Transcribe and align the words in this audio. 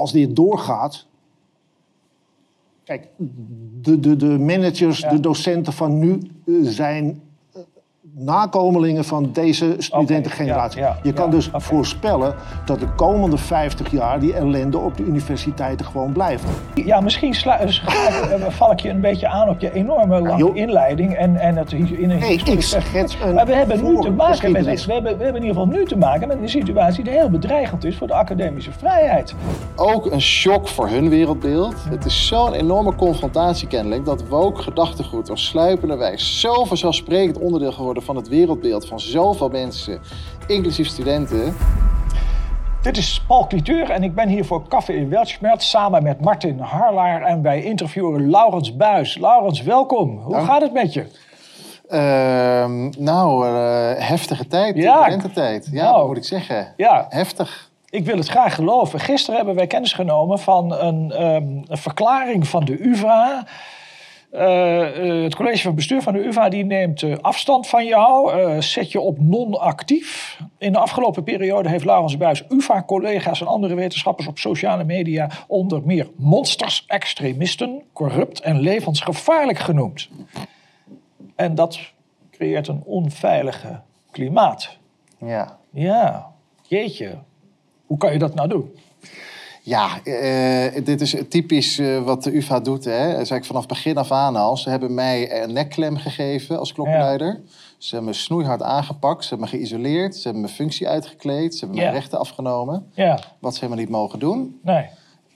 als 0.00 0.12
dit 0.12 0.36
doorgaat. 0.36 1.06
Kijk, 2.84 3.08
de, 3.80 4.00
de, 4.00 4.16
de 4.16 4.38
managers, 4.38 5.00
de 5.00 5.20
docenten 5.20 5.72
van 5.72 5.98
nu 5.98 6.20
eh, 6.46 6.54
zijn 6.62 7.20
nakomelingen 8.14 9.04
van 9.04 9.30
deze 9.32 9.74
studentengeneratie. 9.78 10.80
ja, 10.80 10.86
ja, 10.86 10.98
je 11.02 11.12
kan 11.12 11.24
ja, 11.24 11.30
dus 11.30 11.50
voorspellen 11.52 12.34
dat 12.64 12.80
de 12.80 12.88
komende 12.94 13.36
50 13.38 13.90
jaar 13.90 14.20
die 14.20 14.34
ellende 14.34 14.78
op 14.78 14.96
de 14.96 15.02
universiteiten 15.02 15.86
gewoon 15.86 16.12
blijft. 16.12 16.44
Ja, 16.74 17.00
misschien 17.00 17.34
sla- 17.34 17.58
eh, 17.58 17.68
val 18.48 18.72
ik 18.72 18.80
je 18.80 18.88
een 18.88 19.00
beetje 19.00 19.28
aan 19.28 19.48
op 19.48 19.60
je 19.60 19.72
enorme 19.72 20.20
lange 20.20 20.52
inleiding 20.54 21.14
en, 21.14 21.36
en 21.36 21.56
het 21.56 21.72
in 21.72 21.88
een 22.10 22.18
Nee, 22.18 22.32
ik 22.32 22.40
historisch- 22.40 22.68
schets 22.70 23.16
een 23.24 23.34
Maar 23.34 23.46
we 23.46 23.54
hebben 23.54 23.76
nu 23.84 24.00
te 24.00 24.10
maken 24.10 24.12
met 24.12 24.20
voorgeschiedenis. 24.26 24.86
we 24.86 24.92
hebben, 24.92 25.16
we 25.18 25.24
hebben 25.24 25.42
in 25.42 25.48
ieder 25.48 25.62
geval 25.62 25.78
nu 25.78 25.84
te 25.86 25.96
maken 25.98 26.28
met 26.28 26.38
een 26.40 26.48
situatie 26.48 27.04
die 27.04 27.12
heel 27.12 27.30
bedreigend 27.30 27.84
is 27.84 27.96
voor 27.96 28.06
de 28.06 28.14
academische 28.14 28.72
vrijheid. 28.72 29.34
ook 29.76 30.06
een 30.10 30.20
shock 30.20 30.68
voor 30.68 30.88
hun 30.88 31.08
wereldbeeld. 31.08 31.74
Het 31.88 32.04
is 32.04 32.26
zo'n 32.26 32.52
enorme 32.52 32.94
confrontatie 32.94 33.68
kennelijk 33.68 34.04
dat 34.04 34.28
woke 34.28 34.62
gedachtegoed 34.62 35.26
door 35.26 35.38
sluipende 35.38 35.96
wijs 35.96 36.40
zo 36.40 36.64
vanzelfsprekend 36.64 37.38
onderdeel 37.38 37.72
geworden 37.72 37.99
van 38.02 38.16
het 38.16 38.28
wereldbeeld 38.28 38.86
van 38.86 39.00
zoveel 39.00 39.48
mensen, 39.48 40.00
inclusief 40.46 40.86
studenten. 40.88 41.56
Dit 42.82 42.96
is 42.96 43.22
Paul 43.26 43.46
Cliteur 43.46 43.90
en 43.90 44.02
ik 44.02 44.14
ben 44.14 44.28
hier 44.28 44.44
voor 44.44 44.68
Café 44.68 44.92
in 44.92 45.08
Weltschmerz 45.08 45.64
samen 45.68 46.02
met 46.02 46.20
Martin 46.20 46.58
Harlaar 46.58 47.22
en 47.22 47.42
wij 47.42 47.62
interviewen 47.62 48.30
Laurens 48.30 48.76
Buis. 48.76 49.18
Laurens, 49.18 49.62
welkom. 49.62 50.18
Hoe 50.18 50.32
Dank. 50.34 50.46
gaat 50.46 50.60
het 50.62 50.72
met 50.72 50.92
je? 50.92 51.06
Ehm, 51.88 52.90
nou, 52.98 53.46
eh, 53.46 54.08
heftige 54.08 54.46
tijd, 54.46 54.76
Ja. 54.76 55.00
studententijd. 55.02 55.68
Ja, 55.72 55.90
Nou. 55.90 56.06
moet 56.06 56.16
ik 56.16 56.24
zeggen? 56.24 56.72
Ja, 56.76 57.06
Heftig. 57.08 57.70
ik 57.88 58.04
wil 58.04 58.16
het 58.16 58.28
graag 58.28 58.54
geloven. 58.54 59.00
Gisteren 59.00 59.36
hebben 59.36 59.54
wij 59.54 59.66
kennis 59.66 59.92
genomen 59.92 60.38
van 60.38 60.72
een, 60.74 61.12
ehm, 61.12 61.42
een 61.66 61.78
verklaring 61.78 62.48
van 62.48 62.64
de 62.64 62.84
UvA. 62.88 63.44
Eh, 64.30 65.18
eh, 65.18 65.22
het 65.22 65.34
college 65.34 65.62
van 65.62 65.74
bestuur 65.74 66.02
van 66.02 66.12
de 66.12 66.26
UvA 66.26 66.48
die 66.48 66.64
neemt 66.64 67.02
eh, 67.02 67.16
afstand 67.20 67.66
van 67.66 67.86
jou. 67.86 68.32
zet 68.62 68.92
je 68.92 69.00
op 69.00 69.20
non-actief. 69.20 70.38
In 70.58 70.72
de 70.72 70.78
afgelopen 70.78 71.22
periode 71.24 71.68
heeft 71.68 71.84
Laurens 71.84 72.16
Buis 72.16 72.44
UvA-collega's 72.48 73.40
en 73.40 73.46
andere 73.46 73.74
wetenschappers 73.74 74.26
op 74.26 74.38
sociale 74.38 74.84
media 74.84 75.30
onder 75.46 75.82
meer 75.84 76.08
monsters, 76.16 76.84
extremisten, 76.86 77.82
corrupt 77.92 78.40
en 78.40 78.60
levensgevaarlijk 78.60 79.58
genoemd. 79.58 80.08
En 81.34 81.54
dat 81.54 81.80
creëert 82.30 82.68
een 82.68 82.82
onveilige 82.84 83.80
klimaat. 84.10 84.76
Ja. 85.18 85.58
Ja, 85.70 86.32
jeetje. 86.62 87.18
Hoe 87.86 87.98
kan 87.98 88.12
je 88.12 88.18
dat 88.18 88.34
nou 88.34 88.48
doen? 88.48 88.74
Ja, 89.70 90.02
eh, 90.04 90.84
dit 90.84 91.00
is 91.00 91.14
typisch 91.28 91.78
eh, 91.78 92.02
wat 92.02 92.22
de 92.22 92.36
UvA 92.36 92.60
doet. 92.60 92.84
Hè. 92.84 93.16
Dat 93.16 93.26
zei 93.26 93.38
ik 93.40 93.46
vanaf 93.46 93.66
begin 93.66 93.96
af 93.96 94.12
aan 94.12 94.36
al. 94.36 94.56
Ze 94.56 94.70
hebben 94.70 94.94
mij 94.94 95.42
een 95.42 95.52
nekklem 95.52 95.96
gegeven 95.96 96.58
als 96.58 96.72
klokkenluider. 96.72 97.40
Ze 97.78 97.94
hebben 97.94 98.10
me 98.10 98.16
snoeihard 98.16 98.62
aangepakt. 98.62 99.22
Ze 99.22 99.28
hebben 99.28 99.48
me 99.50 99.56
geïsoleerd. 99.56 100.14
Ze 100.14 100.22
hebben 100.22 100.40
mijn 100.42 100.54
functie 100.54 100.88
uitgekleed. 100.88 101.52
Ze 101.54 101.58
hebben 101.60 101.76
Ja. 101.78 101.82
mijn 101.82 101.94
rechten 102.00 102.18
afgenomen. 102.18 102.86
Ja, 102.94 103.18
Wat 103.38 103.54
ze 103.54 103.60
helemaal 103.60 103.82
niet 103.82 103.92
mogen 103.92 104.18
doen. 104.18 104.60
nee. 104.62 104.86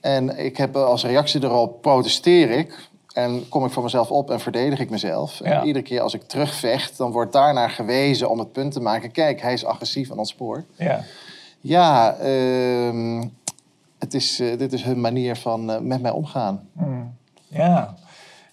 En 0.01 0.37
ik 0.45 0.57
heb 0.57 0.75
eh, 0.75 0.83
als 0.85 1.03
reactie 1.05 1.43
erop 1.43 1.81
protesteer 1.81 2.49
ik. 2.49 2.87
En 3.13 3.49
kom 3.49 3.65
ik 3.65 3.71
voor 3.71 3.83
mezelf 3.83 4.11
op 4.11 4.31
en 4.31 4.39
verdedig 4.39 4.79
ik 4.79 4.89
mezelf. 4.89 5.39
Ja. 5.43 5.45
En 5.61 5.67
iedere 5.67 5.85
keer 5.85 6.01
als 6.01 6.13
ik 6.13 6.21
terugvecht, 6.23 6.97
dan 6.97 7.11
wordt 7.11 7.33
daarnaar 7.33 7.69
gewezen 7.69 8.29
om 8.29 8.39
het 8.39 8.51
punt 8.51 8.71
te 8.71 8.79
maken. 8.81 9.11
Kijk, 9.11 9.41
hij 9.41 9.53
is 9.53 9.65
agressief 9.65 10.11
aan 10.11 10.17
ons 10.17 10.29
spoor. 10.29 10.63
Ja. 10.77 11.03
Ja, 11.61 12.15
ehm, 12.15 13.23
het 14.05 14.13
is, 14.13 14.39
eh, 14.39 14.57
dit 14.57 14.73
is 14.73 14.83
hun 14.83 15.01
manier 15.01 15.35
van 15.35 15.71
eh, 15.71 15.79
met 15.79 16.01
mij 16.01 16.11
omgaan. 16.11 16.69
Ja. 17.47 17.95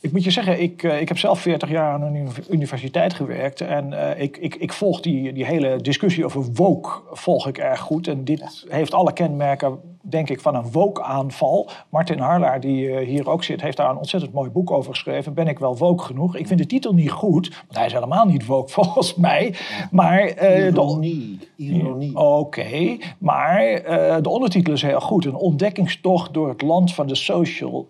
Ik 0.01 0.13
moet 0.13 0.25
je 0.25 0.31
zeggen, 0.31 0.63
ik, 0.63 0.83
eh, 0.83 1.01
ik 1.01 1.09
heb 1.09 1.19
zelf 1.19 1.41
40 1.41 1.71
jaar 1.71 1.93
aan 1.93 2.03
een 2.03 2.15
uni- 2.15 2.31
universiteit 2.51 3.15
gewerkt. 3.15 3.61
En 3.61 3.93
ik, 4.21 4.37
ik, 4.37 4.55
ik 4.55 4.73
volg 4.73 5.01
die, 5.01 5.33
die 5.33 5.45
hele 5.45 5.77
discussie 5.77 6.25
over 6.25 6.45
woke 6.53 6.91
volg 7.11 7.47
ik 7.47 7.59
erg 7.59 7.81
goed. 7.81 8.09
En 8.09 8.25
dit 8.25 8.65
heeft 8.69 8.95
alle 8.95 9.13
kenmerken, 9.13 9.79
denk 10.03 10.31
ik, 10.31 10.41
van 10.41 10.55
een 10.55 10.71
woke-aanval. 10.71 11.71
Martin 11.89 12.19
Harlaar, 12.19 12.61
die 12.61 12.91
eh, 12.91 13.07
hier 13.07 13.29
ook 13.29 13.45
zit, 13.45 13.61
heeft 13.61 13.77
daar 13.77 13.91
een 13.91 13.97
ontzettend 13.97 14.33
mooi 14.33 14.51
boek 14.51 14.71
over 14.71 14.91
geschreven. 14.91 15.35
Ben 15.35 15.49
ik 15.49 15.59
wel 15.59 15.77
woke 15.77 16.05
genoeg? 16.05 16.37
Ik 16.37 16.47
vind 16.47 16.59
de 16.59 16.67
titel 16.67 16.95
niet 16.95 17.11
goed, 17.11 17.49
want 17.49 17.77
hij 17.77 17.87
is 17.87 17.93
helemaal 17.93 18.27
niet 18.27 18.47
woke 18.47 18.71
volgens 18.83 19.15
mij. 19.15 19.55
Maar 19.91 20.27
de, 20.27 20.71
Ironie, 20.73 21.39
ironie. 21.57 22.17
Oké, 22.17 22.97
maar 23.19 23.63
eh, 23.63 24.23
de 24.23 24.29
ondertitel 24.29 24.73
is 24.73 24.83
heel 24.83 25.01
goed. 25.01 25.25
Een 25.25 25.35
ontdekkingstocht 25.35 26.35
door 26.35 26.49
het 26.49 26.63
land 26.63 26.95
van 26.95 27.07
de 27.07 27.15
social 27.15 27.89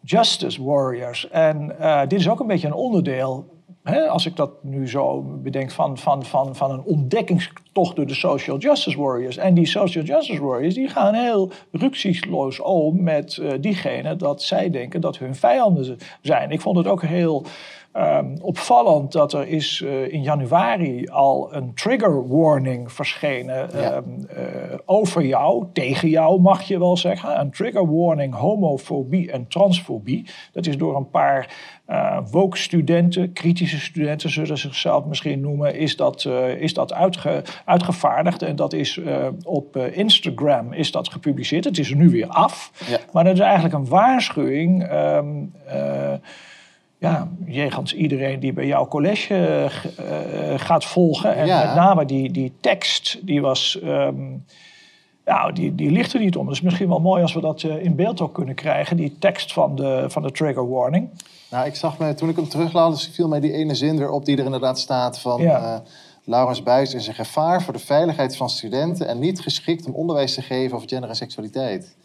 justice 0.00 0.64
warriors. 0.64 1.30
En 1.30 1.76
dit 2.08 2.20
is 2.20 2.28
ook 2.28 2.40
een 2.40 2.46
beetje 2.46 2.66
een 2.66 2.74
onderdeel, 2.74 3.46
hè, 3.82 4.08
als 4.08 4.26
ik 4.26 4.36
dat 4.36 4.50
nu 4.62 4.88
zo 4.88 5.22
bedenk, 5.22 5.70
van, 5.70 5.98
van, 5.98 6.24
van, 6.24 6.56
van 6.56 6.70
een 6.70 6.82
ontdekkingstocht 6.82 7.96
door 7.96 8.06
de 8.06 8.14
social 8.14 8.58
justice 8.58 8.98
warriors. 8.98 9.36
En 9.36 9.54
die 9.54 9.66
social 9.66 10.04
justice 10.04 10.42
warriors 10.42 10.74
die 10.74 10.88
gaan 10.88 11.14
heel 11.14 11.50
rücksichtsloos 11.72 12.60
om 12.60 13.02
met 13.02 13.38
eh 13.38 13.52
diegene 13.60 14.16
dat 14.16 14.42
zij 14.42 14.70
denken 14.70 15.00
dat 15.00 15.18
hun 15.18 15.34
vijanden 15.34 15.98
zijn. 16.22 16.50
Ik 16.50 16.60
vond 16.60 16.76
het 16.76 16.86
ook 16.86 17.02
heel 17.02 17.44
ehm, 17.98 18.36
opvallend 18.40 19.12
dat 19.12 19.32
er 19.32 19.48
is 19.48 19.82
eh, 19.84 20.12
in 20.12 20.22
januari 20.22 21.06
al 21.06 21.54
een 21.54 21.74
trigger 21.74 22.28
warning 22.28 22.92
verschenen 22.92 23.68
Ja. 23.72 23.92
ehm, 23.92 24.04
eh, 24.28 24.78
over 24.84 25.24
jou, 25.26 25.66
tegen 25.72 26.08
jou 26.08 26.40
mag 26.40 26.62
je 26.62 26.78
wel 26.78 26.96
zeggen. 26.96 27.40
Een 27.40 27.50
trigger 27.50 27.96
warning 27.96 28.34
homofobie 28.34 29.32
en 29.32 29.48
transfobie. 29.48 30.26
Dat 30.52 30.66
is 30.66 30.76
door 30.78 30.96
een 30.96 31.10
paar 31.10 31.76
eh 31.86 32.18
woke 32.30 32.56
studenten, 32.56 33.32
kritische 33.32 33.80
studenten 33.80 34.30
zullen 34.30 34.48
ze 34.48 34.56
zichzelf 34.68 35.04
misschien 35.04 35.40
noemen, 35.40 35.74
is 35.74 35.96
dat, 35.96 36.28
is 36.58 36.74
dat 36.74 36.92
uitge, 36.92 37.42
uitgevaardigd. 37.64 38.42
En 38.42 38.56
dat 38.56 38.72
is 38.72 39.00
op 39.44 39.76
Instagram 39.76 40.72
is 40.72 40.90
dat 40.90 41.08
gepubliceerd. 41.08 41.64
Het 41.64 41.78
is 41.78 41.90
er 41.90 41.96
nu 41.96 42.08
weer 42.10 42.26
af. 42.26 42.72
Ja. 42.88 42.98
Maar 43.12 43.24
dat 43.24 43.32
is 43.32 43.38
eigenlijk 43.40 43.74
een 43.74 43.88
waarschuwing. 43.88 44.86
ehm, 44.88 45.28
eh, 45.66 46.12
ja, 46.98 47.28
jegens 47.46 47.94
iedereen 47.94 48.40
die 48.40 48.52
bij 48.52 48.66
jouw 48.66 48.88
college 48.88 49.34
eh, 49.34 49.64
eh, 49.64 50.60
gaat 50.60 50.84
volgen. 50.84 51.34
En 51.36 51.46
Ja. 51.46 51.64
met 51.64 51.74
name 51.74 52.04
die, 52.04 52.30
die 52.30 52.52
tekst, 52.60 53.18
die 53.26 53.40
was... 53.40 53.80
ehm, 53.80 54.16
nou, 55.24 55.52
die, 55.52 55.74
die 55.74 55.90
ligt 55.90 56.12
er 56.12 56.20
niet 56.20 56.36
om. 56.36 56.46
Het 56.46 56.54
is 56.56 56.62
misschien 56.62 56.88
wel 56.88 57.00
mooi 57.00 57.22
als 57.22 57.32
we 57.34 57.40
dat 57.40 57.62
eh, 57.62 57.84
in 57.84 57.96
beeld 57.96 58.20
ook 58.20 58.34
kunnen 58.34 58.54
krijgen. 58.54 58.96
Die 58.96 59.16
tekst 59.18 59.52
van 59.52 59.76
de, 59.76 60.04
van 60.08 60.22
de 60.22 60.30
trigger 60.30 60.68
warning. 60.68 61.08
Nou, 61.50 61.66
ik 61.66 61.74
zag 61.74 61.98
me, 61.98 62.14
toen 62.14 62.28
ik 62.28 62.36
hem 62.36 62.48
teruglaat, 62.48 63.02
viel 63.02 63.28
mij 63.28 63.40
die 63.40 63.52
ene 63.52 63.74
zin 63.74 63.98
weer 63.98 64.10
op 64.10 64.24
die 64.24 64.36
er 64.36 64.44
inderdaad 64.44 64.78
staat 64.78 65.18
van... 65.18 65.42
Ja. 65.42 65.74
eh, 65.74 65.80
Laurens 66.24 66.62
Buis 66.62 66.94
is 66.94 67.06
een 67.06 67.14
gevaar 67.14 67.62
voor 67.62 67.72
de 67.72 67.78
veiligheid 67.78 68.36
van 68.36 68.50
studenten... 68.50 69.08
en 69.08 69.18
niet 69.18 69.40
geschikt 69.40 69.86
om 69.86 69.94
onderwijs 69.94 70.34
te 70.34 70.42
geven 70.42 70.76
over 70.76 70.88
gender 70.88 71.08
en 71.08 71.16
seksualiteit. 71.16 71.96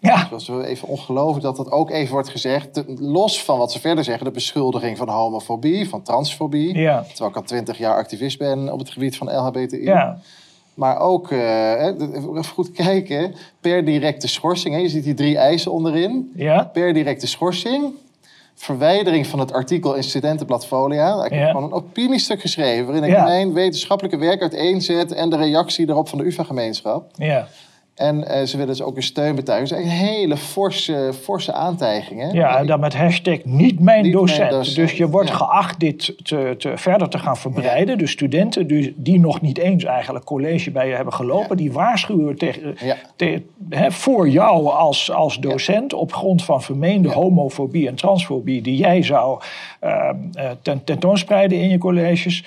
Ja, 0.00 0.18
Het 0.18 0.30
was 0.30 0.48
wel 0.48 0.62
even 0.64 0.88
ongelooflijk 0.88 1.42
dat 1.42 1.56
dat 1.56 1.70
ook 1.70 1.90
even 1.90 2.12
wordt 2.12 2.28
gezegd. 2.28 2.82
Los 2.98 3.44
van 3.44 3.58
wat 3.58 3.72
ze 3.72 3.80
verder 3.80 4.04
zeggen, 4.04 4.24
de 4.24 4.30
beschuldiging 4.30 4.96
van 4.96 5.08
homofobie, 5.08 5.88
van 5.88 6.02
transfobie. 6.02 6.78
Ja. 6.78 7.02
Terwijl 7.08 7.30
ik 7.30 7.36
al 7.36 7.42
twintig 7.42 7.78
jaar 7.78 7.96
activist 7.96 8.38
ben 8.38 8.72
op 8.72 8.78
het 8.78 8.90
gebied 8.90 9.16
van 9.16 9.26
LHBTI. 9.36 9.82
ja, 9.84 10.18
Maar 10.74 10.98
ook, 10.98 11.30
eh, 11.30 11.86
even 11.86 12.44
goed 12.44 12.72
kijken, 12.72 13.34
per 13.60 13.84
directe 13.84 14.28
schorsing. 14.28 14.74
Hè, 14.74 14.80
je 14.80 14.88
ziet 14.88 15.04
die 15.04 15.14
drie 15.14 15.38
eisen 15.38 15.72
onderin. 15.72 16.32
ja. 16.34 16.64
Per 16.72 16.92
directe 16.94 17.26
schorsing, 17.26 17.84
verwijdering 18.54 19.26
van 19.26 19.38
het 19.38 19.52
artikel 19.52 19.94
in 19.94 20.02
Studentenblad 20.02 20.66
Folia. 20.66 21.24
Ik 21.24 21.30
heb 21.30 21.40
Ja. 21.40 21.46
gewoon 21.46 21.62
een 21.64 21.72
opiniestuk 21.72 22.40
geschreven 22.40 22.84
waarin 22.86 23.04
ik 23.04 23.10
Ja. 23.10 23.24
mijn 23.24 23.52
wetenschappelijke 23.52 24.18
werk 24.18 24.40
uiteenzet 24.40 25.12
en 25.12 25.30
de 25.30 25.36
reactie 25.36 25.88
erop 25.88 26.08
van 26.08 26.18
de 26.18 26.24
UvA-gemeenschap. 26.24 27.10
ja. 27.16 27.48
En 28.00 28.28
eh, 28.28 28.46
ze 28.46 28.56
willen 28.56 28.72
dus 28.72 28.82
ook 28.82 28.96
een 28.96 29.02
steun 29.02 29.34
betuigen. 29.34 29.76
Dus 29.76 29.92
hele 29.92 30.36
forse, 30.36 31.12
forse 31.22 31.52
aantijgingen. 31.52 32.34
Ja, 32.34 32.58
en 32.58 32.66
dan 32.66 32.80
met 32.80 32.96
hashtag 32.96 33.34
niet 33.44 33.46
mijn, 33.46 33.66
Niet 33.66 33.80
mijn 33.80 34.12
docent. 34.12 34.74
Dus 34.74 34.92
je 34.92 35.08
wordt 35.08 35.28
ja. 35.28 35.34
geacht 35.34 35.80
dit 35.80 36.12
te, 36.22 36.54
te, 36.58 36.72
verder 36.74 37.08
te 37.08 37.18
gaan 37.18 37.36
verbreiden. 37.36 37.98
Dus 37.98 38.10
studenten 38.10 38.66
die, 38.66 38.94
die 38.96 39.20
nog 39.20 39.40
niet 39.40 39.58
eens 39.58 39.84
eigenlijk 39.84 40.24
college 40.24 40.70
bij 40.70 40.88
je 40.88 40.94
hebben 40.94 41.12
gelopen... 41.12 41.48
Ja. 41.48 41.54
die 41.54 41.72
waarschuwen 41.72 42.36
tegen, 42.36 42.74
Ja. 42.80 42.96
te- 43.16 43.42
hè, 43.68 43.90
voor 43.90 44.28
jou 44.28 44.66
als, 44.68 45.10
als 45.10 45.38
docent... 45.38 45.92
op 45.92 46.12
grond 46.12 46.44
van 46.44 46.62
vermeende 46.62 47.12
homofobie 47.12 47.88
en 47.88 47.94
transfobie... 47.94 48.62
die 48.62 48.76
jij 48.76 49.02
zou 49.02 49.40
eh, 49.80 50.10
ten, 50.62 50.84
tentoonspreiden 50.84 51.58
in 51.58 51.68
je 51.68 51.78
colleges. 51.78 52.44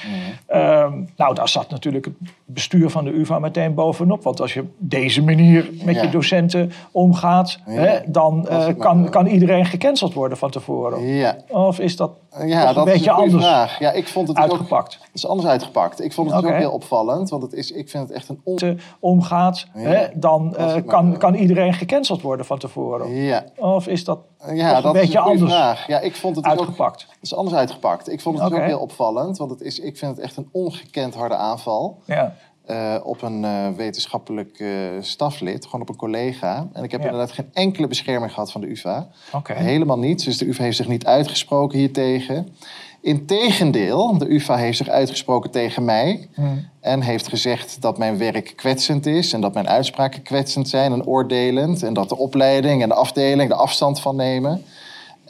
Ehm, 0.48 0.94
nou, 1.18 1.36
daar 1.36 1.50
zat 1.50 1.70
natuurlijk 1.70 2.06
het 2.06 2.14
bestuur 2.46 2.90
van 2.90 3.04
de 3.04 3.12
UvA 3.12 3.40
meteen 3.40 3.74
bovenop. 3.74 4.24
Want 4.24 4.42
als 4.42 4.54
je 4.54 4.60
op 4.60 4.68
deze 4.78 5.24
manier 5.24 5.42
met 5.84 5.96
Ja. 5.96 6.02
je 6.02 6.10
docenten 6.10 6.72
omgaat... 6.92 7.58
Ja. 7.66 7.72
Hè, 7.74 8.00
dan 8.06 8.48
eh, 8.48 8.66
kan, 8.78 9.10
kan 9.10 9.26
iedereen 9.26 9.66
gecanceld 9.66 10.14
worden 10.14 10.38
van 10.38 10.50
tevoren. 10.50 11.06
Ja. 11.08 11.36
Of 11.50 11.80
is 11.80 11.96
dat 11.96 12.12
Ja, 12.46 12.68
een 12.68 12.74
dat 12.74 12.86
beetje 12.86 13.10
een 13.10 13.16
goede 13.16 13.32
anders 13.32 13.44
vraag. 13.46 13.80
Ja, 13.80 13.92
ik 13.92 14.08
vond 14.08 14.28
het 14.28 14.36
dus 14.38 14.46
ook, 14.46 14.52
uitgepakt. 14.52 14.94
het 14.94 15.10
is 15.14 15.28
anders 15.28 15.48
uitgepakt. 15.50 16.02
Ik 16.04 16.14
vond 16.14 16.32
het 16.32 16.46
ook 16.46 16.52
heel 16.52 16.72
opvallend, 16.72 17.30
want 17.30 17.44
het 17.44 17.54
is, 17.54 17.72
ik 17.72 17.90
vind 17.90 18.08
het 18.08 18.18
echt 18.18 18.30
een 18.30 18.42
on... 18.44 18.80
omgaat, 19.00 19.66
hè, 19.72 20.08
dan 20.16 20.56
eh, 20.56 20.76
kan, 20.86 21.18
kan. 21.18 21.34
iedereen 21.34 21.74
gecanceld 21.74 22.22
worden 22.22 22.46
van 22.46 22.58
tevoren. 22.60 23.16
Ja, 23.16 23.46
Of 23.58 23.88
is 23.88 24.04
dat 24.04 24.20
ja 24.54 24.78
een 24.78 24.84
dat 24.84 24.94
beetje 24.94 25.18
een 25.18 25.24
goede 25.24 25.40
anders 25.40 25.54
vraag. 25.54 25.88
Ja, 25.88 26.00
ik 26.00 26.16
vond 26.16 26.36
het 26.36 26.46
dus 26.46 26.54
ook 26.54 26.60
uitgepakt? 26.60 27.02
Het 27.02 27.18
is 27.22 27.36
anders 27.36 27.56
uitgepakt. 27.56 28.12
Ik 28.12 28.22
vond 28.22 28.40
het 28.40 28.54
ook 28.54 28.60
heel 28.60 28.80
opvallend, 28.80 29.38
want 29.38 29.52
het 29.52 29.62
is, 29.62 29.80
ik 29.80 29.98
vind 29.98 30.16
het 30.16 30.26
echt 30.26 30.38
een 30.38 30.50
ongekend 30.52 31.16
harde 31.16 31.36
aanval 31.36 32.00
Ja. 32.06 32.34
Eh, 32.66 32.96
op 33.04 33.22
een 33.22 33.46
eh, 33.46 33.68
wetenschappelijk 33.76 34.60
eh, 34.60 34.70
staflid, 35.00 35.66
gewoon 35.66 35.82
op 35.82 35.90
een 35.90 35.96
collega. 35.96 36.68
En 36.74 36.84
ik 36.84 36.92
heb 36.92 37.02
Ja. 37.02 37.06
inderdaad 37.06 37.32
geen 37.32 37.50
enkele 37.54 37.88
bescherming 37.88 38.34
gehad 38.34 38.52
van 38.52 38.62
de 38.62 38.70
UvA. 38.70 39.08
Helemaal 39.44 40.00
niets. 40.00 40.24
Dus 40.24 40.38
de 40.38 40.48
UvA 40.48 40.64
heeft 40.64 40.78
zich 40.78 40.88
niet 40.88 41.06
uitgesproken 41.06 41.78
hiertegen. 41.80 42.48
Integendeel, 43.02 44.18
de 44.18 44.34
UvA 44.34 44.56
heeft 44.56 44.78
zich 44.78 44.90
uitgesproken 44.90 45.52
tegen 45.52 45.86
mij. 45.86 46.28
Hmm. 46.34 46.70
En 46.80 47.02
heeft 47.02 47.28
gezegd 47.28 47.82
dat 47.82 47.98
mijn 47.98 48.18
werk 48.18 48.54
kwetsend 48.56 49.06
is 49.06 49.34
en 49.34 49.42
dat 49.42 49.54
mijn 49.54 49.68
uitspraken 49.68 50.22
kwetsend 50.22 50.70
zijn 50.70 50.92
en 50.92 51.06
oordelend. 51.06 51.84
En 51.84 51.94
dat 51.94 52.10
de 52.10 52.18
opleiding 52.18 52.82
en 52.82 52.90
de 52.90 52.96
afdeling 52.96 53.52
er 53.52 53.58
afstand 53.58 54.00
van 54.00 54.16
nemen. 54.16 54.64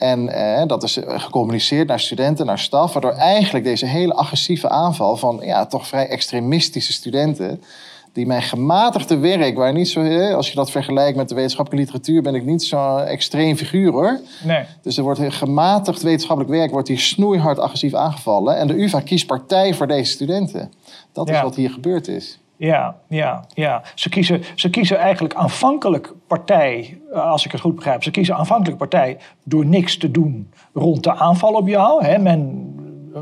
En 0.03 0.29
eh, 0.29 0.67
dat 0.67 0.83
is 0.83 0.97
eh, 0.97 1.19
gecommuniceerd 1.19 1.87
naar 1.87 1.99
studenten, 1.99 2.45
naar 2.45 2.59
staf. 2.59 2.93
Waardoor 2.93 3.11
eigenlijk 3.11 3.65
deze 3.65 3.85
hele 3.85 4.13
agressieve 4.13 4.69
aanval 4.69 5.17
van 5.17 5.39
ja, 5.41 5.65
toch 5.65 5.87
vrij 5.87 6.07
extremistische 6.07 6.93
studenten. 6.93 7.63
Die 8.13 8.25
mijn 8.25 8.41
gematigde 8.41 9.17
werk, 9.17 9.55
waar 9.55 9.73
niet 9.73 9.89
zo, 9.89 10.01
eh, 10.01 10.35
als 10.35 10.49
je 10.49 10.55
dat 10.55 10.71
vergelijkt 10.71 11.17
met 11.17 11.29
de 11.29 11.35
wetenschappelijke 11.35 11.85
literatuur, 11.85 12.21
ben 12.21 12.35
ik 12.35 12.45
niet 12.45 12.63
zo'n 12.63 12.99
extreem 12.99 13.55
figuur 13.55 13.91
hoor. 13.91 14.19
Nee. 14.43 14.63
Dus 14.81 14.97
er 14.97 15.03
wordt 15.03 15.21
gematigd 15.27 16.01
wetenschappelijk 16.01 16.53
werk 16.53 16.71
wordt 16.71 16.87
hier 16.87 16.99
snoeihard 16.99 17.59
agressief 17.59 17.93
aangevallen. 17.93 18.57
En 18.57 18.67
de 18.67 18.81
UvA 18.81 18.99
kiest 18.99 19.27
partij 19.27 19.73
voor 19.73 19.87
deze 19.87 20.11
studenten. 20.11 20.71
Dat 21.13 21.29
is 21.29 21.41
wat 21.41 21.55
hier 21.55 21.69
gebeurd 21.69 22.07
is. 22.07 22.39
Ja, 22.63 22.95
ja, 23.07 23.45
ja. 23.53 23.81
Ze 23.95 24.09
kiezen, 24.09 24.41
ze 24.55 24.69
kiezen 24.69 24.97
eigenlijk 24.97 25.33
aanvankelijk 25.33 26.13
partij, 26.27 26.99
eh, 27.13 27.29
als 27.29 27.45
ik 27.45 27.51
het 27.51 27.61
goed 27.61 27.75
begrijp. 27.75 28.03
Ze 28.03 28.11
kiezen 28.11 28.35
aanvankelijk 28.35 28.77
partij 28.77 29.17
door 29.43 29.65
niks 29.65 29.97
te 29.97 30.11
doen 30.11 30.51
rond 30.73 31.03
de 31.03 31.15
aanval 31.15 31.53
op 31.53 31.67
jou. 31.67 32.05
Hè. 32.05 32.17
Men, 32.17 32.73
eh, 33.13 33.21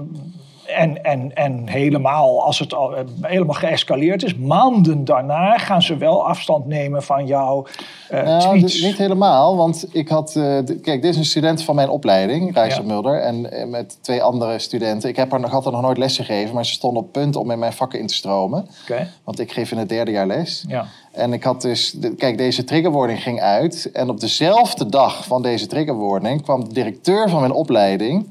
en, 0.75 1.03
en, 1.03 1.35
en 1.35 1.67
helemaal, 1.69 2.43
als 2.43 2.59
het 2.59 2.73
al 2.73 2.95
eh, 2.95 3.03
helemaal 3.21 3.55
geëscaleerd 3.55 4.23
is, 4.23 4.35
maanden 4.35 5.05
daarna 5.05 5.57
gaan 5.57 5.81
ze 5.81 5.97
wel 5.97 6.27
afstand 6.27 6.65
nemen 6.65 7.03
van 7.03 7.25
jouw 7.25 7.65
eh 8.09 8.23
Nou, 8.23 8.41
tweets. 8.59 8.81
niet 8.81 8.97
helemaal, 8.97 9.55
want 9.57 9.85
ik 9.91 10.07
had... 10.09 10.35
eh, 10.35 10.57
kijk, 10.65 11.01
dit 11.01 11.05
is 11.05 11.17
een 11.17 11.25
student 11.25 11.63
van 11.63 11.75
mijn 11.75 11.89
opleiding, 11.89 12.53
Rijssel 12.53 12.81
Ja. 12.81 12.87
Mulder. 12.87 13.19
En 13.21 13.69
met 13.69 13.97
twee 14.03 14.23
andere 14.23 14.59
studenten. 14.59 15.09
Ik 15.09 15.15
heb 15.15 15.37
nog- 15.37 15.51
had 15.51 15.65
er 15.65 15.71
nog 15.71 15.81
nooit 15.81 15.97
les 15.97 16.15
gegeven, 16.15 16.55
maar 16.55 16.65
ze 16.65 16.73
stonden 16.73 17.03
op 17.03 17.11
punt 17.11 17.35
om 17.35 17.51
in 17.51 17.59
mijn 17.59 17.73
vakken 17.73 17.99
in 17.99 18.07
te 18.07 18.13
stromen. 18.13 18.67
Oké, 18.83 19.07
Want 19.23 19.39
ik 19.39 19.51
geef 19.51 19.71
in 19.71 19.77
het 19.77 19.89
derde 19.89 20.11
jaar 20.11 20.27
les. 20.27 20.65
ja. 20.67 20.85
En 21.11 21.33
ik 21.33 21.43
had 21.43 21.61
dus, 21.61 21.91
de- 21.91 22.15
kijk, 22.15 22.37
deze 22.37 22.63
triggerwarning 22.63 23.21
ging 23.23 23.41
uit. 23.41 23.89
En 23.93 24.09
op 24.09 24.19
dezelfde 24.19 24.85
dag 24.89 25.25
van 25.25 25.41
deze 25.41 25.67
triggerwarning 25.67 26.41
kwam 26.41 26.63
de 26.67 26.73
directeur 26.73 27.29
van 27.29 27.39
mijn 27.39 27.51
opleiding 27.51 28.27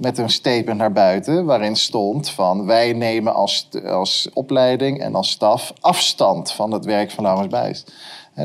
met 0.00 0.18
een 0.18 0.30
statement 0.30 0.78
naar 0.78 0.92
buiten. 0.92 1.44
Waarin 1.44 1.76
stond 1.76 2.30
van 2.30 2.66
wij 2.66 2.92
nemen 2.92 3.34
als, 3.34 3.68
als 3.84 4.28
opleiding 4.32 5.00
en 5.00 5.14
als 5.14 5.30
staf 5.30 5.72
afstand 5.80 6.52
van 6.52 6.72
het 6.72 6.84
werk 6.84 7.10
van 7.10 7.24
Laurens 7.24 7.48
Buis. 7.48 7.84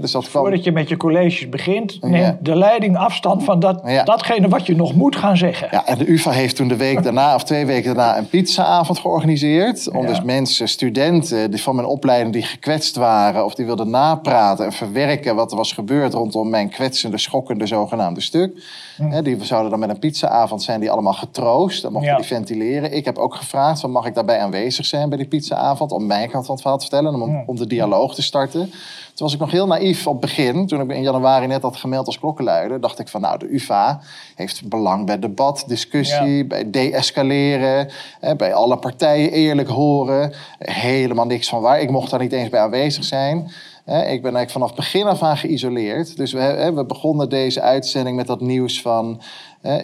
Dus 0.02 0.12
dat 0.12 0.30
kwam, 0.30 0.42
Voordat 0.42 0.64
je 0.64 0.72
met 0.72 0.90
je 0.90 0.98
colleges 0.98 1.50
begint, 1.50 2.02
neem 2.02 2.22
Ja. 2.22 2.38
de 2.42 2.56
leiding 2.56 2.98
afstand 2.98 3.44
van 3.44 3.60
dat, 3.60 3.82
Ja. 3.86 4.04
datgene 4.04 4.48
wat 4.48 4.66
je 4.66 4.76
nog 4.76 4.94
moet 4.96 5.16
gaan 5.16 5.38
zeggen. 5.38 5.68
Ja, 5.72 5.86
en 5.86 5.98
de 5.98 6.12
UvA 6.12 6.32
heeft 6.32 6.56
toen 6.56 6.68
de 6.68 6.76
week 6.76 7.04
daarna 7.04 7.36
of 7.36 7.44
twee 7.44 7.66
weken 7.66 7.96
daarna 7.96 8.18
een 8.18 8.28
pizzaavond 8.30 9.00
georganiseerd. 9.00 9.90
Om 9.92 10.02
Ja. 10.02 10.08
dus 10.08 10.22
mensen, 10.22 10.68
studenten 10.68 11.52
die 11.52 11.62
van 11.62 11.76
mijn 11.76 11.88
opleiding 11.88 12.34
die 12.34 12.44
gekwetst 12.44 12.96
waren... 12.96 13.46
of 13.46 13.56
die 13.56 13.66
wilden 13.66 13.90
napraten 13.90 14.66
en 14.66 14.72
verwerken 14.72 15.36
wat 15.36 15.52
er 15.52 15.58
was 15.58 15.72
gebeurd... 15.74 16.14
rondom 16.14 16.50
mijn 16.50 16.70
kwetsende, 16.70 17.18
schokkende 17.18 17.66
zogenaamde 17.68 18.22
stuk. 18.22 18.64
Hè, 19.02 19.22
die 19.22 19.38
zouden 19.44 19.70
dan 19.70 19.80
met 19.80 19.90
een 19.90 20.00
pizzaavond 20.00 20.64
zijn 20.64 20.80
die 20.80 20.92
allemaal 20.92 21.14
getroost. 21.14 21.82
Dan 21.82 21.92
mochten 21.92 22.16
die 22.16 22.26
ventileren. 22.26 22.94
Ik 22.94 23.06
heb 23.06 23.18
ook 23.18 23.36
gevraagd, 23.36 23.80
van, 23.80 23.92
mag 23.92 24.06
ik 24.06 24.14
daarbij 24.16 24.40
aanwezig 24.40 24.86
zijn 24.86 25.10
bij 25.10 25.18
die 25.18 25.28
pizzaavond... 25.28 25.92
om 25.92 26.06
mijn 26.06 26.30
kant 26.30 26.46
van 26.46 26.54
het 26.54 26.62
verhaal 26.64 26.80
te 26.80 26.88
vertellen, 26.90 27.22
om, 27.22 27.44
om 27.46 27.56
de 27.56 27.68
dialoog 27.68 28.16
te 28.16 28.22
starten. 28.22 28.72
Toen 29.16 29.26
was 29.26 29.34
ik 29.34 29.40
nog 29.40 29.52
heel 29.52 29.68
naïef 29.68 30.08
op 30.08 30.12
het 30.12 30.22
begin. 30.22 30.68
Toen 30.68 30.82
ik 30.82 30.90
in 30.90 31.02
januari 31.02 31.48
net 31.48 31.62
had 31.62 31.76
gemeld 31.76 32.06
als 32.06 32.20
klokkenluider... 32.20 32.82
dacht 32.82 33.00
ik 33.00 33.08
van, 33.08 33.22
nou, 33.22 33.38
de 33.38 33.54
UvA 33.54 34.02
heeft 34.36 34.70
belang 34.70 35.06
bij 35.06 35.20
debat, 35.20 35.64
discussie... 35.68 36.46
bij 36.46 36.70
de-escaleren, 36.70 37.90
bij 38.38 38.54
alle 38.54 38.78
partijen 38.78 39.32
eerlijk 39.32 39.70
horen. 39.70 40.34
Helemaal 40.60 41.26
niks 41.26 41.50
van 41.50 41.62
waar. 41.62 41.82
Ik 41.82 41.90
mocht 41.90 42.12
daar 42.12 42.20
niet 42.20 42.34
eens 42.34 42.50
bij 42.50 42.60
aanwezig 42.60 43.04
zijn... 43.04 43.52
Ik 43.86 43.92
ben 43.94 44.36
eigenlijk 44.36 44.52
vanaf 44.52 44.76
begin 44.76 45.06
af 45.06 45.22
aan 45.22 45.38
geïsoleerd. 45.38 46.18
Dus 46.18 46.34
we, 46.34 46.72
we 46.76 46.86
begonnen 46.86 47.30
deze 47.30 47.62
uitzending 47.62 48.16
met 48.16 48.28
dat 48.28 48.42
nieuws 48.42 48.82
van 48.82 49.22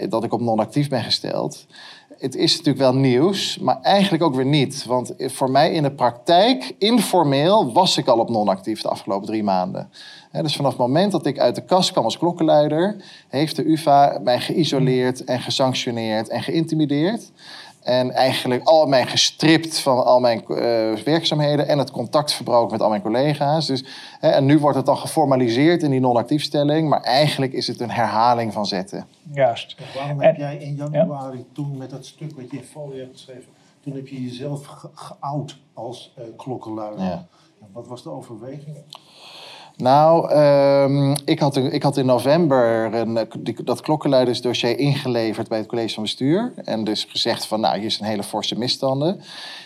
dat 0.09 0.23
ik 0.23 0.33
op 0.33 0.41
non-actief 0.41 0.89
ben 0.89 1.03
gesteld. 1.03 1.65
Het 2.21 2.35
is 2.35 2.51
natuurlijk 2.51 2.77
wel 2.77 2.95
nieuws, 2.95 3.57
maar 3.57 3.81
eigenlijk 3.81 4.23
ook 4.23 4.35
weer 4.35 4.45
niet. 4.45 4.85
Want 4.85 5.13
voor 5.17 5.51
mij 5.51 5.71
in 5.71 5.83
de 5.83 5.91
praktijk, 5.91 6.75
informeel, 6.77 7.73
was 7.73 7.97
ik 7.97 8.07
al 8.07 8.19
op 8.19 8.29
non-actief 8.29 8.81
de 8.81 8.89
afgelopen 8.89 9.27
drie 9.27 9.43
maanden. 9.43 9.89
Dus 10.31 10.55
vanaf 10.55 10.71
het 10.71 10.79
moment 10.79 11.11
dat 11.11 11.25
ik 11.25 11.39
uit 11.39 11.55
de 11.55 11.65
kast 11.65 11.91
kwam 11.91 12.03
als 12.03 12.17
klokkenluider, 12.17 12.95
heeft 13.29 13.55
de 13.55 13.71
UvA 13.71 14.19
mij 14.23 14.39
geïsoleerd 14.39 15.23
en 15.23 15.39
gesanctioneerd 15.39 16.29
en 16.29 16.41
geïntimideerd. 16.41 17.31
En 17.81 18.11
eigenlijk 18.11 18.63
al 18.67 18.85
mij 18.85 19.05
gestript 19.05 19.79
van 19.79 20.05
al 20.05 20.19
mijn 20.19 20.39
eh, 20.47 20.91
werkzaamheden 21.03 21.67
en 21.67 21.77
het 21.77 21.91
contact 21.91 22.33
verbroken 22.33 22.71
met 22.71 22.81
al 22.81 22.89
mijn 22.89 23.01
collega's. 23.01 23.67
Dus, 23.67 23.85
hè, 24.19 24.29
en 24.29 24.45
nu 24.45 24.59
wordt 24.59 24.77
het 24.77 24.85
dan 24.85 24.97
geformaliseerd 24.97 25.83
in 25.83 25.89
die 25.91 25.99
non-actiefstelling, 25.99 26.89
maar 26.89 27.01
eigenlijk 27.01 27.53
is 27.53 27.67
het 27.67 27.79
een 27.79 27.91
herhaling 27.91 28.53
van 28.53 28.65
zetten. 28.65 29.07
Juist. 29.33 29.75
Waarom 29.95 30.21
En- 30.21 30.27
heb 30.27 30.35
jij 30.37 30.57
in 30.57 30.75
januari 30.75 31.45
toen 31.53 31.77
met 31.77 31.89
dat 31.89 32.05
stuk 32.05 32.35
wat 32.35 32.51
je 32.51 32.57
in 32.57 32.63
folie 32.63 32.99
hebt 32.99 33.11
geschreven, 33.13 33.51
toen 33.83 33.93
heb 33.93 34.07
je 34.07 34.23
jezelf 34.23 34.65
ge- 34.65 34.89
geout 34.93 35.57
als 35.73 36.13
eh 36.17 36.23
klokkenluider. 36.37 37.03
Ja. 37.05 37.27
Wat 37.71 37.87
was 37.87 38.03
de 38.03 38.09
overweging? 38.09 38.77
Nou, 39.81 40.29
ehm, 40.31 41.15
ik, 41.25 41.39
had, 41.39 41.57
ik 41.57 41.83
had 41.83 41.97
in 41.97 42.05
november 42.05 42.93
een, 42.93 43.17
eh, 43.17 43.23
die- 43.39 43.63
dat 43.63 43.81
klokkenluidersdossier 43.81 44.79
ingeleverd 44.79 45.47
bij 45.47 45.57
het 45.57 45.67
college 45.67 45.93
van 45.93 46.03
bestuur. 46.03 46.53
En 46.63 46.83
dus 46.83 47.05
gezegd 47.09 47.45
van, 47.45 47.59
nou, 47.59 47.79
hier 47.79 47.91
zijn 47.91 48.09
hele 48.09 48.23
forse 48.23 48.57
misstanden. 48.57 49.21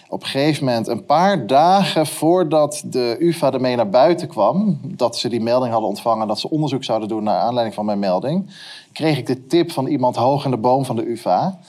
Op 0.09 0.21
een 0.21 0.27
gegeven 0.27 0.65
moment, 0.65 0.87
een 0.87 1.05
paar 1.05 1.47
dagen 1.47 2.07
voordat 2.07 2.83
de 2.85 3.15
UvA 3.19 3.51
ermee 3.51 3.75
naar 3.75 3.89
buiten 3.89 4.27
kwam... 4.27 4.79
dat 4.83 5.17
ze 5.17 5.29
die 5.29 5.41
melding 5.41 5.71
hadden 5.71 5.89
ontvangen, 5.89 6.27
dat 6.27 6.39
ze 6.39 6.49
onderzoek 6.49 6.83
zouden 6.83 7.07
doen 7.07 7.23
naar 7.23 7.39
aanleiding 7.39 7.75
van 7.75 7.85
mijn 7.85 7.99
melding... 7.99 8.49
kreeg 8.93 9.17
ik 9.17 9.27
de 9.27 9.47
tip 9.47 9.71
van 9.71 9.87
iemand 9.87 10.15
hoog 10.15 10.45
in 10.45 10.51
de 10.51 10.57
boom 10.57 10.85
van 10.85 10.95
de 10.95 11.09
UvA... 11.09 11.59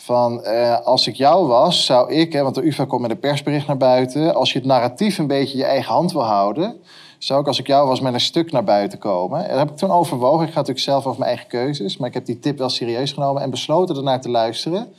Van 0.00 0.44
eh, 0.44 0.80
als 0.80 1.06
ik 1.06 1.14
jou 1.14 1.46
was, 1.46 1.84
zou 1.84 2.12
ik, 2.12 2.32
hè, 2.32 2.42
want 2.42 2.54
de 2.54 2.66
UvA 2.66 2.84
komt 2.84 3.00
met 3.00 3.10
een 3.10 3.18
persbericht 3.18 3.66
naar 3.66 3.76
buiten. 3.76 4.34
Als 4.34 4.52
je 4.52 4.58
het 4.58 4.66
narratief 4.66 5.18
een 5.18 5.26
beetje 5.26 5.58
je 5.58 5.64
eigen 5.64 5.92
hand 5.92 6.12
wil 6.12 6.24
houden, 6.24 6.76
zou 7.18 7.40
ik 7.40 7.46
als 7.46 7.58
ik 7.58 7.66
jou 7.66 7.88
was 7.88 8.00
met 8.00 8.14
een 8.14 8.20
stuk 8.20 8.52
naar 8.52 8.64
buiten 8.64 8.98
komen. 8.98 9.42
En 9.42 9.48
dat 9.48 9.58
heb 9.58 9.70
ik 9.70 9.76
toen 9.76 9.90
overwogen. 9.90 10.46
Ik 10.46 10.52
ga 10.52 10.58
natuurlijk 10.58 10.84
zelf 10.84 11.06
over 11.06 11.18
mijn 11.18 11.30
eigen 11.30 11.48
keuzes, 11.48 11.96
maar 11.96 12.08
ik 12.08 12.14
heb 12.14 12.26
die 12.26 12.38
tip 12.38 12.58
wel 12.58 12.68
serieus 12.68 13.12
genomen 13.12 13.42
en 13.42 13.50
besloten 13.50 13.96
ernaar 13.96 14.20
te 14.20 14.30
luisteren. 14.30 14.92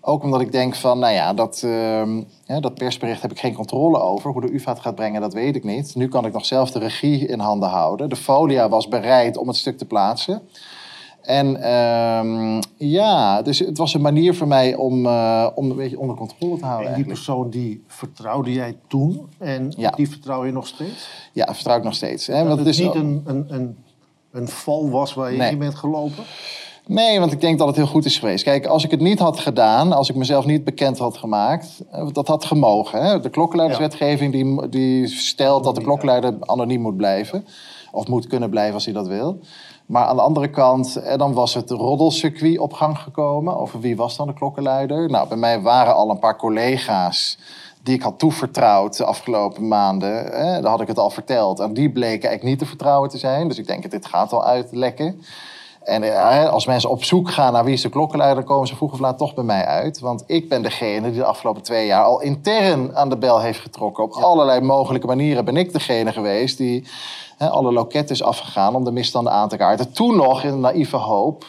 Ook 0.00 0.22
omdat 0.22 0.40
ik 0.40 0.52
denk 0.52 0.74
van, 0.74 0.98
nou 0.98 1.14
ja, 1.14 1.34
dat, 1.34 1.62
ehm, 1.64 2.22
hè, 2.46 2.60
dat 2.60 2.74
persbericht 2.74 3.22
heb 3.22 3.30
ik 3.30 3.38
geen 3.38 3.54
controle 3.54 4.00
over. 4.00 4.30
Hoe 4.30 4.40
de 4.40 4.54
UvA 4.54 4.72
het 4.72 4.80
gaat 4.80 4.94
brengen, 4.94 5.20
dat 5.20 5.32
weet 5.32 5.56
ik 5.56 5.64
niet. 5.64 5.94
Nu 5.94 6.08
kan 6.08 6.24
ik 6.24 6.32
nog 6.32 6.44
zelf 6.44 6.70
de 6.70 6.78
regie 6.78 7.26
in 7.26 7.38
handen 7.38 7.68
houden. 7.68 8.08
De 8.08 8.16
folia 8.16 8.68
was 8.68 8.88
bereid 8.88 9.36
om 9.36 9.48
het 9.48 9.56
stuk 9.56 9.78
te 9.78 9.84
plaatsen. 9.84 10.42
En 11.22 11.62
ehm, 11.62 12.60
ja, 12.76 13.42
dus 13.42 13.58
het 13.58 13.78
was 13.78 13.94
een 13.94 14.00
manier 14.00 14.34
voor 14.34 14.48
mij 14.48 14.74
om, 14.74 15.06
eh, 15.06 15.46
om 15.54 15.70
een 15.70 15.76
beetje 15.76 15.98
onder 15.98 16.16
controle 16.16 16.58
te 16.58 16.64
houden. 16.64 16.88
En 16.88 16.94
die 16.94 17.04
eigenlijk. 17.04 17.08
persoon 17.08 17.50
die 17.50 17.84
vertrouwde 17.86 18.52
jij 18.52 18.76
toen 18.86 19.28
en 19.38 19.72
Ja. 19.76 19.90
die 19.90 20.08
vertrouw 20.10 20.44
je 20.44 20.52
nog 20.52 20.66
steeds? 20.66 21.08
Ja, 21.32 21.54
vertrouw 21.54 21.76
ik 21.76 21.84
nog 21.84 21.94
steeds. 21.94 22.26
Hè? 22.26 22.34
Dat 22.34 22.46
Want 22.46 22.58
het 22.58 22.66
het 22.66 22.76
is 22.76 22.80
niet 22.84 22.94
een, 22.94 23.22
een, 23.26 23.44
een, 23.48 23.76
een 24.32 24.48
val 24.48 24.90
was 24.90 25.14
waar 25.14 25.32
je 25.32 25.38
Nee. 25.38 25.50
in 25.50 25.58
bent 25.58 25.74
gelopen? 25.74 26.24
Nee, 26.86 27.18
want 27.20 27.32
ik 27.32 27.40
denk 27.40 27.58
dat 27.58 27.66
het 27.66 27.76
heel 27.76 27.86
goed 27.86 28.04
is 28.04 28.18
geweest. 28.18 28.44
Kijk, 28.44 28.66
als 28.66 28.84
ik 28.84 28.90
het 28.90 29.00
niet 29.00 29.18
had 29.18 29.38
gedaan, 29.40 29.92
als 29.92 30.08
ik 30.08 30.16
mezelf 30.16 30.44
niet 30.44 30.64
bekend 30.64 30.98
had 30.98 31.16
gemaakt, 31.16 31.84
eh, 31.90 32.06
dat 32.12 32.28
had 32.28 32.44
gemogen. 32.44 33.02
Hè? 33.02 33.20
De 33.20 33.30
klokkenluiderswetgeving 33.30 34.32
die, 34.32 34.68
die 34.68 35.06
stelt 35.06 35.64
dat 35.64 35.74
de 35.74 35.82
klokkenluider 35.82 36.34
anoniem 36.40 36.80
moet 36.80 36.96
blijven. 36.96 37.44
Of 37.92 38.08
moet 38.08 38.26
kunnen 38.26 38.50
blijven 38.50 38.74
als 38.74 38.84
hij 38.84 38.94
dat 38.94 39.08
wil. 39.08 39.38
Maar 39.90 40.04
aan 40.04 40.16
de 40.16 40.22
andere 40.22 40.50
kant, 40.50 40.96
eh, 40.96 41.18
dan 41.18 41.32
was 41.32 41.54
het 41.54 41.70
roddelcircuit 41.70 42.58
op 42.58 42.72
gang 42.72 42.98
gekomen. 42.98 43.56
Over 43.56 43.80
wie 43.80 43.96
was 43.96 44.16
dan 44.16 44.26
de 44.26 44.32
klokkenluider? 44.32 45.10
Nou, 45.10 45.28
bij 45.28 45.36
mij 45.36 45.60
waren 45.60 45.94
al 45.94 46.10
een 46.10 46.18
paar 46.18 46.36
collega's 46.36 47.38
die 47.82 47.94
ik 47.94 48.02
had 48.02 48.18
toevertrouwd 48.18 48.96
de 48.96 49.04
afgelopen 49.04 49.68
maanden. 49.68 50.14
Hè, 50.16 50.60
daar 50.60 50.70
had 50.70 50.80
ik 50.80 50.88
het 50.88 50.98
al 50.98 51.10
verteld. 51.10 51.60
En 51.60 51.74
die 51.74 51.90
bleken 51.90 52.28
eigenlijk 52.28 52.42
niet 52.42 52.58
te 52.58 52.66
vertrouwen 52.66 53.10
te 53.10 53.18
zijn. 53.18 53.48
Dus 53.48 53.58
ik 53.58 53.66
denk, 53.66 53.90
dit 53.90 54.06
gaat 54.06 54.32
al 54.32 54.44
uitlekken. 54.44 55.22
En 55.82 56.02
eh, 56.02 56.48
als 56.50 56.66
mensen 56.66 56.90
op 56.90 57.04
zoek 57.04 57.30
gaan 57.30 57.52
naar 57.52 57.64
wie 57.64 57.74
is 57.74 57.82
de 57.82 57.88
klokkenluider, 57.88 58.38
dan 58.44 58.52
komen 58.52 58.68
ze 58.68 58.76
vroeg 58.76 58.92
of 58.92 58.98
laat 58.98 59.18
toch 59.18 59.34
bij 59.34 59.44
mij 59.44 59.64
uit. 59.64 60.00
Want 60.00 60.24
ik 60.26 60.48
ben 60.48 60.62
degene 60.62 61.10
die 61.10 61.20
de 61.20 61.24
afgelopen 61.24 61.62
twee 61.62 61.86
jaar 61.86 62.04
al 62.04 62.20
intern 62.20 62.96
aan 62.96 63.08
de 63.08 63.18
bel 63.18 63.40
heeft 63.40 63.60
getrokken. 63.60 64.04
Op 64.04 64.12
allerlei 64.12 64.60
mogelijke 64.60 65.06
manieren 65.06 65.44
ben 65.44 65.56
ik 65.56 65.72
degene 65.72 66.12
geweest 66.12 66.58
die 66.58 66.86
alle 67.48 67.72
loketten 67.72 68.14
is 68.14 68.22
afgegaan 68.22 68.74
om 68.74 68.84
de 68.84 68.92
misstanden 68.92 69.32
aan 69.32 69.48
te 69.48 69.56
kaarten. 69.56 69.92
Toen 69.92 70.16
nog 70.16 70.42
in 70.42 70.50
de 70.50 70.56
naïeve 70.56 70.96
hoop 70.96 71.44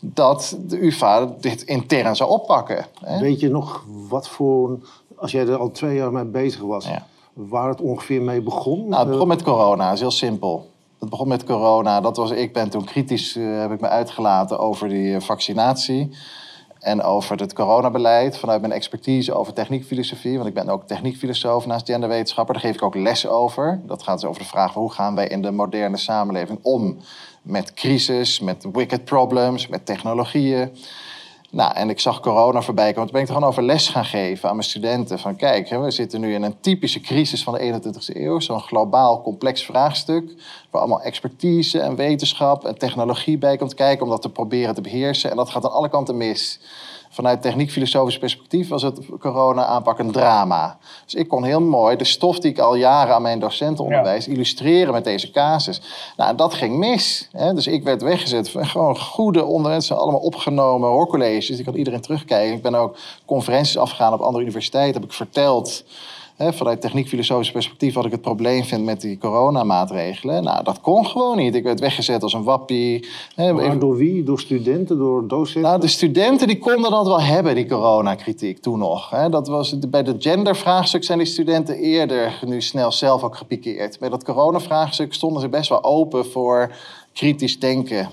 dat 0.00 0.56
de 0.66 0.84
UvA 0.84 1.34
dit 1.40 1.62
intern 1.62 2.16
zou 2.16 2.30
oppakken. 2.30 2.86
Hè? 3.04 3.20
Weet 3.20 3.40
je 3.40 3.48
nog 3.50 3.84
wat 4.08 4.28
voor, 4.28 4.78
als 5.16 5.30
jij 5.32 5.46
er 5.46 5.56
al 5.58 5.70
twee 5.70 5.96
jaar 5.96 6.12
mee 6.12 6.24
bezig 6.24 6.60
was, 6.60 6.84
Ja. 6.84 7.06
waar 7.32 7.68
het 7.68 7.80
ongeveer 7.80 8.22
mee 8.22 8.40
begon? 8.40 8.88
Nou, 8.88 9.02
het 9.02 9.10
begon 9.10 9.28
met 9.28 9.42
corona, 9.42 9.84
dat 9.84 9.94
is 9.94 10.00
heel 10.00 10.10
simpel. 10.10 10.68
Het 10.98 11.08
begon 11.10 11.28
met 11.28 11.44
corona. 11.44 12.00
Dat 12.00 12.16
was, 12.16 12.30
ik 12.30 12.52
ben 12.52 12.70
toen 12.70 12.84
kritisch, 12.84 13.36
eh, 13.36 13.60
heb 13.60 13.72
ik 13.72 13.80
me 13.80 13.88
uitgelaten 13.88 14.58
over 14.58 14.88
die 14.88 15.20
vaccinatie. 15.20 16.10
En 16.80 17.02
over 17.02 17.36
het 17.36 17.52
coronabeleid 17.52 18.38
vanuit 18.38 18.60
mijn 18.60 18.72
expertise 18.72 19.34
over 19.34 19.52
techniekfilosofie. 19.52 20.36
Want 20.36 20.48
ik 20.48 20.54
ben 20.54 20.68
ook 20.68 20.86
techniekfilosoof 20.86 21.66
naast 21.66 21.86
genderwetenschapper. 21.86 22.54
Daar 22.54 22.62
geef 22.62 22.74
ik 22.74 22.82
ook 22.82 22.94
les 22.94 23.26
over. 23.26 23.80
Dat 23.84 24.02
gaat 24.02 24.20
dus 24.20 24.28
over 24.28 24.42
de 24.42 24.48
vraag 24.48 24.74
hoe 24.74 24.92
gaan 24.92 25.14
wij 25.14 25.26
in 25.26 25.42
de 25.42 25.50
moderne 25.50 25.96
samenleving 25.96 26.58
om 26.62 26.98
met 27.42 27.74
crisis, 27.74 28.40
met 28.40 28.66
wicked 28.72 29.04
problems, 29.04 29.68
met 29.68 29.86
technologieën. 29.86 30.70
Nou, 31.52 31.74
en 31.74 31.90
ik 31.90 32.00
zag 32.00 32.20
corona 32.20 32.62
voorbij 32.62 32.92
komen. 32.92 33.02
Toen 33.02 33.12
ben 33.12 33.20
ik 33.20 33.28
er 33.28 33.34
gewoon 33.34 33.48
over 33.48 33.62
les 33.62 33.88
gaan 33.88 34.04
geven 34.04 34.48
aan 34.48 34.56
mijn 34.56 34.68
studenten. 34.68 35.18
Van 35.18 35.36
kijk, 35.36 35.68
we 35.68 35.90
zitten 35.90 36.20
nu 36.20 36.34
in 36.34 36.42
een 36.42 36.60
typische 36.60 37.00
crisis 37.00 37.42
van 37.42 37.54
de 37.54 37.80
21ste 37.82 38.16
eeuw. 38.16 38.40
Zo'n 38.40 38.60
globaal 38.60 39.22
complex 39.22 39.64
vraagstuk. 39.64 40.34
Waar 40.70 40.80
allemaal 40.80 41.02
expertise 41.02 41.80
en 41.80 41.96
wetenschap 41.96 42.64
en 42.64 42.78
technologie 42.78 43.38
bij 43.38 43.56
komt 43.56 43.74
kijken. 43.74 44.04
Om 44.04 44.10
dat 44.10 44.22
te 44.22 44.30
proberen 44.30 44.74
te 44.74 44.80
beheersen. 44.80 45.30
En 45.30 45.36
dat 45.36 45.50
gaat 45.50 45.64
aan 45.64 45.72
alle 45.72 45.88
kanten 45.88 46.16
mis. 46.16 46.60
Vanuit 47.20 47.42
techniek-filosofisch 47.42 48.18
perspectief 48.18 48.68
was 48.68 48.82
het 48.82 49.00
corona-aanpak 49.18 49.98
een 49.98 50.10
drama. 50.10 50.78
Dus 51.04 51.14
ik 51.14 51.28
kon 51.28 51.44
heel 51.44 51.60
mooi 51.60 51.96
de 51.96 52.04
stof 52.04 52.38
die 52.38 52.50
ik 52.50 52.58
al 52.58 52.74
jaren 52.74 53.14
aan 53.14 53.22
mijn 53.22 53.38
docenten 53.38 53.84
onderwijs... 53.84 54.28
illustreren 54.28 54.92
met 54.92 55.04
deze 55.04 55.30
casus. 55.30 55.80
Nou, 56.16 56.30
en 56.30 56.36
dat 56.36 56.54
ging 56.54 56.76
mis. 56.76 57.28
Hè? 57.32 57.54
Dus 57.54 57.66
ik 57.66 57.82
werd 57.82 58.02
weggezet. 58.02 58.50
van 58.50 58.66
Gewoon 58.66 58.98
goede 58.98 59.44
onderwijs, 59.44 59.92
allemaal 59.92 60.20
opgenomen 60.20 60.88
hoorcolleges. 60.88 61.56
Die 61.56 61.64
kan 61.64 61.74
iedereen 61.74 62.00
terugkijken. 62.00 62.56
Ik 62.56 62.62
ben 62.62 62.74
ook 62.74 62.96
conferenties 63.24 63.78
afgegaan 63.78 64.12
op 64.12 64.20
andere 64.20 64.42
universiteiten. 64.42 65.00
Heb 65.00 65.10
ik 65.10 65.16
verteld 65.16 65.84
vanuit 66.48 66.80
techniek-filosofisch 66.80 67.50
perspectief... 67.50 67.94
wat 67.94 68.04
ik 68.04 68.10
het 68.10 68.20
probleem 68.20 68.64
vind 68.64 68.84
met 68.84 69.00
die 69.00 69.18
coronamaatregelen. 69.18 70.42
Nou, 70.44 70.64
dat 70.64 70.80
kon 70.80 71.06
gewoon 71.06 71.36
niet. 71.36 71.54
Ik 71.54 71.62
werd 71.62 71.80
weggezet 71.80 72.22
als 72.22 72.32
een 72.32 72.42
wappie. 72.42 73.06
Hè, 73.34 73.52
Maar 73.52 73.64
even- 73.64 73.78
door 73.78 73.96
wie? 73.96 74.22
Door 74.24 74.40
studenten? 74.40 74.98
Door 74.98 75.28
docenten? 75.28 75.62
nou, 75.70 75.80
de 75.80 75.88
studenten 75.88 76.46
die 76.46 76.58
konden 76.58 76.90
dat 76.90 77.06
wel 77.06 77.20
hebben, 77.20 77.54
die 77.54 77.66
coronakritiek, 77.66 78.58
toen 78.58 78.78
nog. 78.78 79.10
Hè. 79.10 79.28
Dat 79.28 79.48
was, 79.48 79.78
bij 79.78 80.00
het 80.00 80.22
gendervraagstuk 80.22 81.04
zijn 81.04 81.18
die 81.18 81.26
studenten 81.26 81.76
eerder 81.76 82.38
nu 82.46 82.62
snel 82.62 82.92
zelf 82.92 83.22
ook 83.22 83.36
gepikeerd. 83.36 83.98
Bij 83.98 84.08
dat 84.08 84.24
coronavraagstuk 84.24 85.14
stonden 85.14 85.42
ze 85.42 85.48
best 85.48 85.68
wel 85.68 85.84
open 85.84 86.26
voor 86.26 86.70
kritisch 87.12 87.58
denken. 87.58 88.08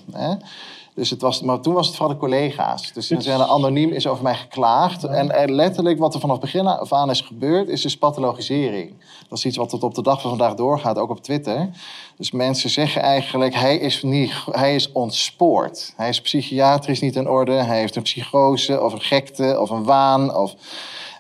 Dus 0.98 1.10
het 1.10 1.22
was, 1.22 1.42
maar 1.42 1.60
toen 1.60 1.74
was 1.74 1.88
het 1.88 1.96
vooral 1.96 2.14
de 2.14 2.20
collega's. 2.20 2.94
Dus 2.94 3.08
ze 3.08 3.22
zijn 3.22 3.42
anoniem 3.42 3.92
is 3.92 4.08
over 4.08 4.24
mij 4.24 4.36
geklaagd. 4.36 5.04
En, 5.04 5.32
en 5.32 5.52
letterlijk 5.52 6.00
wat 6.00 6.14
er 6.14 6.20
vanaf 6.20 6.40
begin 6.40 6.68
af 6.68 6.94
aan 6.94 7.10
is 7.10 7.22
gebeurd, 7.22 7.68
is 7.68 7.82
dus 7.82 7.98
pathologisering. 7.98 8.94
Dat 9.30 9.38
is 9.38 9.46
iets 9.46 9.58
wat 9.58 9.70
tot 9.70 9.84
op 9.84 9.96
de 9.96 10.02
dag 10.02 10.22
van 10.22 10.30
vandaag 10.30 10.54
doorgaat, 10.54 10.98
ook 10.98 11.10
op 11.10 11.24
Twitter. 11.24 11.70
Dus 12.16 12.32
mensen 12.32 12.70
zeggen 12.70 13.02
eigenlijk, 13.02 13.56
hij 13.56 13.78
is, 13.78 14.04
niet, 14.04 14.34
hij 14.52 14.76
is 14.76 14.92
ontspoord. 14.92 15.94
Hij 15.96 16.10
is 16.10 16.22
psychiatrisch 16.22 17.02
niet 17.02 17.16
in 17.16 17.30
orde. 17.30 17.54
Hij 17.54 17.80
heeft 17.80 17.96
een 17.96 18.02
psychose 18.02 18.82
of 18.82 18.94
een 18.94 19.02
gekte 19.02 19.60
of 19.60 19.70
een 19.70 19.84
waan. 19.84 20.36
Of, 20.36 20.56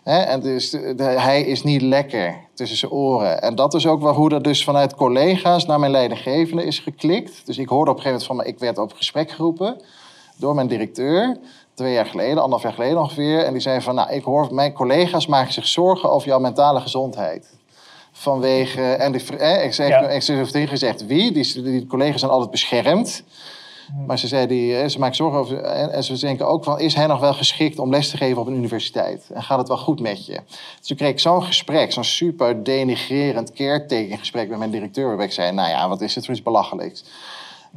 hè, 0.07 0.19
en 0.19 0.39
dus 0.39 0.69
de- 0.69 0.95
de- 0.95 1.03
hij 1.03 1.41
is 1.41 1.63
niet 1.63 1.81
lekker 1.81 2.35
tussen 2.53 2.77
zijn 2.77 2.91
oren. 2.91 3.41
En 3.41 3.55
dat 3.55 3.73
is 3.73 3.87
ook 3.87 4.01
wel 4.01 4.13
hoe 4.13 4.29
dat 4.29 4.43
dus 4.43 4.63
vanuit 4.63 4.95
collega's 4.95 5.65
naar 5.65 5.79
mijn 5.79 5.91
leidinggevende 5.91 6.63
is 6.63 6.79
geklikt. 6.79 7.41
Dus 7.45 7.57
ik 7.57 7.67
hoorde 7.69 7.91
op 7.91 7.97
een 7.97 8.03
gegeven 8.03 8.27
moment 8.27 8.45
van, 8.45 8.53
ik 8.53 8.59
werd 8.59 8.77
op 8.77 8.93
gesprek 8.97 9.31
geroepen 9.31 9.81
door 10.37 10.55
mijn 10.55 10.67
directeur. 10.67 11.37
Twee 11.73 11.93
jaar 11.93 12.05
geleden, 12.05 12.33
anderhalf 12.37 12.61
jaar 12.63 12.73
geleden 12.73 12.97
ongeveer. 12.99 13.39
En 13.43 13.51
die 13.51 13.61
zei 13.61 13.81
van, 13.81 13.95
nou, 13.95 14.11
ik 14.11 14.23
hoor, 14.23 14.47
mijn 14.53 14.73
collega's 14.73 15.27
maken 15.27 15.53
zich 15.53 15.67
zorgen 15.67 16.11
over 16.11 16.27
jouw 16.27 16.39
mentale 16.39 16.79
gezondheid. 16.79 17.47
Vanwege, 18.11 18.81
en 18.81 19.11
die, 19.11 19.37
eh, 19.37 19.63
ik 19.65 19.73
zeg, 19.73 19.87
Ja. 19.87 20.09
ik 20.09 20.21
zeg 20.21 20.49
gezegd 20.69 21.05
wie, 21.05 21.31
die, 21.31 21.61
die 21.61 21.87
collega's 21.87 22.19
zijn 22.19 22.31
altijd 22.31 22.51
beschermd. 22.51 23.23
Maar 24.07 24.19
ze 24.19 24.27
zei, 24.27 24.47
die, 24.47 24.77
eh, 24.77 24.89
ze 24.89 24.99
maakt 24.99 25.15
zorgen 25.15 25.39
over, 25.39 25.57
en 25.57 25.91
en 25.91 26.03
ze 26.03 26.19
denken 26.19 26.47
ook 26.47 26.63
van, 26.63 26.79
is 26.79 26.93
hij 26.93 27.07
nog 27.07 27.19
wel 27.19 27.33
geschikt 27.33 27.79
om 27.79 27.89
les 27.89 28.09
te 28.09 28.17
geven 28.17 28.41
op 28.41 28.47
een 28.47 28.55
universiteit? 28.55 29.29
En 29.33 29.43
gaat 29.43 29.57
het 29.57 29.67
wel 29.67 29.77
goed 29.77 29.99
met 29.99 30.25
je? 30.25 30.39
Dus 30.77 30.87
toen 30.87 30.97
kreeg 30.97 31.09
ik 31.09 31.19
zo'n 31.19 31.43
gesprek, 31.43 31.91
zo'n 31.91 32.03
super 32.03 32.63
denigrerend 32.63 33.53
caretaking 33.53 34.19
gesprek 34.19 34.49
met 34.49 34.57
mijn 34.57 34.71
directeur, 34.71 35.07
waarbij 35.07 35.25
ik 35.25 35.31
zei, 35.31 35.51
nou 35.51 35.69
ja, 35.69 35.89
wat 35.89 36.01
is 36.01 36.13
dit 36.13 36.25
voor 36.25 36.33
iets 36.33 36.43
belachelijks? 36.43 37.03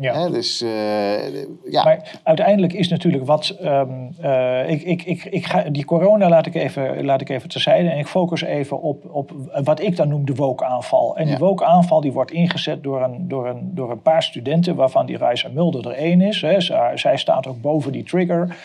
Ja. 0.01 0.21
Hè, 0.21 0.31
dus 0.31 0.63
eh, 0.63 1.33
ja, 1.71 1.85
Maar 1.85 2.19
uiteindelijk 2.23 2.73
is 2.73 2.89
natuurlijk 2.89 3.27
wat. 3.27 3.49
ehm, 3.61 3.91
eh, 4.21 4.71
ik, 4.71 4.83
ik, 4.83 5.03
ik, 5.03 5.25
ik 5.25 5.47
ga, 5.47 5.63
die 5.63 5.85
corona 5.85 6.29
laat 6.29 6.47
ik, 6.47 6.55
even, 6.55 7.05
laat 7.05 7.21
ik 7.21 7.29
even 7.29 7.49
terzijde. 7.49 7.89
En 7.91 7.99
ik 7.99 8.07
focus 8.07 8.43
even 8.43 8.81
op, 8.83 9.05
op 9.15 9.33
wat 9.65 9.81
ik 9.81 9.97
dan 9.97 10.09
noem 10.09 10.25
de 10.27 10.35
woke-aanval. 10.35 11.17
En 11.17 11.25
die 11.25 11.33
Ja. 11.35 11.39
woke-aanval 11.41 12.01
die 12.01 12.13
wordt 12.13 12.31
ingezet 12.31 12.83
door 12.83 13.03
een, 13.03 13.29
door, 13.29 13.49
een, 13.49 13.71
door 13.75 13.91
een 13.91 14.03
paar 14.03 14.23
studenten, 14.23 14.75
waarvan 14.75 15.07
die 15.07 15.17
Reisa 15.17 15.49
Mulder 15.53 15.87
er 15.87 15.97
één 15.97 16.21
is. 16.21 16.41
Hè. 16.41 16.61
Zij, 16.61 16.97
zij 16.97 17.17
staat 17.17 17.47
ook 17.47 17.61
boven 17.61 17.93
die 17.93 18.05
trigger, 18.05 18.57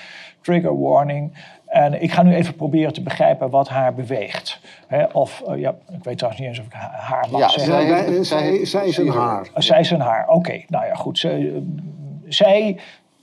trigger 0.42 0.80
warning. 0.82 1.32
En 1.76 2.02
ik 2.02 2.12
ga 2.12 2.24
nu 2.24 2.36
even 2.36 2.56
proberen 2.56 2.94
te 2.94 3.02
begrijpen 3.02 3.50
wat 3.50 3.70
haar 3.70 3.94
beweegt. 3.94 4.60
Hè, 4.88 5.04
of, 5.12 5.42
eh, 5.48 5.60
ja, 5.60 5.70
ik 5.92 6.04
weet 6.04 6.18
trouwens 6.18 6.42
niet 6.44 6.50
eens 6.50 6.60
of 6.60 6.66
ik 6.66 6.74
ha- 6.74 6.92
haar 6.94 7.28
mag 7.32 7.42
Ja, 7.42 7.50
zeggen. 7.50 8.26
zij, 8.26 8.66
zij- 8.66 8.86
is 8.88 8.98
een 8.98 9.08
haar. 9.10 9.42
Uh, 9.42 9.50
Zij 9.56 9.80
is 9.80 9.92
een 9.92 10.00
haar. 10.00 10.28
Oké, 10.30 10.62
nou 10.68 10.86
ja, 10.86 10.94
goed. 10.96 11.20
Zij, 11.20 11.40
uh, 11.40 11.58
zij 12.28 12.78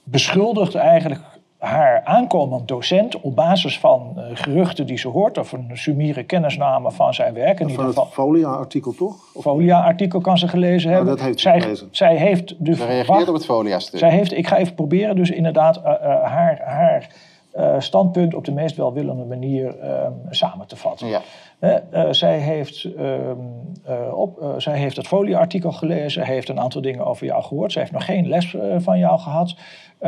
beschuldigt 0.04 0.74
eigenlijk 0.74 1.20
haar 1.58 2.00
aankomend 2.04 2.68
docent 2.68 3.20
op 3.20 3.34
basis 3.36 3.78
van 3.78 4.12
uh, 4.16 4.22
geruchten 4.32 4.86
die 4.86 4.98
ze 4.98 5.08
hoort 5.08 5.38
of 5.38 5.52
een 5.52 5.70
sumiere 5.72 6.22
kennisname 6.22 6.90
van 6.90 7.14
zijn 7.14 7.34
werk. 7.34 7.60
In 7.60 7.68
Van 7.70 7.84
ieder 7.86 8.02
het 8.02 8.12
Folia-artikel 8.12 8.94
toch? 8.94 9.16
Of- 9.34 9.42
Folia-artikel 9.42 10.20
kan 10.20 10.38
ze 10.38 10.48
gelezen 10.48 10.90
hebben. 10.90 11.08
dat 11.16 11.20
heeft 11.24 11.40
ze 11.40 11.48
zij, 11.48 11.60
gelezen. 11.60 11.88
zij 11.90 12.16
heeft 12.16 12.54
de 12.58 12.74
ze 12.74 12.84
reageert 12.86 13.28
op 13.28 13.34
het 13.34 13.44
folia-stuk. 13.44 13.98
zij 13.98 14.10
heeft, 14.10 14.32
ik 14.36 14.46
ga 14.46 14.56
even 14.56 14.74
proberen 14.74 15.16
dus 15.16 15.30
inderdaad 15.30 15.76
uh, 15.76 15.82
uh, 15.84 16.22
haar, 16.24 16.60
haar 16.64 17.08
uh, 17.56 17.80
standpunt 17.80 18.34
op 18.34 18.44
de 18.44 18.52
meest 18.52 18.76
welwillende 18.76 19.24
manier 19.24 19.66
um, 19.66 20.20
samen 20.30 20.66
te 20.66 20.76
vatten. 20.76 21.06
Ja. 21.08 21.20
Uh, 21.60 21.74
uh, 21.94 22.06
zij, 22.10 22.38
heeft, 22.38 22.84
um, 22.84 23.72
uh, 23.88 24.18
op, 24.18 24.54
zij 24.56 24.78
heeft 24.78 24.96
het 24.96 25.06
folieartikel 25.06 25.72
gelezen, 25.72 26.24
heeft 26.24 26.48
een 26.48 26.60
aantal 26.60 26.80
dingen 26.80 27.06
over 27.06 27.26
jou 27.26 27.42
gehoord. 27.42 27.72
Ze 27.72 27.78
heeft 27.78 27.92
nog 27.92 28.04
geen 28.04 28.28
les 28.28 28.56
van 28.76 28.98
jou 28.98 29.18
gehad. 29.18 29.54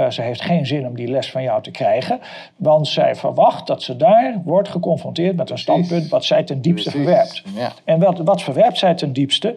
Ze 0.09 0.23
heeft 0.23 0.41
geen 0.41 0.67
zin 0.67 0.87
om 0.87 0.97
die 0.97 1.09
les 1.09 1.31
van 1.31 1.43
jou 1.43 1.63
te 1.63 1.71
krijgen, 1.71 2.21
want 2.57 2.89
zij 2.89 3.15
verwacht 3.15 3.67
dat 3.67 3.83
ze 3.83 3.97
daar 3.97 4.41
wordt 4.45 4.69
geconfronteerd 4.69 5.37
met 5.37 5.51
een 5.51 5.59
standpunt 5.59 6.09
wat 6.09 6.25
zij 6.25 6.43
ten 6.43 6.61
diepste 6.61 6.91
Precies. 6.91 7.09
verwerpt. 7.09 7.43
Ja. 7.55 7.73
En 7.85 8.01
wat, 8.01 8.19
wat 8.19 8.43
verwerpt 8.43 8.79
zij 8.79 8.95
ten 8.95 9.13
diepste? 9.13 9.55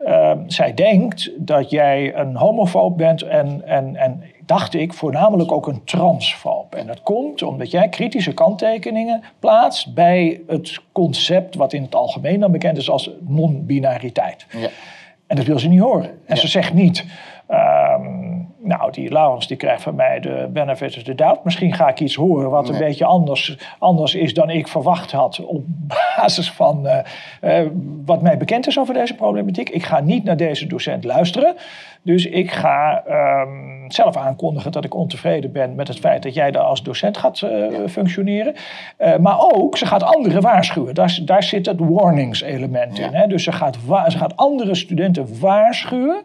Uh, 0.00 0.32
zij 0.46 0.74
denkt 0.74 1.30
dat 1.36 1.70
jij 1.70 2.16
een 2.16 2.36
homofoob 2.36 2.96
bent 2.96 3.22
en, 3.22 3.62
en, 3.66 3.96
en 3.96 4.22
dacht 4.46 4.74
ik, 4.74 4.92
voornamelijk 4.92 5.52
ook 5.52 5.66
een 5.66 5.84
transfoob. 5.84 6.74
En 6.74 6.86
dat 6.86 7.02
komt 7.02 7.42
omdat 7.42 7.70
jij 7.70 7.88
kritische 7.88 8.34
kanttekeningen 8.34 9.22
plaatst 9.38 9.94
bij 9.94 10.40
het 10.46 10.80
concept 10.92 11.54
wat 11.54 11.72
in 11.72 11.82
het 11.82 11.94
algemeen 11.94 12.40
dan 12.40 12.52
bekend 12.52 12.76
is 12.76 12.90
als 12.90 13.10
non-binariteit. 13.20 14.46
Ja. 14.50 14.68
En 15.26 15.36
dat 15.36 15.44
wil 15.44 15.58
ze 15.58 15.68
niet 15.68 15.80
horen. 15.80 16.10
En 16.10 16.34
ja. 16.34 16.36
ze 16.36 16.48
zegt 16.48 16.72
niet, 16.72 17.04
um, 17.50 18.23
nou, 18.64 18.92
die 18.92 19.12
Laurens 19.12 19.46
die 19.46 19.56
krijgt 19.56 19.82
van 19.82 19.94
mij 19.94 20.20
de 20.20 20.48
benefit 20.52 20.96
of 20.96 21.02
the 21.02 21.14
doubt. 21.14 21.44
Misschien 21.44 21.74
ga 21.74 21.88
ik 21.88 22.00
iets 22.00 22.14
horen 22.14 22.50
wat 22.50 22.62
nee. 22.62 22.72
een 22.72 22.78
beetje 22.78 23.04
anders, 23.04 23.58
anders 23.78 24.14
is 24.14 24.34
dan 24.34 24.50
ik 24.50 24.68
verwacht 24.68 25.12
had 25.12 25.44
op 25.44 25.64
basis 26.16 26.50
van 26.50 26.86
uh, 26.86 26.98
uh, 27.42 27.70
wat 28.04 28.22
mij 28.22 28.36
bekend 28.36 28.66
is 28.66 28.78
over 28.78 28.94
deze 28.94 29.14
problematiek. 29.14 29.68
Ik 29.68 29.84
ga 29.84 30.00
niet 30.00 30.24
naar 30.24 30.36
deze 30.36 30.66
docent 30.66 31.04
luisteren. 31.04 31.54
Dus 32.02 32.26
ik 32.26 32.52
ga 32.52 33.04
um, 33.42 33.90
zelf 33.90 34.16
aankondigen 34.16 34.72
dat 34.72 34.84
ik 34.84 34.94
ontevreden 34.94 35.52
ben 35.52 35.74
met 35.74 35.88
het 35.88 35.98
feit 35.98 36.22
dat 36.22 36.34
jij 36.34 36.50
daar 36.50 36.62
als 36.62 36.82
docent 36.82 37.16
gaat 37.16 37.40
uh, 37.40 37.66
functioneren. 37.88 38.54
Maar 39.20 39.36
ook, 39.38 39.76
ze 39.76 39.86
gaat 39.86 40.02
anderen 40.02 40.42
waarschuwen. 40.42 40.94
Daar, 40.94 41.18
daar 41.22 41.42
zit 41.42 41.66
het 41.66 41.80
warnings 41.80 42.42
element 42.42 42.98
in. 42.98 43.14
Hè? 43.14 43.26
Dus 43.26 43.44
ze 43.44 43.52
gaat, 43.52 43.76
ze 44.08 44.18
gaat 44.18 44.36
andere 44.36 44.74
studenten 44.74 45.40
waarschuwen 45.40 46.24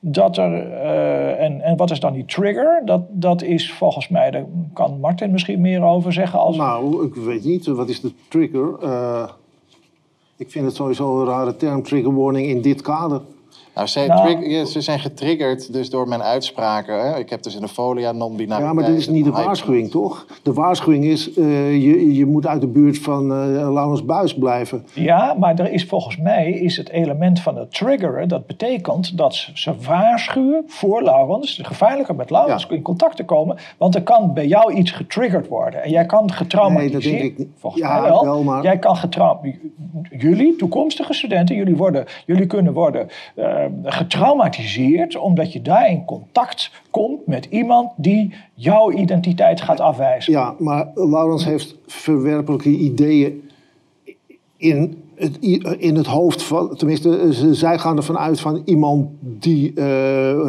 dat 0.00 0.36
er, 0.36 0.66
uh, 0.66 1.40
en, 1.40 1.60
en 1.60 1.76
wat 1.76 1.90
is 1.90 2.00
dan 2.00 2.12
die 2.12 2.24
trigger? 2.24 2.82
Dat, 2.84 3.02
dat 3.08 3.42
is 3.42 3.72
volgens 3.72 4.08
mij, 4.08 4.30
daar 4.30 4.44
kan 4.72 5.00
Martin 5.00 5.30
misschien 5.30 5.60
meer 5.60 5.82
over 5.82 6.12
zeggen. 6.12 6.38
Als... 6.38 6.56
Nou, 6.56 7.06
ik 7.06 7.14
weet 7.14 7.44
niet, 7.44 7.66
wat 7.66 7.88
is 7.88 8.00
de 8.00 8.12
trigger? 8.28 8.74
Uh, 8.82 9.28
ik 10.36 10.50
vind 10.50 10.64
het 10.64 10.74
sowieso 10.74 11.20
een 11.20 11.26
rare 11.26 11.56
term, 11.56 11.82
trigger 11.82 12.14
warning 12.14 12.46
in 12.46 12.62
dit 12.62 12.82
kader. 12.82 13.20
Nou, 13.78 13.90
ze, 13.90 14.04
Nou. 14.06 14.34
trig- 14.36 14.50
ja, 14.50 14.64
ze 14.64 14.80
zijn 14.80 14.98
getriggerd 15.00 15.72
dus 15.72 15.90
door 15.90 16.08
mijn 16.08 16.22
uitspraken. 16.22 17.00
Hè? 17.10 17.18
Ik 17.18 17.30
heb 17.30 17.42
dus 17.42 17.54
in 17.54 17.60
de 17.60 17.68
folia 17.68 18.12
non-binariteit. 18.12 18.68
Ja, 18.68 18.72
maar 18.80 18.84
dit 18.90 18.96
is 18.98 19.08
niet 19.08 19.24
de 19.24 19.30
waarschuwing, 19.30 19.90
toch? 19.90 20.26
De 20.42 20.52
waarschuwing 20.52 21.04
is, 21.04 21.34
eh, 21.34 21.72
je, 21.82 22.14
je 22.14 22.26
moet 22.26 22.46
uit 22.46 22.60
de 22.60 22.66
buurt 22.66 22.98
van 22.98 23.22
eh 23.32 23.70
Laurens 23.72 24.04
Buis 24.04 24.34
blijven. 24.34 24.84
Ja, 24.94 25.34
maar 25.38 25.58
er 25.58 25.70
is 25.72 25.84
volgens 25.86 26.16
mij 26.16 26.50
is 26.52 26.76
het 26.76 26.88
element 26.90 27.40
van 27.40 27.56
het 27.56 27.74
triggeren. 27.74 28.28
Dat 28.28 28.46
betekent 28.46 29.16
dat 29.18 29.34
ze, 29.34 29.50
ze 29.54 29.72
waarschuwen 29.86 30.62
voor 30.66 31.02
Laurens. 31.02 31.60
Gevaarlijker 31.62 32.14
met 32.14 32.30
Laurens 32.30 32.66
Ja. 32.68 32.74
in 32.76 32.82
contact 32.82 33.16
te 33.16 33.24
komen. 33.24 33.56
Want 33.78 33.94
er 33.94 34.02
kan 34.02 34.32
bij 34.34 34.46
jou 34.46 34.72
iets 34.72 34.90
getriggerd 34.90 35.48
worden. 35.48 35.82
En 35.82 35.90
jij 35.90 36.06
kan 36.06 36.32
getraumatiseerd... 36.32 37.02
Nee, 37.04 37.10
dat 37.12 37.20
denk 37.20 37.32
ik 37.32 37.38
niet. 37.38 37.48
Volgens 37.58 37.82
Ja, 37.82 38.00
mij 38.00 38.10
wel. 38.10 38.24
wel, 38.24 38.42
maar- 38.42 38.62
Jij 38.62 38.78
kan 38.78 38.96
getrau- 38.96 39.36
Jullie, 40.18 40.56
toekomstige 40.56 41.12
studenten, 41.12 41.56
jullie, 41.56 41.76
worden, 41.76 42.04
jullie 42.26 42.46
kunnen 42.46 42.72
worden 42.72 43.08
eh, 43.34 43.64
getraumatiseerd. 43.84 45.16
Omdat 45.16 45.52
je 45.52 45.62
daar 45.62 45.90
in 45.90 46.04
contact 46.04 46.70
komt 46.90 47.26
met 47.26 47.44
iemand 47.50 47.90
die 47.96 48.34
jouw 48.54 48.92
identiteit 48.92 49.60
gaat 49.60 49.80
afwijzen. 49.80 50.32
Ja, 50.32 50.54
maar 50.58 50.86
Laurens 50.94 51.44
heeft 51.44 51.76
verwerpelijke 51.86 52.68
ideeën 52.68 53.42
in 54.56 55.02
het, 55.14 55.38
in 55.78 55.96
het 55.96 56.06
hoofd 56.06 56.42
van... 56.42 56.76
Tenminste, 56.76 57.34
ze- 57.34 57.54
zij 57.54 57.78
gaan 57.78 57.96
ervan 57.96 58.18
uit 58.18 58.40
van 58.40 58.62
iemand 58.64 59.08
die 59.20 59.72
eh, 59.74 60.48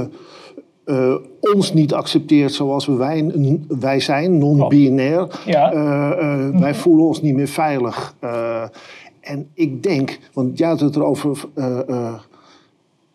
eh, 0.85 1.15
ons 1.55 1.73
niet 1.73 1.93
accepteert 1.93 2.53
zoals 2.53 2.85
we 2.85 2.93
wij, 2.95 3.31
wij 3.67 3.99
zijn, 3.99 4.37
non-binair. 4.37 5.41
Ja. 5.45 5.71
Eh, 5.71 6.11
eh, 6.47 6.59
Wij 6.59 6.75
voelen 6.75 7.05
ons 7.05 7.21
niet 7.21 7.35
meer 7.35 7.47
veilig. 7.47 8.15
Eh, 8.19 8.63
en 9.21 9.47
ik 9.53 9.83
denk, 9.83 10.19
want 10.33 10.57
jij 10.57 10.67
had 10.67 10.79
het 10.79 10.95
erover... 10.95 11.39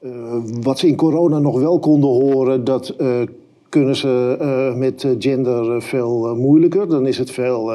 eh, 0.04 0.10
wat 0.62 0.78
ze 0.78 0.86
in 0.86 0.96
corona 0.96 1.38
nog 1.38 1.58
wel 1.60 1.78
konden 1.78 2.10
horen, 2.10 2.64
dat 2.64 2.88
eh, 2.88 3.20
kunnen 3.68 3.96
ze 3.96 4.36
eh, 4.40 4.74
met 4.78 5.06
gender 5.18 5.82
veel 5.82 6.34
moeilijker. 6.36 6.88
Dan 6.88 7.06
is 7.06 7.18
het 7.18 7.30
veel 7.30 7.72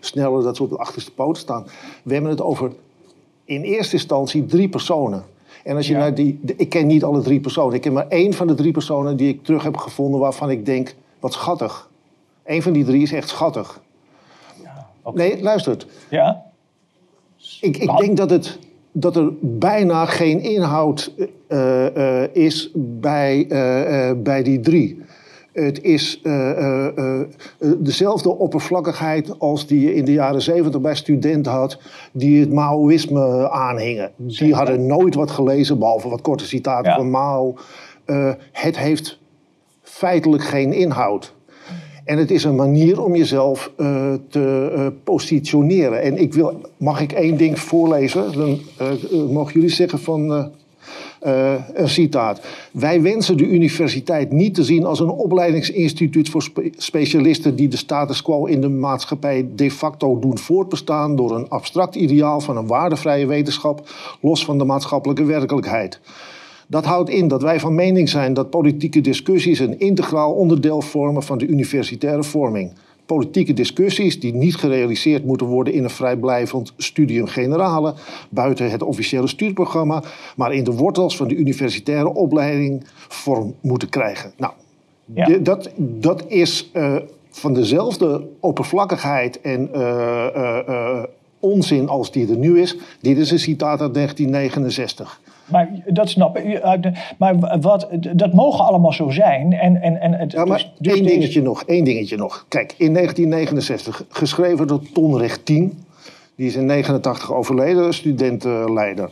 sneller 0.00 0.42
dat 0.42 0.56
ze 0.56 0.62
op 0.62 0.70
de 0.70 0.76
achterste 0.78 1.12
poot 1.14 1.36
staan. 1.38 1.66
We 2.02 2.12
hebben 2.12 2.30
het 2.30 2.42
over 2.42 2.72
in 3.44 3.62
eerste 3.62 3.92
instantie 3.94 4.44
drie 4.46 4.68
personen. 4.68 5.24
En 5.64 5.76
als 5.76 5.86
je 5.86 5.92
Ja. 5.92 5.98
naar 5.98 6.14
die, 6.14 6.38
de- 6.42 6.54
ik 6.56 6.68
ken 6.68 6.86
niet 6.86 7.04
alle 7.04 7.20
drie 7.20 7.40
personen. 7.40 7.74
Ik 7.74 7.80
ken 7.80 7.92
maar 7.92 8.08
één 8.08 8.32
van 8.32 8.46
de 8.46 8.54
drie 8.54 8.72
personen 8.72 9.16
die 9.16 9.28
ik 9.28 9.44
terug 9.44 9.62
heb 9.62 9.76
gevonden 9.76 10.20
waarvan 10.20 10.50
ik 10.50 10.66
denk, 10.66 10.94
wat 11.20 11.32
schattig. 11.32 11.90
Eén 12.44 12.62
van 12.62 12.72
die 12.72 12.84
drie 12.84 13.02
is 13.02 13.12
echt 13.12 13.28
schattig. 13.28 13.80
oké. 15.02 15.16
Nee, 15.18 15.42
luistert. 15.42 15.86
Ja? 16.10 16.44
Ik, 17.60 17.76
ik 17.76 17.96
denk 17.98 18.16
dat, 18.16 18.30
het, 18.30 18.58
dat 18.92 19.16
er 19.16 19.32
bijna 19.40 20.06
geen 20.06 20.40
inhoud 20.40 21.14
eh, 21.48 22.22
eh, 22.22 22.28
is 22.32 22.70
bij, 22.74 23.46
eh, 23.48 24.10
bij 24.16 24.42
die 24.42 24.60
drie. 24.60 25.02
Het 25.52 25.82
is 25.82 26.22
dezelfde 27.78 28.36
oppervlakkigheid 28.36 29.38
als 29.38 29.66
die 29.66 29.80
je 29.80 29.94
in 29.94 30.04
de 30.04 30.12
jaren 30.12 30.42
zeventig 30.42 30.80
bij 30.80 30.94
studenten 30.94 31.52
had... 31.52 31.78
die 32.12 32.40
het 32.40 32.52
Maoïsme 32.52 33.50
aanhingen. 33.50 34.10
Die 34.16 34.54
hadden 34.54 34.86
nooit 34.86 35.14
wat 35.14 35.30
gelezen, 35.30 35.78
behalve 35.78 36.08
wat 36.08 36.20
korte 36.20 36.46
citaten 36.46 36.90
Ja. 36.90 36.96
van 36.96 37.10
Mao. 37.10 37.54
Het 38.52 38.78
heeft 38.78 39.18
feitelijk 39.82 40.42
geen 40.42 40.72
inhoud. 40.72 41.34
En 42.08 42.18
het 42.18 42.30
is 42.30 42.44
een 42.44 42.54
manier 42.54 43.02
om 43.02 43.16
jezelf 43.16 43.72
eh, 43.76 44.12
te 44.28 44.72
eh, 44.74 44.86
positioneren. 45.04 46.02
En 46.02 46.18
ik 46.18 46.34
wil, 46.34 46.60
mag 46.76 47.00
ik 47.00 47.12
één 47.12 47.36
ding 47.36 47.58
voorlezen? 47.58 48.32
Dan 48.32 48.58
eh, 48.76 48.88
mogen 49.30 49.52
jullie 49.52 49.68
zeggen 49.68 49.98
van 49.98 50.50
een 51.72 51.88
citaat. 51.88 52.40
Wij 52.72 53.02
wensen 53.02 53.36
de 53.36 53.46
universiteit 53.46 54.32
niet 54.32 54.54
te 54.54 54.64
zien 54.64 54.84
als 54.84 55.00
een 55.00 55.10
opleidingsinstituut 55.10 56.28
voor 56.28 56.42
spe- 56.42 56.70
specialisten 56.76 57.56
die 57.56 57.68
de 57.68 57.76
status 57.76 58.22
quo 58.22 58.44
in 58.44 58.60
de 58.60 58.68
maatschappij 58.68 59.48
de 59.54 59.70
facto 59.70 60.18
doen 60.18 60.38
voortbestaan 60.38 61.16
door 61.16 61.36
een 61.36 61.48
abstract 61.48 61.94
ideaal 61.94 62.40
van 62.40 62.56
een 62.56 62.66
waardevrije 62.66 63.26
wetenschap, 63.26 63.88
los 64.20 64.44
van 64.44 64.58
de 64.58 64.64
maatschappelijke 64.64 65.24
werkelijkheid. 65.24 66.00
Dat 66.70 66.84
houdt 66.84 67.10
in 67.10 67.28
dat 67.28 67.42
wij 67.42 67.60
van 67.60 67.74
mening 67.74 68.08
zijn 68.08 68.34
dat 68.34 68.50
politieke 68.50 69.00
discussies 69.00 69.58
een 69.58 69.78
integraal 69.80 70.32
onderdeel 70.32 70.80
vormen 70.80 71.22
van 71.22 71.38
de 71.38 71.46
universitaire 71.46 72.22
vorming. 72.22 72.72
Politieke 73.06 73.52
discussies 73.52 74.20
die 74.20 74.34
niet 74.34 74.56
gerealiseerd 74.56 75.24
moeten 75.24 75.46
worden 75.46 75.72
in 75.72 75.84
een 75.84 75.90
vrijblijvend 75.90 76.72
studium 76.76 77.26
generale, 77.26 77.94
buiten 78.30 78.70
het 78.70 78.82
officiële 78.82 79.26
stuurprogramma, 79.26 80.02
maar 80.36 80.52
in 80.54 80.64
de 80.64 80.72
wortels 80.72 81.16
van 81.16 81.28
de 81.28 81.34
universitaire 81.36 82.14
opleiding 82.14 82.84
vorm 83.08 83.54
moeten 83.60 83.88
krijgen. 83.88 84.32
Nou, 84.36 84.52
Ja. 85.14 85.24
de- 85.26 85.42
dat, 85.42 85.70
dat 85.76 86.24
is 86.26 86.70
eh, 86.72 86.96
van 87.30 87.54
dezelfde 87.54 88.26
oppervlakkigheid 88.40 89.40
en 89.40 89.68
eh, 89.74 91.02
onzin 91.40 91.88
als 91.88 92.12
die 92.12 92.30
er 92.30 92.36
nu 92.36 92.60
is. 92.60 92.76
Dit 93.00 93.18
is 93.18 93.30
een 93.30 93.38
citaat 93.38 93.80
uit 93.80 93.94
1969. 93.94 95.20
Maar 95.46 95.70
dat 95.86 96.08
snap 96.08 96.38
ik. 96.38 96.44
De- 96.82 96.92
Maar 97.18 97.58
wat, 97.60 97.88
dat 98.12 98.32
mogen 98.32 98.64
allemaal 98.64 98.92
zo 98.92 99.10
zijn. 99.10 99.52
En, 99.52 99.82
en, 99.82 100.00
en 100.00 100.12
het, 100.12 100.32
Ja, 100.32 100.44
maar 100.44 100.56
dus- 100.58 100.70
dus 100.78 100.92
één 100.94 101.06
dingetje 101.06 101.42
nog, 101.42 101.62
één 101.62 101.84
dingetje 101.84 102.16
nog. 102.16 102.44
Kijk, 102.48 102.74
in 102.76 102.92
1969, 102.94 104.04
geschreven 104.08 104.66
door 104.66 104.80
Ton 104.92 105.18
Rechtien. 105.18 105.78
Die 106.36 106.46
is 106.46 106.56
in 106.56 106.66
89 106.66 107.32
overleden, 107.34 107.94
studentenleider. 107.94 109.10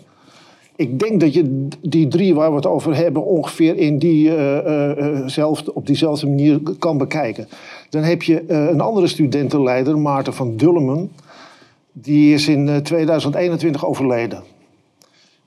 Ik 0.77 0.99
denk 0.99 1.21
dat 1.21 1.35
je 1.35 1.69
die 1.81 2.09
drie 2.09 2.35
waar 2.35 2.51
we 2.51 2.57
het 2.57 2.67
over 2.67 2.97
hebben... 2.97 3.25
ongeveer 3.25 3.77
in 3.77 3.99
die, 3.99 4.29
eh, 4.37 4.59
eh, 4.59 4.99
eh, 4.99 5.23
zelfde, 5.27 5.75
op 5.75 5.87
diezelfde 5.87 6.27
manier 6.27 6.61
kan 6.79 6.99
bekijken. 6.99 7.49
Dan 7.91 8.03
heb 8.03 8.23
je 8.23 8.41
eh, 8.49 8.65
een 8.69 8.81
andere 8.81 9.07
studentenleider, 9.07 9.99
Maarten 9.99 10.35
van 10.35 10.57
Dullemen. 10.57 11.11
Die 11.99 12.35
is 12.35 12.49
in 12.49 12.69
eh, 12.69 12.77
2021 12.77 13.87
overleden. 13.87 14.43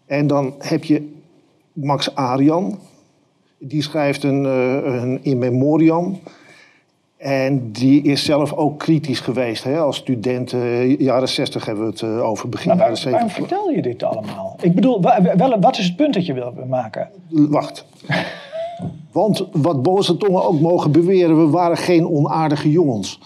En 0.06 0.28
dan 0.28 0.54
heb 0.60 0.84
je 0.84 1.14
Max 1.74 2.16
Arian. 2.16 2.80
Die 3.58 3.82
schrijft 3.82 4.24
een, 4.24 4.46
eh, 4.46 5.02
een 5.02 5.20
in 5.22 5.38
memoriam. 5.38 6.20
En 7.18 7.72
die 7.72 8.02
is 8.02 8.26
zelf 8.26 8.54
ook 8.54 8.80
kritisch 8.80 9.20
geweest. 9.20 9.64
Hè? 9.64 9.78
Als 9.80 9.96
student, 9.98 10.54
eh, 10.54 11.00
jaren 11.00 11.30
60 11.30 11.66
hebben 11.66 11.84
we 11.86 11.90
het 11.90 12.02
eh, 12.02 12.24
over, 12.30 12.50
begin 12.50 12.68
Maar 12.68 12.78
waar- 12.78 12.88
jaren 12.88 13.12
waarom 13.12 13.30
70. 13.30 13.48
vertel 13.48 13.70
je 13.76 13.82
dit 13.82 14.04
allemaal? 14.04 14.56
Ik 14.62 14.76
bedoel, 14.76 15.02
wa- 15.02 15.36
wel, 15.38 15.60
wat 15.60 15.78
is 15.78 15.86
het 15.86 15.96
punt 15.96 16.14
dat 16.14 16.26
je 16.26 16.34
wil 16.34 16.54
maken? 16.68 17.10
Wacht. 17.30 17.86
Want 19.12 19.48
wat 19.52 19.82
boze 19.84 20.18
tongen 20.18 20.44
ook 20.44 20.60
mogen 20.60 20.92
beweren, 20.92 21.46
we 21.46 21.50
waren 21.52 21.78
geen 21.78 22.08
onaardige 22.08 22.72
jongens. 22.72 23.20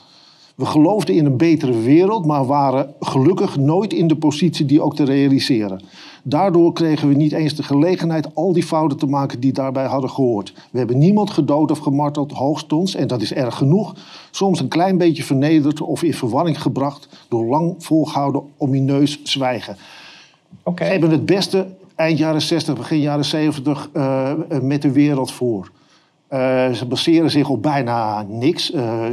We 0.56 0.66
geloofden 0.66 1.16
in 1.16 1.26
een 1.26 1.38
betere 1.38 1.80
wereld, 1.80 2.26
maar 2.26 2.46
waren 2.46 2.94
gelukkig 3.00 3.58
nooit 3.58 3.94
in 3.94 4.08
de 4.08 4.16
positie 4.16 4.66
die 4.66 4.82
ook 4.82 4.96
te 4.96 5.04
realiseren. 5.04 5.82
Daardoor 6.24 6.74
kregen 6.74 7.08
we 7.08 7.13
niet 7.13 7.32
eens 7.32 7.56
de 7.56 7.63
gelegenheid 7.63 8.36
al 8.36 8.54
die 8.54 8.63
fouten 8.63 8.98
te 8.98 9.06
maken 9.06 9.39
die 9.39 9.52
daarbij 9.52 9.86
hadden 9.86 10.10
gehoord. 10.10 10.54
We 10.72 10.78
hebben 10.78 10.98
niemand 10.98 11.30
gedood 11.30 11.72
of 11.72 11.78
gemarteld, 11.80 12.32
hoogstens, 12.32 12.96
en 12.96 13.08
dat 13.08 13.22
is 13.22 13.34
erg 13.34 13.56
genoeg, 13.56 13.96
soms 14.32 14.60
een 14.60 14.68
klein 14.68 14.98
beetje 14.98 15.24
vernederd 15.24 15.82
of 15.82 16.04
in 16.04 16.13
verwarring 16.13 16.62
gebracht 16.62 17.26
door 17.30 17.46
lang 17.46 17.76
volgehouden 17.78 18.44
omineus 18.58 19.20
zwijgen. 19.24 19.78
Oké. 20.63 20.86
Ze 20.86 20.92
hebben 20.92 21.12
het 21.12 21.26
beste 21.26 21.68
eind 21.96 22.18
jaren 22.18 22.42
60, 22.42 22.76
begin 22.76 23.00
jaren 23.00 23.26
70 23.26 23.89
eh, 23.94 24.32
eh, 24.32 24.62
met 24.62 24.82
de 24.82 24.92
wereld 24.92 25.32
voor. 25.32 25.72
Eh, 26.34 26.72
ze 26.72 26.86
baseren 26.86 27.32
zich 27.32 27.50
op 27.50 27.62
bijna 27.62 28.26
niks. 28.30 28.72
Eh, 28.72 29.06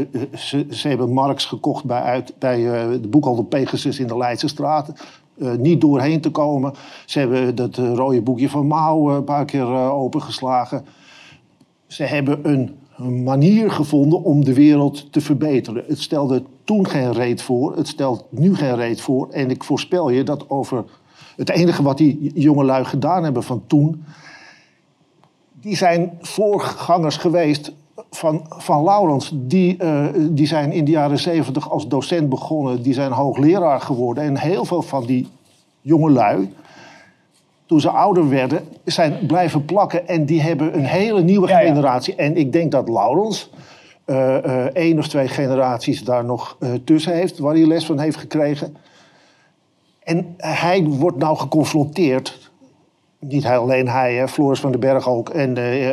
ze, 0.70 0.88
hebben 0.88 1.12
Marx 1.12 1.44
gekocht 1.44 1.84
bij, 1.84 2.00
uit, 2.00 2.34
bij 2.38 2.72
eh, 2.72 2.90
de 3.02 3.08
boekhandel 3.08 3.44
Pegasus 3.44 3.98
in 3.98 4.06
de 4.06 4.16
Leidse 4.16 4.48
straat. 4.48 4.92
Eh, 5.38 5.52
niet 5.52 5.80
doorheen 5.80 6.20
te 6.20 6.30
komen. 6.30 6.72
Ze 7.06 7.18
hebben 7.18 7.54
dat 7.54 7.76
rode 7.76 8.22
boekje 8.22 8.48
van 8.48 8.66
Mao 8.66 9.10
een 9.10 9.24
paar 9.24 9.44
keer 9.44 9.66
opengeslagen. 9.90 10.84
Ze 11.86 12.02
hebben 12.02 12.38
een 12.42 12.78
manier 13.24 13.70
gevonden 13.70 14.22
om 14.22 14.44
de 14.44 14.54
wereld 14.54 15.12
te 15.12 15.20
verbeteren. 15.20 15.84
Het 15.86 16.00
stelde 16.00 16.42
toen 16.64 16.88
geen 16.88 17.12
reet 17.12 17.42
voor, 17.42 17.76
het 17.76 17.88
stelt 17.88 18.24
nu 18.30 18.54
geen 18.54 18.76
reet 18.76 19.00
voor. 19.00 19.28
En 19.30 19.50
ik 19.50 19.64
voorspel 19.64 20.10
je 20.10 20.22
dat 20.22 20.50
over 20.50 20.84
het 21.36 21.50
enige 21.50 21.82
wat 21.82 21.98
die 21.98 22.32
jongelui 22.34 22.84
gedaan 22.84 23.24
hebben 23.24 23.42
van 23.42 23.62
toen... 23.66 24.04
die 25.60 25.76
zijn 25.76 26.18
voorgangers 26.20 27.16
geweest 27.16 27.72
van, 28.10 28.44
van 28.48 28.84
Laurens. 28.84 29.32
Die, 29.34 29.76
eh, 29.76 30.06
die 30.14 30.46
zijn 30.46 30.72
in 30.72 30.84
de 30.84 30.90
jaren 30.90 31.18
zeventig 31.18 31.70
als 31.70 31.88
docent 31.88 32.28
begonnen. 32.28 32.82
Die 32.82 32.94
zijn 32.94 33.12
hoogleraar 33.12 33.80
geworden. 33.80 34.24
En 34.24 34.38
heel 34.38 34.64
veel 34.64 34.82
van 34.82 35.06
die 35.06 35.28
jongelui 35.80 36.54
toen 37.66 37.80
ze 37.80 37.90
ouder 37.90 38.28
werden, 38.28 38.64
zijn 38.84 39.26
blijven 39.26 39.64
plakken. 39.64 40.08
En 40.08 40.24
die 40.24 40.42
hebben 40.42 40.74
een 40.74 40.84
hele 40.84 41.22
nieuwe 41.22 41.48
Ja, 41.48 41.60
ja. 41.60 41.68
generatie. 41.68 42.14
En 42.14 42.36
ik 42.36 42.52
denk 42.52 42.70
dat 42.70 42.88
Laurens 42.88 43.50
eh, 44.04 44.44
eh, 44.44 44.64
één 44.64 44.98
of 44.98 45.08
twee 45.08 45.28
generaties 45.28 46.04
daar 46.04 46.24
nog 46.24 46.56
tussen 46.84 47.14
heeft... 47.14 47.38
waar 47.38 47.54
hij 47.54 47.66
les 47.66 47.86
van 47.86 47.98
heeft 47.98 48.16
gekregen. 48.16 48.76
En 50.02 50.34
hij 50.36 50.84
wordt 50.84 51.16
nou 51.16 51.36
geconfronteerd 51.36 52.49
niet 53.20 53.46
alleen 53.46 53.88
hij, 53.88 54.14
hè, 54.14 54.28
Floris 54.28 54.60
van 54.60 54.70
den 54.70 54.80
Berg 54.80 55.08
ook 55.08 55.28
en 55.28 55.56
eh, 55.56 55.90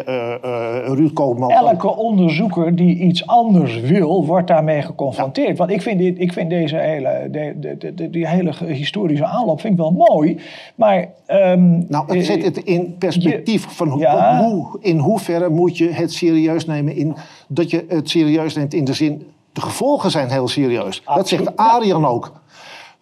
Ruud 0.86 1.14
Koopman. 1.14 1.52
Elke 1.52 1.96
onderzoeker 1.96 2.76
die 2.76 2.98
iets 2.98 3.28
anders 3.28 3.80
wil, 3.80 4.26
wordt 4.26 4.48
daarmee 4.48 4.82
geconfronteerd. 4.82 5.58
Want 5.58 5.72
ik 5.72 5.82
vind, 5.82 6.00
dit, 6.00 6.20
ik 6.20 6.34
vind 6.34 6.50
deze 6.50 6.78
hele, 6.78 7.28
de, 7.32 7.54
de, 7.78 7.94
de, 7.96 8.10
die 8.10 8.28
hele 8.28 8.54
historische 8.66 9.26
aanloop 9.26 9.62
vind 9.62 9.74
ik 9.74 9.80
wel 9.80 9.92
mooi. 10.08 10.40
Maar, 10.76 11.08
ehm, 11.26 11.88
Nou, 11.88 12.16
het 12.16 12.26
zet 12.26 12.44
het 12.44 12.58
in 12.58 12.96
perspectief 12.98 13.66
van 13.76 13.88
hoe, 13.88 14.00
Ja. 14.00 14.44
hoe, 14.44 14.78
in 14.82 14.98
hoeverre 14.98 15.50
moet 15.50 15.78
je 15.78 15.90
het 15.90 16.14
serieus 16.14 16.66
nemen. 16.66 16.96
In, 16.96 17.16
dat 17.48 17.70
je 17.70 17.86
het 17.88 18.10
serieus 18.10 18.56
neemt 18.56 18.74
in 18.74 18.84
de 18.86 18.94
zin, 18.94 19.28
de 19.54 19.62
gevolgen 19.62 20.12
zijn 20.12 20.30
heel 20.30 20.48
serieus. 20.48 21.04
Dat 21.16 21.28
zegt 21.28 21.56
Arian 21.58 22.06
ook. 22.06 22.32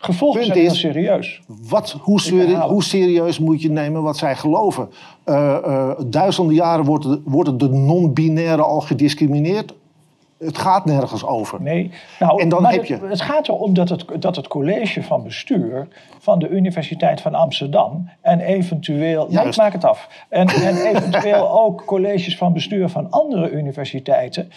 Gevolgen 0.05 0.39
punt 0.41 0.51
zijn 0.53 0.63
heel 0.65 0.73
is- 0.73 0.79
serieus. 0.79 1.41
Wat, 1.69 1.91
hoe, 2.01 2.83
serieus 2.83 3.39
moet 3.39 3.61
je 3.61 3.69
nemen 3.69 4.01
wat 4.01 4.17
zij 4.17 4.35
geloven? 4.35 4.89
Eh, 5.23 5.55
eh, 5.65 5.89
duizenden 6.07 6.55
jaren 6.55 6.85
wordt, 6.85 7.07
worden 7.23 7.57
de 7.57 7.69
non-binaire 7.69 8.61
al 8.61 8.81
gediscrimineerd. 8.81 9.73
Het 10.37 10.57
gaat 10.57 10.85
nergens 10.85 11.25
over. 11.25 11.61
Nee. 11.61 11.91
Nou, 12.19 12.41
En 12.41 12.49
dan 12.49 12.65
heb 12.65 12.77
het, 12.79 12.87
je- 12.87 12.99
Het 13.07 13.21
gaat 13.21 13.47
erom 13.47 13.73
dat 13.73 13.89
het, 13.89 14.05
dat 14.19 14.35
het 14.35 14.47
college 14.47 15.03
van 15.03 15.23
bestuur 15.23 15.87
van 16.19 16.39
de 16.39 16.49
Universiteit 16.49 17.21
van 17.21 17.33
Amsterdam 17.35 18.09
en 18.21 18.39
eventueel. 18.39 19.27
Nee, 19.29 19.45
ik 19.47 19.57
maak 19.57 19.73
het 19.73 19.83
af. 19.85 20.07
En, 20.29 20.47
en 20.47 20.75
eventueel 20.85 21.49
ook 21.61 21.83
colleges 21.95 22.37
van 22.37 22.53
bestuur 22.53 22.89
van 22.89 23.09
andere 23.11 23.49
universiteiten. 23.51 24.51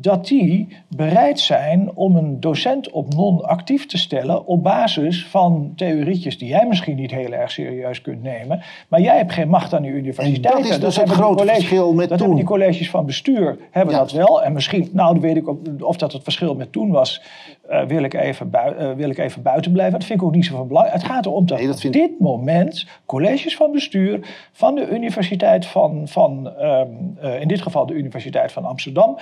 Dat 0.00 0.26
die 0.26 0.68
bereid 0.88 1.40
zijn 1.40 1.90
om 1.94 2.16
een 2.16 2.40
docent 2.40 2.90
op 2.90 3.14
non-actief 3.14 3.86
te 3.86 3.98
stellen 3.98 4.46
op 4.46 4.62
basis 4.62 5.26
van 5.26 5.72
theorietjes 5.76 6.38
die 6.38 6.48
jij 6.48 6.66
misschien 6.68 6.96
niet 6.96 7.10
heel 7.10 7.32
erg 7.32 7.50
serieus 7.50 8.02
kunt 8.02 8.22
nemen. 8.22 8.62
Maar 8.88 9.00
jij 9.00 9.16
hebt 9.16 9.32
geen 9.32 9.48
macht 9.48 9.74
aan 9.74 9.82
die 9.82 9.90
universiteit. 9.90 10.54
En 10.54 10.62
dat 10.62 10.70
is 10.70 10.78
dus 10.78 10.80
het 10.80 10.94
hebben 10.96 11.14
die 11.14 11.24
grote 11.24 11.44
verschil 11.44 11.94
met 11.94 12.08
dat 12.08 12.18
toen. 12.18 12.34
die 12.34 12.44
colleges 12.44 12.90
van 12.90 13.06
bestuur 13.06 13.58
hebben 13.70 13.94
dat 13.94 14.12
wel. 14.12 14.42
En 14.42 14.52
misschien, 14.52 14.88
nou, 14.92 15.14
dat 15.14 15.22
weet 15.22 15.36
ik 15.36 15.48
ook, 15.48 15.60
of 15.80 15.96
dat 15.96 16.12
het 16.12 16.22
verschil 16.22 16.54
met 16.54 16.72
toen 16.72 16.90
was, 16.90 17.22
eh, 17.68 17.82
wil, 17.82 18.02
ik 18.02 18.14
even 18.14 18.52
eh, 18.52 18.92
wil 18.92 19.10
ik 19.10 19.18
even 19.18 19.42
buiten 19.42 19.72
blijven. 19.72 19.98
Dat 19.98 20.04
vind 20.04 20.20
ik 20.20 20.26
ook 20.26 20.34
niet 20.34 20.44
zo 20.44 20.56
van 20.56 20.68
belang. 20.68 20.90
Het 20.90 21.04
gaat 21.04 21.26
erom 21.26 21.46
dat, 21.46 21.58
Nee, 21.58 21.66
dat 21.66 21.84
op 21.84 21.92
dit 21.92 22.18
moment 22.18 22.86
colleges 23.06 23.56
van 23.56 23.72
bestuur 23.72 24.20
van 24.52 24.74
de 24.74 24.88
Universiteit 24.88 25.66
van, 25.66 26.08
van 26.08 26.52
ehm, 26.58 26.86
eh, 27.20 27.40
in 27.40 27.48
dit 27.48 27.62
geval 27.62 27.86
de 27.86 27.94
Universiteit 27.94 28.52
van 28.52 28.64
Amsterdam, 28.64 29.18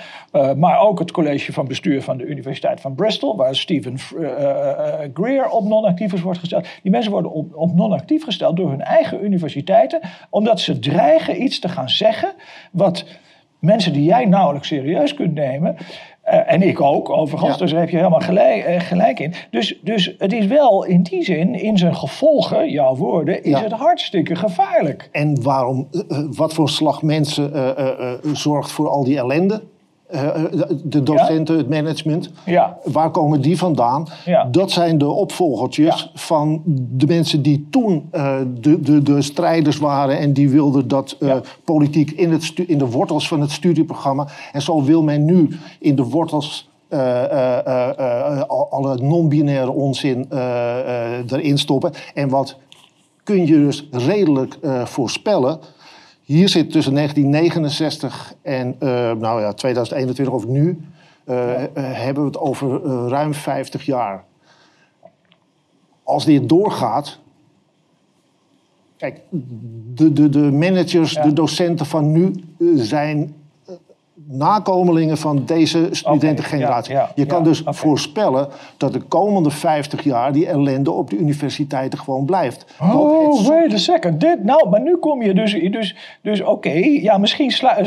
maar 0.67 0.79
ook 0.79 0.99
het 0.99 1.11
college 1.11 1.53
van 1.53 1.67
bestuur 1.67 2.01
van 2.01 2.17
de 2.17 2.25
Universiteit 2.25 2.81
van 2.81 2.95
Bristol, 2.95 3.35
waar 3.35 3.55
Stephen 3.55 3.97
eh, 4.19 4.25
eh, 4.25 5.03
eh, 5.03 5.09
Greer 5.13 5.49
op 5.49 5.63
non-actievers 5.63 6.21
wordt 6.21 6.39
gesteld. 6.39 6.67
Die 6.83 6.91
mensen 6.91 7.11
worden 7.11 7.31
op, 7.31 7.55
op 7.55 7.75
non-actief 7.75 8.23
gesteld 8.23 8.55
door 8.57 8.69
hun 8.69 8.81
eigen 8.81 9.23
universiteiten, 9.25 9.99
omdat 10.29 10.59
ze 10.59 10.79
dreigen 10.79 11.43
iets 11.43 11.59
te 11.59 11.69
gaan 11.69 11.89
zeggen 11.89 12.33
wat 12.71 13.05
mensen 13.59 13.93
die 13.93 14.03
jij 14.03 14.25
nauwelijks 14.25 14.67
serieus 14.67 15.13
kunt 15.13 15.33
nemen. 15.33 15.75
en 16.27 16.61
ik 16.61 16.81
ook, 16.81 17.09
overigens, 17.09 17.53
Ja. 17.53 17.57
dus 17.57 17.71
daar 17.71 17.79
heb 17.79 17.89
je 17.89 17.97
helemaal 17.97 18.19
gelijk, 18.19 18.81
gelijk 18.83 19.19
in. 19.19 19.33
Dus, 19.51 19.79
dus 19.81 20.15
het 20.17 20.33
is 20.33 20.45
wel 20.45 20.83
in 20.83 21.03
die 21.03 21.23
zin, 21.23 21.55
in 21.55 21.77
zijn 21.77 21.95
gevolgen, 21.95 22.69
jouw 22.69 22.95
woorden, 22.95 23.43
is 23.43 23.49
Ja. 23.49 23.63
het 23.63 23.71
hartstikke 23.71 24.35
gevaarlijk. 24.35 25.09
En 25.11 25.41
waarom, 25.43 25.87
wat 26.35 26.53
voor 26.53 26.69
slag 26.69 27.01
mensen 27.01 27.51
zorgt 28.33 28.71
voor 28.71 28.89
al 28.89 29.03
die 29.03 29.17
ellende? 29.17 29.61
Eh, 30.07 30.27
eh, 30.43 30.61
de- 30.83 31.03
docenten, 31.03 31.57
het 31.57 31.69
management. 31.69 32.29
Ja. 32.45 32.77
Waar 32.83 33.11
komen 33.11 33.41
die 33.41 33.57
vandaan? 33.57 34.07
Ja. 34.25 34.43
Dat 34.51 34.71
zijn 34.71 34.97
de 34.97 35.07
opvolgertjes 35.09 36.11
van 36.13 36.61
de 36.65 37.07
mensen 37.07 37.41
die 37.41 37.67
toen 37.71 38.07
eh, 38.11 38.37
de, 38.59 38.81
de, 38.81 39.01
de 39.01 39.21
strijders 39.21 39.77
waren 39.77 40.17
en 40.17 40.33
die 40.33 40.49
wilden 40.49 40.87
dat 40.87 41.17
politiek 41.63 42.11
in, 42.11 42.31
het 42.31 42.53
in 42.67 42.77
de 42.77 42.85
wortels 42.85 43.27
van 43.27 43.41
het 43.41 43.51
studieprogramma. 43.51 44.27
En 44.51 44.61
zo 44.61 44.83
wil 44.83 45.03
men 45.03 45.25
nu 45.25 45.49
in 45.79 45.95
de 45.95 46.03
wortels 46.03 46.69
al- 48.47 48.67
alle 48.69 48.97
non-binaire 49.01 49.71
onzin 49.71 50.27
erin 51.27 51.57
stoppen. 51.57 51.91
En 52.13 52.29
wat 52.29 52.57
kun 53.23 53.47
je 53.47 53.53
dus 53.57 53.87
redelijk 53.91 54.57
voorspellen. 54.83 55.59
Hier 56.27 56.49
zit 56.49 56.71
tussen 56.71 56.93
1969 56.93 58.33
en 58.41 58.75
eh, 58.79 58.89
nou 59.11 59.41
ja, 59.41 59.53
2021 59.53 60.33
of 60.33 60.47
nu. 60.47 60.77
eh, 61.25 61.63
eh, 61.63 61.69
hebben 61.75 62.23
we 62.23 62.29
het 62.29 62.37
over 62.37 62.81
ruim 63.07 63.33
50 63.33 63.85
jaar. 63.85 64.23
Als 66.03 66.25
dit 66.25 66.49
doorgaat. 66.49 67.19
Kijk, 68.97 69.19
de, 69.93 70.13
de, 70.13 70.29
de 70.29 70.39
managers, 70.39 71.11
Ja. 71.11 71.21
de 71.21 71.33
docenten 71.33 71.85
van 71.85 72.11
nu 72.11 72.33
zijn 72.75 73.35
nakomelingen 74.25 75.17
van 75.17 75.43
deze 75.45 75.87
studentengeneratie. 75.91 76.93
ja, 76.93 76.99
ja, 76.99 77.11
je 77.15 77.25
kan 77.25 77.37
ja, 77.37 77.43
dus 77.43 77.61
voorspellen 77.65 78.47
dat 78.77 78.93
de 78.93 78.99
komende 78.99 79.49
50 79.49 80.03
jaar 80.03 80.33
die 80.33 80.47
ellende 80.47 80.91
op 80.91 81.09
de 81.09 81.17
universiteiten 81.17 81.99
gewoon 81.99 82.25
blijft. 82.25 82.65
Oh, 82.81 83.37
het- 83.37 83.47
wait 83.47 83.73
a 83.73 83.77
second. 83.77 84.19
Dit, 84.19 84.43
nou, 84.43 84.69
maar 84.69 84.81
nu 84.81 84.95
kom 84.97 85.21
je 85.21 85.33
dus... 85.33 85.55
Dus, 85.71 85.95
dus 86.21 86.41
oké, 86.41 86.69
ja, 87.01 87.17
misschien 87.17 87.51
sla, 87.51 87.77
eh, 87.77 87.85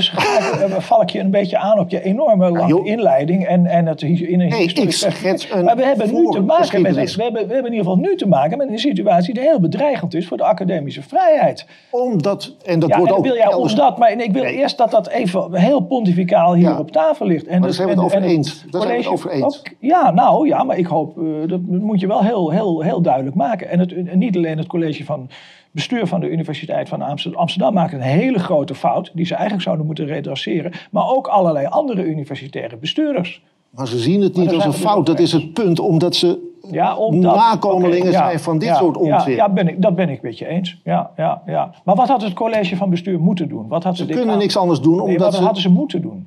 val 0.78 1.02
ik 1.02 1.10
je 1.10 1.18
een 1.20 1.30
beetje 1.30 1.58
aan 1.58 1.78
op 1.78 1.90
je 1.90 2.02
enorme 2.02 2.50
lange 2.50 2.84
inleiding 2.84 3.46
en, 3.46 3.66
en 3.66 3.86
het 3.86 4.02
in 4.02 4.40
een 4.40 4.48
Nee, 4.48 4.64
ik 4.64 4.92
schets 4.92 5.48
een 5.52 5.64
Maar 5.64 5.76
we 5.76 5.84
hebben 5.84 6.14
nu 6.14 6.30
te 6.30 6.40
maken 6.40 6.46
met, 6.46 6.48
voorgeschiedenis. 6.48 7.16
we 7.16 7.22
hebben, 7.22 7.46
we 7.46 7.52
hebben 7.54 7.72
in 7.72 7.78
ieder 7.78 7.90
geval 7.92 8.08
nu 8.08 8.16
te 8.16 8.28
maken 8.28 8.58
met 8.58 8.68
een 8.68 8.78
situatie 8.78 9.34
die 9.34 9.42
heel 9.42 9.60
bedreigend 9.60 10.14
is 10.14 10.26
voor 10.28 10.36
de 10.36 10.44
academische 10.44 11.02
vrijheid. 11.02 11.66
Omdat, 11.90 12.54
en 12.64 12.78
dat 12.78 12.94
wordt 12.94 13.10
en 13.10 13.16
ook 13.16 13.24
wil 13.24 13.34
jij 13.34 13.44
elders- 13.44 13.72
omdat, 13.72 13.98
maar 13.98 14.12
ik 14.12 14.32
wil 14.32 14.42
eerst 14.42 14.78
dat 14.78 14.90
dat 14.90 15.08
even 15.08 15.54
heel 15.54 15.80
pontificaal 15.80 16.19
hier 16.28 16.68
Ja. 16.68 16.78
op 16.78 16.90
tafel 16.90 17.26
ligt. 17.26 17.46
En 17.46 17.52
daar 17.52 17.60
dat- 17.60 17.74
zijn 17.74 17.88
we 17.88 17.94
het 17.94 18.02
over 18.02 18.16
en 18.16 18.22
eens. 18.22 18.64
Daar 18.70 18.80
zijn 18.82 18.92
we 18.96 19.02
het 19.02 19.12
over 19.12 19.30
eens. 19.30 19.42
ook- 19.58 19.74
ja, 19.78 20.10
nou 20.10 20.46
ja, 20.48 20.62
maar 20.62 20.78
ik 20.78 20.86
hoop, 20.86 21.18
eh, 21.18 21.24
dat 21.48 21.60
moet 21.62 22.00
je 22.00 22.06
wel 22.06 22.22
heel, 22.24 22.50
heel, 22.50 22.80
heel 22.80 23.00
duidelijk 23.00 23.36
maken. 23.36 23.68
En, 23.68 23.78
het, 23.78 23.92
en 23.92 24.18
niet 24.18 24.36
alleen 24.36 24.58
het 24.58 24.66
college 24.66 25.04
van 25.04 25.28
bestuur 25.70 26.06
van 26.06 26.20
de 26.20 26.30
Universiteit 26.30 26.88
van 26.88 27.02
Amsterdam, 27.02 27.40
Amsterdam 27.40 27.74
maakt 27.74 27.92
een 27.92 28.00
hele 28.00 28.38
grote 28.38 28.74
fout, 28.74 29.10
die 29.14 29.24
ze 29.26 29.32
eigenlijk 29.34 29.62
zouden 29.62 29.86
moeten 29.86 30.06
redresseren, 30.06 30.72
maar 30.90 31.08
ook 31.08 31.26
allerlei 31.26 31.66
andere 31.66 32.04
universitaire 32.04 32.76
bestuurders. 32.76 33.42
Maar 33.70 33.86
ze 33.88 33.98
zien 33.98 34.20
het 34.22 34.36
niet 34.36 34.44
daar 34.50 34.54
als 34.54 34.64
een 34.64 34.72
fout. 34.72 35.06
Dat 35.06 35.18
is 35.18 35.32
het 35.32 35.52
punt, 35.52 35.80
omdat 35.80 36.14
ze 36.16 36.49
Ja, 36.70 36.96
omdat, 36.96 37.34
nakomelingen 37.36 38.10
ja, 38.10 38.18
zijn 38.26 38.40
van 38.40 38.58
dit 38.58 38.68
ja, 38.68 38.74
soort 38.74 38.96
onzin. 38.96 39.34
Ja, 39.34 39.48
ben 39.48 39.68
ik, 39.68 39.82
dat 39.82 39.94
ben 39.96 40.08
ik 40.08 40.22
met 40.22 40.38
je 40.38 40.46
eens. 40.46 40.80
Ja, 40.84 41.10
ja, 41.16 41.42
ja. 41.46 41.70
Maar 41.84 41.94
wat 41.94 42.08
had 42.08 42.22
het 42.22 42.32
college 42.32 42.76
van 42.76 42.90
bestuur 42.90 43.20
moeten 43.20 43.48
doen? 43.48 43.68
Wat 43.68 43.84
had 43.84 43.96
Ze 43.96 44.06
dit 44.06 44.16
kunnen 44.16 44.32
aan- 44.34 44.40
niks 44.40 44.56
anders 44.56 44.80
doen, 44.80 44.96
Nee, 44.96 45.06
omdat 45.06 45.20
wat 45.20 45.34
ze... 45.34 45.42
hadden 45.42 45.62
ze 45.62 45.70
moeten 45.70 46.02
doen? 46.02 46.26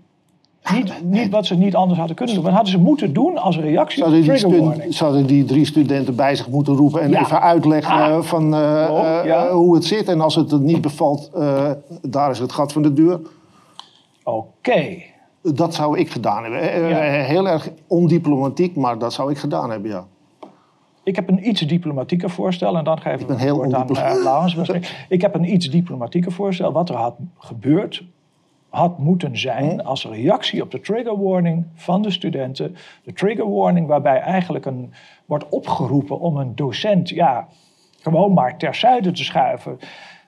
Niet, 0.73 0.93
niet 1.03 1.29
wat 1.31 1.45
ze 1.45 1.55
niet 1.55 1.75
anders 1.75 1.97
hadden 1.99 2.15
kunnen 2.15 2.35
doen. 2.35 2.43
Wat 2.43 2.53
hadden 2.53 2.71
ze 2.71 2.77
moeten 2.79 3.13
doen 3.13 3.37
als 3.37 3.57
reactie 3.59 3.97
Zouden 4.03 4.21
die, 4.79 4.93
zouden 4.93 5.25
die 5.25 5.45
drie 5.45 5.65
studenten 5.65 6.15
bij 6.15 6.35
zich 6.35 6.49
moeten 6.49 6.75
roepen 6.75 7.01
en 7.01 7.09
Ja. 7.09 7.19
even 7.21 7.41
uitleggen 7.41 7.93
Ah. 7.95 8.21
van, 8.21 8.53
eh, 8.55 8.87
Oh, 8.91 9.25
eh, 9.25 9.51
hoe 9.51 9.75
het 9.75 9.85
zit. 9.85 10.07
En 10.07 10.21
als 10.21 10.35
het 10.35 10.59
niet 10.59 10.81
bevalt, 10.81 11.29
eh, 11.35 11.71
daar 12.01 12.29
is 12.31 12.39
het 12.39 12.51
gat 12.51 12.73
van 12.73 12.81
de 12.81 12.93
deur. 12.93 13.19
Oké. 14.23 14.95
Dat 15.41 15.73
zou 15.73 15.99
ik 15.99 16.11
gedaan 16.11 16.43
hebben. 16.43 16.89
Ja. 16.89 16.97
Heel 17.23 17.47
erg 17.47 17.69
ondiplomatiek, 17.87 18.75
maar 18.75 18.97
dat 18.97 19.13
zou 19.13 19.31
ik 19.31 19.37
gedaan 19.37 19.69
hebben, 19.71 19.91
ja. 19.91 20.05
Ik 21.03 21.15
heb 21.15 21.29
een 21.29 21.47
iets 21.47 21.61
diplomatieker 21.61 22.29
voorstel 22.29 22.77
en 22.77 22.83
dan 22.83 23.01
geef 23.01 23.21
ik 23.21 23.27
het 23.27 23.39
heel 23.39 23.55
woord 23.55 23.73
aan 23.73 23.87
uh. 23.91 24.75
Ik 25.09 25.21
heb 25.21 25.35
een 25.35 25.53
iets 25.53 25.69
diplomatieker 25.69 26.31
voorstel. 26.31 26.71
Wat 26.71 26.89
er 26.89 26.95
had 26.95 27.15
gebeurd, 27.37 28.03
had 28.69 28.97
moeten 28.97 29.37
zijn 29.37 29.83
als 29.83 30.05
reactie 30.05 30.61
op 30.61 30.71
de 30.71 30.79
trigger 30.79 31.23
warning 31.23 31.65
van 31.75 32.01
de 32.01 32.11
studenten. 32.11 32.75
De 33.03 33.13
trigger 33.13 33.49
warning 33.49 33.87
waarbij 33.87 34.19
eigenlijk 34.19 34.65
een, 34.65 34.93
wordt 35.25 35.49
opgeroepen 35.49 36.19
om 36.19 36.37
een 36.37 36.55
docent 36.55 37.09
ja, 37.09 37.47
gewoon 38.01 38.33
maar 38.33 38.57
terzijde 38.57 39.11
te 39.11 39.23
schuiven. 39.23 39.79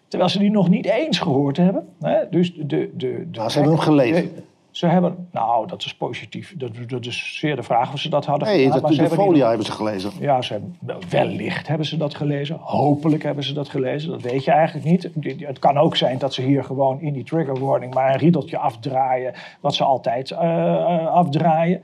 Terwijl 0.08 0.30
ze 0.30 0.40
die 0.40 0.52
nog 0.52 0.70
niet 0.70 0.86
eens 0.86 1.20
gehoord 1.20 1.58
hebben. 1.58 1.88
Hè? 2.02 2.30
Dus 2.30 2.54
de, 2.54 2.66
de, 2.66 2.92
de, 2.94 3.28
Nou, 3.32 3.50
ze 3.50 3.58
hebben 3.58 3.76
hem 3.76 3.84
gelezen. 3.84 4.32
Ze 4.76 4.86
hebben, 4.88 5.28
nou, 5.32 5.68
dat 5.68 5.86
is 5.86 5.96
positief. 5.96 6.54
Dat, 6.58 6.72
dat 6.88 7.06
is 7.06 7.38
zeer 7.40 7.56
de 7.56 7.64
vraag 7.64 7.94
of 7.94 8.00
ze 8.00 8.10
dat 8.10 8.26
hadden 8.26 8.48
Nee, 8.48 8.64
gedaan. 8.72 8.82
maar 8.82 8.92
de 8.92 9.10
folia 9.10 9.48
hebben 9.48 9.66
ze 9.66 9.72
gelezen. 9.72 10.12
ja, 10.20 10.42
ze 10.42 10.54
hebben, 10.54 10.78
wellicht 11.10 11.68
hebben 11.68 11.86
ze 11.86 11.98
dat 11.98 12.16
gelezen. 12.16 12.58
Hopelijk 12.60 13.24
hebben 13.24 13.44
ze 13.44 13.54
dat 13.54 13.70
gelezen. 13.70 14.10
Dat 14.10 14.22
weet 14.22 14.44
je 14.44 14.52
eigenlijk 14.52 14.86
niet. 14.86 15.10
Het 15.40 15.60
kan 15.60 15.78
ook 15.78 15.96
zijn 15.96 16.18
dat 16.18 16.34
ze 16.34 16.42
hier 16.42 16.64
gewoon 16.64 17.02
in 17.02 17.14
die 17.14 17.24
trigger 17.24 17.60
warning 17.60 17.94
maar 17.94 18.14
een 18.14 18.20
riedeltje 18.20 18.58
afdraaien. 18.58 19.34
Wat 19.60 19.76
ze 19.76 19.84
altijd 19.84 20.32
eh, 20.32 21.08
afdraaien. 21.08 21.82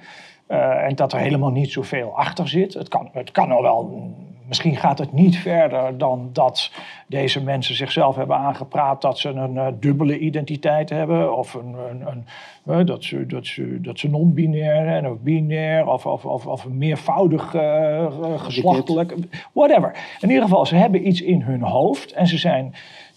Eh, 0.48 0.84
en 0.88 0.96
dat 0.96 1.14
er 1.14 1.20
helemaal 1.20 1.52
niet 1.52 1.72
zoveel 1.72 2.18
achter 2.18 2.48
zit. 2.48 2.74
Het 2.74 2.88
kan, 2.88 3.10
het 3.12 3.32
kan 3.32 3.48
nog 3.48 3.62
wel. 3.62 4.10
Misschien 4.52 4.76
gaat 4.76 4.98
het 4.98 5.14
niet 5.14 5.38
verder 5.38 5.98
dan 5.98 6.30
dat 6.34 6.72
deze 7.08 7.44
mensen 7.44 7.76
zichzelf 7.76 8.16
hebben 8.16 8.38
aangepraat 8.38 9.02
dat 9.02 9.20
ze 9.20 9.30
een 9.30 9.58
eh, 9.58 9.68
dubbele 9.80 10.20
identiteit 10.20 10.90
hebben. 10.90 11.38
Of 11.38 11.54
een, 11.54 11.76
een, 11.90 12.08
een, 12.08 12.26
eh, 12.66 12.86
dat 12.86 13.04
ze, 13.04 13.26
dat 13.26 13.46
ze, 13.46 13.82
dat 13.82 14.00
ze 14.00 14.10
non-binair 14.10 14.86
zijn 14.86 15.10
of 15.10 15.18
binair. 15.20 15.88
Of, 15.88 16.06
of, 16.06 16.26
of, 16.26 16.48
of 16.48 16.68
meervoudig 16.68 17.54
eh, 17.54 18.38
geslachtelijk. 18.38 19.16
Whatever. 19.54 19.96
In 20.20 20.30
ieder 20.30 20.44
geval, 20.44 20.66
ze 20.66 20.76
hebben 20.76 21.08
iets 21.08 21.22
in 21.22 21.42
hun 21.42 21.62
hoofd. 21.62 22.12
En 22.12 22.28
ze 22.28 22.38
zijn 22.38 22.74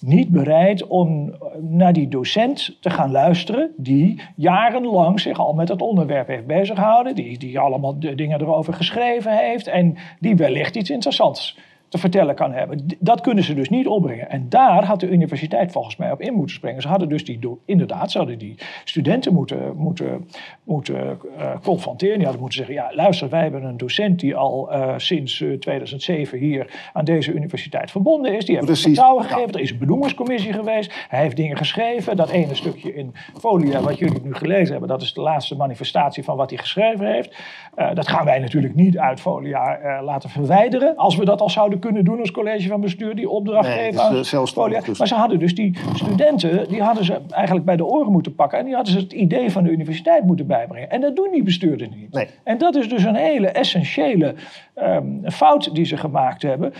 niet 0.06 0.28
bereid 0.28 0.86
om 0.86 1.34
naar 1.60 1.92
die 1.92 2.08
docent 2.08 2.76
te 2.80 2.90
gaan 2.90 3.10
luisteren, 3.10 3.70
die 3.76 4.20
jarenlang 4.36 5.20
zich 5.20 5.38
al 5.38 5.52
met 5.52 5.68
het 5.68 5.82
onderwerp 5.82 6.26
heeft 6.26 6.46
bezighouden, 6.46 7.14
die, 7.14 7.38
die 7.38 7.58
allemaal 7.58 7.98
de 7.98 8.14
dingen 8.14 8.40
erover 8.40 8.74
geschreven 8.74 9.38
heeft 9.38 9.66
en 9.66 9.96
die 10.20 10.36
wellicht 10.36 10.76
iets 10.76 10.90
interessants 10.90 11.58
te 11.94 12.00
vertellen 12.00 12.34
kan 12.34 12.52
hebben. 12.52 12.86
Dat 12.98 13.20
kunnen 13.20 13.44
ze 13.44 13.54
dus 13.54 13.68
niet 13.68 13.86
opbrengen. 13.86 14.30
En 14.30 14.48
daar 14.48 14.84
had 14.84 15.00
de 15.00 15.08
universiteit 15.08 15.72
volgens 15.72 15.96
mij 15.96 16.12
op 16.12 16.20
in 16.20 16.34
moeten 16.34 16.54
springen. 16.54 16.82
Ze 16.82 16.88
hadden 16.88 17.08
dus 17.08 17.24
die, 17.24 17.38
inderdaad, 17.64 18.10
ze 18.10 18.18
hadden 18.18 18.38
die 18.38 18.54
studenten 18.84 19.32
moeten, 19.32 19.76
moeten, 19.76 20.28
moeten 20.64 21.18
uh, 21.38 21.50
confronteren. 21.62 22.14
Die 22.14 22.24
hadden 22.24 22.40
moeten 22.40 22.58
zeggen, 22.58 22.74
ja 22.74 22.90
luister, 22.94 23.28
wij 23.28 23.42
hebben 23.42 23.64
een 23.64 23.76
docent 23.76 24.20
die 24.20 24.36
al 24.36 24.72
uh, 24.72 24.94
sinds 24.96 25.44
2007 25.58 26.38
eh, 26.38 26.44
hier 26.44 26.90
aan 26.92 27.04
deze 27.04 27.32
universiteit 27.32 27.90
verbonden 27.90 28.36
is. 28.36 28.44
Die 28.44 28.56
heeft 28.56 28.80
vertrouwen 28.80 29.24
gegeven. 29.24 29.52
Er 29.52 29.60
is 29.60 29.70
een 29.70 29.78
benoemingscommissie 29.78 30.52
geweest. 30.52 31.06
Hij 31.08 31.20
heeft 31.20 31.36
dingen 31.36 31.56
geschreven. 31.56 32.16
Dat 32.16 32.30
ene 32.30 32.54
stukje 32.54 32.94
in 32.94 33.14
folia 33.38 33.80
wat 33.80 33.98
jullie 33.98 34.20
nu 34.22 34.34
gelezen 34.34 34.70
hebben, 34.70 34.88
dat 34.88 35.02
is 35.02 35.12
de 35.12 35.20
laatste 35.20 35.56
manifestatie 35.56 36.24
van 36.24 36.36
wat 36.36 36.50
hij 36.50 36.58
geschreven 36.58 37.06
heeft. 37.06 37.36
Uh, 37.76 37.94
dat 37.94 38.08
gaan 38.08 38.24
wij 38.24 38.38
natuurlijk 38.38 38.74
niet 38.74 38.98
uit 38.98 39.20
folia 39.20 39.78
laten 40.02 40.30
verwijderen. 40.30 40.96
Als 40.96 41.16
we 41.16 41.24
dat 41.24 41.40
al 41.40 41.50
zouden 41.50 41.78
kunnen 41.78 41.83
doen 41.92 42.20
als 42.20 42.30
college 42.30 42.68
van 42.68 42.80
bestuur, 42.80 43.14
die 43.14 43.28
opdracht 43.28 43.68
nee, 43.68 43.78
geven 43.78 44.02
aan 44.38 44.46
folia. 44.48 44.80
Dus. 44.80 44.98
Maar 44.98 45.08
ze 45.08 45.14
hadden 45.14 45.38
dus 45.38 45.54
die 45.54 45.78
studenten, 45.94 46.68
die 46.68 46.82
hadden 46.82 47.04
ze 47.04 47.20
eigenlijk 47.30 47.66
bij 47.66 47.76
de 47.76 47.84
oren 47.84 48.12
moeten 48.12 48.34
pakken. 48.34 48.58
En 48.58 48.64
die 48.64 48.74
hadden 48.74 48.92
ze 48.92 48.98
het 48.98 49.12
idee 49.12 49.50
van 49.50 49.64
de 49.64 49.70
universiteit 49.70 50.24
moeten 50.24 50.46
bijbrengen. 50.46 50.90
En 50.90 51.00
dat 51.00 51.16
doen 51.16 51.28
die 51.32 51.42
bestuurders 51.42 51.90
niet. 51.96 52.12
Nee. 52.12 52.28
En 52.44 52.58
dat 52.58 52.76
is 52.76 52.88
dus 52.88 53.04
een 53.04 53.14
hele 53.14 53.48
essentiële 53.48 54.34
um, 54.76 55.20
fout 55.30 55.74
die 55.74 55.84
ze 55.84 55.96
gemaakt 55.96 56.42
hebben. 56.42 56.72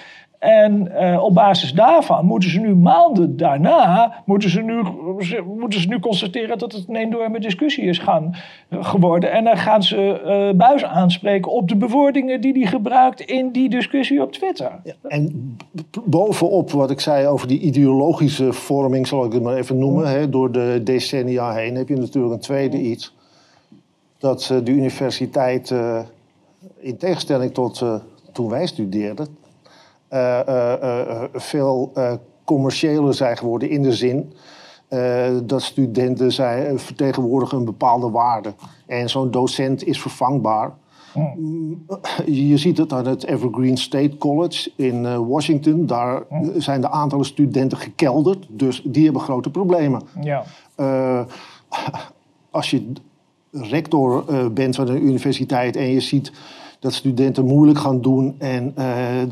En 0.44 0.88
uh, 0.92 1.22
op 1.22 1.34
basis 1.34 1.72
daarvan 1.72 2.24
moeten 2.24 2.50
ze 2.50 2.60
nu 2.60 2.74
maanden 2.74 3.36
daarna 3.36 4.22
moeten 4.24 4.50
ze 4.50 4.60
nu, 4.60 4.82
moeten 5.58 5.80
ze 5.80 5.88
nu 5.88 5.98
constateren 6.00 6.58
dat 6.58 6.72
het 6.72 6.84
een 6.88 6.96
enorme 6.96 7.40
discussie 7.40 7.84
is 7.84 7.98
gaan, 7.98 8.36
uh, 8.70 8.84
geworden. 8.84 9.32
En 9.32 9.44
dan 9.44 9.56
gaan 9.56 9.82
ze 9.82 10.22
uh, 10.50 10.58
Buis 10.58 10.84
aanspreken 10.84 11.52
op 11.52 11.68
de 11.68 11.76
bewoordingen 11.76 12.40
die 12.40 12.52
hij 12.52 12.66
gebruikt 12.66 13.20
in 13.20 13.50
die 13.50 13.68
discussie 13.68 14.22
op 14.22 14.32
Twitter. 14.32 14.80
Ja, 14.84 14.94
en 15.08 15.56
bovenop 16.04 16.70
wat 16.70 16.90
ik 16.90 17.00
zei 17.00 17.26
over 17.26 17.48
die 17.48 17.60
ideologische 17.60 18.52
vorming, 18.52 19.06
zal 19.06 19.24
ik 19.24 19.32
het 19.32 19.42
maar 19.42 19.56
even 19.56 19.78
noemen, 19.78 20.08
hè, 20.08 20.28
door 20.28 20.52
de 20.52 20.80
decennia 20.84 21.52
heen, 21.52 21.74
heb 21.74 21.88
je 21.88 21.96
natuurlijk 21.96 22.34
een 22.34 22.40
tweede 22.40 22.80
iets. 22.80 23.14
Dat 24.18 24.54
de 24.64 24.70
universiteit, 24.70 25.74
in 26.78 26.96
tegenstelling 26.96 27.54
tot 27.54 27.84
toen 28.32 28.48
wij 28.48 28.66
studeerden, 28.66 29.42
veel 31.32 31.92
commerciëler 32.44 33.14
zijn 33.14 33.36
geworden 33.36 33.70
in 33.70 33.82
de 33.82 33.92
zin 33.92 34.32
dat 35.42 35.62
studenten 35.62 36.32
zijn, 36.32 36.78
vertegenwoordigen 36.78 37.58
een 37.58 37.64
bepaalde 37.64 38.10
waarde. 38.10 38.54
En 38.86 39.10
zo'n 39.10 39.30
docent 39.30 39.84
is 39.86 40.00
vervangbaar. 40.00 40.72
Mm, 41.14 41.86
je 42.26 42.56
ziet 42.56 42.78
het 42.78 42.92
aan 42.92 43.06
het 43.06 43.24
Evergreen 43.24 43.76
State 43.76 44.16
College 44.16 44.70
in 44.76 45.26
Washington. 45.26 45.86
Daar 45.86 46.22
zijn 46.56 46.80
de 46.80 46.90
aantallen 46.90 47.24
studenten 47.24 47.78
gekelderd, 47.78 48.46
dus 48.48 48.82
die 48.84 49.04
hebben 49.04 49.22
grote 49.22 49.50
problemen. 49.50 50.02
Ja. 50.20 50.44
als 52.50 52.70
je 52.70 52.92
rector 53.50 54.24
bent 54.52 54.76
van 54.76 54.88
een 54.88 55.06
universiteit 55.06 55.76
en 55.76 55.90
je 55.90 56.00
ziet 56.00 56.32
dat 56.84 56.94
studenten 56.94 57.44
moeilijk 57.44 57.78
gaan 57.78 58.00
doen 58.00 58.34
en 58.38 58.74
uh, 58.78 58.84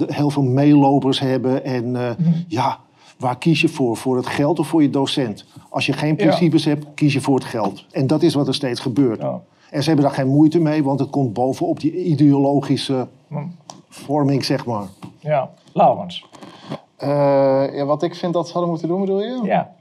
heel 0.07 0.31
veel 0.31 0.43
meelopers 0.43 1.21
hebben. 1.21 1.65
En 1.65 1.95
uh, 1.95 2.11
ja, 2.49 2.79
waar 3.19 3.39
kies 3.39 3.61
je 3.61 3.69
voor? 3.69 3.97
Voor 3.97 4.17
het 4.17 4.27
geld 4.27 4.59
of 4.59 4.67
voor 4.67 4.83
je 4.83 4.91
docent? 4.91 5.45
Als 5.69 5.87
je 5.87 5.93
geen 5.93 6.17
principes 6.17 6.65
hebt, 6.65 6.87
kies 6.95 7.13
je 7.13 7.21
voor 7.21 7.35
het 7.35 7.45
geld. 7.45 7.85
En 7.91 8.07
dat 8.07 8.23
is 8.23 8.35
wat 8.35 8.49
er 8.49 8.55
steeds 8.55 8.81
gebeurt. 8.81 9.21
Ja. 9.21 9.41
En 9.71 9.83
ze 9.83 9.87
hebben 9.89 10.07
daar 10.07 10.15
geen 10.15 10.29
moeite 10.29 10.59
mee, 10.59 10.85
want 10.85 11.01
het 11.01 11.11
komt 11.11 11.33
bovenop 11.33 11.81
die 11.81 12.05
ideologische 12.05 13.07
vorming, 13.89 14.45
zeg 14.45 14.67
maar. 14.67 14.87
Ja, 15.19 15.51
Laurens. 15.73 16.27
Uh, 17.03 17.09
ja, 17.75 17.85
wat 17.85 18.03
ik 18.03 18.15
vind 18.15 18.33
dat 18.33 18.47
ze 18.47 18.53
hadden 18.53 18.71
moeten 18.71 18.89
doen, 18.89 19.01
bedoel 19.01 19.23
je? 19.23 19.41
Ja. 19.43 19.75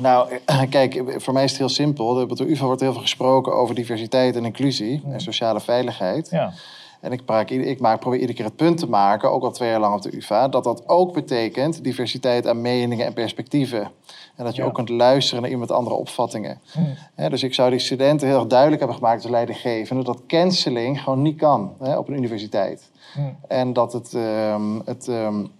Nou, 0.00 0.28
kijk, 0.70 1.04
voor 1.16 1.32
mij 1.32 1.44
is 1.44 1.50
het 1.50 1.58
heel 1.58 1.68
simpel. 1.68 2.20
Op 2.20 2.36
de 2.36 2.50
UvA 2.50 2.64
wordt 2.64 2.80
heel 2.80 2.92
veel 2.92 3.00
gesproken 3.00 3.54
over 3.54 3.74
diversiteit 3.74 4.36
en 4.36 4.44
inclusie 4.44 5.02
en 5.12 5.20
sociale 5.20 5.60
veiligheid. 5.60 6.28
Ja. 6.30 6.52
En 7.00 7.12
ik, 7.12 7.24
praat, 7.24 7.50
ik 7.50 7.80
maak, 7.80 8.00
probeer 8.00 8.18
iedere 8.18 8.36
keer 8.36 8.46
het 8.46 8.56
punt 8.56 8.78
te 8.78 8.88
maken, 8.88 9.30
ook 9.30 9.42
al 9.42 9.50
twee 9.50 9.68
jaar 9.68 9.80
lang 9.80 9.94
op 9.94 10.02
de 10.02 10.16
UvA, 10.16 10.48
dat 10.48 10.64
dat 10.64 10.88
ook 10.88 11.12
betekent 11.12 11.84
diversiteit 11.84 12.46
aan 12.46 12.60
meningen 12.60 13.06
en 13.06 13.12
perspectieven. 13.12 13.90
En 14.36 14.44
dat 14.44 14.56
je 14.56 14.64
ook 14.64 14.74
kunt 14.74 14.88
luisteren 14.88 15.42
naar 15.42 15.50
iemand 15.50 15.70
andere 15.70 15.96
opvattingen. 15.96 16.60
Hm. 16.72 17.28
dus 17.28 17.42
ik 17.42 17.54
zou 17.54 17.70
die 17.70 17.78
studenten 17.78 18.28
heel 18.28 18.38
erg 18.38 18.46
duidelijk 18.46 18.78
hebben 18.78 18.98
gemaakt 18.98 19.22
als 19.22 19.30
leidinggevende 19.30 20.04
dat 20.04 20.22
canceling 20.26 21.00
gewoon 21.00 21.22
niet 21.22 21.36
kan 21.36 21.74
op 21.78 22.08
een 22.08 22.16
universiteit. 22.16 22.90
Hm. 23.14 23.20
En 23.48 23.72
dat 23.72 23.92
het, 23.92 24.12
um, 24.12 24.82
het, 24.84 25.06
um, 25.06 25.50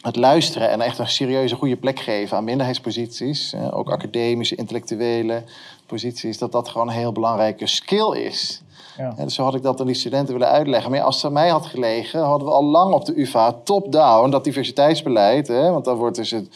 het 0.00 0.16
luisteren 0.16 0.70
en 0.70 0.80
echt 0.80 0.98
een 0.98 1.08
serieuze 1.08 1.54
goede 1.54 1.76
plek 1.76 2.00
geven 2.00 2.36
aan 2.36 2.44
minderheidsposities, 2.44 3.54
ook 3.70 3.90
academische, 3.90 4.54
intellectuele 4.54 5.42
posities, 5.86 6.38
dat 6.38 6.52
dat 6.52 6.68
gewoon 6.68 6.88
een 6.88 6.94
heel 6.94 7.12
belangrijke 7.12 7.66
skill 7.66 8.12
is. 8.12 8.62
Ja. 8.96 9.14
En 9.16 9.30
zo 9.30 9.42
had 9.42 9.54
ik 9.54 9.62
dat 9.62 9.80
aan 9.80 9.86
die 9.86 9.94
studenten 9.94 10.32
willen 10.34 10.48
uitleggen. 10.48 10.90
Maar 10.90 11.02
als 11.02 11.16
het 11.16 11.24
aan 11.24 11.32
mij 11.32 11.48
had 11.48 11.66
gelegen, 11.66 12.20
hadden 12.20 12.48
we 12.48 12.54
al 12.54 12.64
lang 12.64 12.94
op 12.94 13.04
de 13.04 13.20
UvA 13.20 13.52
top-down 13.64 14.30
dat 14.30 14.44
diversiteitsbeleid. 14.44 15.48
Hè, 15.48 15.70
want 15.70 15.84
dan 15.84 15.96
wordt 15.96 16.16
dus 16.16 16.30
het 16.30 16.48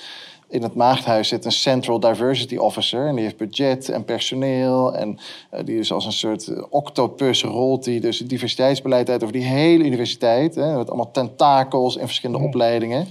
in 0.51 0.63
het 0.63 0.75
maagdhuis 0.75 1.29
zit 1.29 1.45
een 1.45 1.53
Central 1.53 2.01
Diversity 2.01 2.57
Officer. 2.57 3.07
En 3.07 3.15
die 3.15 3.25
heeft 3.25 3.37
budget 3.37 3.89
en 3.89 4.05
personeel. 4.05 4.95
En 4.95 5.19
uh, 5.55 5.61
die 5.65 5.79
is 5.79 5.93
als 5.93 6.07
een 6.07 6.13
soort 6.13 6.69
octopus 6.69 7.43
rolt 7.43 7.85
die 7.85 8.01
dus 8.01 8.19
het 8.19 8.29
diversiteitsbeleid 8.29 9.11
uit 9.11 9.23
over 9.23 9.35
die 9.35 9.45
hele 9.45 9.85
universiteit. 9.85 10.55
Hè, 10.55 10.77
met 10.77 10.89
allemaal 10.89 11.11
tentakels 11.11 11.97
in 11.97 12.07
verschillende 12.07 12.47
opleidingen. 12.47 13.07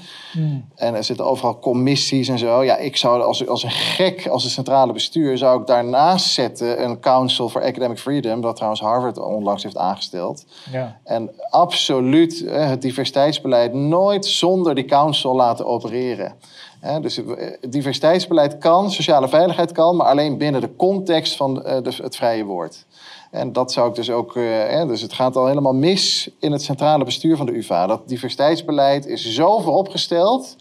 En 0.75 0.95
er 0.95 1.03
zitten 1.03 1.25
overal 1.25 1.59
commissies 1.59 2.27
en 2.27 2.37
zo. 2.37 2.63
Ja, 2.63 2.77
ik 2.77 2.97
zou 2.97 3.21
als, 3.21 3.47
als 3.47 3.63
een 3.63 3.71
gek, 3.71 4.27
als 4.27 4.43
een 4.43 4.49
centrale 4.49 4.93
bestuur, 4.93 5.37
zou 5.37 5.61
ik 5.61 5.67
daarnaast 5.67 6.33
zetten 6.33 6.83
een 6.83 6.99
Council 6.99 7.49
for 7.49 7.63
Academic 7.63 7.97
Freedom. 7.97 8.41
Dat 8.41 8.55
trouwens 8.55 8.81
Harvard 8.81 9.17
onlangs 9.17 9.63
heeft 9.63 9.77
aangesteld. 9.77 10.45
Ja. 10.71 10.99
En 11.03 11.29
absoluut 11.49 12.45
het 12.49 12.81
diversiteitsbeleid 12.81 13.73
nooit 13.73 14.25
zonder 14.25 14.75
die 14.75 14.85
council 14.85 15.35
laten 15.35 15.65
opereren 15.65 16.35
dus 17.01 17.15
het 17.15 17.71
diversiteitsbeleid 17.71 18.57
kan, 18.57 18.91
sociale 18.91 19.27
veiligheid 19.27 19.71
kan, 19.71 19.95
maar 19.95 20.07
alleen 20.07 20.37
binnen 20.37 20.61
de 20.61 20.75
context 20.75 21.35
van 21.35 21.63
eh, 21.63 21.83
de, 21.83 21.93
het 22.03 22.15
vrije 22.15 22.43
woord. 22.43 22.85
En 23.31 23.53
dat 23.53 23.71
zou 23.71 23.89
ik 23.89 23.95
dus 23.95 24.09
ook. 24.11 24.35
Eh, 24.35 24.87
dus 24.87 25.01
het 25.01 25.13
gaat 25.13 25.35
al 25.35 25.47
helemaal 25.47 25.73
mis 25.73 26.29
in 26.39 26.51
het 26.51 26.63
centrale 26.63 27.03
bestuur 27.03 27.37
van 27.37 27.45
de 27.45 27.57
UVA. 27.57 27.87
Dat 27.87 28.07
diversiteitsbeleid 28.07 29.05
is 29.05 29.33
zo 29.33 29.59
vooropgesteld 29.59 30.55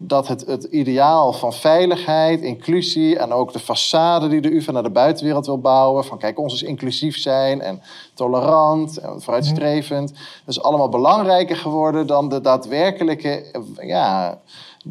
dat 0.00 0.28
het, 0.28 0.46
het 0.46 0.64
ideaal 0.64 1.32
van 1.32 1.52
veiligheid, 1.52 2.40
inclusie 2.40 3.18
en 3.18 3.32
ook 3.32 3.52
de 3.52 3.60
façade 3.60 4.28
die 4.28 4.40
de 4.40 4.54
UvA 4.54 4.72
naar 4.72 4.82
de 4.82 4.90
buitenwereld 4.90 5.46
wil 5.46 5.58
bouwen, 5.58 6.04
van 6.04 6.18
kijk, 6.18 6.38
ons 6.38 6.54
is 6.54 6.62
inclusief 6.62 7.18
zijn 7.18 7.60
en 7.60 7.82
tolerant 8.14 8.98
en 8.98 9.22
vooruitstrevend, 9.22 10.08
dat 10.08 10.56
is 10.56 10.62
allemaal 10.62 10.88
belangrijker 10.88 11.56
geworden 11.56 12.06
dan 12.06 12.28
de 12.28 12.40
daadwerkelijke 12.40 13.44
ja, 13.80 14.40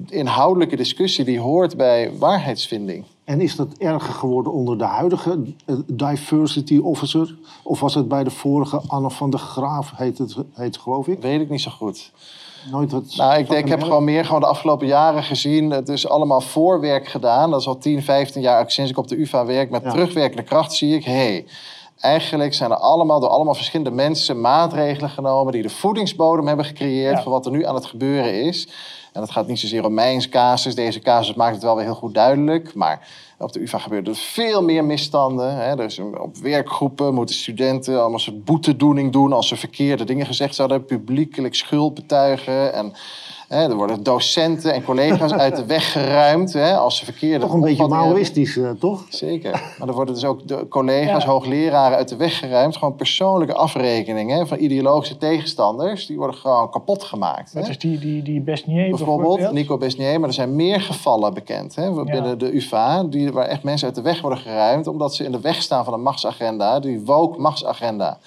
inhoudelijke 0.10 0.76
discussie 0.76 1.26
die 1.26 1.40
hoort 1.40 1.78
bij 1.78 2.12
waarheidsvinding. 2.18 3.06
En 3.24 3.42
is 3.42 3.56
dat 3.56 3.68
erger 3.78 4.14
geworden 4.14 4.54
onder 4.54 4.78
de 4.78 4.84
huidige 4.84 5.40
eh, 5.66 5.76
diversity 5.86 6.78
officer? 6.78 7.36
Of 7.64 7.80
was 7.80 7.96
het 7.96 8.08
bij 8.08 8.24
de 8.24 8.30
vorige 8.30 8.82
Anne 8.88 9.10
van 9.10 9.30
der 9.30 9.40
Graaf, 9.40 9.92
heet 9.96 10.18
het, 10.18 10.36
heet 10.54 10.78
geloof 10.78 11.08
ik? 11.08 11.22
Weet 11.22 11.42
ik 11.42 11.50
niet 11.50 11.62
zo 11.62 11.72
goed. 11.72 12.12
Nooit 12.72 12.92
wat 12.92 13.16
nou, 13.16 13.40
ik, 13.40 13.50
ik 13.50 13.68
heb 13.68 13.84
gewoon 13.84 14.04
meer 14.04 14.26
gewoon 14.26 14.42
de 14.42 14.48
afgelopen 14.48 14.88
jaren 14.88 15.24
gezien. 15.24 15.72
Het 15.72 15.90
is 15.90 16.08
allemaal 16.08 16.42
voorwerk 16.42 17.08
gedaan. 17.08 17.52
Dat 17.52 17.60
is 17.60 17.68
al 17.68 17.78
10, 17.78 18.04
15 18.04 18.42
jaar 18.42 18.72
sinds 18.72 18.92
ik 18.92 18.98
op 18.98 19.08
de 19.08 19.20
UvA 19.20 19.46
werk. 19.46 19.70
Met 19.70 19.84
terugwerkende 19.90 20.44
kracht 20.44 20.74
zie 20.74 20.96
ik, 20.96 21.04
hey, 21.04 21.46
eigenlijk 22.00 22.54
zijn 22.54 22.72
er 22.72 22.78
allemaal 22.78 23.20
door 23.20 23.30
allemaal 23.30 23.56
verschillende 23.56 23.92
mensen 23.92 24.42
maatregelen 24.42 25.10
genomen 25.10 25.54
die 25.54 25.62
de 25.62 25.70
voedingsbodem 25.70 26.48
hebben 26.48 26.66
gecreëerd 26.66 27.24
voor 27.24 27.32
wat 27.32 27.46
er 27.46 27.52
nu 27.52 27.66
aan 27.66 27.76
het 27.76 27.86
gebeuren 27.86 28.44
is. 28.44 28.68
En 29.18 29.24
dat 29.24 29.32
gaat 29.32 29.48
niet 29.48 29.60
zozeer 29.60 29.86
om 29.86 29.94
mijn 29.94 30.30
casus. 30.30 30.76
Deze 30.76 31.00
casus 31.00 31.36
maakt 31.36 31.54
het 31.54 31.64
wel 31.64 31.76
weer 31.76 31.86
heel 31.86 31.94
goed 31.94 32.14
duidelijk. 32.14 32.74
Maar 32.74 33.08
op 33.38 33.52
de 33.52 33.62
UvA 33.62 33.78
gebeuren 33.78 34.10
er 34.10 34.16
veel 34.16 34.64
meer 34.64 34.86
misstanden. 34.86 35.56
Hè. 35.56 35.76
Dus 35.76 36.00
op 36.00 36.38
werkgroepen 36.38 37.14
moeten 37.14 37.36
studenten 37.36 38.02
allemaal 38.02 38.20
een 38.26 38.44
boetedoening 38.44 39.12
doen... 39.12 39.34
als 39.34 39.48
ze 39.48 39.56
verkeerde 39.56 40.04
dingen 40.04 40.26
gezegd 40.26 40.56
zouden. 40.56 40.86
Publiekelijk 40.86 41.56
schuld 41.56 41.94
betuigen. 41.94 42.74
En 42.74 42.94
er 43.48 43.76
worden 43.76 44.04
docenten 44.04 44.74
en 44.74 44.84
collega's 44.84 45.34
uit 45.34 45.56
de 45.56 45.66
weg 45.66 45.92
geruimd 45.92 46.54
hè, 46.54 46.78
als 46.78 46.98
ze 46.98 47.06
verkeerde 47.06 47.46
Toch 47.46 47.54
een 47.54 47.62
beetje 47.62 47.88
maoïstisch, 47.88 48.58
eh, 48.58 48.70
toch? 48.70 49.06
Zeker. 49.10 49.52
Maar 49.80 49.88
er 49.88 49.94
worden 49.94 50.14
dus 50.14 50.26
ook 50.26 50.48
de 50.48 50.68
collega's, 50.68 51.24
Ja. 51.24 51.30
hoogleraren 51.30 51.98
uit 51.98 52.10
de 52.10 52.16
weg 52.16 52.40
geruimd. 52.40 52.78
Gewoon 52.78 52.96
persoonlijke 52.96 53.54
afrekeningen 53.54 54.48
van 54.48 54.60
ideologische 54.60 55.18
tegenstanders. 55.18 56.06
Die 56.06 56.18
worden 56.18 56.36
gewoon 56.36 56.70
kapot 56.72 57.04
gemaakt. 57.04 57.54
Dat 57.54 57.64
hè. 57.64 57.70
is 57.70 57.78
die, 57.78 58.00
die, 58.00 58.22
die 58.24 58.42
Besnier 58.42 58.90
Bijvoorbeeld 58.90 59.52
Nico 59.52 59.78
Besnier, 59.78 60.20
maar 60.20 60.30
er 60.30 60.36
zijn 60.36 60.56
meer 60.56 60.82
gevallen 60.82 61.34
bekend 61.34 61.76
hè, 61.76 62.04
binnen 62.04 62.38
de 62.38 62.56
UvA, 62.56 63.04
die, 63.04 63.32
waar 63.32 63.46
echt 63.46 63.64
mensen 63.64 63.88
uit 63.88 63.96
de 63.96 64.02
weg 64.02 64.22
worden 64.22 64.40
geruimd, 64.40 64.88
omdat 64.88 65.16
ze 65.16 65.24
in 65.24 65.32
de 65.32 65.40
weg 65.40 65.62
staan 65.62 65.84
van 65.84 65.94
een 65.94 66.02
machtsagenda, 66.02 66.80
die 66.80 67.02
woke 67.06 67.40
machtsagenda. 67.40 68.18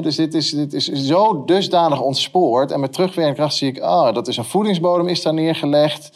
Dus 0.00 0.16
dit 0.16 0.34
is, 0.34 0.50
dit 0.50 0.72
is 0.72 0.86
zo 0.86 1.44
dusdanig 1.44 2.00
ontspoord. 2.00 2.70
En 2.70 2.80
met 2.80 2.92
terugwerkende 2.92 3.38
kracht 3.38 3.56
zie 3.56 3.68
ik, 3.68 3.82
oh, 3.82 4.12
dat 4.12 4.28
is 4.28 4.36
een 4.36 4.44
voedingsbodem 4.44 5.08
is 5.08 5.22
daar 5.22 5.34
neergelegd. 5.34 6.10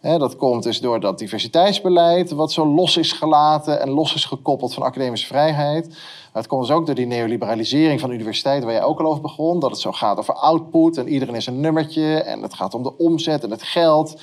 Dat 0.00 0.36
komt 0.36 0.62
dus 0.62 0.80
door 0.80 1.00
dat 1.00 1.18
diversiteitsbeleid, 1.18 2.30
wat 2.30 2.52
zo 2.52 2.66
los 2.66 2.96
is 2.96 3.12
gelaten 3.12 3.80
en 3.80 3.90
los 3.90 4.14
is 4.14 4.24
gekoppeld 4.24 4.74
van 4.74 4.82
academische 4.82 5.26
vrijheid. 5.26 5.88
Maar 5.88 6.42
het 6.42 6.46
komt 6.46 6.66
dus 6.66 6.76
ook 6.76 6.86
door 6.86 6.94
die 6.94 7.06
neoliberalisering 7.06 8.00
van 8.00 8.08
de 8.08 8.14
universiteit, 8.14 8.64
waar 8.64 8.72
jij 8.72 8.82
ook 8.82 9.00
al 9.00 9.06
over 9.06 9.22
begon. 9.22 9.60
Dat 9.60 9.70
het 9.70 9.80
zo 9.80 9.92
gaat 9.92 10.18
over 10.18 10.34
output 10.34 10.96
en 10.96 11.08
iedereen 11.08 11.34
is 11.34 11.46
een 11.46 11.60
nummertje. 11.60 12.14
En 12.14 12.42
het 12.42 12.54
gaat 12.54 12.74
om 12.74 12.82
de 12.82 12.96
omzet 12.98 13.44
en 13.44 13.50
het 13.50 13.62
geld. 13.62 14.20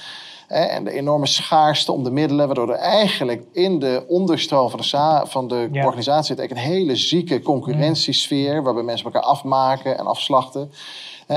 En 0.52 0.84
de 0.84 0.92
enorme 0.92 1.26
schaarste 1.28 1.92
om 1.92 2.04
de 2.04 2.12
middelen. 2.12 2.46
Waardoor 2.46 2.70
er 2.70 2.76
eigenlijk 2.76 3.44
in 3.52 3.80
de 3.80 4.04
onderstroom 4.08 4.70
van 4.70 4.80
de, 4.80 5.22
van 5.24 5.48
de 5.48 5.70
Ja. 5.72 5.86
organisatie 5.86 6.26
zit 6.26 6.40
eigenlijk 6.40 6.68
een 6.68 6.74
hele 6.74 6.96
zieke 6.96 7.42
concurrentiesfeer. 7.42 8.64
Waarbij 8.64 8.84
mensen 8.84 9.06
elkaar 9.06 9.22
afmaken 9.22 9.98
en 9.98 10.06
afslachten. 10.06 10.72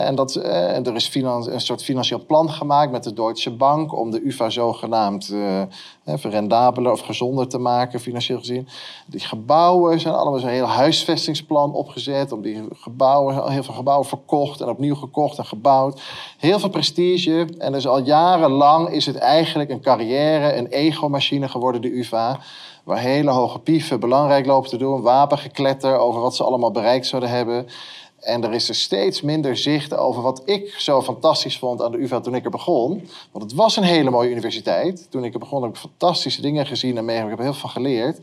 En 0.03 0.15
dat, 0.15 0.35
eh, 0.35 0.87
er 0.87 0.95
is 0.95 1.15
een 1.15 1.61
soort 1.61 1.83
financieel 1.83 2.25
plan 2.27 2.51
gemaakt 2.51 2.91
met 2.93 3.05
de 3.05 3.13
Deutsche 3.13 3.51
Bank 3.51 3.99
om 3.99 4.11
de 4.11 4.21
UvA 4.25 4.51
zogenaamd 4.51 5.29
eh, 5.29 5.61
eh, 5.61 5.67
verrendabeler 6.05 6.93
of 6.93 7.01
gezonder 7.01 7.49
te 7.49 7.59
maken, 7.59 8.01
financieel 8.01 8.39
gezien. 8.39 8.69
Die 9.07 9.21
gebouwen 9.21 10.01
zijn 10.01 10.15
allemaal 10.15 10.39
zo'n 10.39 10.49
heel 10.49 10.67
huisvestingsplan 10.67 11.73
opgezet. 11.73 12.33
Om 12.33 12.43
die 12.43 12.63
gebouwen, 12.73 13.53
heel 13.53 13.63
veel 13.63 13.75
gebouwen 13.75 14.07
verkocht 14.07 14.61
en 14.61 14.69
opnieuw 14.69 14.95
gekocht 14.95 15.39
en 15.39 15.47
gebouwd. 15.47 16.03
Heel 16.39 16.59
veel 16.59 16.69
prestige. 16.69 17.47
En 17.59 17.73
dus 17.73 17.87
al 17.87 18.01
jarenlang 18.01 18.89
is 18.89 19.07
het 19.07 19.17
eigenlijk 19.17 19.71
een 19.71 19.81
carrière, 19.81 20.57
een 20.57 20.67
egomachine 20.67 21.49
geworden, 21.49 21.81
de 21.81 21.99
UvA. 21.99 22.39
Waar 22.85 22.99
hele 22.99 23.31
hoge 23.31 23.59
pieven 23.59 24.01
belangrijk 24.01 24.47
lopen 24.47 24.71
te 24.71 24.77
doen. 24.77 25.03
Wapengekletter 25.03 25.99
over 25.99 26.21
wat 26.21 26.37
ze 26.37 26.45
allemaal 26.45 26.71
bereikt 26.71 27.07
zouden 27.07 27.31
hebben. 27.31 27.67
En 28.25 28.45
er 28.45 28.53
is 28.53 28.69
er 28.69 28.75
steeds 28.75 29.23
minder 29.23 29.57
zicht 29.57 29.97
over 29.97 30.23
wat 30.23 30.43
ik 30.45 30.75
zo 30.79 31.03
fantastisch 31.03 31.59
vond 31.59 31.83
aan 31.83 31.93
de 31.93 31.99
UvA 31.99 32.21
toen 32.21 32.35
ik 32.35 32.45
er 32.45 32.51
begon. 32.51 33.09
Want 33.33 33.45
het 33.45 33.55
was 33.55 33.77
een 33.77 33.83
hele 33.83 34.11
mooie 34.11 34.31
universiteit. 34.31 35.11
Toen 35.11 35.25
ik 35.25 35.33
er 35.33 35.39
begon 35.39 35.63
heb 35.63 35.71
ik 35.71 35.77
fantastische 35.77 36.41
dingen 36.41 36.67
gezien 36.67 36.97
en 36.97 37.05
meegemaakt. 37.05 37.33
Ik 37.33 37.39
heb 37.39 37.47
heel 37.47 37.59
veel 37.61 37.71
van 37.71 37.83
geleerd. 37.83 38.19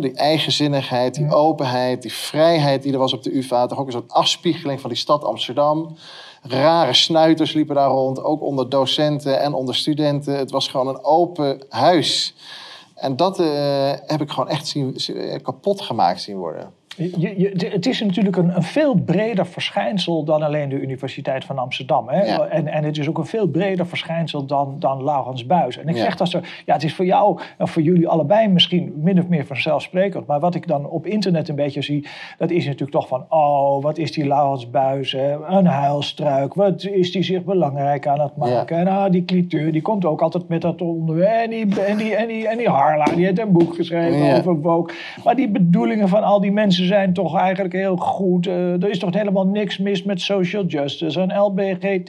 Die 0.00 0.12
eigenzinnigheid, 0.12 1.14
die 1.14 1.34
openheid, 1.34 2.02
die 2.02 2.12
vrijheid 2.12 2.82
die 2.82 2.92
er 2.92 2.98
was 2.98 3.12
op 3.12 3.22
de 3.22 3.36
UvA. 3.36 3.66
Toch 3.66 3.78
ook 3.78 3.86
een 3.86 3.92
soort 3.92 4.12
afspiegeling 4.12 4.80
van 4.80 4.90
die 4.90 4.98
stad 4.98 5.24
Amsterdam. 5.24 5.96
Rare 6.42 6.94
snuiters 6.94 7.52
liepen 7.52 7.74
daar 7.74 7.90
rond, 7.90 8.22
ook 8.22 8.42
onder 8.42 8.68
docenten 8.68 9.40
en 9.40 9.52
onder 9.52 9.74
studenten. 9.74 10.36
Het 10.36 10.50
was 10.50 10.68
gewoon 10.68 10.88
een 10.88 11.04
open 11.04 11.62
huis. 11.68 12.34
En 12.94 13.16
dat 13.16 13.40
eh, 13.40 13.92
heb 14.06 14.20
ik 14.20 14.30
gewoon 14.30 14.48
echt 14.48 14.66
zien- 14.66 14.96
kapot 15.42 15.80
gemaakt 15.80 16.20
zien 16.22 16.36
worden. 16.36 16.72
Je, 16.96 17.34
je, 17.40 17.68
het 17.72 17.86
is 17.86 18.00
natuurlijk 18.02 18.36
een, 18.36 18.56
een 18.56 18.62
veel 18.62 18.94
breder 18.94 19.46
verschijnsel 19.46 20.24
dan 20.24 20.42
alleen 20.42 20.68
de 20.68 20.80
Universiteit 20.80 21.44
van 21.44 21.58
Amsterdam. 21.58 22.08
Hè? 22.08 22.22
Ja. 22.24 22.46
En, 22.46 22.66
en 22.66 22.84
het 22.84 22.98
is 22.98 23.08
ook 23.08 23.18
een 23.18 23.26
veel 23.26 23.46
breder 23.46 23.86
verschijnsel 23.86 24.46
dan, 24.46 24.76
dan 24.78 25.04
Laurens 25.04 25.46
Buis. 25.46 25.78
En 25.78 25.88
ik 25.88 25.96
Ja. 25.96 26.02
zeg 26.02 26.16
dat 26.16 26.28
zo, 26.28 26.40
ja, 26.66 26.72
het 26.72 26.82
is 26.84 26.94
voor 26.94 27.04
jou 27.04 27.40
en 27.58 27.68
voor 27.68 27.82
jullie 27.82 28.08
allebei 28.08 28.48
misschien 28.48 28.92
min 28.96 29.18
of 29.18 29.28
meer 29.28 29.46
vanzelfsprekend. 29.46 30.26
Maar 30.26 30.40
wat 30.40 30.54
ik 30.54 30.66
dan 30.66 30.88
op 30.88 31.06
internet 31.06 31.48
een 31.48 31.54
beetje 31.54 31.82
zie, 31.82 32.06
dat 32.38 32.50
is 32.50 32.64
natuurlijk 32.64 32.90
toch 32.92 33.08
van, 33.08 33.26
oh, 33.28 33.82
wat 33.82 33.98
is 33.98 34.12
die 34.12 34.26
Laurens 34.26 34.70
Buis, 34.70 35.12
hè? 35.12 35.32
een 35.46 35.66
huilstruik, 35.66 36.54
wat 36.54 36.84
is 36.84 37.12
die 37.12 37.22
zich 37.22 37.44
belangrijk 37.44 38.06
aan 38.06 38.20
het 38.20 38.36
maken. 38.36 38.76
En 38.76 38.86
ah, 38.86 39.10
die 39.10 39.24
cliteur, 39.24 39.72
die 39.72 39.82
komt 39.82 40.04
ook 40.04 40.22
altijd 40.22 40.48
met 40.48 40.60
dat 40.60 40.80
onder. 40.82 41.22
En 41.22 41.50
die, 41.50 41.80
en 41.84 41.96
die, 41.96 42.14
en 42.16 42.28
die, 42.28 42.48
en 42.48 42.58
die 42.58 42.68
Harla, 42.68 43.04
die 43.04 43.24
heeft 43.24 43.38
een 43.38 43.52
boek 43.52 43.74
geschreven 43.74 44.36
over 44.38 44.60
woke. 44.60 44.94
Maar 45.24 45.36
die 45.36 45.48
bedoelingen 45.48 46.08
van 46.08 46.22
al 46.22 46.40
die 46.40 46.52
mensen 46.52 46.83
zijn 46.84 47.12
toch 47.12 47.36
eigenlijk 47.38 47.74
heel 47.74 47.96
goed. 47.96 48.46
Eh, 48.46 48.82
er 48.82 48.90
is 48.90 48.98
toch 48.98 49.14
helemaal 49.14 49.46
niks 49.46 49.78
mis 49.78 50.02
met 50.02 50.20
social 50.20 50.64
justice 50.64 51.20
en 51.20 51.38
LBGT. 51.38 52.08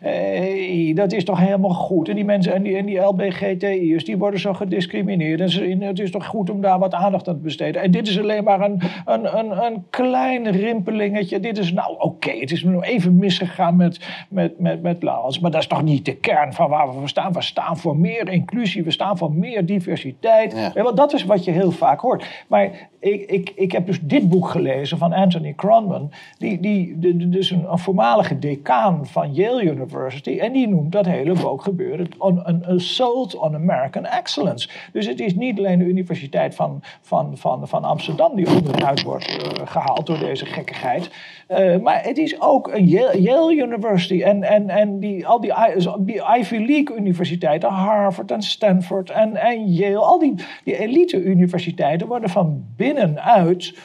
eh, 0.00 0.94
dat 0.94 1.12
is 1.12 1.24
toch 1.24 1.38
helemaal 1.38 1.74
goed. 1.74 2.08
En 2.08 2.14
die 2.14 2.24
mensen 2.24 2.54
en 2.54 2.62
die, 2.62 2.76
en 2.76 2.86
die 2.86 2.98
LBGTI'ers, 2.98 4.04
die 4.04 4.18
worden 4.18 4.40
zo 4.40 4.52
gediscrimineerd. 4.52 5.40
En 5.40 5.50
ze, 5.50 5.76
het 5.80 5.98
is 5.98 6.10
toch 6.10 6.26
goed 6.26 6.50
om 6.50 6.60
daar 6.60 6.78
wat 6.78 6.94
aandacht 6.94 7.28
aan 7.28 7.34
te 7.34 7.40
besteden. 7.40 7.82
En 7.82 7.90
dit 7.90 8.08
is 8.08 8.18
alleen 8.18 8.44
maar 8.44 8.60
een, 8.60 8.80
een, 9.04 9.38
een, 9.38 9.64
een 9.64 9.84
klein 9.90 10.50
rimpelingetje. 10.50 11.40
Dit 11.40 11.58
is 11.58 11.72
nou 11.72 11.94
oké, 11.98 12.30
het 12.30 12.50
is 12.50 12.64
nog 12.64 12.84
even 12.84 13.16
misgegaan 13.16 13.76
met, 13.76 14.26
met, 14.28 14.58
met, 14.58 14.82
met 14.82 15.02
Laos. 15.02 15.38
Maar 15.38 15.50
dat 15.50 15.60
is 15.60 15.66
toch 15.66 15.82
niet 15.82 16.04
de 16.04 16.16
kern 16.16 16.52
van 16.52 16.68
waar 16.68 16.86
we 16.86 16.92
voor 16.92 17.08
staan. 17.08 17.32
We 17.32 17.42
staan 17.42 17.76
voor 17.76 17.96
meer 17.96 18.28
inclusie, 18.28 18.84
we 18.84 18.90
staan 18.90 19.18
voor 19.18 19.32
meer 19.32 19.66
diversiteit. 19.66 20.70
Ja, 20.74 20.82
want 20.82 20.96
dat 20.96 21.12
is 21.12 21.24
wat 21.24 21.44
je 21.44 21.50
heel 21.50 21.70
vaak 21.70 22.00
hoort. 22.00 22.44
Maar 22.48 22.88
ik, 23.00 23.30
ik, 23.30 23.52
ik 23.54 23.72
heb 23.72 23.86
dus 23.86 24.00
dit 24.02 24.28
boek 24.28 24.48
gelezen 24.48 24.98
van 24.98 25.12
Anthony 25.12 25.54
Cronman. 25.54 26.10
Die, 26.38 26.60
die, 26.60 26.98
de- 26.98 27.28
dus 27.28 27.50
een, 27.50 27.64
voormalige 27.78 28.38
decaan 28.38 29.06
van 29.06 29.34
Yale 29.34 29.62
University. 29.62 30.38
En 30.38 30.52
die 30.52 30.68
noemt 30.68 30.92
dat 30.92 31.06
hele 31.06 31.34
woke 31.34 31.62
gebeuren 31.62 32.08
een 32.18 32.66
assault 32.66 33.36
on 33.36 33.54
American 33.54 34.04
excellence. 34.06 34.68
Dus 34.92 35.06
het 35.06 35.20
is 35.20 35.34
niet 35.34 35.58
alleen 35.58 35.78
de 35.78 35.84
Universiteit 35.84 36.54
van, 36.54 36.80
van, 37.00 37.36
van, 37.36 37.68
van 37.68 37.84
Amsterdam 37.84 38.36
die 38.36 38.48
onderuit 38.56 39.02
wordt 39.02 39.26
eh, 39.26 39.66
gehaald 39.66 40.06
door 40.06 40.18
deze 40.18 40.46
gekkigheid. 40.46 41.10
Eh, 41.50 41.80
maar 41.80 42.04
het 42.04 42.18
is 42.18 42.40
ook 42.40 42.70
Yale, 42.76 43.54
University 43.54 44.22
en, 44.22 44.42
en, 44.42 44.68
en 44.68 45.00
die, 45.00 45.26
al 45.26 45.40
die 45.40 46.22
Ivy 46.38 46.56
League 46.56 46.96
universiteiten, 46.96 47.68
Harvard 47.68 48.30
en 48.30 48.42
Stanford 48.42 49.10
en, 49.10 49.36
en 49.36 49.72
Yale, 49.72 49.96
al 49.96 50.18
die, 50.18 50.34
die 50.64 50.78
elite 50.78 51.22
universiteiten 51.22 52.06
worden 52.06 52.30
van 52.30 52.64
binnenuit, 52.76 53.78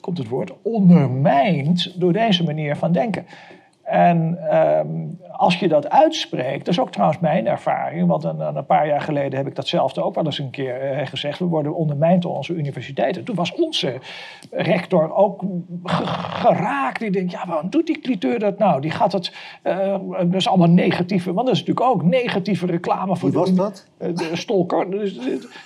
komt 0.00 0.18
het 0.18 0.28
woord, 0.28 0.52
ondermijnd 0.62 2.00
door 2.00 2.12
deze 2.12 2.44
manier 2.44 2.76
van 2.76 2.92
denken. 2.92 3.26
En 3.84 4.38
ehm, 4.50 4.86
als 5.32 5.58
je 5.58 5.68
dat 5.68 5.90
uitspreekt, 5.90 6.64
dat 6.64 6.74
is 6.74 6.80
ook 6.80 6.90
trouwens 6.90 7.20
mijn 7.20 7.46
ervaring, 7.46 8.08
want 8.08 8.24
een, 8.24 8.40
een 8.40 8.66
paar 8.66 8.86
jaar 8.86 9.00
geleden 9.00 9.38
heb 9.38 9.46
ik 9.46 9.54
datzelfde 9.54 10.02
ook 10.02 10.14
wel 10.14 10.24
eens 10.24 10.38
een 10.38 10.50
keer 10.50 10.80
eh, 10.80 11.06
gezegd. 11.06 11.38
We 11.38 11.44
worden 11.44 11.74
ondermijnd 11.74 12.22
door 12.22 12.36
onze 12.36 12.54
universiteiten. 12.54 13.24
Toen 13.24 13.34
was 13.36 13.52
onze 13.54 13.94
rector 14.50 15.14
ook 15.14 15.42
ge- 15.84 16.06
geraakt. 16.06 17.00
Die 17.00 17.10
denkt, 17.10 17.32
ja, 17.32 17.46
waarom 17.46 17.70
doet 17.70 17.86
die 17.86 18.00
cliteur 18.00 18.38
dat 18.38 18.58
nou? 18.58 18.80
Die 18.80 18.90
gaat 18.90 19.12
het, 19.12 19.32
eh, 19.62 19.96
dat 20.18 20.34
is 20.34 20.48
allemaal 20.48 20.68
negatieve, 20.70 21.32
want 21.32 21.46
dat 21.46 21.54
is 21.56 21.64
natuurlijk 21.64 21.86
ook 21.94 22.02
negatieve 22.02 22.66
reclame 22.66 23.16
voor 23.16 23.30
Wie 23.30 23.38
was 23.38 23.54
dat? 23.54 23.86
Eh, 24.04 24.14
de 24.14 24.36
Stolker. 24.36 24.90
Dus, 24.90 25.18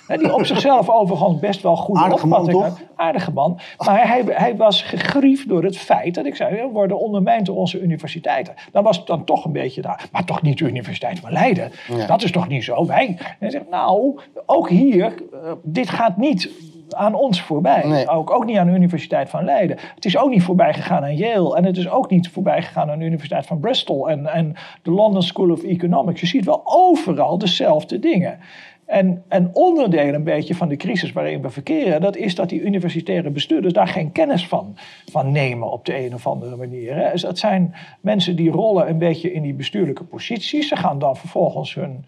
eh, 0.07 0.17
die 0.17 0.33
op 0.33 0.45
zichzelf 0.45 0.89
overigens 0.89 1.39
best 1.39 1.61
wel 1.61 1.75
goed 1.75 1.97
Aardige 1.97 2.27
man, 2.27 2.47
toch? 2.47 2.79
Aardige 2.95 3.31
man. 3.31 3.59
Maar 3.77 4.07
hij, 4.07 4.23
hij 4.27 4.55
was 4.55 4.81
gegriefd 4.81 5.49
door 5.49 5.63
het 5.63 5.77
feit 5.77 6.15
dat 6.15 6.25
ik 6.25 6.35
zei, 6.35 6.55
we 6.55 6.69
worden 6.71 6.99
ondermijnd 6.99 7.45
door 7.45 7.55
onze 7.55 7.81
universiteiten. 7.81 8.53
Dan 8.71 8.83
was 8.83 8.97
het 8.97 9.07
dan 9.07 9.23
toch 9.23 9.45
een 9.45 9.51
beetje 9.51 9.81
daar. 9.81 10.07
Maar 10.11 10.25
toch 10.25 10.41
niet 10.41 10.57
de 10.57 10.65
Universiteit 10.65 11.19
van 11.19 11.31
Leiden. 11.31 11.71
Ja. 11.87 12.05
Dat 12.05 12.23
is 12.23 12.31
toch 12.31 12.47
niet 12.47 12.63
zo? 12.63 12.85
Wij. 12.85 13.07
En 13.07 13.35
hij 13.39 13.49
zegt, 13.49 13.69
nou, 13.69 14.19
ook 14.45 14.69
hier, 14.69 15.13
eh, 15.31 15.51
dit 15.63 15.89
gaat 15.89 16.17
niet 16.17 16.49
aan 16.95 17.13
ons 17.13 17.41
voorbij. 17.41 17.83
Nee. 17.87 18.07
Ook, 18.07 18.31
ook 18.31 18.45
niet 18.45 18.57
aan 18.57 18.67
de 18.67 18.73
Universiteit 18.73 19.29
van 19.29 19.43
Leiden. 19.45 19.77
Het 19.95 20.05
is 20.05 20.17
ook 20.17 20.29
niet 20.29 20.43
voorbij 20.43 20.73
gegaan 20.73 21.03
aan 21.03 21.15
Yale. 21.15 21.55
En 21.55 21.65
het 21.65 21.77
is 21.77 21.89
ook 21.89 22.09
niet 22.09 22.29
voorbij 22.29 22.61
gegaan 22.61 22.89
aan 22.89 22.99
de 22.99 23.05
Universiteit 23.05 23.45
van 23.45 23.59
Bristol 23.59 24.09
en, 24.09 24.25
en 24.25 24.55
de 24.83 24.91
London 24.91 25.21
School 25.23 25.49
of 25.51 25.63
Economics. 25.63 26.21
Je 26.21 26.27
ziet 26.27 26.45
wel 26.45 26.61
overal 26.65 27.37
dezelfde 27.37 27.99
dingen. 27.99 28.39
En 28.85 29.23
een 29.27 29.49
onderdeel 29.53 30.13
een 30.13 30.23
beetje 30.23 30.55
van 30.55 30.67
de 30.67 30.75
crisis 30.75 31.11
waarin 31.11 31.41
we 31.41 31.49
verkeren, 31.49 32.01
dat 32.01 32.15
is 32.15 32.35
dat 32.35 32.49
die 32.49 32.61
universitaire 32.61 33.29
bestuurders 33.29 33.73
daar 33.73 33.87
geen 33.87 34.11
kennis 34.11 34.47
van, 34.47 34.77
van 35.11 35.31
nemen 35.31 35.71
op 35.71 35.85
de 35.85 36.05
een 36.05 36.13
of 36.13 36.27
andere 36.27 36.55
manier. 36.55 36.95
Hè. 36.95 37.11
Dus 37.11 37.21
dat 37.21 37.37
zijn 37.37 37.75
mensen 38.01 38.35
die 38.35 38.51
rollen 38.51 38.89
een 38.89 38.97
beetje 38.97 39.33
in 39.33 39.41
die 39.41 39.53
bestuurlijke 39.53 40.03
posities. 40.03 40.67
Ze 40.67 40.75
gaan 40.75 40.99
dan 40.99 41.15
vervolgens 41.15 41.73
hun 41.75 42.05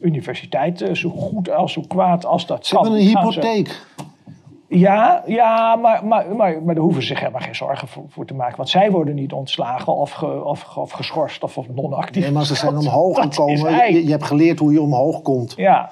universiteit 0.00 0.80
eh, 0.82 0.94
zo 0.94 1.08
goed 1.10 1.50
als 1.50 1.72
zo 1.72 1.82
kwaad 1.88 2.24
als 2.26 2.46
dat 2.46 2.66
Ze 2.66 2.74
kan. 2.74 2.82
hebben 2.82 3.00
een 3.00 3.08
ze- 3.08 3.18
hypotheek. 3.18 3.86
Ja, 4.78 5.22
ja 5.26 5.76
maar, 5.76 6.06
maar, 6.06 6.36
maar, 6.36 6.62
maar 6.62 6.74
daar 6.74 6.84
hoeven 6.84 7.02
ze 7.02 7.08
zich 7.08 7.18
helemaal 7.20 7.40
geen 7.40 7.54
zorgen 7.54 7.88
voor, 7.88 8.04
voor 8.08 8.24
te 8.26 8.34
maken. 8.34 8.56
Want 8.56 8.68
zij 8.68 8.90
worden 8.90 9.14
niet 9.14 9.32
ontslagen 9.32 9.94
of, 9.94 10.10
ge- 10.10 10.44
of, 10.44 10.76
of 10.76 10.90
geschorst 10.90 11.42
of, 11.42 11.58
of 11.58 11.68
non-actief. 11.68 12.22
Nee, 12.22 12.32
maar 12.32 12.44
ze 12.44 12.54
zijn 12.54 12.76
omhoog 12.76 13.16
Dat 13.16 13.34
gekomen. 13.34 13.92
Je, 13.92 14.04
je 14.04 14.10
hebt 14.10 14.24
geleerd 14.24 14.58
hoe 14.58 14.72
je 14.72 14.80
omhoog 14.80 15.22
komt. 15.22 15.52
Ja, 15.56 15.90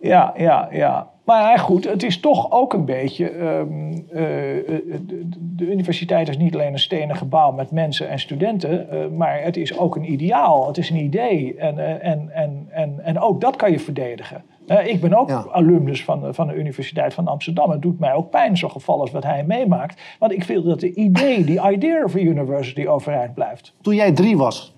ja, 0.00 0.32
ja, 0.36 0.68
ja. 0.70 1.08
Maar 1.24 1.58
goed, 1.58 1.84
het 1.84 2.02
is 2.02 2.20
toch 2.20 2.50
ook 2.52 2.72
een 2.72 2.84
beetje. 2.84 3.28
ehm, 3.30 3.92
eh, 4.12 4.58
eh, 4.58 4.64
de, 5.06 5.28
de 5.56 5.64
universiteit 5.70 6.28
is 6.28 6.36
niet 6.38 6.54
alleen 6.54 6.72
een 6.72 6.78
stenen 6.78 7.16
gebouw 7.16 7.52
met 7.52 7.70
mensen 7.70 8.08
en 8.08 8.18
studenten, 8.18 8.90
eh, 8.90 8.98
maar 9.16 9.42
het 9.42 9.56
is 9.56 9.78
ook 9.78 9.96
een 9.96 10.12
ideaal. 10.12 10.66
Het 10.66 10.78
is 10.78 10.90
een 10.90 10.96
idee. 11.04 11.54
En, 11.56 11.78
eh, 11.78 12.10
en, 12.10 12.30
en, 12.34 12.66
en, 12.70 13.00
en 13.04 13.20
ook 13.20 13.40
dat 13.40 13.56
kan 13.56 13.70
je 13.70 13.78
verdedigen. 13.80 14.42
Eh, 14.70 14.86
ik 14.86 15.00
ben 15.00 15.14
ook 15.18 15.28
Ja. 15.28 15.46
alumnus 15.50 16.04
van, 16.04 16.20
de- 16.20 16.34
van 16.34 16.46
de 16.46 16.54
Universiteit 16.54 17.14
van 17.14 17.26
Amsterdam. 17.28 17.70
Het 17.70 17.82
doet 17.82 17.98
mij 17.98 18.14
ook 18.14 18.30
pijn, 18.30 18.56
zo'n 18.56 18.70
geval 18.70 19.00
als 19.00 19.10
wat 19.10 19.22
hij 19.24 19.44
meemaakt. 19.44 20.00
Want 20.18 20.32
ik 20.32 20.44
wil 20.44 20.62
dat 20.62 20.80
de 20.80 20.94
idee, 20.94 21.44
die 21.44 21.60
idea 21.70 22.04
of 22.04 22.14
a 22.14 22.18
university 22.18 22.86
overeind 22.86 23.34
blijft. 23.34 23.74
Toen 23.80 23.94
jij 23.94 24.12
drie 24.12 24.36
was, 24.36 24.74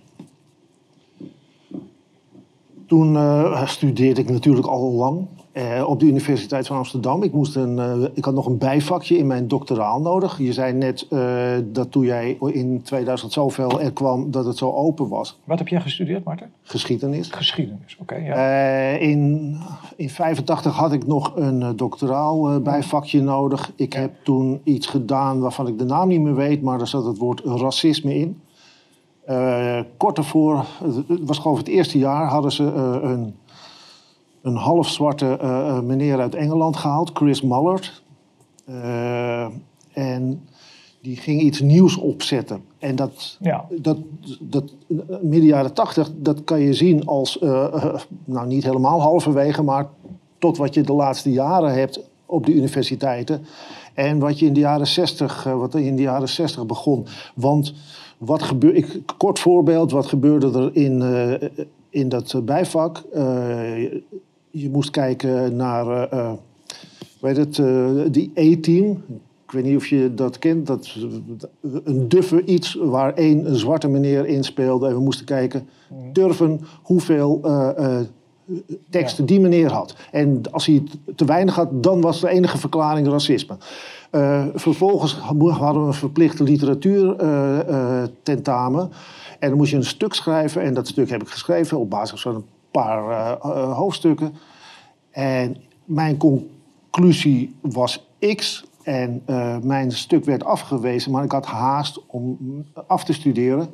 toen 2.86 3.16
eh, 3.16 3.66
studeerde 3.66 4.20
ik 4.20 4.30
natuurlijk 4.30 4.66
al 4.66 4.90
lang 4.92 5.26
eh, 5.52 5.84
op 5.86 6.00
de 6.00 6.06
Universiteit 6.06 6.66
van 6.66 6.76
Amsterdam. 6.76 7.22
Ik, 7.22 7.32
moest 7.32 7.56
een, 7.56 7.78
eh, 7.78 8.08
ik 8.14 8.24
had 8.24 8.34
nog 8.34 8.46
een 8.46 8.58
bijvakje 8.58 9.16
in 9.16 9.26
mijn 9.26 9.48
doctoraal 9.48 10.00
nodig. 10.00 10.38
Je 10.38 10.52
zei 10.52 10.72
net 10.72 11.06
eh, 11.10 11.52
dat 11.64 11.90
toen 11.90 12.04
jij 12.04 12.36
in 12.40 12.82
2000 12.82 13.32
zoveel 13.32 13.80
er 13.80 13.92
kwam 13.92 14.30
dat 14.30 14.44
het 14.44 14.56
zo 14.56 14.70
open 14.70 15.08
was. 15.08 15.38
Wat 15.44 15.58
heb 15.58 15.68
jij 15.68 15.80
gestudeerd, 15.80 16.24
Marten? 16.24 16.50
Geschiedenis. 16.62 17.30
Geschiedenis, 17.30 17.96
oké. 18.00 18.14
ja. 18.14 18.34
In, 18.98 19.56
in 19.96 20.10
85 20.10 20.74
had 20.74 20.92
ik 20.92 21.06
nog 21.06 21.32
een 21.36 21.76
doctoraal 21.76 22.60
bijvakje 22.60 23.22
nodig. 23.22 23.72
Ik 23.76 23.92
heb 23.92 24.12
toen 24.22 24.60
iets 24.64 24.86
gedaan 24.86 25.40
waarvan 25.40 25.68
ik 25.68 25.78
de 25.78 25.84
naam 25.84 26.08
niet 26.08 26.20
meer 26.20 26.34
weet, 26.34 26.62
maar 26.62 26.78
daar 26.78 26.88
zat 26.88 27.04
het 27.04 27.18
woord 27.18 27.40
racisme 27.44 28.14
in. 28.14 28.40
Kort 29.96 30.16
daarvoor, 30.16 30.64
het 31.08 31.24
was 31.24 31.38
gewoon 31.38 31.56
het 31.56 31.68
eerste 31.68 31.98
jaar, 31.98 32.26
hadden 32.26 32.52
ze 32.52 32.62
een, 33.02 33.34
een 34.42 34.56
half 34.56 34.88
zwarte 34.88 35.36
eh, 35.40 35.68
eh, 35.68 35.80
meneer 35.80 36.20
uit 36.20 36.34
Engeland 36.34 36.76
gehaald, 36.76 37.10
Chris 37.14 37.42
Mullard. 37.42 38.02
Eh, 38.64 39.46
en 39.92 40.48
die 41.00 41.16
ging 41.16 41.40
iets 41.40 41.60
nieuws 41.60 41.96
opzetten. 41.96 42.64
En 42.78 42.96
dat, 42.96 43.36
Ja. 43.40 43.64
dat, 43.70 43.96
dat 44.40 44.72
midden 45.22 45.44
jaren 45.48 45.74
tachtig, 45.74 46.10
dat 46.16 46.44
kan 46.44 46.60
je 46.60 46.74
zien 46.74 47.06
als, 47.06 47.38
nou 48.24 48.46
niet 48.46 48.64
helemaal 48.64 49.00
halverwege, 49.00 49.62
maar 49.62 49.88
tot 50.38 50.56
wat 50.56 50.74
je 50.74 50.82
de 50.82 50.92
laatste 50.92 51.32
jaren 51.32 51.72
hebt 51.74 52.00
op 52.26 52.46
de 52.46 52.52
universiteiten. 52.52 53.44
En 53.94 54.18
wat 54.18 54.38
je 54.38 54.46
in 54.46 54.52
de 54.52 54.60
jaren 54.60 54.86
60, 54.86 55.46
eh, 55.46 55.58
wat 55.58 55.74
in 55.74 55.96
de 55.96 56.02
jaren 56.02 56.28
60 56.28 56.66
begon. 56.66 57.06
Want 57.34 57.74
wat 58.18 58.42
gebeurde, 58.42 58.78
ik, 58.78 59.00
kort 59.16 59.38
voorbeeld, 59.38 59.90
wat 59.90 60.06
gebeurde 60.06 60.58
er 60.58 60.76
in, 60.76 61.02
in 61.90 62.08
dat 62.08 62.40
bijvak? 62.44 63.02
Je 64.52 64.70
moest 64.70 64.90
kijken 64.90 65.56
naar, 65.56 65.86
eh, 65.86 66.18
eh, 66.18 66.32
weet 67.20 67.36
het, 67.36 67.58
eh, 67.58 67.90
die 68.10 68.30
E-team. 68.34 69.02
Ik 69.44 69.52
weet 69.52 69.64
niet 69.64 69.76
of 69.76 69.86
je 69.86 70.14
dat 70.14 70.38
kent. 70.38 70.66
Dat, 70.66 70.96
een 71.84 72.08
duffe 72.08 72.44
iets 72.44 72.74
waar 72.74 73.14
één 73.14 73.56
zwarte 73.56 73.88
meneer 73.88 74.26
in 74.26 74.44
speelde. 74.44 74.86
En 74.86 74.94
we 74.94 75.00
moesten 75.00 75.26
kijken, 75.26 75.68
durven 76.12 76.60
hoeveel 76.82 77.40
eh, 77.42 77.98
eh, 77.98 78.06
teksten 78.90 79.26
die 79.26 79.40
meneer 79.40 79.72
had. 79.72 79.96
En 80.10 80.40
als 80.50 80.66
hij 80.66 80.82
te 81.16 81.24
weinig 81.24 81.54
had, 81.54 81.82
dan 81.82 82.00
was 82.00 82.20
de 82.20 82.28
enige 82.28 82.58
verklaring 82.58 83.08
racisme. 83.08 83.56
Eh, 84.10 84.46
vervolgens 84.54 85.14
hadden 85.14 85.82
we 85.82 85.86
een 85.86 85.94
verplichte 85.94 86.42
literatuur 86.42 87.16
eh, 87.16 87.68
eh, 87.68 88.08
tentamen. 88.22 88.90
En 89.38 89.48
dan 89.48 89.58
moest 89.58 89.70
je 89.70 89.76
een 89.76 89.84
stuk 89.84 90.14
schrijven. 90.14 90.62
En 90.62 90.74
dat 90.74 90.88
stuk 90.88 91.10
heb 91.10 91.22
ik 91.22 91.28
geschreven 91.28 91.78
op 91.78 91.90
basis 91.90 92.22
van 92.22 92.34
een 92.34 92.44
paar 92.72 93.10
eh, 93.10 93.32
eh, 93.32 93.76
hoofdstukken. 93.76 94.34
En 95.10 95.56
mijn 95.84 96.16
conclusie 96.16 97.56
was 97.60 98.06
X. 98.34 98.64
En 98.82 99.22
eh, 99.24 99.56
mijn 99.62 99.92
stuk 99.92 100.24
werd 100.24 100.44
afgewezen, 100.44 101.12
maar 101.12 101.24
ik 101.24 101.32
had 101.32 101.46
haast 101.46 102.06
om 102.06 102.38
af 102.86 103.04
te 103.04 103.12
studeren. 103.12 103.68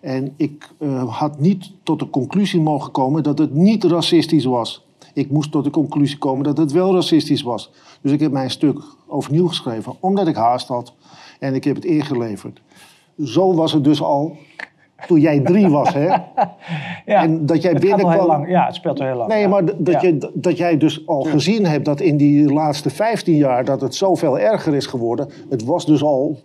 En 0.00 0.34
ik 0.36 0.72
had 1.06 1.40
niet 1.40 1.70
tot 1.82 1.98
de 1.98 2.10
conclusie 2.10 2.60
mogen 2.60 2.90
komen 2.90 3.22
dat 3.22 3.38
het 3.38 3.54
niet 3.54 3.84
racistisch 3.84 4.44
was. 4.44 4.86
Ik 5.14 5.30
moest 5.30 5.50
tot 5.50 5.64
de 5.64 5.70
conclusie 5.70 6.18
komen 6.18 6.44
dat 6.44 6.56
het 6.56 6.72
wel 6.72 6.94
racistisch 6.94 7.42
was. 7.42 7.70
Dus 8.00 8.12
ik 8.12 8.20
heb 8.20 8.32
mijn 8.32 8.50
stuk 8.50 8.80
overnieuw 9.06 9.48
geschreven, 9.48 9.96
omdat 10.00 10.26
ik 10.26 10.36
haast 10.36 10.68
had. 10.68 10.94
En 11.38 11.54
ik 11.54 11.64
heb 11.64 11.74
het 11.74 11.84
ingeleverd. 11.84 12.60
Zo 13.22 13.54
was 13.54 13.72
het 13.72 13.84
dus 13.84 14.02
al 14.02 14.36
toen 15.06 15.20
jij 15.20 15.40
drie 15.40 15.68
was, 15.68 15.92
hè? 15.94 16.04
ja. 16.06 17.22
en 17.22 17.46
dat 17.46 17.62
jij 17.62 17.70
het 17.72 17.80
binnenkwam- 17.80 18.26
lang. 18.26 18.48
Ja, 18.48 18.66
het 18.66 18.74
speelt 18.74 19.00
al 19.00 19.06
heel 19.06 19.16
lang. 19.16 19.28
Nee, 19.30 19.40
ja. 19.40 19.48
maar 19.48 19.64
dat, 19.64 20.00
Ja. 20.02 20.08
je, 20.08 20.30
dat 20.34 20.56
jij 20.56 20.76
dus 20.76 21.06
al 21.06 21.22
gezien 21.22 21.66
hebt 21.66 21.84
dat 21.84 22.00
in 22.00 22.16
die 22.16 22.52
laatste 22.52 22.90
15 22.90 23.34
jaar 23.34 23.64
dat 23.64 23.80
het 23.80 23.94
zoveel 23.94 24.38
erger 24.38 24.74
is 24.74 24.86
geworden. 24.86 25.28
Het 25.50 25.64
was 25.64 25.86
dus 25.86 26.02
al 26.02 26.38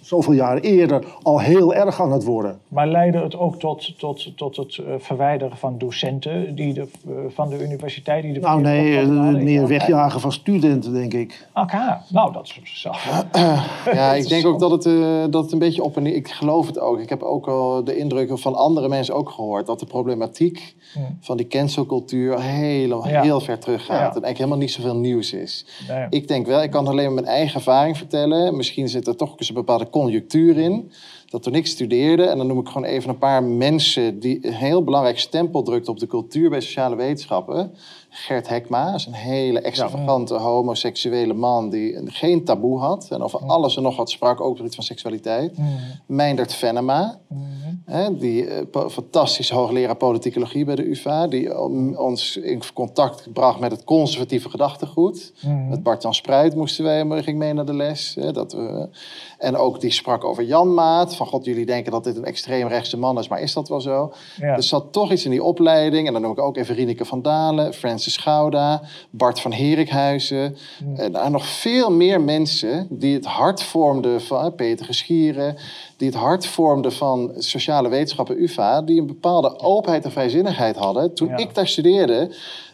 zoveel 0.00 0.32
jaren 0.32 0.62
eerder 0.62 1.04
al 1.22 1.40
heel 1.40 1.74
erg 1.74 2.00
aan 2.00 2.12
het 2.12 2.24
worden. 2.24 2.58
Maar 2.68 2.86
leidde 2.88 3.18
het 3.18 3.36
ook 3.36 3.58
tot, 3.58 3.98
tot, 3.98 4.36
tot 4.36 4.56
het 4.56 4.78
eh, 4.78 4.84
verwijderen 4.98 5.56
van 5.56 5.78
docenten 5.78 6.54
die 6.54 6.72
de, 6.74 6.80
eh, 6.80 7.12
van 7.28 7.48
de 7.48 7.62
universiteit? 7.64 8.22
Die 8.22 8.32
de 8.32 8.40
Nou 8.40 8.60
nee, 8.60 8.98
eh, 8.98 9.08
meer 9.42 9.66
wegjagen 9.66 10.20
van 10.20 10.32
studenten, 10.32 10.92
denk 10.92 11.14
ik. 11.14 11.48
Aka, 11.52 12.02
nou 12.08 12.32
dat 12.32 12.44
is 12.44 12.58
op 12.58 12.66
zichzelf. 12.66 13.24
Ja, 13.92 14.14
ik 14.14 14.28
denk 14.28 14.46
ook 14.46 14.60
dat 14.60 14.70
het, 14.70 14.86
eh, 14.86 15.24
dat 15.30 15.42
het 15.42 15.52
een 15.52 15.58
beetje 15.58 15.82
op 15.82 15.96
en 15.96 16.02
neer... 16.02 16.14
Ik 16.14 16.28
geloof 16.28 16.66
het 16.66 16.78
ook. 16.78 16.98
Ik 17.00 17.08
heb 17.08 17.22
ook 17.22 17.46
al 17.46 17.84
de 17.84 17.96
indrukken 17.96 18.38
van 18.38 18.54
andere 18.54 18.88
mensen 18.88 19.14
ook 19.14 19.30
gehoord... 19.30 19.66
dat 19.66 19.80
de 19.80 19.86
problematiek 19.86 20.74
van 21.20 21.36
die 21.36 21.46
cancelcultuur 21.46 22.40
heel, 22.40 23.08
Ja. 23.08 23.22
heel 23.22 23.40
ver 23.40 23.58
teruggaat. 23.58 23.88
Ja. 23.88 23.96
En 23.96 24.04
eigenlijk 24.04 24.36
helemaal 24.36 24.58
niet 24.58 24.70
zoveel 24.70 24.96
nieuws 24.96 25.32
is. 25.32 25.66
Nee. 25.88 26.06
Ik 26.10 26.28
denk 26.28 26.46
wel, 26.46 26.62
ik 26.62 26.70
kan 26.70 26.86
alleen 26.88 27.04
maar 27.04 27.14
mijn 27.22 27.26
eigen 27.26 27.54
ervaring 27.54 27.96
vertellen. 27.96 28.56
Misschien 28.56 28.88
zit 28.88 29.06
er 29.06 29.16
toch 29.16 29.34
eens 29.36 29.48
een 29.48 29.54
bepaalde 29.68 29.90
conjunctuur 29.90 30.56
in. 30.56 30.90
Dat 31.26 31.42
toen 31.42 31.54
ik 31.54 31.66
studeerde, 31.66 32.22
en 32.24 32.38
dan 32.38 32.46
noem 32.46 32.58
ik 32.58 32.66
gewoon 32.66 32.84
even 32.84 33.08
een 33.08 33.18
paar 33.18 33.42
mensen... 33.42 34.20
die 34.20 34.46
een 34.46 34.52
heel 34.52 34.84
belangrijk 34.84 35.18
stempel 35.18 35.62
drukten 35.62 35.92
op 35.92 35.98
de 35.98 36.06
cultuur 36.06 36.50
bij 36.50 36.60
sociale 36.60 36.96
wetenschappen... 36.96 37.72
Gert 38.10 38.48
Hekma 38.48 38.94
is 38.94 39.06
een 39.06 39.12
hele 39.12 39.60
extravagante 39.60 40.34
homoseksuele 40.34 41.34
man 41.34 41.70
die 41.70 42.00
geen 42.04 42.44
taboe 42.44 42.78
had 42.78 43.08
en 43.10 43.22
over 43.22 43.40
alles 43.40 43.76
en 43.76 43.82
nog 43.82 43.96
wat 43.96 44.10
sprak, 44.10 44.40
ook 44.40 44.56
door 44.56 44.66
iets 44.66 44.74
van 44.74 44.84
seksualiteit. 44.84 45.56
Meindert 46.06 46.52
Venema, 46.54 47.18
hè, 47.84 48.16
die 48.16 48.46
eh, 48.46 48.66
po- 48.70 48.90
fantastische 48.90 49.54
hoogleraar 49.54 49.96
politicologie 49.96 50.64
bij 50.64 50.74
de 50.74 50.90
UvA, 50.90 51.26
die 51.26 51.48
um, 51.48 51.96
ons 51.96 52.36
in 52.36 52.62
contact 52.74 53.32
bracht 53.32 53.60
met 53.60 53.70
het 53.70 53.84
conservatieve 53.84 54.50
gedachtegoed. 54.50 55.32
Met 55.68 55.82
Bart-Jan 55.82 56.14
Spruit 56.14 56.54
moesten 56.54 56.84
wij, 56.84 57.04
maar 57.04 57.22
ging 57.22 57.38
mee 57.38 57.52
naar 57.52 57.66
de 57.66 57.74
les. 57.74 58.14
Hè, 58.20 58.32
dat 58.32 58.52
we, 58.52 58.88
en 59.38 59.56
ook 59.56 59.80
die 59.80 59.90
sprak 59.92 60.24
over 60.24 60.44
Jan 60.44 60.74
Maat, 60.74 61.16
van 61.16 61.26
god, 61.26 61.44
jullie 61.44 61.66
denken 61.66 61.92
dat 61.92 62.04
dit 62.04 62.16
een 62.16 62.24
extreemrechtse 62.24 62.98
man 62.98 63.18
is, 63.18 63.28
maar 63.28 63.40
is 63.40 63.52
dat 63.52 63.68
wel 63.68 63.80
zo? 63.80 64.12
Ja. 64.36 64.56
Er 64.56 64.62
zat 64.62 64.92
toch 64.92 65.12
iets 65.12 65.24
in 65.24 65.30
die 65.30 65.42
opleiding. 65.42 66.06
En 66.06 66.12
dan 66.12 66.22
noem 66.22 66.30
ik 66.30 66.38
ook 66.38 66.56
even 66.56 66.74
Rieneke 66.74 67.04
van 67.04 67.22
Dalen, 67.22 67.74
Gouda, 68.06 68.82
Bart 69.10 69.40
van 69.40 69.52
Herikhuizen. 69.52 70.56
En 70.96 71.14
er 71.16 71.30
nog 71.30 71.46
veel 71.46 71.90
meer 71.92 72.20
mensen 72.20 72.86
die 72.90 73.14
het 73.14 73.24
hart 73.26 73.62
vormden 73.62 74.20
van 74.20 74.54
Peter 74.54 74.86
Geschieren. 74.86 75.56
Die 75.96 76.08
het 76.08 76.16
hart 76.16 76.46
vormden 76.46 76.92
van 76.92 77.32
sociale 77.36 77.88
wetenschappen 77.88 78.42
UvA. 78.42 78.82
Die 78.82 79.00
een 79.00 79.06
bepaalde 79.06 79.58
openheid 79.60 80.04
en 80.04 80.12
vrijzinnigheid 80.12 80.76
hadden. 80.76 81.14
Toen 81.14 81.28
Ja. 81.28 81.36
ik 81.36 81.54
daar 81.54 81.68
studeerde. 81.68 82.30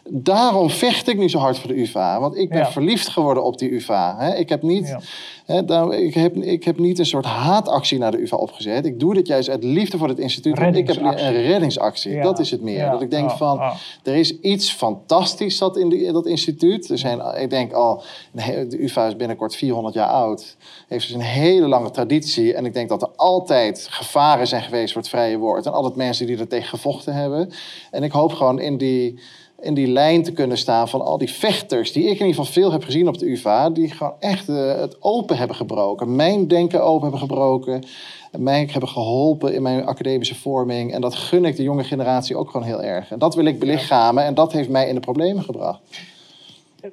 Daarom 0.09 0.69
vecht 0.69 1.07
ik 1.07 1.17
nu 1.17 1.29
zo 1.29 1.37
hard 1.37 1.57
voor 1.59 1.67
de 1.67 1.79
UvA. 1.79 2.19
Want 2.19 2.37
ik 2.37 2.49
ben 2.49 2.57
Ja. 2.57 2.71
verliefd 2.71 3.07
geworden 3.07 3.43
op 3.43 3.57
die 3.57 3.71
UvA. 3.73 4.15
hè. 4.19 4.35
Ik 4.35 4.49
heb 4.49 4.61
niet... 4.61 4.87
Ja. 4.87 4.99
Hè, 5.45 5.65
daar- 5.65 5.93
ik, 5.93 6.13
heb, 6.13 6.35
ik 6.35 6.63
heb 6.63 6.79
niet 6.79 6.99
een 6.99 7.05
soort 7.05 7.25
haatactie 7.25 7.97
naar 7.99 8.11
de 8.11 8.21
UvA 8.21 8.37
opgezet. 8.37 8.85
Ik 8.85 8.99
doe 8.99 9.13
dit 9.13 9.27
juist 9.27 9.49
uit 9.49 9.63
liefde 9.63 9.97
voor 9.97 10.07
het 10.07 10.19
instituut. 10.19 10.59
Want 10.59 10.75
ik 10.75 10.87
heb 10.87 10.97
een 11.01 11.31
reddingsactie. 11.41 12.11
Ja. 12.11 12.21
Dat 12.23 12.39
is 12.39 12.51
het 12.51 12.61
meer. 12.61 12.89
Dat 12.91 13.01
ik 13.01 13.11
denk 13.11 13.31
van, 13.31 13.59
er 14.03 14.15
is 14.15 14.39
iets 14.39 14.71
fantastisch 14.71 15.57
dat 15.57 15.77
in, 15.77 15.89
die- 15.89 16.11
dat 16.11 16.25
instituut. 16.25 16.89
Er 16.89 16.97
zijn, 16.97 17.21
ik 17.41 17.49
denk 17.49 17.73
al, 17.73 18.03
de 18.31 18.83
UvA 18.83 19.07
is 19.07 19.15
binnenkort 19.15 19.55
400 19.55 19.95
jaar 19.95 20.09
oud. 20.09 20.55
Heeft 20.87 21.05
dus 21.07 21.15
een 21.15 21.21
hele 21.21 21.67
lange 21.67 21.91
traditie. 21.91 22.53
En 22.53 22.65
ik 22.65 22.73
denk 22.73 22.89
dat 22.89 23.01
er 23.01 23.09
altijd 23.15 23.87
gevaren 23.89 24.47
zijn 24.47 24.61
geweest 24.63 24.93
voor 24.93 25.01
het 25.01 25.09
vrije 25.11 25.37
woord. 25.37 25.65
En 25.65 25.73
altijd 25.73 25.95
mensen 25.95 26.25
die 26.27 26.37
er 26.37 26.47
tegen 26.47 26.67
gevochten 26.69 27.13
hebben. 27.13 27.51
En 27.91 28.03
ik 28.03 28.11
hoop 28.11 28.33
gewoon 28.33 28.59
in 28.59 28.77
die 28.77 29.19
in 29.65 29.73
die 29.73 29.87
lijn 29.87 30.23
te 30.23 30.31
kunnen 30.31 30.57
staan 30.57 30.89
van 30.89 31.01
al 31.01 31.17
die 31.17 31.29
vechters, 31.29 31.91
die 31.91 32.03
ik 32.03 32.09
in 32.19 32.25
ieder 32.25 32.27
geval 32.27 32.45
veel 32.45 32.71
heb 32.71 32.83
gezien 32.83 33.07
op 33.07 33.17
de 33.17 33.31
UvA, 33.31 33.69
die 33.69 33.91
gewoon 33.91 34.13
echt 34.19 34.49
eh, 34.49 34.75
het 34.79 35.01
open 35.01 35.37
hebben 35.37 35.55
gebroken. 35.55 36.15
Mijn 36.15 36.47
denken 36.47 36.83
open 36.83 37.01
hebben 37.01 37.19
gebroken. 37.19 37.83
en 38.31 38.43
Mij 38.43 38.67
hebben 38.71 38.89
geholpen 38.89 39.53
in 39.53 39.61
mijn 39.61 39.85
academische 39.85 40.35
vorming. 40.35 40.93
En 40.93 41.01
dat 41.01 41.15
gun 41.15 41.45
ik 41.45 41.55
de 41.55 41.63
jonge 41.63 41.83
generatie 41.83 42.35
ook 42.37 42.49
gewoon 42.49 42.65
heel 42.65 42.83
erg. 42.83 43.11
En 43.11 43.19
dat 43.19 43.35
wil 43.35 43.45
ik 43.45 43.59
belichamen 43.59 44.23
en 44.23 44.33
dat 44.33 44.51
heeft 44.51 44.69
mij 44.69 44.87
in 44.87 44.95
de 44.95 45.01
problemen 45.01 45.43
gebracht. 45.43 45.79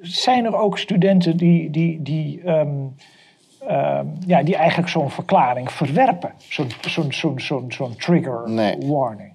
Zijn 0.00 0.44
er 0.44 0.56
ook 0.56 0.78
studenten 0.78 1.36
die, 1.36 1.70
die, 1.70 2.02
die, 2.02 2.40
ehm, 2.44 2.68
ehm, 3.66 4.06
ja, 4.26 4.42
die 4.42 4.56
eigenlijk 4.56 4.88
zo'n 4.88 5.10
verklaring 5.10 5.72
verwerpen? 5.72 6.32
Zo'n 6.48 6.70
zo'n 6.80 7.12
zo'n 7.12 7.40
zo'n 7.40 7.72
zo'n 7.72 7.96
trigger 7.96 8.42
Nee. 8.50 8.76
warning. 8.80 9.32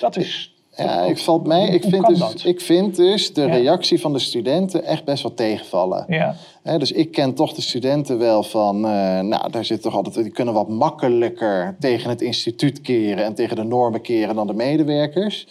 Dat 0.00 0.16
is 0.16 0.56
Ja, 0.84 1.02
ik, 1.02 1.18
valt 1.18 1.46
mij, 1.46 1.68
ik, 1.68 1.84
vind 1.84 2.06
dus, 2.06 2.44
ik 2.44 2.60
vind 2.60 2.96
dus 2.96 3.32
de 3.34 3.40
Ja. 3.40 3.46
reactie 3.54 4.00
van 4.00 4.12
de 4.12 4.18
studenten 4.18 4.84
echt 4.84 5.04
best 5.04 5.22
wel 5.22 5.34
tegenvallen. 5.34 6.04
Ja. 6.08 6.36
Dus 6.78 6.92
ik 6.92 7.12
ken 7.12 7.34
toch 7.34 7.52
de 7.52 7.62
studenten 7.62 8.18
wel 8.18 8.42
van, 8.42 8.76
eh, 8.76 9.20
nou, 9.20 9.50
daar 9.50 9.64
zit 9.64 9.82
toch 9.82 9.94
altijd, 9.94 10.14
die 10.14 10.32
kunnen 10.32 10.54
wat 10.54 10.68
makkelijker 10.68 11.76
tegen 11.80 12.10
het 12.10 12.20
instituut 12.20 12.80
keren 12.80 13.24
en 13.24 13.34
tegen 13.34 13.56
de 13.56 13.62
normen 13.64 14.00
keren 14.00 14.34
dan 14.34 14.46
de 14.46 14.54
medewerkers. 14.54 15.46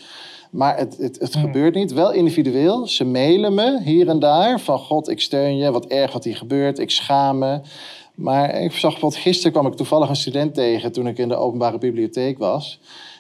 Maar 0.52 0.78
het, 0.78 0.98
het, 0.98 1.20
het 1.20 1.36
gebeurt 1.36 1.76
niet. 1.76 1.94
Wel 1.94 2.12
individueel. 2.12 2.88
Ze 2.88 3.06
mailen 3.06 3.54
me 3.54 3.82
hier 3.84 4.08
en 4.10 4.20
daar 4.20 4.60
van, 4.60 4.80
god, 4.80 5.10
ik 5.10 5.22
steun 5.22 5.58
je, 5.58 5.72
wat 5.72 5.86
erg 5.86 6.14
wat 6.14 6.24
hier 6.24 6.38
gebeurt, 6.38 6.80
ik 6.80 6.90
schaam 6.92 7.38
me. 7.38 7.60
Maar 8.16 8.62
ik 8.62 8.72
zag 8.72 8.92
bijvoorbeeld, 8.92 9.22
gisteren 9.22 9.52
kwam 9.52 9.68
ik 9.68 9.74
toevallig 9.74 10.10
een 10.10 10.16
student 10.16 10.54
tegen 10.54 10.92
toen 10.92 11.08
ik 11.08 11.18
in 11.18 11.28
de 11.28 11.36
openbare 11.36 11.78
bibliotheek 11.78 12.38
was. 12.38 12.80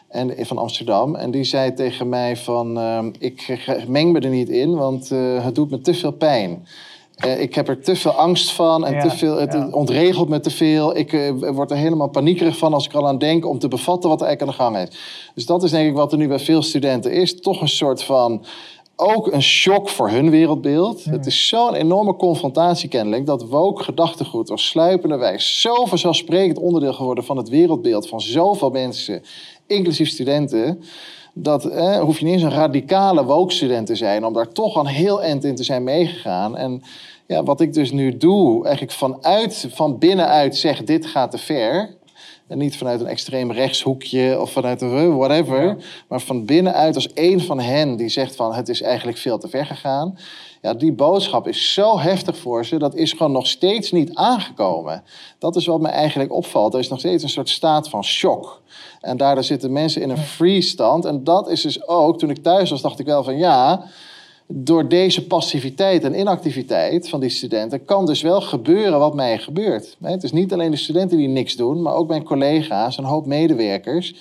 En, 0.09 0.45
van 0.45 0.57
Amsterdam. 0.57 1.15
En 1.15 1.31
die 1.31 1.43
zei 1.43 1.73
tegen 1.73 2.09
mij 2.09 2.37
van, 2.37 2.77
ehm, 2.77 3.11
ik 3.19 3.67
meng 3.87 4.11
me 4.11 4.19
er 4.19 4.29
niet 4.29 4.49
in, 4.49 4.75
want 4.75 5.11
eh, 5.11 5.43
het 5.43 5.55
doet 5.55 5.69
me 5.69 5.81
te 5.81 5.93
veel 5.93 6.11
pijn. 6.11 6.67
Eh, 7.17 7.41
ik 7.41 7.55
heb 7.55 7.67
er 7.67 7.81
te 7.81 7.95
veel 7.95 8.11
angst 8.11 8.51
van 8.51 8.85
en 8.85 8.93
Ja, 8.93 9.01
te 9.01 9.09
veel, 9.09 9.37
het 9.37 9.53
ja. 9.53 9.69
ontregelt 9.71 10.29
me 10.29 10.39
te 10.39 10.49
veel. 10.49 10.97
Ik 10.97 11.13
eh, 11.13 11.31
word 11.51 11.71
er 11.71 11.77
helemaal 11.77 12.09
paniekerig 12.09 12.57
van 12.57 12.73
als 12.73 12.85
ik 12.85 12.93
al 12.93 13.07
aan 13.07 13.17
denk 13.17 13.45
om 13.45 13.59
te 13.59 13.67
bevatten 13.67 14.09
wat 14.09 14.21
er 14.21 14.27
eigenlijk 14.27 14.59
aan 14.59 14.67
de 14.67 14.75
gang 14.75 14.87
is. 14.87 14.97
Dus 15.35 15.45
dat 15.45 15.63
is 15.63 15.71
denk 15.71 15.89
ik 15.89 15.95
wat 15.95 16.11
er 16.11 16.17
nu 16.17 16.27
bij 16.27 16.39
veel 16.39 16.61
studenten 16.61 17.11
is. 17.11 17.41
Toch 17.41 17.61
een 17.61 17.67
soort 17.67 18.03
van, 18.03 18.45
ook 18.99 19.31
een 19.31 19.41
shock 19.41 19.89
voor 19.89 20.09
hun 20.09 20.29
wereldbeeld. 20.29 21.05
Het 21.05 21.25
is 21.25 21.47
zo'n 21.47 21.73
enorme 21.73 22.15
confrontatie 22.15 22.89
kennelijk 22.89 23.25
dat 23.25 23.47
woke 23.47 23.83
gedachtegoed 23.83 24.49
als 24.49 24.67
sluipende 24.67 25.17
wijs 25.17 25.61
zo 25.61 25.85
vanzelfsprekend 25.85 26.57
onderdeel 26.57 26.93
geworden 26.93 27.23
van 27.23 27.37
het 27.37 27.49
wereldbeeld 27.49 28.07
van 28.07 28.21
zoveel 28.21 28.69
mensen, 28.69 29.23
inclusief 29.67 30.09
studenten. 30.09 30.81
Dat 31.33 31.63
hoef 31.99 32.19
je 32.19 32.25
niet 32.25 32.33
eens 32.33 32.43
een 32.43 32.51
radicale 32.51 33.23
woke-student 33.23 33.87
te 33.87 33.95
zijn 33.95 34.25
om 34.25 34.33
daar 34.33 34.51
toch 34.51 34.75
een 34.75 34.85
heel 34.85 35.23
eind 35.23 35.43
in 35.43 35.55
te 35.55 35.63
zijn 35.63 35.83
meegegaan. 35.83 36.57
En 36.57 36.81
ja, 37.27 37.43
wat 37.43 37.61
ik 37.61 37.73
dus 37.73 37.91
nu 37.91 38.17
doe, 38.17 38.63
eigenlijk 38.63 38.95
vanuit, 38.95 39.67
van 39.69 39.97
binnenuit 39.97 40.55
zeg 40.55 40.83
dit 40.83 41.05
gaat 41.05 41.31
te 41.31 41.37
ver. 41.37 41.96
En 42.47 42.57
niet 42.57 42.77
vanuit 42.77 42.99
een 42.99 43.07
extreem 43.07 43.51
rechtshoekje 43.51 44.41
of 44.41 44.51
vanuit 44.51 44.81
een 44.81 45.17
whatever. 45.17 45.77
Maar 46.07 46.21
van 46.21 46.45
binnenuit 46.45 46.95
als 46.95 47.13
één 47.13 47.41
van 47.41 47.59
hen 47.59 47.95
die 47.95 48.09
zegt 48.09 48.35
van 48.35 48.53
het 48.53 48.69
is 48.69 48.81
eigenlijk 48.81 49.17
veel 49.17 49.37
te 49.37 49.47
ver 49.47 49.65
gegaan. 49.65 50.17
Ja, 50.61 50.73
die 50.73 50.93
boodschap 50.93 51.47
is 51.47 51.73
zo 51.73 51.99
heftig 51.99 52.37
voor 52.37 52.65
ze, 52.65 52.77
dat 52.77 52.95
is 52.95 53.11
gewoon 53.11 53.31
nog 53.31 53.47
steeds 53.47 53.91
niet 53.91 54.13
aangekomen. 54.13 55.03
Dat 55.39 55.55
is 55.55 55.65
wat 55.65 55.81
me 55.81 55.87
eigenlijk 55.87 56.31
opvalt. 56.31 56.73
Er 56.73 56.79
is 56.79 56.89
nog 56.89 56.99
steeds 56.99 57.23
een 57.23 57.29
soort 57.29 57.49
staat 57.49 57.89
van 57.89 58.03
shock. 58.03 58.61
En 59.01 59.17
daardoor 59.17 59.43
zitten 59.43 59.71
mensen 59.71 60.01
in 60.01 60.09
een 60.09 60.17
freeze 60.17 60.69
stand. 60.69 61.05
En 61.05 61.23
dat 61.23 61.49
is 61.49 61.61
dus 61.61 61.87
ook, 61.87 62.19
toen 62.19 62.29
ik 62.29 62.43
thuis 62.43 62.69
was, 62.69 62.81
dacht 62.81 62.99
ik 62.99 63.05
wel 63.05 63.23
van 63.23 63.37
ja, 63.37 63.83
door 64.47 64.87
deze 64.89 65.27
passiviteit 65.27 66.03
en 66.03 66.19
inactiviteit 66.19 67.09
van 67.09 67.19
die 67.19 67.29
studenten 67.29 67.85
kan 67.85 68.05
dus 68.05 68.21
wel 68.21 68.41
gebeuren 68.41 68.99
wat 68.99 69.15
mij 69.15 69.37
gebeurt. 69.37 69.97
Het 70.01 70.23
is 70.23 70.31
niet 70.31 70.53
alleen 70.53 70.71
de 70.71 70.77
studenten 70.77 71.17
die 71.17 71.27
niks 71.27 71.55
doen, 71.55 71.81
maar 71.81 71.93
ook 71.93 72.07
mijn 72.07 72.23
collega's, 72.23 72.97
een 72.97 73.03
hoop 73.03 73.25
medewerkers. 73.25 74.15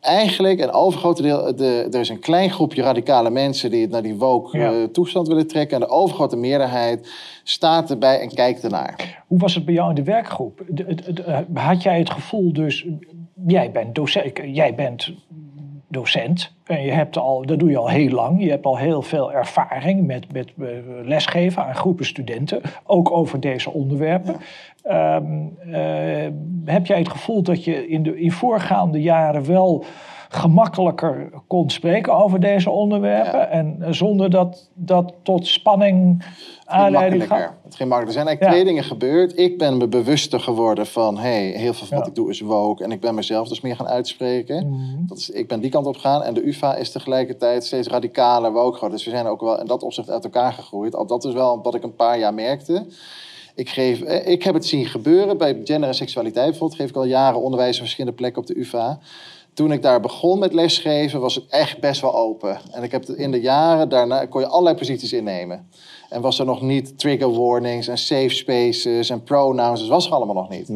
Eigenlijk 0.00 0.60
een 0.60 0.72
overgrote 0.72 1.22
deel, 1.22 1.56
de, 1.56 1.88
er 1.92 2.00
is 2.00 2.08
een 2.08 2.18
klein 2.18 2.50
groepje 2.50 2.82
radicale 2.82 3.30
mensen 3.30 3.70
die 3.70 3.80
het 3.82 3.90
naar 3.90 4.02
die 4.02 4.14
woke 4.14 4.58
Ja. 4.58 4.72
eh, 4.72 4.82
toestand 4.84 5.28
willen 5.28 5.46
trekken. 5.46 5.74
En 5.80 5.86
de 5.88 5.92
overgrote 5.92 6.36
meerderheid 6.36 7.08
staat 7.44 7.90
erbij 7.90 8.20
en 8.20 8.34
kijkt 8.34 8.64
ernaar. 8.64 9.22
Hoe 9.26 9.38
was 9.38 9.54
het 9.54 9.64
bij 9.64 9.74
jou 9.74 9.88
in 9.88 9.94
de 9.94 10.02
werkgroep? 10.02 10.60
Eh, 10.60 11.38
Had 11.54 11.82
jij 11.82 11.98
het 11.98 12.10
gevoel 12.10 12.52
dus, 12.52 12.86
jij 13.46 13.70
bent 13.70 13.94
docent, 13.94 14.32
jij 14.44 14.74
bent 14.74 15.12
docent 15.88 16.52
en 16.70 16.82
je 16.82 16.92
hebt 16.92 17.18
al, 17.18 17.46
dat 17.46 17.58
doe 17.58 17.70
je 17.70 17.76
al 17.76 17.88
heel 17.88 18.10
lang, 18.10 18.42
je 18.42 18.50
hebt 18.50 18.64
al 18.64 18.78
heel 18.78 19.02
veel 19.02 19.32
ervaring 19.32 20.06
met, 20.06 20.32
met 20.32 20.52
eh, 20.58 20.66
lesgeven 21.04 21.64
aan 21.64 21.74
groepen 21.74 22.06
studenten, 22.06 22.60
ook 22.84 23.10
over 23.10 23.40
deze 23.40 23.70
onderwerpen. 23.70 24.36
Ehm, 24.82 25.24
eh, 25.70 26.28
heb 26.64 26.86
jij 26.86 26.98
het 26.98 27.08
gevoel 27.08 27.42
dat 27.42 27.64
je 27.64 27.88
in 27.88 28.02
de 28.02 28.20
in 28.20 28.32
voorgaande 28.32 29.00
jaren 29.02 29.46
wel 29.46 29.84
gemakkelijker 30.28 31.30
kon 31.46 31.70
spreken 31.70 32.14
over 32.14 32.40
deze 32.40 32.70
onderwerpen 32.70 33.38
Ja. 33.38 33.46
en 33.46 33.76
eh, 33.80 33.92
zonder 33.92 34.30
dat 34.30 34.70
dat 34.74 35.14
tot 35.22 35.46
spanning 35.46 36.24
aanleiding 36.70 37.18
makkelijker. 37.18 37.54
gaf? 37.54 37.64
Het 37.64 37.74
ging 37.74 37.88
makkelijker. 37.88 38.06
Er 38.06 38.12
zijn 38.12 38.26
eigenlijk 38.26 38.42
Ja. 38.42 38.50
twee 38.50 38.64
dingen 38.64 38.84
gebeurd. 38.84 39.38
Ik 39.38 39.58
ben 39.58 39.76
me 39.76 39.88
bewuster 39.88 40.40
geworden 40.40 40.86
van... 40.86 41.18
hey, 41.18 41.46
heel 41.46 41.74
veel 41.74 41.86
van 41.86 41.98
wat 41.98 42.06
ik 42.06 42.14
doe 42.14 42.30
is 42.30 42.40
woke. 42.40 42.84
En 42.84 42.92
ik 42.92 43.00
ben 43.00 43.14
mezelf 43.14 43.48
dus 43.48 43.60
meer 43.60 43.76
gaan 43.76 43.88
uitspreken. 43.88 44.68
Mhm. 44.68 45.06
Dat 45.06 45.18
is, 45.18 45.30
ik 45.30 45.48
ben 45.48 45.60
die 45.60 45.70
kant 45.70 45.86
op 45.86 45.94
gegaan. 45.94 46.22
En 46.22 46.34
de 46.34 46.46
UvA 46.46 46.74
is 46.74 46.90
tegelijkertijd 46.90 47.64
steeds 47.64 47.88
radicaler 47.88 48.52
woke 48.52 48.74
geworden. 48.74 48.96
Dus 48.96 49.04
we 49.06 49.10
zijn 49.12 49.26
ook 49.26 49.40
wel 49.40 49.60
in 49.60 49.66
dat 49.66 49.82
opzicht 49.82 50.10
uit 50.10 50.24
elkaar 50.24 50.52
gegroeid. 50.52 50.94
Al 50.94 51.06
dat 51.06 51.24
is 51.24 51.32
wel 51.32 51.62
wat 51.62 51.74
ik 51.74 51.82
een 51.82 51.94
paar 51.94 52.18
jaar 52.18 52.34
merkte. 52.34 52.86
Ik, 53.54 53.68
geef, 53.68 54.00
eh, 54.02 54.26
ik 54.32 54.42
heb 54.42 54.54
het 54.54 54.66
zien 54.66 54.86
gebeuren 54.86 55.38
bij 55.38 55.60
gender 55.64 55.88
en 55.88 55.94
seksualiteit. 55.94 56.48
Bijvoorbeeld 56.50 56.80
geef 56.80 56.88
ik 56.88 56.96
al 56.96 57.04
jaren 57.04 57.40
onderwijs 57.40 57.74
op 57.74 57.80
verschillende 57.82 58.16
plekken 58.16 58.42
op 58.42 58.48
de 58.48 58.58
UvA. 58.58 58.98
Toen 59.54 59.72
ik 59.72 59.82
daar 59.82 60.00
begon 60.00 60.38
met 60.38 60.52
lesgeven, 60.52 61.20
was 61.20 61.34
het 61.34 61.44
echt 61.48 61.80
best 61.80 62.00
wel 62.00 62.14
open. 62.14 62.58
En 62.72 62.82
ik 62.82 62.90
heb 62.92 63.04
in 63.04 63.30
de 63.30 63.40
jaren 63.40 63.88
daarna 63.88 64.26
kon 64.26 64.40
je 64.40 64.46
allerlei 64.46 64.76
posities 64.76 65.12
innemen. 65.12 65.68
En 66.10 66.20
was 66.20 66.38
er 66.38 66.44
nog 66.46 66.60
niet 66.60 66.98
trigger 66.98 67.32
warnings 67.40 67.88
en 67.88 67.98
safe 67.98 68.28
spaces 68.28 69.10
en 69.10 69.22
pronouns. 69.22 69.80
Dat 69.80 69.88
was 69.88 70.06
er 70.06 70.12
allemaal 70.12 70.34
nog 70.34 70.48
niet. 70.48 70.70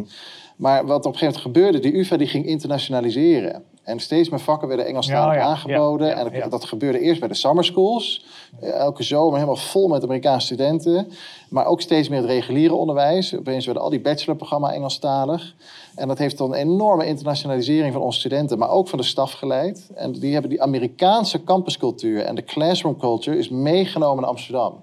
Maar 0.56 0.86
wat 0.86 1.06
op 1.06 1.12
een 1.12 1.18
gegeven 1.18 1.42
moment 1.42 1.56
gebeurde, 1.56 1.78
die 1.78 1.98
UvA 2.00 2.16
die 2.16 2.26
ging 2.26 2.46
internationaliseren. 2.46 3.64
En 3.82 4.00
steeds 4.00 4.28
meer 4.28 4.40
vakken 4.40 4.68
werden 4.68 4.86
Engelstalig 4.86 5.34
Ja, 5.34 5.40
ja, 5.40 5.46
aangeboden. 5.46 6.06
ja, 6.06 6.30
en 6.42 6.50
dat 6.50 6.64
gebeurde 6.64 7.00
eerst 7.00 7.20
bij 7.20 7.28
de 7.28 7.34
summer 7.34 7.64
schools. 7.64 8.24
Eh, 8.60 8.70
Elke 8.70 9.02
zomer 9.02 9.34
helemaal 9.34 9.56
vol 9.56 9.88
met 9.88 10.02
Amerikaanse 10.02 10.46
studenten. 10.46 11.08
Maar 11.48 11.66
ook 11.66 11.80
steeds 11.80 12.08
meer 12.08 12.18
het 12.18 12.28
reguliere 12.28 12.74
onderwijs. 12.74 13.36
Opeens 13.36 13.64
werden 13.64 13.82
al 13.82 13.90
die 13.90 14.00
bachelorprogramma 14.00 14.72
Engelstalig. 14.72 15.54
En 15.94 16.08
dat 16.08 16.18
heeft 16.18 16.36
tot 16.36 16.48
een 16.48 16.54
enorme 16.58 17.06
internationalisering 17.06 17.92
van 17.92 18.02
onze 18.02 18.18
studenten, 18.18 18.58
maar 18.58 18.70
ook 18.70 18.88
van 18.88 18.98
de 18.98 19.04
staf 19.04 19.32
geleid. 19.32 19.90
En 19.94 20.12
die 20.12 20.32
hebben 20.32 20.50
die 20.50 20.62
Amerikaanse 20.62 21.44
campuscultuur 21.44 22.20
en 22.22 22.34
de 22.34 22.44
classroom 22.44 22.96
culture 22.98 23.38
is 23.38 23.48
meegenomen 23.48 24.20
naar 24.20 24.30
Amsterdam. 24.30 24.80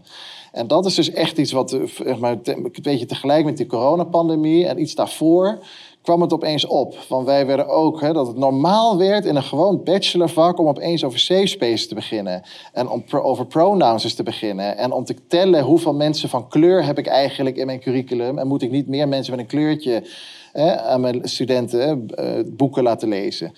En 0.51 0.67
dat 0.67 0.85
is 0.85 0.95
dus 0.95 1.11
echt 1.11 1.37
iets 1.37 1.51
wat, 1.51 1.71
eh, 1.73 1.79
zeg 2.05 2.19
maar, 2.19 2.37
een 2.43 2.71
beetje 2.81 3.05
tegelijk 3.05 3.45
met 3.45 3.57
die 3.57 3.65
coronapandemie 3.65 4.67
en 4.67 4.81
iets 4.81 4.95
daarvoor 4.95 5.59
kwam 6.01 6.21
het 6.21 6.33
opeens 6.33 6.65
op. 6.65 6.95
Want 7.09 7.25
wij 7.25 7.45
werden 7.45 7.67
ook, 7.67 8.01
hè, 8.01 8.13
dat 8.13 8.27
het 8.27 8.37
normaal 8.37 8.97
werd 8.97 9.25
in 9.25 9.35
een 9.35 9.43
gewoon 9.43 9.83
bachelorvak 9.83 10.59
om 10.59 10.67
opeens 10.67 11.03
over 11.03 11.19
safe 11.19 11.45
spaces 11.47 11.87
te 11.87 11.95
beginnen. 11.95 12.41
En 12.73 12.89
om 12.89 13.03
pro- 13.03 13.21
over 13.21 13.45
pronouns 13.45 14.13
te 14.13 14.23
beginnen. 14.23 14.77
En 14.77 14.91
om 14.91 15.03
te 15.05 15.15
tellen 15.27 15.63
hoeveel 15.63 15.93
mensen 15.93 16.29
van 16.29 16.47
kleur 16.47 16.85
heb 16.85 16.97
ik 16.97 17.07
eigenlijk 17.07 17.55
in 17.55 17.65
mijn 17.65 17.79
curriculum. 17.79 18.37
En 18.37 18.47
moet 18.47 18.61
ik 18.61 18.71
niet 18.71 18.87
meer 18.87 19.07
mensen 19.07 19.31
met 19.31 19.41
een 19.41 19.47
kleurtje 19.49 20.03
hè, 20.51 20.81
aan 20.81 21.01
mijn 21.01 21.19
studenten 21.23 21.79
hè, 21.79 22.15
eh, 22.15 22.43
boeken 22.47 22.83
laten 22.83 23.09
lezen. 23.09 23.53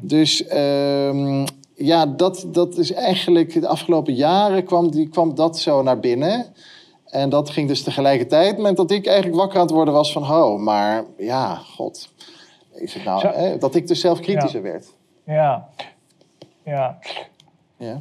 Dus 0.00 0.46
ehm, 0.46 1.46
ja, 1.78 2.06
dat, 2.06 2.46
dat 2.46 2.78
is 2.78 2.92
eigenlijk 2.92 3.60
de 3.60 3.68
afgelopen 3.68 4.14
jaren 4.14 4.64
kwam, 4.64 4.90
die, 4.90 5.08
kwam 5.08 5.34
dat 5.34 5.58
zo 5.58 5.82
naar 5.82 6.00
binnen. 6.00 6.46
En 7.04 7.28
dat 7.30 7.50
ging 7.50 7.68
dus 7.68 7.82
tegelijkertijd 7.82 8.58
met 8.58 8.76
dat 8.76 8.90
ik 8.90 9.06
eigenlijk 9.06 9.36
wakker 9.36 9.56
aan 9.58 9.66
het 9.66 9.74
worden 9.74 9.94
was 9.94 10.12
van... 10.12 10.22
Oh, 10.22 10.60
maar 10.60 11.04
ja, 11.16 11.54
god. 11.54 12.08
Is 12.72 12.94
het 12.94 13.04
nou, 13.04 13.20
Zo- 13.20 13.30
hè, 13.30 13.58
dat 13.58 13.74
ik 13.74 13.86
dus 13.86 14.00
zelf 14.00 14.20
kritischer 14.20 14.62
werd. 14.62 14.92
Ja, 15.24 15.68
ja. 16.62 16.98
Ja. 17.76 18.00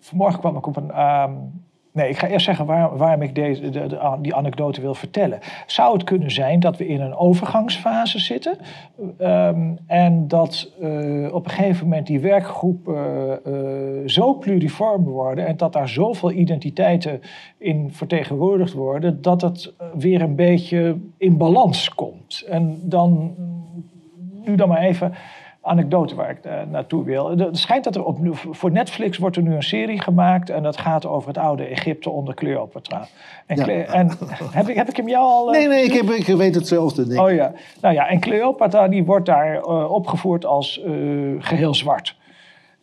Vanmorgen 0.00 0.38
kwam 0.40 0.56
ik 0.56 0.66
op 0.66 0.76
een. 0.76 0.90
ehm, 0.90 1.32
nee, 1.92 2.08
ik 2.08 2.18
ga 2.18 2.26
eerst 2.26 2.44
zeggen 2.44 2.66
waar, 2.66 2.96
waarom 2.96 3.22
ik 3.22 3.34
deze, 3.34 3.70
de, 3.70 3.86
de- 3.86 4.18
die 4.20 4.34
anekdote 4.34 4.80
wil 4.80 4.94
vertellen. 4.94 5.38
Zou 5.66 5.92
het 5.92 6.04
kunnen 6.04 6.30
zijn 6.30 6.60
dat 6.60 6.76
we 6.76 6.86
in 6.86 7.00
een 7.00 7.14
overgangsfase 7.14 8.18
zitten 8.18 8.58
ehm, 9.18 9.70
en 9.86 10.28
dat 10.28 10.72
eh, 10.80 11.34
op 11.34 11.44
een 11.44 11.50
gegeven 11.50 11.84
moment 11.88 12.06
die 12.06 12.20
werkgroepen 12.20 13.40
eh, 13.44 13.52
zo 14.08 14.34
pluriform 14.34 15.04
worden 15.04 15.46
en 15.46 15.56
dat 15.56 15.72
daar 15.72 15.88
zoveel 15.88 16.32
identiteiten 16.32 17.20
in 17.58 17.88
vertegenwoordigd 17.92 18.72
worden, 18.72 19.22
dat 19.22 19.40
het 19.40 19.74
eh, 19.78 19.86
weer 19.94 20.22
een 20.22 20.36
beetje 20.36 20.96
in 21.16 21.36
balans 21.36 21.88
komt. 21.94 22.44
En 22.48 22.78
dan, 22.82 23.34
nu 24.44 24.54
dan 24.54 24.68
maar 24.68 24.82
even 24.82 25.12
anekdote 25.62 26.14
waar 26.14 26.30
ik 26.30 26.38
eh, 26.44 26.52
naartoe 26.70 27.04
wil. 27.04 27.30
Het 27.38 27.58
schijnt 27.58 27.84
dat 27.84 27.94
er 27.96 28.04
op, 28.04 28.18
voor 28.50 28.70
Netflix 28.70 29.18
wordt 29.18 29.36
er 29.36 29.42
nu 29.42 29.54
een 29.54 29.62
serie 29.62 30.00
gemaakt 30.02 30.50
en 30.50 30.62
dat 30.62 30.76
gaat 30.78 31.06
over 31.06 31.28
het 31.28 31.38
oude 31.38 31.64
Egypte 31.64 32.10
onder 32.10 32.34
Cleopatra. 32.34 33.06
En, 33.46 33.56
Ja. 33.56 33.62
Cle- 33.64 33.72
en 33.82 34.10
heb, 34.52 34.68
ik, 34.68 34.76
heb 34.76 34.88
ik 34.88 34.96
hem 34.96 35.08
jou 35.08 35.24
al... 35.24 35.46
eh, 35.54 35.58
Nee, 35.58 35.68
nee, 35.68 35.84
ik, 35.84 35.92
heb, 35.92 36.10
ik 36.10 36.26
weet 36.36 36.54
hetzelfde. 36.54 37.06
Denk. 37.06 37.20
Oh 37.20 37.30
ja, 37.32 37.52
nou 37.80 37.94
ja, 37.94 38.08
en 38.08 38.20
Cleopatra 38.20 38.88
die 38.88 39.04
wordt 39.04 39.26
daar 39.26 39.56
eh, 39.56 39.92
opgevoerd 39.92 40.44
als 40.44 40.82
eh, 40.82 40.92
geheel 41.38 41.74
zwart. 41.74 42.16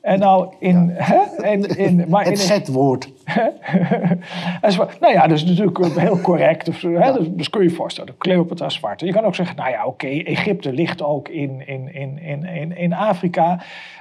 En 0.01 0.19
nou 0.19 0.53
in, 0.59 0.89
hè, 0.93 1.47
in, 1.49 1.77
in, 1.77 2.05
maar 2.09 2.25
in, 2.31 2.31
het 2.31 2.39
Z-woord. 2.39 3.09
En 4.61 4.73
nou 4.99 5.13
ja, 5.13 5.27
dat 5.27 5.37
is 5.37 5.45
natuurlijk 5.45 5.95
heel 5.95 6.21
correct. 6.21 6.65
Dus, 6.65 6.81
hè, 6.81 7.13
dus, 7.13 7.27
dus 7.29 7.49
kun 7.49 7.61
je 7.61 7.69
je 7.69 7.75
voorstellen, 7.75 8.17
Cleopatra 8.17 8.65
is 8.65 8.73
zwart. 8.73 8.99
Je 8.99 9.11
kan 9.11 9.23
ook 9.23 9.35
zeggen, 9.35 9.55
nou 9.55 9.69
ja, 9.69 9.85
oké, 9.85 10.07
Egypte 10.07 10.73
ligt 10.73 11.01
ook 11.01 11.27
in, 11.27 11.67
in, 11.67 11.93
in, 11.93 12.19
in, 12.21 12.45
in, 12.45 12.77
in 12.77 12.93
Afrika. 12.93 13.59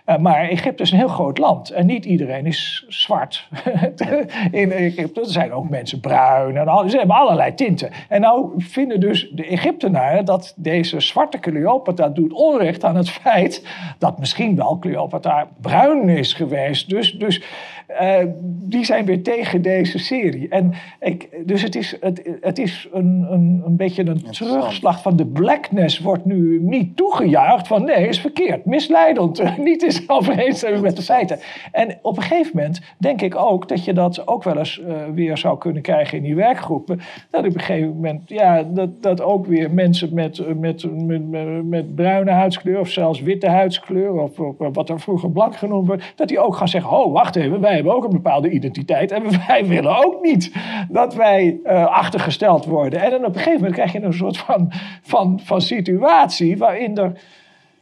Eh, 0.09 0.17
maar 0.17 0.49
Egypte 0.49 0.83
is 0.83 0.91
een 0.91 0.99
heel 0.99 1.09
groot 1.09 1.39
land. 1.39 1.71
En 1.71 1.87
niet 1.87 2.05
iedereen 2.05 2.47
is 2.47 2.85
zwart. 2.89 3.49
in 4.51 4.73
Egypte 4.73 5.21
er 5.21 5.27
zijn 5.27 5.53
ook 5.53 5.69
mensen 5.69 6.01
bruin. 6.01 6.57
En 6.57 6.69
al, 6.69 6.89
ze 6.89 6.99
hebben 6.99 7.17
allerlei 7.17 7.55
tinten. 7.55 7.91
En 8.09 8.21
nou 8.21 8.53
vinden 8.57 9.01
dus 9.01 9.31
de 9.33 9.47
Egyptenaren 9.47 10.25
dat 10.25 10.55
deze 10.57 11.01
zwarte 11.01 11.39
Cleopatra 11.39 12.09
doet 12.09 12.33
onrecht 12.33 12.85
aan 12.85 12.97
het 12.97 13.11
feit 13.11 13.67
dat 13.99 14.19
misschien 14.19 14.57
wel 14.57 14.79
Cleopatra 14.79 15.49
bruin 15.61 16.09
is 16.09 16.33
geweest. 16.33 16.89
Dus, 16.89 17.13
dus 17.13 17.43
eh, 17.89 18.25
die 18.43 18.85
zijn 18.85 19.05
weer 19.05 19.23
tegen 19.23 19.63
deze 19.63 19.99
serie. 19.99 20.49
En 20.49 20.73
ik, 21.01 21.29
dus 21.47 21.63
het 21.63 21.75
is, 21.75 21.97
het, 22.01 22.23
het 22.41 22.59
is 22.59 22.89
een, 22.93 23.27
een, 23.31 23.63
een 23.67 23.77
beetje 23.77 24.07
een 24.07 24.23
terugslag 24.31 25.03
van 25.03 25.17
de 25.17 25.27
blackness 25.27 25.99
wordt 25.99 26.25
nu 26.25 26.61
niet 26.63 26.97
toegejuicht 26.97 27.67
van 27.67 27.85
nee, 27.85 28.09
is 28.09 28.21
verkeerd, 28.21 28.65
misleidend, 28.65 29.43
niet 29.59 29.83
in 29.83 30.05
overeenstemming 30.07 30.83
met 30.83 30.97
de 30.97 31.03
feiten. 31.03 31.39
En 31.73 31.99
op 32.03 32.17
een 32.17 32.23
gegeven 32.23 32.51
moment 32.55 32.81
denk 32.99 33.23
ik 33.23 33.37
ook 33.37 33.69
dat 33.69 33.85
je 33.85 33.93
dat 33.93 34.27
ook 34.27 34.45
wel 34.45 34.59
eens 34.59 34.81
eh, 34.81 34.95
weer 35.15 35.39
zou 35.39 35.59
kunnen 35.59 35.83
krijgen 35.83 36.17
in 36.19 36.25
die 36.25 36.35
werkgroepen. 36.35 37.01
Dat 37.31 37.47
op 37.47 37.55
een 37.55 37.61
gegeven 37.61 37.95
moment, 37.95 38.23
ja, 38.27 38.63
dat, 38.63 39.03
dat 39.03 39.23
ook 39.23 39.47
weer 39.47 39.71
mensen 39.71 40.15
met, 40.15 40.39
eh, 40.39 40.55
met, 40.55 40.85
met, 41.07 41.29
met, 41.31 41.65
met 41.65 41.95
bruine 41.95 42.31
huidskleur 42.31 42.81
of 42.81 42.89
zelfs 42.89 43.21
witte 43.21 43.49
huidskleur 43.49 44.13
of, 44.13 44.39
of 44.39 44.55
wat 44.59 44.89
er 44.89 45.01
vroeger 45.01 45.31
blank 45.31 45.57
genoemd 45.57 45.87
wordt, 45.87 46.13
dat 46.17 46.29
die 46.29 46.41
ook 46.41 46.57
gaan 46.57 46.69
zeggen, 46.69 46.91
oh 46.91 47.13
wacht 47.13 47.37
even, 47.37 47.61
wij 47.61 47.77
hebben 47.79 47.97
ook 47.97 48.05
een 48.05 48.11
bepaalde 48.23 48.51
identiteit 48.51 49.11
en 49.13 49.23
wij 49.47 49.67
willen 49.67 50.05
ook 50.05 50.23
niet 50.23 50.53
dat 50.91 51.15
wij 51.15 51.61
eh, 51.65 51.87
achtergesteld 51.87 52.65
worden. 52.65 53.01
En 53.01 53.11
dan 53.11 53.21
op 53.21 53.27
een 53.27 53.35
gegeven 53.35 53.55
moment 53.55 53.75
krijg 53.75 53.93
je 53.93 54.03
een 54.03 54.13
soort 54.13 54.39
van, 54.39 54.73
van, 55.03 55.41
van 55.45 55.61
situatie 55.61 56.57
waarin 56.59 56.97
er 56.99 57.21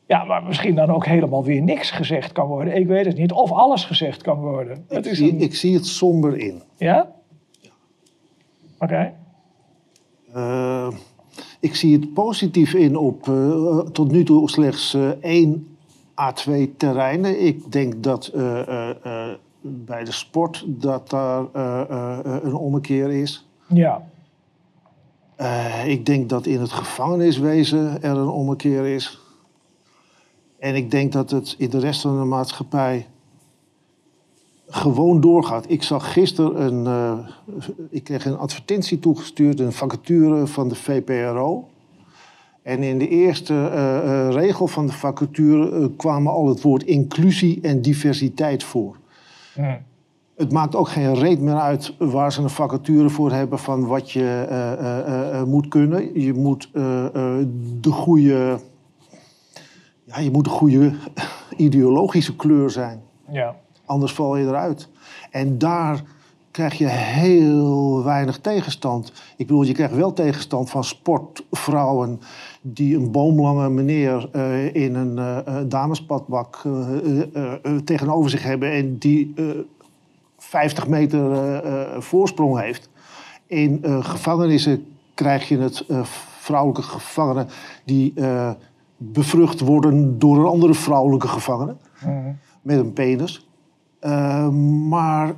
ja, 0.07 0.25
maar 0.25 0.43
misschien 0.43 0.75
dan 0.75 0.91
ook 0.91 1.07
helemaal 1.07 1.45
weer 1.45 1.63
niks 1.63 1.91
gezegd 1.91 2.33
kan 2.33 2.47
worden. 2.47 2.77
Ik 2.77 2.87
weet 2.87 3.05
het 3.07 3.17
niet. 3.17 3.33
Of 3.33 3.51
alles 3.53 3.85
gezegd 3.85 4.23
kan 4.23 4.39
worden. 4.41 4.85
Ik, 4.89 4.97
Het 4.97 5.07
is 5.07 5.19
zie, 5.19 5.31
een- 5.33 5.41
ik 5.41 5.55
zie 5.55 5.75
het 5.75 5.87
somber 5.87 6.39
in. 6.39 6.63
Ja? 6.77 7.13
Oké. 8.79 9.13
Eh, 10.35 10.89
ik 11.61 11.75
zie 11.75 11.93
het 11.93 12.13
positief 12.15 12.75
in 12.75 12.97
op 12.97 13.29
eh, 13.29 13.79
tot 13.79 14.11
nu 14.13 14.25
toe 14.25 14.51
slechts 14.51 14.97
één 15.21 15.77
A2 16.15 16.77
terreinen. 16.77 17.45
Ik 17.47 17.73
denk 17.73 18.03
dat 18.03 18.33
bij 19.67 20.05
de 20.05 20.13
sport 20.13 20.65
dat 20.67 21.11
daar 21.11 21.45
eh, 21.53 21.81
eh, 21.81 22.19
eh, 22.19 22.43
een 22.43 22.55
ommekeer 22.55 23.11
is. 23.11 23.47
Ja. 23.67 24.09
Ik 25.87 26.07
denk 26.07 26.29
dat 26.29 26.47
in 26.47 26.61
het 26.61 26.73
gevangeniswezen 26.73 28.03
er 28.03 28.17
een 28.17 28.29
ommekeer 28.29 28.87
is. 28.87 29.21
En 30.59 30.75
ik 30.75 30.91
denk 30.91 31.13
dat 31.13 31.31
het 31.31 31.55
in 31.59 31.71
de 31.71 31.79
rest 31.79 32.01
van 32.01 32.19
de 32.19 32.25
maatschappij 32.25 33.07
gewoon 34.69 35.21
doorgaat. 35.21 35.65
Ik 35.69 35.83
zag 35.83 36.13
gisteren 36.13 36.63
een, 36.87 37.25
ik 37.91 38.05
kreeg 38.05 38.25
een 38.25 38.37
advertentie 38.37 38.99
toegestuurd, 38.99 39.61
een 39.61 39.73
vacature 39.73 40.47
van 40.47 40.69
de 40.69 40.75
VPRO. 40.75 41.69
En 42.63 42.83
in 42.83 42.99
de 42.99 43.09
eerste 43.09 43.69
regel 44.31 44.67
van 44.67 44.87
de 44.87 44.93
vacature 44.93 45.91
kwamen 45.97 46.33
al 46.33 46.49
het 46.49 46.63
woord 46.63 46.83
inclusie 46.83 47.61
en 47.61 47.83
diversiteit 47.83 48.63
voor. 48.65 48.97
Het 50.37 50.53
maakt 50.53 50.77
ook 50.77 50.89
geen 50.89 51.15
reet 51.15 51.41
meer 51.41 51.61
uit 51.61 51.95
waar 51.99 52.33
ze 52.33 52.43
een 52.43 52.51
vacature 52.51 53.09
voor 53.09 53.33
hebben 53.33 53.59
van 53.59 53.87
wat 53.87 54.11
je 54.11 54.47
eh, 54.49 54.73
eh, 54.73 55.41
eh, 55.41 55.47
moet 55.47 55.69
kunnen. 55.69 56.21
Je 56.21 56.33
moet 56.33 56.71
de 57.81 57.91
goede, 57.91 58.59
ja, 60.05 60.19
je 60.19 60.31
moet 60.31 60.45
de 60.45 60.51
goede 60.51 60.93
ideologische 61.57 62.37
kleur 62.37 62.71
zijn. 62.71 63.03
Ja. 63.29 63.57
Anders 63.85 64.13
val 64.13 64.37
je 64.37 64.47
eruit. 64.47 64.89
En 65.31 65.59
daar 65.59 66.03
krijg 66.57 66.75
je 66.75 66.87
heel 66.89 68.05
weinig 68.05 68.39
tegenstand. 68.39 69.13
Ik 69.37 69.47
bedoel, 69.47 69.63
je 69.63 69.73
krijgt 69.73 69.95
wel 69.95 70.13
tegenstand 70.13 70.71
van 70.71 70.85
sportvrouwen 70.85 72.21
die 72.61 72.97
een 72.97 73.11
boomlange 73.11 73.71
meneer 73.71 74.29
eh, 74.33 74.75
in 74.75 74.95
een 74.95 75.19
eh, 75.19 75.57
damespadbak 75.69 76.63
tegenover 77.85 78.31
zich 78.31 78.43
hebben 78.43 78.71
en 78.73 78.99
die 78.99 79.33
eh, 79.37 79.45
50 80.39 80.89
meter 80.89 81.63
voorsprong 82.03 82.61
heeft. 82.61 82.89
In 83.47 83.85
gevangenissen 84.01 84.87
krijg 85.15 85.49
je 85.49 85.59
het 85.59 85.85
vrouwelijke 86.39 86.83
gevangenen 86.83 87.49
die 87.85 88.15
bevrucht 88.97 89.61
worden 89.61 90.19
door 90.19 90.37
een 90.37 90.47
andere 90.47 90.75
vrouwelijke 90.75 91.29
gevangene 91.29 91.77
Hm. 91.99 92.09
met 92.63 92.79
een 92.79 92.93
penis. 92.93 93.49
Maar 94.89 95.35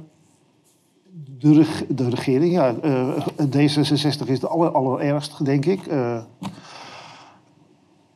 de, 1.38 1.52
reg- 1.52 1.84
de 1.88 2.08
regering, 2.08 2.52
ja, 2.52 2.74
eh, 2.82 3.24
D66 3.46 4.26
is 4.26 4.40
de 4.40 4.48
aller, 4.48 4.70
allerergst, 4.70 5.44
denk 5.44 5.64
ik. 5.64 5.86
Eh, 5.86 6.22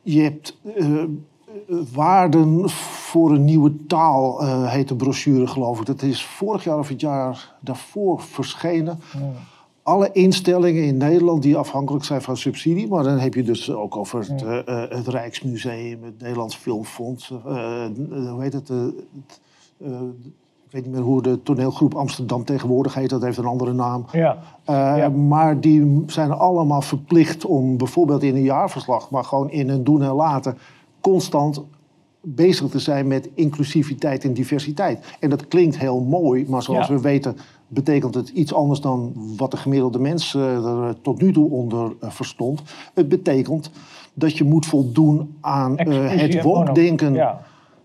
je 0.01 0.21
hebt 0.21 0.57
eh, 0.75 1.03
waarden 1.93 2.69
voor 2.69 3.31
een 3.31 3.45
nieuwe 3.45 3.85
taal, 3.87 4.45
heet 4.67 4.87
de 4.87 4.95
brochure, 4.95 5.47
geloof 5.47 5.79
ik. 5.79 5.85
Dat 5.85 6.01
is 6.01 6.25
vorig 6.25 6.63
jaar 6.63 6.79
of 6.79 6.87
het 6.87 7.01
jaar 7.01 7.55
daarvoor 7.59 8.21
verschenen. 8.21 8.99
Alle 9.83 10.09
instellingen 10.11 10.83
in 10.83 10.97
Nederland 10.97 11.41
die 11.41 11.57
afhankelijk 11.57 12.05
zijn 12.05 12.21
van 12.21 12.37
subsidie, 12.37 12.87
maar 12.87 13.03
dan 13.03 13.17
heb 13.19 13.33
je 13.33 13.43
dus 13.43 13.71
ook 13.71 13.95
over 13.97 14.19
het, 14.19 14.69
het 14.89 15.07
Rijksmuseum, 15.07 16.03
het 16.03 16.19
Nederlands 16.19 16.55
Filmfonds, 16.55 17.27
hoe 17.27 18.37
heet 18.39 18.53
het? 18.53 18.67
het, 18.67 19.39
weet 20.73 20.85
niet 20.85 20.93
meer 20.93 21.03
hoe 21.03 21.21
de 21.21 21.43
toneelgroep 21.43 21.95
Amsterdam 21.95 22.43
tegenwoordig 22.45 22.93
heet, 22.93 23.09
dat 23.09 23.21
heeft 23.21 23.37
een 23.37 23.45
andere 23.45 23.73
naam. 23.73 24.05
Ja. 24.11 24.37
Eh, 24.65 24.75
Ja. 24.97 25.09
Maar 25.09 25.59
die 25.59 26.03
zijn 26.07 26.31
allemaal 26.31 26.81
verplicht 26.81 27.45
om 27.45 27.77
bijvoorbeeld 27.77 28.23
in 28.23 28.35
een 28.35 28.41
jaarverslag, 28.43 29.09
maar 29.09 29.23
gewoon 29.23 29.51
in 29.51 29.69
een 29.69 29.83
doen 29.83 30.01
en 30.03 30.13
laten, 30.13 30.57
constant 31.01 31.61
bezig 32.21 32.69
te 32.69 32.79
zijn 32.79 33.07
met 33.07 33.29
inclusiviteit 33.33 34.23
en 34.23 34.33
diversiteit. 34.33 35.15
En 35.19 35.29
dat 35.29 35.47
klinkt 35.47 35.77
heel 35.77 36.01
mooi, 36.01 36.45
maar 36.47 36.63
zoals 36.63 36.87
Ja. 36.87 36.93
we 36.93 37.01
weten 37.01 37.35
betekent 37.67 38.15
het 38.15 38.29
iets 38.29 38.53
anders 38.53 38.79
dan 38.81 39.13
wat 39.37 39.51
de 39.51 39.57
gemiddelde 39.57 39.99
mens 39.99 40.35
eh, 40.35 40.65
er 40.65 40.83
eh, 40.83 40.89
tot 41.01 41.21
nu 41.21 41.33
toe 41.33 41.49
onder 41.49 41.91
verstond. 42.01 42.61
Het 42.93 43.09
betekent 43.09 43.71
dat 44.13 44.37
je 44.37 44.43
moet 44.43 44.65
voldoen 44.65 45.35
aan 45.41 45.71
het 45.71 45.87
en 45.89 45.89
mono- 45.89 46.41
woke-denken. 46.41 47.13
Ja. 47.13 47.41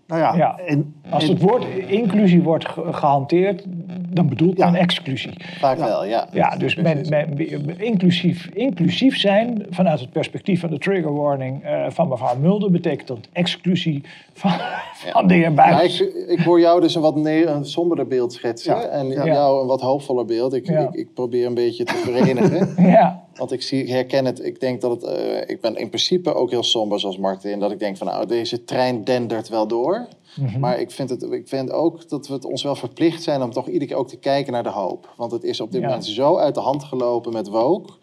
Nou 0.09 0.21
ja, 0.21 0.35
Ja. 0.35 0.59
En, 0.65 0.93
Als 1.09 1.23
en- 1.23 1.29
het 1.29 1.41
woord 1.41 1.65
inclusie 1.87 2.41
wordt 2.43 2.67
ge- 2.69 2.93
gehanteerd, 2.93 3.63
dan 4.09 4.27
bedoelt 4.29 4.57
men 4.57 4.71
Ja. 4.71 4.77
exclusie. 4.77 5.33
Vaak 5.59 5.77
wel, 5.77 6.05
ja. 6.05 6.27
Ja, 6.31 6.55
dus 6.57 6.75
men, 6.75 7.05
men- 7.09 7.79
inclusief, 7.79 8.49
inclusief 8.53 9.17
zijn 9.17 9.65
vanuit 9.69 9.99
het 9.99 10.11
perspectief 10.11 10.59
van 10.59 10.69
de 10.69 10.77
trigger 10.77 11.13
warning 11.13 11.63
eh, 11.63 11.85
van 11.89 12.07
mevrouw 12.07 12.37
Mulder 12.39 12.71
betekent 12.71 13.07
dat 13.07 13.17
exclusie 13.31 14.03
van, 14.33 14.51
van 15.13 15.27
de 15.27 15.33
heer 15.33 15.43
Ja, 15.43 15.51
Buijs. 15.51 16.01
ik, 16.01 16.13
ik 16.27 16.39
hoor 16.39 16.59
jou 16.59 16.81
dus 16.81 16.95
een 16.95 17.01
wat 17.01 17.15
een 17.15 17.65
somberder 17.65 18.07
beeld 18.07 18.33
schetsen. 18.33 18.75
Ja, 18.75 18.81
En 18.81 19.07
ja. 19.09 19.25
jou 19.25 19.61
een 19.61 19.67
wat 19.67 19.81
hoopvoller 19.81 20.25
beeld. 20.25 20.53
Ik, 20.53 20.67
Ja. 20.67 20.79
ik, 20.79 20.93
ik 20.93 21.13
probeer 21.13 21.45
een 21.45 21.53
beetje 21.53 21.83
te 21.83 21.93
verenigen. 21.95 22.67
Ja, 22.89 23.23
Want 23.35 23.51
ik, 23.51 23.61
zie, 23.61 23.81
ik 23.83 23.89
herken 23.89 24.25
het. 24.25 24.45
Ik 24.45 24.59
denk 24.59 24.81
dat 24.81 24.91
het. 24.91 25.03
eh, 25.03 25.41
ik 25.49 25.61
ben 25.61 25.75
in 25.75 25.87
principe 25.87 26.33
ook 26.33 26.49
heel 26.49 26.63
somber 26.63 26.99
zoals 26.99 27.17
Martin. 27.17 27.59
Dat 27.59 27.71
ik 27.71 27.79
denk 27.79 27.97
van 27.97 28.07
nou, 28.07 28.25
deze 28.25 28.63
trein 28.63 29.03
dendert 29.03 29.49
wel 29.49 29.67
door. 29.67 29.98
Mhm. 30.35 30.59
Maar 30.59 30.79
ik 30.79 30.91
vind, 30.91 31.09
het, 31.09 31.23
ik 31.23 31.47
vind 31.47 31.71
ook 31.71 32.09
dat 32.09 32.27
we 32.27 32.33
het 32.33 32.45
ons 32.45 32.63
wel 32.63 32.75
verplicht 32.75 33.23
zijn 33.23 33.41
om 33.41 33.51
toch 33.51 33.67
iedere 33.67 33.85
keer 33.85 33.95
ook 33.95 34.07
te 34.07 34.17
kijken 34.17 34.53
naar 34.53 34.63
de 34.63 34.69
hoop. 34.69 35.13
Want 35.17 35.31
het 35.31 35.43
is 35.43 35.59
op 35.61 35.71
dit 35.71 35.81
Ja. 35.81 35.87
moment 35.87 36.05
zo 36.05 36.37
uit 36.37 36.55
de 36.55 36.61
hand 36.61 36.83
gelopen 36.83 37.33
met 37.33 37.47
woke. 37.47 37.93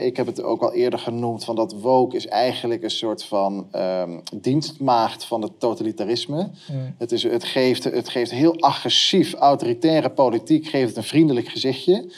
Ik 0.00 0.16
heb 0.16 0.26
het 0.26 0.42
ook 0.42 0.62
al 0.62 0.72
eerder 0.72 0.98
genoemd 0.98 1.44
van 1.44 1.54
dat 1.56 1.72
woke 1.72 2.16
is 2.16 2.26
eigenlijk 2.26 2.82
een 2.82 2.90
soort 2.90 3.24
van 3.24 3.66
ehm, 3.70 4.18
dienstmaagd 4.34 5.24
van 5.24 5.42
het 5.42 5.60
totalitarisme. 5.60 6.50
Het, 6.98 7.12
is, 7.12 7.22
het, 7.22 7.44
geeft, 7.44 7.84
het 7.84 8.08
geeft 8.08 8.30
heel 8.30 8.60
agressief, 8.60 9.34
autoritaire 9.34 10.10
politiek, 10.10 10.66
geeft 10.66 10.88
het 10.88 10.96
een 10.96 11.02
vriendelijk 11.02 11.48
gezichtje. 11.48 12.10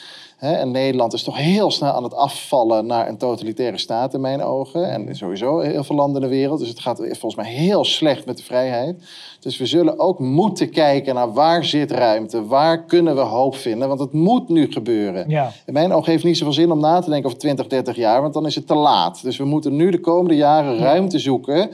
En 0.53 0.71
Nederland 0.71 1.13
is 1.13 1.23
toch 1.23 1.37
heel 1.37 1.71
snel 1.71 1.93
aan 1.93 2.03
het 2.03 2.15
afvallen 2.15 2.87
naar 2.87 3.09
een 3.09 3.17
totalitaire 3.17 3.79
staat 3.79 4.15
in 4.15 4.21
mijn 4.21 4.43
ogen. 4.43 4.91
En 4.91 5.17
sowieso 5.17 5.59
heel 5.59 5.85
veel 5.85 5.97
landen 5.97 6.23
in 6.23 6.29
de 6.29 6.35
wereld. 6.35 6.59
Dus 6.59 6.69
het 6.69 6.81
gaat 6.81 6.97
volgens 6.97 7.35
mij 7.35 7.51
heel 7.51 7.85
slecht 7.85 8.27
met 8.27 8.37
de 8.37 8.43
vrijheid. 8.43 9.03
Dus 9.41 9.57
we 9.57 9.67
zullen 9.67 9.99
ook 9.99 10.19
moeten 10.19 10.71
kijken 10.71 11.15
naar 11.15 11.33
waar 11.33 11.65
zit 11.65 11.91
ruimte, 11.91 12.47
waar 12.47 12.85
kunnen 12.85 13.15
we 13.15 13.21
hoop 13.21 13.57
vinden. 13.57 13.89
Want 13.89 14.01
het 14.01 14.13
moet 14.13 14.49
nu 14.49 14.73
gebeuren. 14.73 15.29
ja. 15.29 15.53
In 15.67 15.73
mijn 15.73 15.93
ogen 15.93 16.11
heeft 16.11 16.23
het 16.23 16.31
niet 16.31 16.39
zoveel 16.39 16.55
zin 16.55 16.71
om 16.71 16.81
na 16.81 17.01
te 17.01 17.11
denken 17.11 17.27
over 17.27 17.39
20, 17.39 17.67
30 17.67 17.97
jaar, 17.97 18.21
want 18.23 18.35
dan 18.35 18.47
is 18.47 18.55
het 18.55 18.67
te 18.67 18.75
laat. 18.75 19.23
Dus 19.23 19.37
we 19.37 19.45
moeten 19.45 19.77
nu 19.77 19.91
de 19.91 20.01
komende 20.01 20.37
jaren 20.37 20.79
ruimte 20.79 21.19
zoeken 21.19 21.71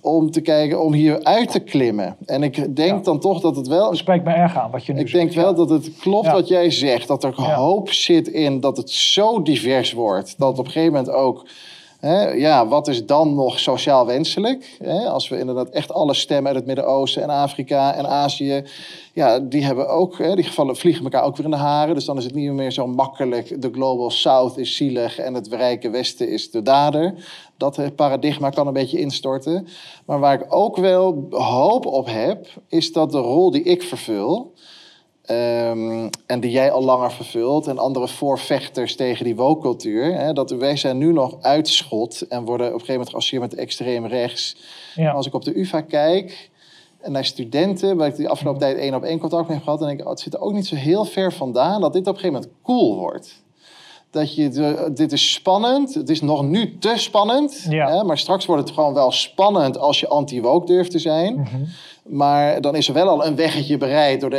om 0.00 0.30
te 0.30 0.40
kijken, 0.40 0.80
om 0.82 0.92
hier 0.92 1.22
uit 1.24 1.50
te 1.50 1.60
klimmen. 1.60 2.16
En 2.26 2.42
ik 2.42 2.76
denk 2.76 3.04
dan 3.04 3.20
toch 3.20 3.40
dat 3.40 3.56
het 3.56 3.66
wel... 3.66 3.88
Dat 3.88 3.96
spreekt 3.96 4.24
me 4.24 4.32
erg 4.32 4.56
aan 4.56 4.70
wat 4.70 4.86
je 4.86 4.92
nu 4.92 5.00
Ik 5.00 5.08
zegt. 5.08 5.22
denk 5.22 5.34
wel 5.34 5.54
dat 5.54 5.70
het 5.70 5.90
klopt 6.00 6.26
Ja. 6.26 6.32
wat 6.32 6.48
jij 6.48 6.70
zegt. 6.70 7.08
Dat 7.08 7.24
er 7.24 7.42
hoop 7.42 7.90
zit 7.90 8.28
in 8.28 8.60
dat 8.60 8.76
het 8.76 8.90
zo 8.90 9.42
divers 9.42 9.92
wordt. 9.92 10.34
Dat 10.38 10.48
het 10.50 10.58
op 10.58 10.64
een 10.66 10.70
gegeven 10.72 10.92
moment 10.94 11.12
ook... 11.12 11.46
Ja, 12.34 12.66
wat 12.66 12.88
is 12.88 13.06
dan 13.06 13.34
nog 13.34 13.58
sociaal 13.58 14.06
wenselijk? 14.06 14.78
Als 15.08 15.28
we 15.28 15.38
inderdaad 15.38 15.68
echt 15.68 15.92
alle 15.92 16.14
stemmen 16.14 16.46
uit 16.46 16.56
het 16.56 16.66
Midden-Oosten 16.66 17.22
en 17.22 17.30
Afrika 17.30 17.94
en 17.94 18.08
Azië... 18.08 18.64
Ja, 19.12 19.38
die 19.38 19.64
hebben 19.64 19.88
ook... 19.88 20.16
Die 20.16 20.44
gevallen 20.44 20.76
vliegen 20.76 21.04
elkaar 21.04 21.22
ook 21.22 21.36
weer 21.36 21.44
in 21.44 21.50
de 21.50 21.56
haren. 21.56 21.94
Dus 21.94 22.04
dan 22.04 22.16
is 22.16 22.24
het 22.24 22.34
niet 22.34 22.52
meer 22.52 22.70
zo 22.70 22.86
makkelijk. 22.86 23.62
De 23.62 23.70
Global 23.72 24.10
South 24.10 24.58
is 24.58 24.76
zielig 24.76 25.18
en 25.18 25.34
het 25.34 25.48
rijke 25.48 25.90
Westen 25.90 26.28
is 26.30 26.50
de 26.50 26.62
dader. 26.62 27.14
Dat 27.56 27.96
paradigma 27.96 28.50
kan 28.50 28.66
een 28.66 28.72
beetje 28.72 29.00
instorten. 29.00 29.68
Maar 30.04 30.20
waar 30.20 30.34
ik 30.34 30.54
ook 30.54 30.76
wel 30.76 31.26
hoop 31.30 31.86
op 31.86 32.06
heb... 32.06 32.46
is 32.68 32.92
dat 32.92 33.10
de 33.10 33.18
rol 33.18 33.50
die 33.50 33.62
ik 33.62 33.82
vervul... 33.82 34.52
Ehm, 35.28 36.08
en 36.26 36.40
die 36.40 36.50
jij 36.50 36.70
al 36.70 36.84
langer 36.84 37.12
vervult 37.12 37.66
en 37.66 37.78
andere 37.78 38.08
voorvechters 38.08 38.96
tegen 38.96 39.24
die 39.24 39.36
woke-cultuur. 39.36 40.14
Hè, 40.14 40.32
dat 40.32 40.50
wij 40.50 40.76
zijn 40.76 40.98
nu 40.98 41.12
nog 41.12 41.36
uitschot 41.40 42.20
en 42.28 42.44
worden 42.44 42.66
op 42.66 42.72
een 42.72 42.78
gegeven 42.78 42.92
moment 42.92 43.10
geassocieerd 43.10 43.42
met 43.42 43.54
extreem 43.54 44.06
rechts. 44.06 44.56
Ja. 44.94 45.10
Als 45.12 45.26
ik 45.26 45.34
op 45.34 45.44
de 45.44 45.58
UvA 45.58 45.80
kijk 45.80 46.50
en 47.00 47.12
naar 47.12 47.24
studenten, 47.24 47.96
waar 47.96 48.08
ik 48.08 48.16
de 48.16 48.28
afgelopen 48.28 48.60
tijd 48.60 48.76
één 48.76 48.94
op 48.94 49.02
één 49.02 49.18
contact 49.18 49.46
mee 49.46 49.56
heb 49.56 49.64
gehad, 49.64 49.78
dan 49.78 49.88
denk 49.88 50.00
ik, 50.00 50.06
oh, 50.06 50.12
het 50.12 50.20
zit 50.20 50.34
er 50.34 50.40
ook 50.40 50.52
niet 50.52 50.66
zo 50.66 50.76
heel 50.76 51.04
ver 51.04 51.32
vandaan 51.32 51.80
dat 51.80 51.92
dit 51.92 52.06
op 52.06 52.14
een 52.14 52.20
gegeven 52.20 52.40
moment 52.40 52.62
cool 52.62 52.96
wordt. 52.96 53.42
Dat 54.10 54.34
je, 54.34 54.48
de- 54.48 54.90
dit 54.94 55.12
is 55.12 55.32
spannend, 55.32 55.94
het 55.94 56.08
is 56.08 56.20
nog 56.20 56.42
nu 56.42 56.78
te 56.78 56.92
spannend, 56.96 57.66
Ja. 57.68 57.88
hè, 57.90 58.04
maar 58.04 58.18
straks 58.18 58.46
wordt 58.46 58.62
het 58.62 58.72
gewoon 58.74 58.94
wel 58.94 59.10
spannend 59.12 59.78
als 59.78 60.00
je 60.00 60.08
anti-woke 60.08 60.66
durft 60.66 60.90
te 60.90 60.98
zijn. 60.98 61.34
Mhm. 61.34 61.46
Maar 62.02 62.60
dan 62.60 62.74
is 62.76 62.88
er 62.88 62.94
wel 62.94 63.08
al 63.08 63.26
een 63.26 63.36
weggetje 63.36 63.76
bereid 63.76 64.20
door 64.20 64.30
de, 64.30 64.36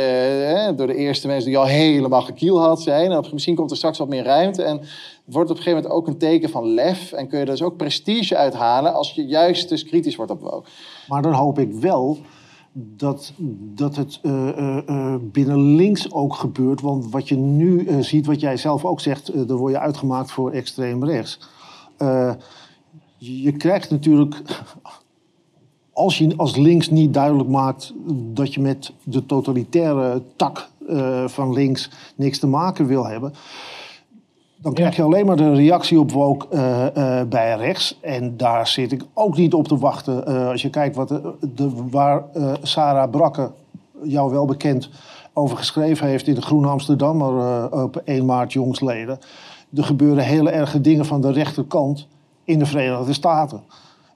hè, 0.56 0.74
door 0.74 0.86
de 0.86 0.94
eerste 0.96 1.26
mensen 1.26 1.48
die 1.48 1.58
al 1.58 1.64
helemaal 1.66 2.22
gekielhad 2.22 2.82
zijn. 2.82 3.10
En 3.12 3.24
misschien 3.32 3.54
komt 3.54 3.70
er 3.70 3.76
straks 3.76 3.98
wat 3.98 4.08
meer 4.08 4.24
ruimte. 4.24 4.62
En 4.62 4.80
wordt 5.24 5.50
op 5.50 5.56
een 5.56 5.62
gegeven 5.62 5.82
moment 5.82 6.00
ook 6.00 6.06
een 6.06 6.18
teken 6.18 6.50
van 6.50 6.66
lef. 6.74 7.12
En 7.12 7.28
kun 7.28 7.38
je 7.38 7.44
er 7.44 7.50
dus 7.50 7.62
ook 7.62 7.76
prestige 7.76 8.36
uithalen 8.36 8.94
als 8.94 9.12
je 9.12 9.26
juist 9.26 9.68
dus 9.68 9.84
kritisch 9.84 10.16
wordt 10.16 10.32
op 10.32 10.40
woke. 10.40 10.68
Maar 11.08 11.22
dan 11.22 11.32
hoop 11.32 11.58
ik 11.58 11.72
wel 11.72 12.18
dat, 12.72 13.32
dat 13.74 13.96
het 13.96 14.18
eh, 14.22 14.48
eh, 14.48 14.88
eh, 14.88 15.14
binnen 15.20 15.74
links 15.74 16.12
ook 16.12 16.34
gebeurt. 16.34 16.80
Want 16.80 17.10
wat 17.10 17.28
je 17.28 17.36
nu 17.36 18.02
ziet, 18.02 18.26
wat 18.26 18.40
jij 18.40 18.56
zelf 18.56 18.84
ook 18.84 19.00
zegt, 19.00 19.48
dan 19.48 19.56
word 19.56 19.72
je 19.72 19.78
uitgemaakt 19.78 20.30
voor 20.30 20.50
extreem 20.50 21.04
rechts. 21.04 21.38
Je 23.16 23.52
krijgt 23.52 23.90
natuurlijk, 23.90 24.42
als 25.92 26.18
je 26.18 26.36
als 26.36 26.56
links 26.56 26.90
niet 26.90 27.14
duidelijk 27.14 27.48
maakt 27.48 27.92
dat 28.12 28.54
je 28.54 28.60
met 28.60 28.92
de 29.04 29.26
totalitaire 29.26 30.22
tak 30.36 30.68
van 31.26 31.52
links 31.52 31.90
niks 32.16 32.38
te 32.38 32.46
maken 32.46 32.86
wil 32.86 33.06
hebben. 33.06 33.32
Dan 34.62 34.72
krijg 34.74 34.96
je 34.96 35.02
alleen 35.02 35.26
maar 35.26 35.36
de 35.36 35.54
reactie 35.54 36.00
op 36.00 36.10
woke 36.12 36.46
eh, 36.50 37.20
eh, 37.20 37.28
bij 37.28 37.56
rechts. 37.56 37.98
En 38.00 38.36
daar 38.36 38.66
zit 38.66 38.92
ik 38.92 39.02
ook 39.14 39.36
niet 39.36 39.54
op 39.54 39.68
te 39.68 39.78
wachten. 39.78 40.26
Eh, 40.26 40.48
als 40.48 40.62
je 40.62 40.70
kijkt 40.70 40.96
wat 40.96 41.08
de, 41.08 41.34
de- 41.54 41.72
waar 41.90 42.22
Sarah 42.62 43.10
Brakke, 43.10 43.50
jou 44.02 44.30
wel 44.30 44.44
bekend, 44.46 44.90
over 45.32 45.56
geschreven 45.56 46.06
heeft 46.06 46.26
in 46.26 46.34
de 46.34 46.42
Groene 46.42 46.68
Amsterdammer 46.68 47.38
eh, 47.70 47.82
op 47.82 47.96
1 48.04 48.24
maart 48.24 48.52
jongsleden. 48.52 49.18
Er 49.76 49.84
gebeuren 49.84 50.24
hele 50.24 50.50
erge 50.50 50.80
dingen 50.80 51.04
van 51.04 51.20
de 51.20 51.32
rechterkant 51.32 52.06
in 52.44 52.58
de 52.58 52.66
Verenigde 52.66 53.12
Staten. 53.12 53.60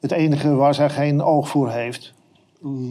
Het 0.00 0.12
enige 0.12 0.54
waar 0.54 0.74
zij 0.74 0.90
geen 0.90 1.22
oog 1.22 1.48
voor 1.48 1.70
heeft, 1.70 2.13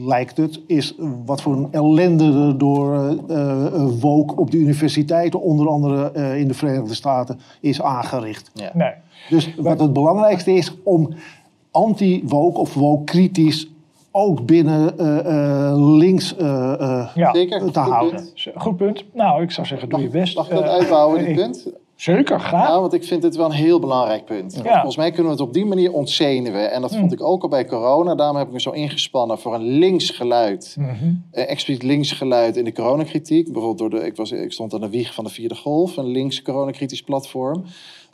lijkt 0.06 0.38
het, 0.38 0.60
is 0.68 0.96
wat 1.26 1.42
voor 1.42 1.56
een 1.56 1.68
ellende 1.72 2.48
er 2.48 2.58
door 2.58 2.94
eh, 3.28 3.38
eh, 3.76 3.90
woke 4.00 4.36
op 4.36 4.52
de 4.52 4.58
universiteiten, 4.58 5.42
onder 5.42 5.68
andere 5.68 6.12
eh, 6.12 6.40
in 6.40 6.48
de 6.48 6.54
Verenigde 6.54 6.94
Staten, 6.94 7.40
is 7.60 7.82
aangericht. 7.82 8.52
Ja. 8.54 8.72
Nee. 8.74 8.92
Dus 9.30 9.56
wat 9.58 9.80
het 9.80 9.94
belangrijkste 9.94 10.52
is 10.52 10.76
om 10.84 11.10
anti-woke 11.72 12.60
of 12.60 12.74
woke-kritisch 12.74 13.68
ook 14.12 14.46
binnen 14.46 14.98
eh, 15.00 15.68
eh, 15.70 15.88
links 15.98 16.36
eh, 16.36 16.74
eh, 16.74 17.08
Ja. 17.16 17.34
Zeker. 17.34 17.58
te 17.60 17.64
Goed 17.66 17.76
houden. 17.76 18.16
punt. 18.16 18.52
Goed 18.56 18.78
punt. 18.78 19.04
Nou, 19.14 19.42
ik 19.44 19.52
zou 19.52 19.68
zeggen, 19.68 19.90
doe 19.90 20.02
je 20.02 20.10
best. 20.10 20.36
Mag 20.36 20.50
ik 20.50 20.56
dat 20.56 20.64
uitbouwen, 20.64 21.26
dit 21.26 21.36
punt? 21.42 21.68
Zeker, 22.04 22.40
graag. 22.40 22.68
Ja, 22.68 22.80
want 22.80 22.94
ik 22.94 23.04
vind 23.04 23.22
dit 23.22 23.36
wel 23.36 23.46
een 23.46 23.52
heel 23.52 23.80
belangrijk 23.80 24.26
punt. 24.26 24.60
Ja. 24.64 24.74
Volgens 24.74 24.96
mij 24.96 25.12
kunnen 25.12 25.26
we 25.26 25.38
het 25.38 25.48
op 25.48 25.54
die 25.54 25.66
manier 25.66 25.92
ontzenuwen. 25.92 26.72
En 26.72 26.82
dat 26.82 26.96
vond 26.96 27.12
ik 27.12 27.24
ook 27.24 27.44
al 27.44 27.50
bij 27.50 27.66
corona. 27.66 28.16
Daarom 28.16 28.38
heb 28.38 28.48
ik 28.48 28.54
me 28.54 28.62
zo 28.62 28.70
ingespannen 28.70 29.40
voor 29.40 29.54
een 29.54 29.64
links 29.64 30.10
geluid. 30.10 30.76
Mhm. 30.80 30.90
eh, 31.32 31.50
expliciet 31.50 31.84
links 31.84 32.12
geluid 32.12 32.58
in 32.58 32.64
de 32.64 32.72
coronakritiek. 32.72 33.52
Bijvoorbeeld 33.52 33.78
door 33.78 34.00
de, 34.00 34.06
ik, 34.06 34.16
was, 34.16 34.32
ik 34.32 34.52
stond 34.52 34.74
aan 34.74 34.82
de 34.82 34.90
wieg 34.90 35.14
van 35.14 35.24
de 35.24 35.30
vierde 35.30 35.56
golf, 35.56 35.98
een 35.98 36.08
links 36.08 36.42
coronakritisch 36.42 37.04
platform. 37.04 37.64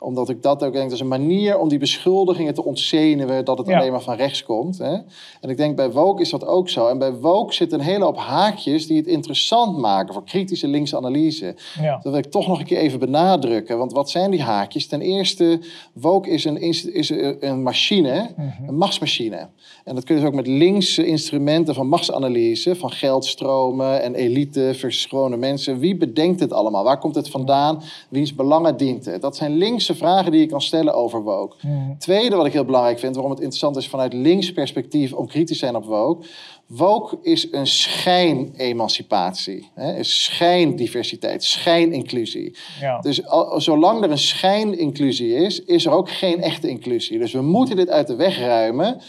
Omdat 0.00 0.28
ik 0.28 0.42
dat 0.42 0.64
ook 0.64 0.72
denk, 0.72 0.84
dat 0.84 0.92
is 0.92 1.00
een 1.00 1.08
manier 1.08 1.58
om 1.58 1.68
die 1.68 1.78
beschuldigingen 1.78 2.54
te 2.54 2.64
ontzenuwen 2.64 3.44
dat 3.44 3.58
het 3.58 3.66
Ja. 3.66 3.78
alleen 3.78 3.92
maar 3.92 4.00
van 4.02 4.16
rechts 4.16 4.42
komt. 4.42 4.78
Hè? 4.78 4.92
En 5.40 5.48
ik 5.50 5.56
denk 5.56 5.76
bij 5.76 5.90
woke 5.90 6.22
is 6.22 6.30
dat 6.30 6.46
ook 6.46 6.68
zo. 6.68 6.86
En 6.86 6.98
bij 6.98 7.12
woke 7.12 7.54
zit 7.54 7.72
een 7.72 7.80
hele 7.80 8.04
hoop 8.04 8.16
haakjes 8.16 8.86
die 8.86 8.96
het 8.96 9.06
interessant 9.06 9.78
maken 9.78 10.14
voor 10.14 10.24
kritische 10.24 10.68
linkse 10.68 10.96
analyse. 10.96 11.54
Ja. 11.80 11.92
Dat 11.92 12.12
wil 12.12 12.16
ik 12.16 12.30
toch 12.30 12.46
nog 12.46 12.58
een 12.58 12.64
keer 12.64 12.78
even 12.78 12.98
benadrukken. 12.98 13.78
Want 13.78 13.92
wat 13.92 14.10
zijn 14.10 14.30
die 14.30 14.42
haakjes? 14.42 14.86
Ten 14.86 15.00
eerste, 15.00 15.60
woke 15.92 16.30
is 16.30 16.44
een, 16.44 16.60
is 16.60 17.10
een 17.40 17.62
machine, 17.62 18.30
een 18.66 18.76
machtsmachine. 18.76 19.48
En 19.84 19.94
dat 19.94 20.04
kun 20.04 20.14
je 20.14 20.20
dus 20.20 20.30
ook 20.30 20.36
met 20.36 20.46
linkse 20.46 21.06
instrumenten 21.06 21.74
van 21.74 21.88
machtsanalyse, 21.88 22.76
van 22.76 22.90
geldstromen 22.90 24.02
en 24.02 24.14
elite 24.14 24.72
versus 24.74 25.06
gewone 25.06 25.36
mensen. 25.36 25.78
Wie 25.78 25.96
bedenkt 25.96 26.40
het 26.40 26.52
allemaal? 26.52 26.84
Waar 26.84 26.98
komt 26.98 27.14
het 27.14 27.28
vandaan? 27.28 27.82
Wiens 28.08 28.34
belangen 28.34 28.76
dient 28.76 29.04
het? 29.04 29.22
Dat 29.22 29.36
zijn 29.36 29.56
linkse 29.56 29.89
vragen 29.94 30.32
die 30.32 30.40
je 30.40 30.46
kan 30.46 30.60
stellen 30.60 30.94
over 30.94 31.22
woke. 31.22 31.56
Tweede 31.98 32.36
wat 32.36 32.46
ik 32.46 32.52
heel 32.52 32.64
belangrijk 32.64 32.98
vind, 32.98 33.14
waarom 33.14 33.30
het 33.32 33.40
interessant 33.40 33.76
is 33.76 33.88
vanuit 33.88 34.12
links 34.12 34.52
perspectief 34.52 35.12
om 35.12 35.26
kritisch 35.26 35.58
te 35.58 35.64
zijn 35.64 35.76
op 35.76 35.84
woke. 35.84 36.26
Woke 36.66 37.18
is 37.22 37.52
een 37.52 37.66
schijnemancipatie, 37.66 39.70
hè? 39.74 39.96
is 39.98 40.24
schijndiversiteit, 40.24 41.44
schijninclusie. 41.44 42.56
Ja. 42.80 42.98
Dus 42.98 43.26
al- 43.26 43.60
zolang 43.60 44.02
er 44.02 44.10
een 44.10 44.18
schijninclusie 44.18 45.34
is, 45.34 45.64
is 45.64 45.86
er 45.86 45.92
ook 45.92 46.10
geen 46.10 46.42
echte 46.42 46.68
inclusie. 46.68 47.18
Dus 47.18 47.32
we 47.32 47.42
moeten 47.42 47.76
dit 47.76 47.88
uit 47.88 48.06
de 48.06 48.14
weg 48.16 48.38
ruimen 48.38 49.00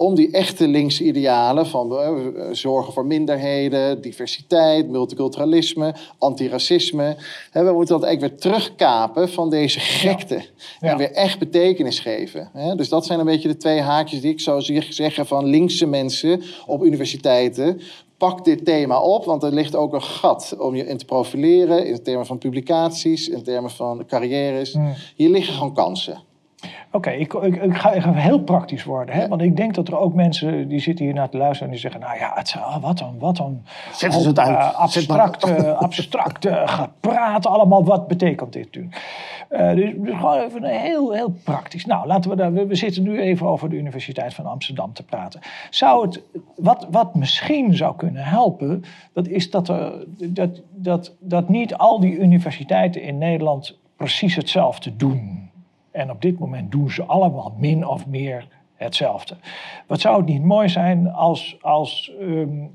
om 0.00 0.14
die 0.14 0.30
echte 0.30 0.68
linkse 0.68 1.04
idealen 1.04 1.66
van 1.66 1.98
eh, 1.98 2.10
zorgen 2.52 2.92
voor 2.92 3.06
minderheden, 3.06 4.00
diversiteit, 4.00 4.88
multiculturalisme, 4.88 5.94
antiracisme. 6.18 7.16
Hè, 7.50 7.64
we 7.64 7.72
moeten 7.72 7.94
dat 7.98 8.04
eigenlijk 8.04 8.32
weer 8.32 8.52
terugkapen 8.52 9.28
van 9.28 9.50
deze 9.50 9.80
gekte. 9.80 10.42
Ja. 10.80 10.90
En 10.90 10.96
weer 10.96 11.12
echt 11.12 11.38
betekenis 11.38 12.00
geven. 12.00 12.50
Hè? 12.52 12.74
Dus 12.74 12.88
dat 12.88 13.06
zijn 13.06 13.18
een 13.18 13.24
beetje 13.24 13.48
de 13.48 13.56
twee 13.56 13.80
haakjes 13.80 14.20
die 14.20 14.30
ik 14.32 14.40
zou 14.40 14.60
zeg- 14.62 14.92
zeggen 14.92 15.26
van 15.26 15.44
linkse 15.44 15.86
mensen 15.86 16.42
op 16.66 16.82
universiteiten. 16.84 17.80
Pak 18.18 18.44
dit 18.44 18.64
thema 18.64 19.00
op, 19.00 19.24
want 19.24 19.42
er 19.42 19.52
ligt 19.54 19.76
ook 19.76 19.92
een 19.94 20.02
gat 20.02 20.54
om 20.58 20.74
je 20.74 20.86
in 20.86 20.96
te 20.96 21.04
profileren 21.04 21.86
in 21.86 22.02
termen 22.02 22.26
van 22.26 22.38
publicaties, 22.38 23.28
in 23.28 23.42
termen 23.42 23.70
van 23.70 24.06
carrières. 24.06 24.76
Hier 25.16 25.28
liggen 25.30 25.54
gewoon 25.54 25.74
kansen. 25.74 26.22
Oké, 26.92 27.10
ik, 27.10 27.32
ik, 27.32 27.62
ik 27.62 27.76
ga 27.76 27.92
even 27.92 28.14
heel 28.14 28.40
praktisch 28.40 28.84
worden. 28.84 29.14
Hè? 29.14 29.28
Want 29.28 29.42
ik 29.42 29.56
denk 29.56 29.74
dat 29.74 29.88
er 29.88 29.98
ook 29.98 30.14
mensen 30.14 30.68
die 30.68 30.80
zitten 30.80 31.04
hier 31.04 31.14
naar 31.14 31.28
te 31.28 31.36
luisteren 31.36 31.66
en 31.66 31.72
die 31.72 31.80
zeggen: 31.80 32.00
Nou 32.00 32.18
ja, 32.18 32.32
het, 32.34 32.56
ah, 32.58 32.82
wat 32.82 32.98
dan, 32.98 33.18
wat 33.18 33.36
dan. 33.36 33.62
Zetten 33.92 34.20
ze 34.20 34.28
het 34.28 34.38
uit. 34.38 34.64
Zet 34.64 34.74
abstract, 34.74 35.44
eh, 35.44 35.78
abstract 35.78 36.44
eh, 36.44 36.68
gepraat 36.68 37.46
allemaal. 37.46 37.84
Wat 37.84 38.08
betekent 38.08 38.52
dit 38.52 38.76
nu? 38.76 38.88
Eh, 39.48 39.74
dus, 39.74 39.92
dus 39.96 40.16
gewoon 40.16 40.40
even 40.40 40.64
heel, 40.64 41.12
heel 41.12 41.34
praktisch. 41.44 41.84
Nou, 41.84 42.06
laten 42.06 42.30
we 42.30 42.36
daar. 42.36 42.52
We, 42.52 42.66
we 42.66 42.74
zitten 42.74 43.02
nu 43.02 43.20
even 43.20 43.46
over 43.46 43.68
de 43.68 43.76
Universiteit 43.76 44.34
van 44.34 44.46
Amsterdam 44.46 44.92
te 44.92 45.02
praten. 45.02 45.40
Zou 45.70 46.06
het, 46.06 46.22
wat, 46.56 46.86
wat 46.90 47.14
misschien 47.14 47.76
zou 47.76 47.96
kunnen 47.96 48.24
helpen, 48.24 48.84
dat 49.12 49.28
is 49.28 49.50
dat, 49.50 49.68
er, 49.68 50.04
dat, 50.28 50.60
dat, 50.70 51.14
dat 51.20 51.48
niet 51.48 51.74
al 51.74 52.00
die 52.00 52.18
universiteiten 52.18 53.02
in 53.02 53.18
Nederland 53.18 53.78
precies 53.96 54.36
hetzelfde 54.36 54.96
doen. 54.96 55.47
En 55.98 56.10
op 56.10 56.22
dit 56.22 56.38
moment 56.38 56.70
doen 56.70 56.90
ze 56.90 57.04
allemaal 57.04 57.54
min 57.56 57.86
of 57.86 58.06
meer 58.06 58.48
hetzelfde. 58.78 59.36
Wat 59.86 60.00
zou 60.00 60.16
het 60.16 60.26
niet 60.26 60.44
mooi 60.44 60.68
zijn 60.68 61.12
als, 61.12 61.56
als 61.60 62.12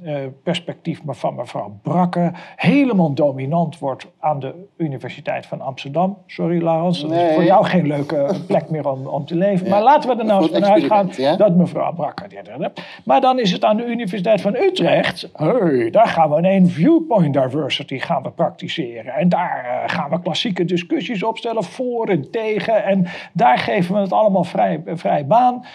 eh, 0.04 0.14
perspectief 0.43 1.01
van 1.06 1.36
mevrouw 1.36 1.80
Brakke 1.82 2.32
helemaal 2.56 3.14
dominant 3.14 3.80
wordt 3.80 4.08
aan 4.20 4.39
de 4.39 4.54
Universiteit 4.78 5.45
van 5.45 5.62
Amsterdam? 5.62 6.18
Sorry, 6.28 6.64
Laurens, 6.64 7.01
dat 7.01 7.12
is 7.12 7.34
voor 7.34 7.43
jou 7.43 7.66
geen 7.66 7.88
leuke 7.88 8.36
plek 8.47 8.70
meer 8.70 8.89
om, 8.89 9.08
om 9.08 9.26
te 9.26 9.36
leven. 9.36 9.70
Maar 9.70 9.84
laten 9.84 10.10
we 10.10 10.16
er 10.16 10.26
nou 10.26 10.41
eens 10.41 10.51
Goed 10.51 10.60
van 10.60 10.72
uitgaan 10.72 11.08
experiment, 11.08 11.39
ja. 11.39 11.45
dat 11.45 11.56
mevrouw 11.56 11.93
Brakke 11.93 12.28
dit 12.28 12.47
en. 12.47 12.72
Maar 13.06 13.22
dan 13.22 13.39
is 13.39 13.51
het 13.51 13.64
aan 13.64 13.78
de 13.78 13.86
Universiteit 13.86 14.41
van 14.41 14.56
Utrecht. 14.56 15.30
Hey, 15.34 15.89
daar 15.89 16.08
gaan 16.08 16.30
we 16.30 16.49
een 16.49 16.70
viewpoint 16.70 17.34
diversity 17.34 17.99
gaan 17.99 18.24
we 18.24 18.30
praktiseren. 18.30 19.14
En 19.14 19.30
daar 19.30 19.66
eh, 19.66 19.95
gaan 19.95 20.10
we 20.10 20.22
klassieke 20.22 20.66
discussies 20.66 21.24
opstellen 21.24 21.64
voor 21.64 22.08
en 22.08 22.32
tegen. 22.32 22.84
En 22.84 23.06
daar 23.34 23.58
geven 23.58 23.95
we 23.95 24.01
het 24.01 24.14
allemaal 24.14 24.43
vrij, 24.43 24.82
vrij 24.86 25.28
baan. 25.28 25.66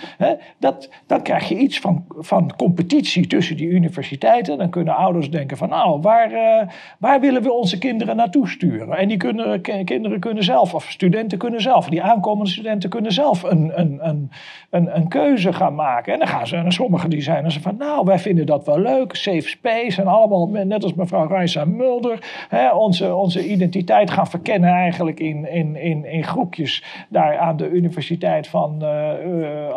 Dat, 0.59 0.91
dan 1.07 1.23
krijg 1.23 1.49
je 1.49 1.59
iets 1.59 1.81
van, 1.81 2.05
van 2.09 2.53
competitie 2.57 3.27
tussen 3.27 3.57
die 3.57 3.69
universiteiten. 3.69 4.59
Dan 4.59 4.71
kunnen 4.71 4.97
ouders 4.97 5.31
denken 5.31 5.57
van 5.57 5.69
nou, 5.69 6.01
waar, 6.01 6.33
eh, 6.33 6.69
waar 6.99 7.21
willen 7.21 7.43
we 7.43 7.53
onze 7.53 7.79
kinderen 7.79 8.17
naartoe 8.17 8.49
sturen? 8.49 8.97
En 8.97 9.09
die 9.09 9.17
kunnen, 9.17 9.61
ki- 9.61 9.85
kinderen 9.85 10.21
kunnen 10.21 10.45
zelf, 10.45 10.75
of 10.75 10.91
studenten 10.91 11.39
kunnen 11.39 11.61
zelf, 11.61 11.89
die 11.89 12.03
aankomende 12.03 12.51
studenten 12.51 12.91
kunnen 12.91 13.13
zelf 13.13 13.43
een, 13.43 13.81
een, 13.81 13.99
een, 14.09 14.31
een, 14.71 14.97
een 14.97 15.09
keuze 15.09 15.53
gaan 15.53 15.75
maken. 15.75 16.13
En 16.13 16.19
dan 16.19 16.29
gaan 16.29 16.47
ze, 16.47 16.57
en 16.57 16.73
sommigen 16.73 17.11
die 17.11 17.23
zijn 17.23 17.43
dan 17.43 17.53
van 17.53 17.77
nou, 17.77 18.05
wij 18.05 18.19
vinden 18.19 18.47
dat 18.47 18.67
wel 18.67 18.79
leuk, 18.79 19.15
safe 19.15 19.49
space 19.49 20.01
en 20.01 20.07
allemaal, 20.07 20.47
net 20.47 20.83
als 20.83 20.95
mevrouw 20.95 21.27
Reisa 21.27 21.65
Mulder, 21.65 22.47
onze, 22.73 23.15
onze 23.15 23.49
identiteit 23.49 24.11
gaan 24.11 24.27
verkennen 24.27 24.71
eigenlijk 24.71 25.21
in, 25.21 25.51
in, 25.53 25.77
in, 25.77 26.25
groepjes 26.25 26.85
daar 27.09 27.39
aan 27.39 27.57
de 27.57 27.71
Universiteit 27.71 28.49
van 28.49 28.83
eh, 28.83 29.11
eh, 29.11 29.77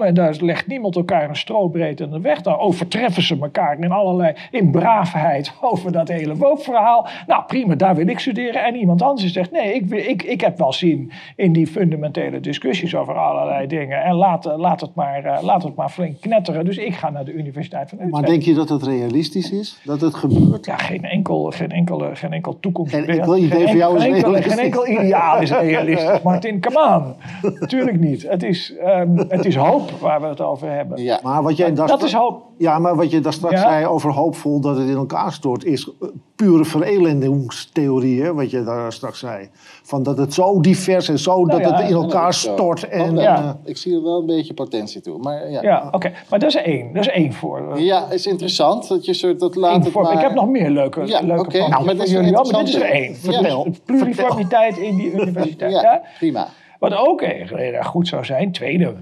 En 0.00 0.14
daar 0.14 0.36
legt 0.40 0.66
niemand 0.66 0.96
elkaar 0.96 1.28
een 1.28 1.36
strobreed 1.36 2.00
in 2.00 2.10
de 2.10 2.20
weg. 2.20 2.42
Daar 2.42 2.58
overtreffen 2.58 3.22
ze 3.22 3.36
elkaar 3.40 3.78
in 3.78 3.90
allerlei, 3.90 4.34
in 4.50 4.70
braafheid 4.70 5.52
over 5.60 5.92
dat 5.92 6.08
hele 6.08 6.36
woke-verhaal. 6.36 7.06
Nou 7.26 7.42
prima, 7.46 7.74
daar 7.74 7.94
wil 7.94 8.08
ik 8.08 8.18
studeren. 8.18 8.64
En 8.64 8.74
iemand 8.74 9.02
anders 9.02 9.32
zegt, 9.32 9.50
nee, 9.50 9.74
ik, 9.74 9.86
wil- 9.86 9.98
ik, 10.08 10.22
ik 10.22 10.40
heb 10.40 10.58
wel 10.58 10.72
zin 10.72 11.12
in 11.36 11.52
die 11.52 11.66
fundamentele 11.66 12.40
discussies 12.40 12.94
over 12.94 13.14
allerlei 13.14 13.66
dingen. 13.66 14.02
En 14.02 14.14
laat, 14.14 14.46
eh, 14.46 14.58
laat, 14.58 14.80
het 14.80 14.94
maar, 14.94 15.24
eh, 15.24 15.42
laat 15.42 15.62
het 15.62 15.74
maar 15.74 15.88
flink 15.88 16.20
knetteren. 16.20 16.64
Dus 16.64 16.76
ik 16.76 16.94
ga 16.94 17.10
naar 17.10 17.24
de 17.24 17.32
Universiteit 17.32 17.88
van 17.88 17.98
Utrecht. 17.98 18.12
Maar 18.12 18.26
denk 18.30 18.42
je 18.42 18.54
dat 18.54 18.68
het 18.68 18.82
realistisch 18.82 19.50
is? 19.50 19.80
Dat 19.84 20.00
het 20.00 20.14
gebeurt? 20.14 20.66
Ja, 20.66 20.76
geen 20.76 21.04
enkel, 21.04 21.50
geen 21.50 21.70
enkele, 21.70 22.16
geen 22.16 22.32
enkel 22.32 22.60
toekomst. 22.60 22.94
Geen 22.94 23.06
enkel 23.06 23.36
idee 23.36 23.58
geen 23.58 23.68
van 23.68 23.76
jou 23.76 23.96
is 23.96 24.02
geen 24.02 24.14
enkel, 24.14 24.34
geen 24.34 24.58
enkel 24.58 24.88
ideaal 24.88 25.40
is 25.40 25.50
realistisch. 25.50 26.22
Martin, 26.22 26.60
come 26.60 26.96
on. 26.96 27.14
Natuurlijk 27.60 28.00
niet. 28.00 28.28
Het 28.28 28.42
is, 28.42 28.76
ehm, 28.76 29.16
het 29.16 29.44
is 29.44 29.47
hoop 29.56 29.90
waar 29.90 30.20
we 30.20 30.26
het 30.26 30.40
over 30.40 30.70
hebben. 30.70 31.02
Ja. 31.02 31.20
Maar 31.22 31.42
wat 31.42 31.56
jij 31.56 31.74
daar 31.74 31.86
Dat 31.86 32.02
is 32.02 32.12
hoop. 32.12 32.42
Ja, 32.58 32.78
maar 32.78 32.96
wat 32.96 33.10
je 33.10 33.20
daar 33.20 33.32
straks 33.32 33.54
Ja? 33.54 33.60
zei 33.68 33.86
over 33.86 34.10
hoopvol 34.12 34.60
dat 34.60 34.76
het 34.76 34.88
in 34.88 34.96
elkaar 34.96 35.32
stort, 35.32 35.64
is 35.64 35.90
eh, 36.00 36.08
pure 36.36 36.64
verelendingstheorie, 36.64 38.22
hè, 38.22 38.34
wat 38.34 38.50
je 38.50 38.62
daar 38.64 38.92
straks 38.92 39.18
zei. 39.18 39.48
Van 39.82 40.02
dat 40.02 40.18
het 40.18 40.34
zo 40.34 40.60
divers 40.60 41.08
en 41.08 41.18
zo, 41.18 41.46
dat 41.46 41.60
Nou 41.60 41.60
ja, 41.72 41.76
het 41.76 41.80
in 41.90 41.96
Ja, 41.96 42.02
elkaar 42.02 42.22
dat 42.24 42.32
is 42.32 42.40
stort. 42.40 42.88
En, 42.88 43.10
Oh, 43.16 43.22
ja. 43.22 43.36
eh, 43.42 43.50
Ik 43.64 43.76
zie 43.76 43.94
er 43.94 44.02
wel 44.02 44.20
een 44.20 44.26
beetje 44.26 44.54
potentie 44.54 45.00
toe. 45.00 45.18
Maar 45.18 45.50
ja, 45.50 45.62
Ja, 45.62 45.88
oké. 45.90 46.12
Maar 46.30 46.38
dat 46.38 46.48
is 46.48 46.56
één. 46.56 46.92
Dat 46.92 47.02
is 47.06 47.10
één 47.12 47.32
voor. 47.32 47.80
ja 47.80 48.10
is 48.10 48.26
interessant. 48.26 48.88
Dat 48.88 49.04
je 49.04 49.14
soort, 49.14 49.40
dat 49.40 49.54
laat 49.54 49.92
maar... 49.92 50.12
Ik 50.12 50.18
heb 50.20 50.34
nog 50.34 50.48
meer 50.48 50.70
leuke, 50.70 51.06
Ja, 51.06 51.20
leuke 51.20 51.42
punten 51.42 51.70
Nou, 51.70 51.84
maar 51.84 51.94
voor 51.96 52.04
dit 52.06 52.06
is 52.06 52.30
maar 52.52 52.64
dit 52.64 52.68
is 52.68 52.74
er 52.74 52.82
één. 52.90 53.16
Dus 53.22 53.38
Ja. 53.38 53.62
het 53.62 53.84
pluriformiteit 53.84 54.76
in 54.76 54.96
die 54.96 55.12
universiteit. 55.12 55.72
Ja, 55.72 55.80
Ja? 55.82 56.02
prima. 56.18 56.48
Wat 56.78 56.94
ook 56.94 57.20
heel 57.22 57.56
erg 57.58 57.86
goed 57.86 58.08
zou 58.08 58.24
zijn, 58.24 58.52
tweede 58.52 58.94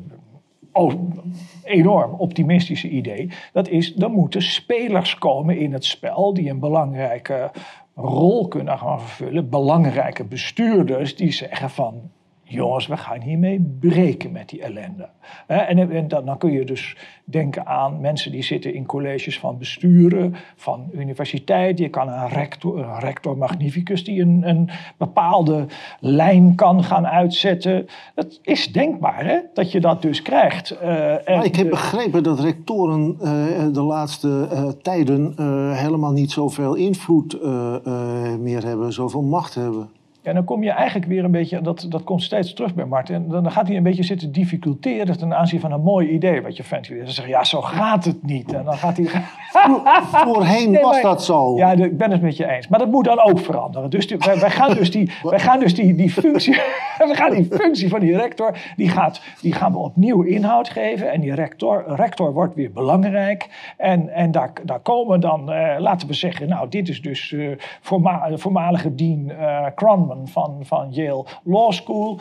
enorm 1.65 2.15
optimistische 2.15 2.89
idee, 2.89 3.31
dat 3.53 3.69
is 3.69 3.97
er 3.97 4.11
moeten 4.11 4.43
spelers 4.43 5.19
komen 5.19 5.59
in 5.59 5.73
het 5.73 5.85
spel 5.85 6.35
die 6.35 6.51
een 6.51 6.61
belangrijke 6.61 7.51
rol 7.95 8.49
kunnen 8.49 8.79
gaan 8.79 9.01
vervullen. 9.01 9.51
Belangrijke 9.51 10.25
bestuurders 10.25 11.17
die 11.17 11.33
zeggen 11.33 11.71
van 11.71 12.11
jongens, 12.49 12.87
we 12.87 12.97
gaan 12.97 13.21
hiermee 13.21 13.77
breken 13.81 14.33
met 14.33 14.49
die 14.49 14.63
ellende. 14.63 15.09
En, 15.47 15.91
en 15.91 16.09
dan, 16.09 16.25
dan 16.25 16.39
kun 16.39 16.53
je 16.53 16.65
dus 16.65 16.97
denken 17.25 17.67
aan 17.67 18.01
mensen 18.01 18.33
die 18.33 18.43
zitten 18.43 18.75
in 18.75 18.87
colleges 18.87 19.39
van 19.39 19.59
besturen, 19.59 20.35
van 20.57 20.89
universiteit. 20.93 21.79
Je 21.79 21.89
kan 21.89 22.09
een 22.09 22.29
rector, 22.29 22.79
een 22.79 22.99
rector 22.99 23.39
magnificus 23.39 24.05
die 24.05 24.21
een, 24.21 24.49
een 24.49 24.71
bepaalde 24.97 25.67
lijn 26.01 26.55
kan 26.55 26.85
gaan 26.85 27.07
uitzetten. 27.07 27.87
Dat 28.15 28.39
is 28.43 28.73
denkbaar, 28.73 29.25
hè? 29.25 29.39
dat 29.55 29.73
je 29.73 29.81
dat 29.81 30.03
dus 30.03 30.23
krijgt. 30.23 30.71
Eh, 30.71 31.29
en 31.29 31.37
maar 31.37 31.45
ik 31.45 31.57
heb 31.57 31.65
de- 31.65 31.71
begrepen 31.71 32.23
dat 32.23 32.41
rectoren 32.41 33.17
eh, 33.21 33.29
de 33.73 33.83
laatste 33.83 34.49
eh, 34.51 34.69
tijden 34.83 35.35
helemaal 35.77 36.13
niet 36.13 36.31
zoveel 36.31 36.75
invloed 36.75 37.39
meer 38.41 38.65
hebben, 38.65 38.93
zoveel 38.93 39.23
macht 39.23 39.55
hebben. 39.55 39.89
Ja, 40.27 40.33
dan 40.33 40.45
kom 40.45 40.63
je 40.63 40.71
eigenlijk 40.71 41.07
weer 41.07 41.25
een 41.25 41.31
beetje, 41.31 41.61
dat, 41.61 41.87
dat 41.89 42.05
komt 42.05 42.23
steeds 42.23 42.55
terug 42.55 42.75
bij 42.75 42.85
Martin. 42.85 43.29
Dan 43.29 43.51
gaat 43.51 43.67
hij 43.67 43.77
een 43.77 43.83
beetje 43.83 44.03
zitten 44.03 44.33
difficulteren 44.33 45.19
ten 45.19 45.35
aanzien 45.37 45.61
van 45.61 45.73
een 45.73 45.81
mooi 45.83 46.09
idee 46.09 46.43
wat 46.43 46.57
je 46.57 46.63
ventileert. 46.65 47.05
Dan 47.05 47.15
zeg 47.15 47.25
je, 47.25 47.31
ja, 47.31 47.45
zo 47.45 47.61
gaat 47.61 48.05
het 48.05 48.23
niet. 48.23 48.53
En 48.53 48.65
dan 48.65 48.75
gaat 48.77 48.97
hij. 48.97 49.07
Voorheen 50.03 50.71
Nee, 50.71 50.83
was 50.83 50.93
maar- 50.93 51.03
dat 51.03 51.25
zo. 51.25 51.57
Ja, 51.57 51.73
ik 51.73 51.99
ben 51.99 52.11
het 52.11 52.23
met 52.23 52.37
je 52.37 52.47
eens. 52.49 52.69
Maar 52.69 52.79
dat 52.79 52.91
moet 52.91 53.05
dan 53.05 53.21
ook 53.21 53.39
veranderen. 53.39 53.91
Dus 53.91 54.07
die- 54.09 54.17
wij, 54.19 54.39
wij 54.41 54.51
gaan 54.51 54.75
dus, 54.75 54.91
die, 54.91 55.11
wij 55.23 55.39
gaan 55.41 55.61
dus 55.61 55.75
die, 55.75 55.95
die 55.95 56.11
functie. 56.11 56.55
we 57.09 57.15
gaan 57.15 57.31
die 57.31 57.45
functie 57.51 57.89
van 57.89 58.01
die 58.01 58.17
rector. 58.17 58.57
Die, 58.77 58.89
gaat, 58.89 59.21
die 59.41 59.53
gaan 59.53 59.73
we 59.73 59.79
opnieuw 59.79 60.23
inhoud 60.23 60.69
geven. 60.69 61.13
En 61.13 61.21
die 61.21 61.35
rector, 61.35 61.85
rector 61.87 62.33
wordt 62.33 62.55
weer 62.55 62.73
belangrijk. 62.73 63.49
En, 63.77 64.09
en 64.09 64.31
daar, 64.31 64.53
daar 64.65 64.81
komen 64.81 65.21
dan, 65.21 65.53
eh, 65.53 65.75
laten 65.81 66.09
we 66.09 66.15
zeggen. 66.15 66.49
Nou, 66.49 66.69
dit 66.69 66.89
is 66.89 67.03
dus 67.03 67.33
eh 67.33 67.49
voorma- 67.81 68.29
voormalige 68.35 68.95
dean 68.95 69.31
eh 69.31 69.67
Cronman 69.75 70.16
van, 70.25 70.59
van 70.63 70.89
Yale 70.91 71.25
Law 71.45 71.73
School. 71.73 72.19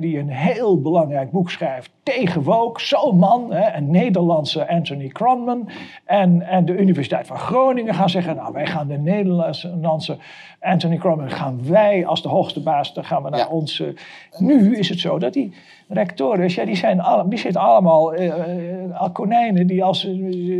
die 0.00 0.18
een 0.18 0.28
heel 0.28 0.80
belangrijk 0.80 1.30
boek 1.30 1.50
schrijft 1.50 1.90
tegen 2.02 2.42
woke. 2.42 2.80
Zo'n 2.80 3.18
man, 3.18 3.52
hè, 3.52 3.76
een 3.76 3.90
Nederlandse 3.90 4.68
Anthony 4.68 5.08
Cronman. 5.08 5.68
En, 6.04 6.42
en 6.42 6.64
de 6.64 6.76
Universiteit 6.76 7.26
van 7.26 7.38
Groningen 7.38 7.94
gaan 7.94 8.10
zeggen... 8.10 8.36
nou, 8.36 8.52
wij 8.52 8.66
gaan 8.66 8.88
de 8.88 8.98
Nederlandse 8.98 10.18
Anthony 10.60 10.96
Cronman... 10.96 11.30
gaan 11.30 11.60
wij 11.68 12.06
als 12.06 12.22
de 12.22 12.28
hoogste 12.28 12.62
baas, 12.62 12.94
dan 12.94 13.04
gaan 13.04 13.22
we 13.22 13.30
naar 13.30 13.38
Ja. 13.38 13.48
onze... 13.48 13.94
Nu 14.38 14.76
is 14.76 14.88
het 14.88 14.98
zo 15.00 15.18
dat 15.18 15.32
die 15.32 15.52
rectoren, 15.92 16.48
ja, 16.48 16.64
die, 16.64 16.76
zijn 16.76 17.00
alle, 17.00 17.28
die 17.28 17.38
zitten 17.38 17.60
allemaal 17.60 18.14
eh, 18.14 18.26
eh, 18.26 19.12
konijnen... 19.12 19.66
Die, 19.66 19.84
als, 19.84 20.04
eh, 20.06 20.12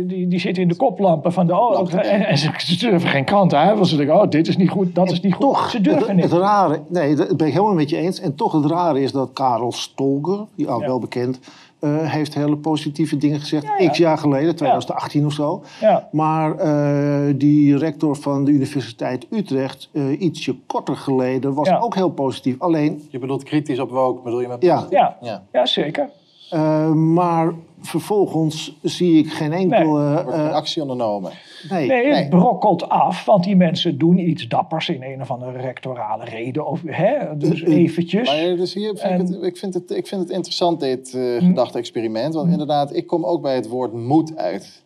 die, 0.07 0.27
die 0.27 0.39
zitten 0.39 0.63
in 0.63 0.69
de 0.69 0.75
koplampen 0.75 1.33
van 1.33 1.47
de... 1.47 1.59
Oh, 1.59 1.93
en, 1.93 2.27
en 2.27 2.37
ze, 2.37 2.77
durven 2.79 3.09
geen 3.09 3.23
krant 3.23 3.53
uit, 3.53 3.75
want 3.75 3.87
ze 3.87 3.95
denken... 3.95 4.15
oh, 4.15 4.29
dit 4.29 4.47
is 4.47 4.57
niet 4.57 4.69
goed, 4.69 4.95
dat 4.95 5.11
is 5.11 5.21
niet 5.21 5.33
goed. 5.33 5.41
Toch, 5.41 5.69
ze 5.69 5.81
durven 5.81 6.07
het, 6.07 6.15
niet. 6.15 6.23
het 6.23 6.33
rare, 6.33 6.81
nee, 6.89 7.15
dat 7.15 7.37
ben 7.37 7.47
ik 7.47 7.53
helemaal 7.53 7.73
met 7.73 7.89
je 7.89 7.97
eens. 7.97 8.19
En 8.19 8.35
toch 8.35 8.51
het 8.51 8.65
rare 8.65 9.01
is 9.01 9.11
dat 9.11 9.33
Karel 9.33 9.71
Stolger, 9.71 10.45
die 10.55 10.69
al 10.69 10.79
Ja. 10.79 10.87
wel 10.87 10.99
bekend, 10.99 11.39
eh, 11.81 11.97
heeft 12.11 12.33
hele 12.33 12.57
positieve 12.57 13.17
dingen 13.17 13.39
gezegd. 13.39 13.63
Ja, 13.63 13.75
ja. 13.79 13.89
X 13.89 13.97
jaar 13.97 14.17
geleden, 14.17 14.55
2018 14.55 15.25
of 15.25 15.33
zo. 15.33 15.63
Ja. 15.81 16.07
Maar 16.11 16.57
eh, 16.57 17.33
die 17.35 17.77
rector 17.77 18.15
van 18.15 18.45
de 18.45 18.51
Universiteit 18.51 19.27
Utrecht, 19.29 19.89
eh, 19.91 20.21
ietsje 20.21 20.55
korter 20.67 20.95
geleden, 20.95 21.53
was 21.53 21.67
Ja. 21.67 21.79
ook 21.79 21.95
heel 21.95 22.09
positief. 22.09 22.55
Alleen, 22.59 23.07
Je 23.09 23.19
bedoelt 23.19 23.43
kritisch 23.43 23.79
op 23.79 23.89
woke, 23.89 24.21
bedoel 24.23 24.41
je 24.41 24.47
met... 24.47 24.61
ja, 24.61 24.85
Ja, 24.89 25.17
Ja. 25.21 25.43
ja 25.51 25.65
zeker. 25.65 26.09
eh, 26.49 26.91
maar 26.91 27.53
vervolgens 27.81 28.75
zie 28.81 29.17
ik 29.17 29.31
geen 29.33 29.53
enkele... 29.53 30.03
Er 30.03 30.23
wordt 30.23 30.37
geen 30.37 30.47
eh, 30.47 30.53
actie 30.53 30.81
ondernomen. 30.81 31.31
Nee, 31.69 31.87
Nee, 31.87 32.03
Nee. 32.05 32.13
het 32.13 32.29
brokkelt 32.29 32.89
af, 32.89 33.25
want 33.25 33.43
die 33.43 33.55
mensen 33.55 33.97
doen 33.97 34.17
iets 34.29 34.47
dappers 34.47 34.89
in 34.89 35.03
een 35.03 35.21
of 35.21 35.31
andere 35.31 35.57
rectorale 35.57 36.25
reden. 36.25 36.67
Of, 36.67 36.81
hè, 36.85 37.37
dus 37.37 37.61
Eh, 37.63 37.67
eh, 37.67 37.77
eventjes. 37.77 38.27
Maar 38.27 38.55
dus 38.55 38.73
hier 38.73 38.95
vind 38.95 39.21
ik, 39.21 39.35
het, 39.35 39.43
ik, 39.43 39.57
vind 39.57 39.73
het, 39.73 39.91
ik 39.91 40.07
vind 40.07 40.21
het 40.21 40.29
interessant, 40.29 40.79
dit 40.79 41.13
eh 41.13 41.37
gedachte-experiment. 41.47 42.33
Want 42.33 42.51
inderdaad, 42.51 42.95
ik 42.95 43.07
kom 43.07 43.25
ook 43.25 43.41
bij 43.41 43.55
het 43.55 43.67
woord 43.67 43.93
moed 43.93 44.37
uit. 44.37 44.81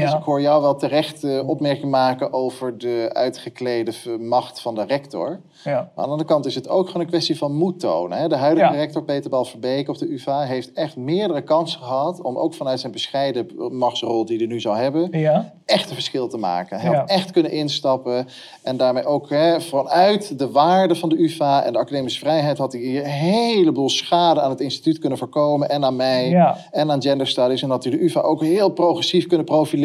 Dus 0.00 0.12
ik 0.12 0.22
hoor 0.22 0.40
jou 0.40 0.62
wel 0.62 0.76
terecht 0.76 1.24
eh, 1.24 1.48
opmerking 1.48 1.90
maken 1.90 2.32
over 2.32 2.78
de 2.78 3.10
uitgeklede 3.12 3.92
macht 4.20 4.60
van 4.60 4.74
de 4.74 4.84
rector. 4.84 5.40
ja. 5.64 5.72
Maar 5.72 5.80
aan 5.94 6.04
de 6.04 6.10
andere 6.10 6.24
kant 6.28 6.46
is 6.46 6.54
het 6.54 6.68
ook 6.68 6.86
gewoon 6.86 7.02
een 7.02 7.08
kwestie 7.08 7.38
van 7.38 7.54
moed 7.54 7.80
tonen. 7.80 8.18
Hè? 8.18 8.28
De 8.28 8.36
huidige 8.36 8.72
Ja. 8.72 8.78
rector 8.78 9.02
Peter 9.04 9.30
Balverbeek 9.30 9.88
op 9.88 9.98
de 9.98 10.12
UvA 10.12 10.40
heeft 10.42 10.72
echt 10.72 10.96
meerdere 10.96 11.42
kansen 11.42 11.80
gehad... 11.80 12.20
om 12.20 12.36
ook 12.36 12.54
vanuit 12.54 12.80
zijn 12.80 12.92
bescheiden 12.92 13.46
machtsrol 13.70 14.24
die 14.24 14.38
hij 14.38 14.46
nu 14.46 14.60
zou 14.60 14.76
hebben... 14.76 15.08
Ja, 15.18 15.52
echt 15.64 15.88
een 15.88 15.94
verschil 15.94 16.28
te 16.28 16.36
maken. 16.36 16.80
Hij 16.80 16.96
had 16.96 17.08
echt 17.08 17.30
kunnen 17.30 17.50
instappen. 17.52 18.26
En 18.62 18.76
daarmee 18.76 19.04
ook 19.04 19.30
hè, 19.30 19.60
vanuit 19.60 20.38
de 20.38 20.50
waarde 20.50 20.94
van 20.94 21.08
de 21.08 21.22
UvA 21.22 21.64
en 21.64 21.72
de 21.72 21.78
academische 21.78 22.18
vrijheid... 22.20 22.58
had 22.58 22.72
hij 22.72 22.80
hier 22.80 23.04
een 23.04 23.10
heleboel 23.10 23.88
schade 23.88 24.40
aan 24.40 24.50
het 24.50 24.60
instituut 24.60 24.98
kunnen 24.98 25.18
voorkomen. 25.18 25.68
En 25.68 25.84
aan 25.84 25.96
mij 25.96 26.54
en 26.70 26.90
aan 26.90 27.02
gender 27.02 27.26
studies. 27.26 27.62
En 27.62 27.70
had 27.70 27.82
hij 27.84 27.92
de 27.92 28.04
UvA 28.04 28.20
ook 28.20 28.42
heel 28.42 28.68
progressief 28.70 29.26
kunnen 29.26 29.46
profileren. 29.46 29.80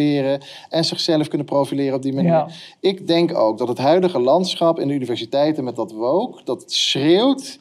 En 0.69 0.85
zichzelf 0.85 1.27
kunnen 1.27 1.47
profileren 1.47 1.95
op 1.95 2.01
die 2.01 2.13
manier. 2.13 2.31
Ja. 2.31 2.47
Ik 2.79 3.07
denk 3.07 3.37
ook 3.37 3.57
dat 3.57 3.67
het 3.67 3.77
huidige 3.77 4.19
landschap 4.19 4.79
in 4.79 4.87
de 4.87 4.93
universiteiten 4.93 5.63
met 5.63 5.75
dat 5.75 5.91
woke... 5.91 6.41
dat 6.43 6.63
schreeuwt 6.71 7.59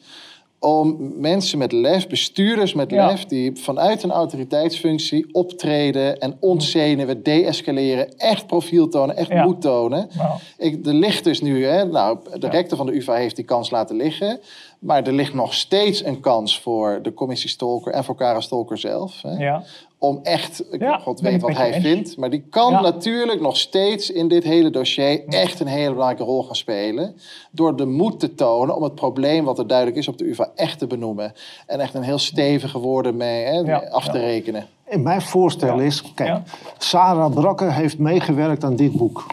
om 0.59 1.13
mensen 1.17 1.57
met 1.57 1.71
lef, 1.71 2.07
bestuurders 2.07 2.73
met 2.73 2.91
Ja. 2.91 3.07
lef... 3.07 3.25
die 3.25 3.55
vanuit 3.55 4.03
een 4.03 4.11
autoriteitsfunctie 4.11 5.27
optreden 5.31 6.19
en 6.19 6.37
ontzenuwen, 6.39 7.23
deescaleren... 7.23 8.17
echt 8.17 8.47
profiel 8.47 8.87
tonen, 8.87 9.15
echt 9.15 9.29
Ja. 9.29 9.43
moed 9.43 9.61
tonen. 9.61 10.09
Nou. 10.17 10.31
Ik, 10.57 10.85
er 10.85 10.93
ligt 10.93 11.23
dus 11.23 11.41
nu, 11.41 11.65
hè, 11.65 11.85
nou, 11.85 12.17
de 12.39 12.49
rector 12.49 12.77
van 12.77 12.85
de 12.85 12.95
UvA 12.95 13.13
heeft 13.13 13.35
die 13.35 13.45
kans 13.45 13.69
laten 13.69 13.95
liggen... 13.95 14.39
maar 14.79 15.03
er 15.03 15.13
ligt 15.13 15.33
nog 15.33 15.53
steeds 15.53 16.03
een 16.03 16.19
kans 16.19 16.59
voor 16.59 16.99
de 17.01 17.13
commissie 17.13 17.49
Stolker 17.49 17.91
en 17.93 18.03
voor 18.03 18.15
Kara 18.15 18.41
Stolker 18.41 18.77
zelf... 18.77 19.21
Hè, 19.21 19.31
ja. 19.31 19.63
Om 19.99 20.19
echt, 20.23 20.63
ik 20.73 20.81
Ja, 20.81 20.97
god 20.97 21.19
weet 21.19 21.41
wat 21.41 21.55
hij 21.57 21.73
eens. 21.73 21.85
vindt, 21.85 22.17
maar 22.17 22.29
die 22.29 22.43
kan 22.49 22.71
Ja. 22.71 22.81
natuurlijk 22.81 23.41
nog 23.41 23.57
steeds 23.57 24.11
in 24.11 24.27
dit 24.27 24.43
hele 24.43 24.69
dossier 24.69 25.25
echt 25.27 25.59
een 25.59 25.67
hele 25.67 25.91
belangrijke 25.91 26.23
rol 26.23 26.43
gaan 26.43 26.55
spelen. 26.55 27.15
Door 27.51 27.75
de 27.75 27.85
moed 27.85 28.19
te 28.19 28.35
tonen 28.35 28.75
om 28.75 28.83
het 28.83 28.95
probleem 28.95 29.45
wat 29.45 29.59
er 29.59 29.67
duidelijk 29.67 29.97
is 29.97 30.07
op 30.07 30.17
de 30.17 30.29
UvA 30.29 30.49
echt 30.55 30.79
te 30.79 30.87
benoemen. 30.87 31.33
En 31.67 31.79
echt 31.79 31.93
een 31.93 32.01
heel 32.03 32.17
stevige 32.17 32.79
woorden 32.79 33.17
mee 33.17 33.43
hè, 33.45 33.51
Ja, 33.59 33.77
af 33.91 34.07
te 34.09 34.19
rekenen. 34.19 34.67
En 34.83 35.01
mijn 35.03 35.21
voorstel 35.21 35.77
Ja. 35.79 35.83
is, 35.85 36.13
kijk, 36.13 36.29
Ja. 36.29 36.43
Sarah 36.77 37.33
Brakke 37.33 37.71
heeft 37.71 37.97
meegewerkt 37.97 38.63
aan 38.63 38.75
dit 38.75 38.91
boek. 38.91 39.25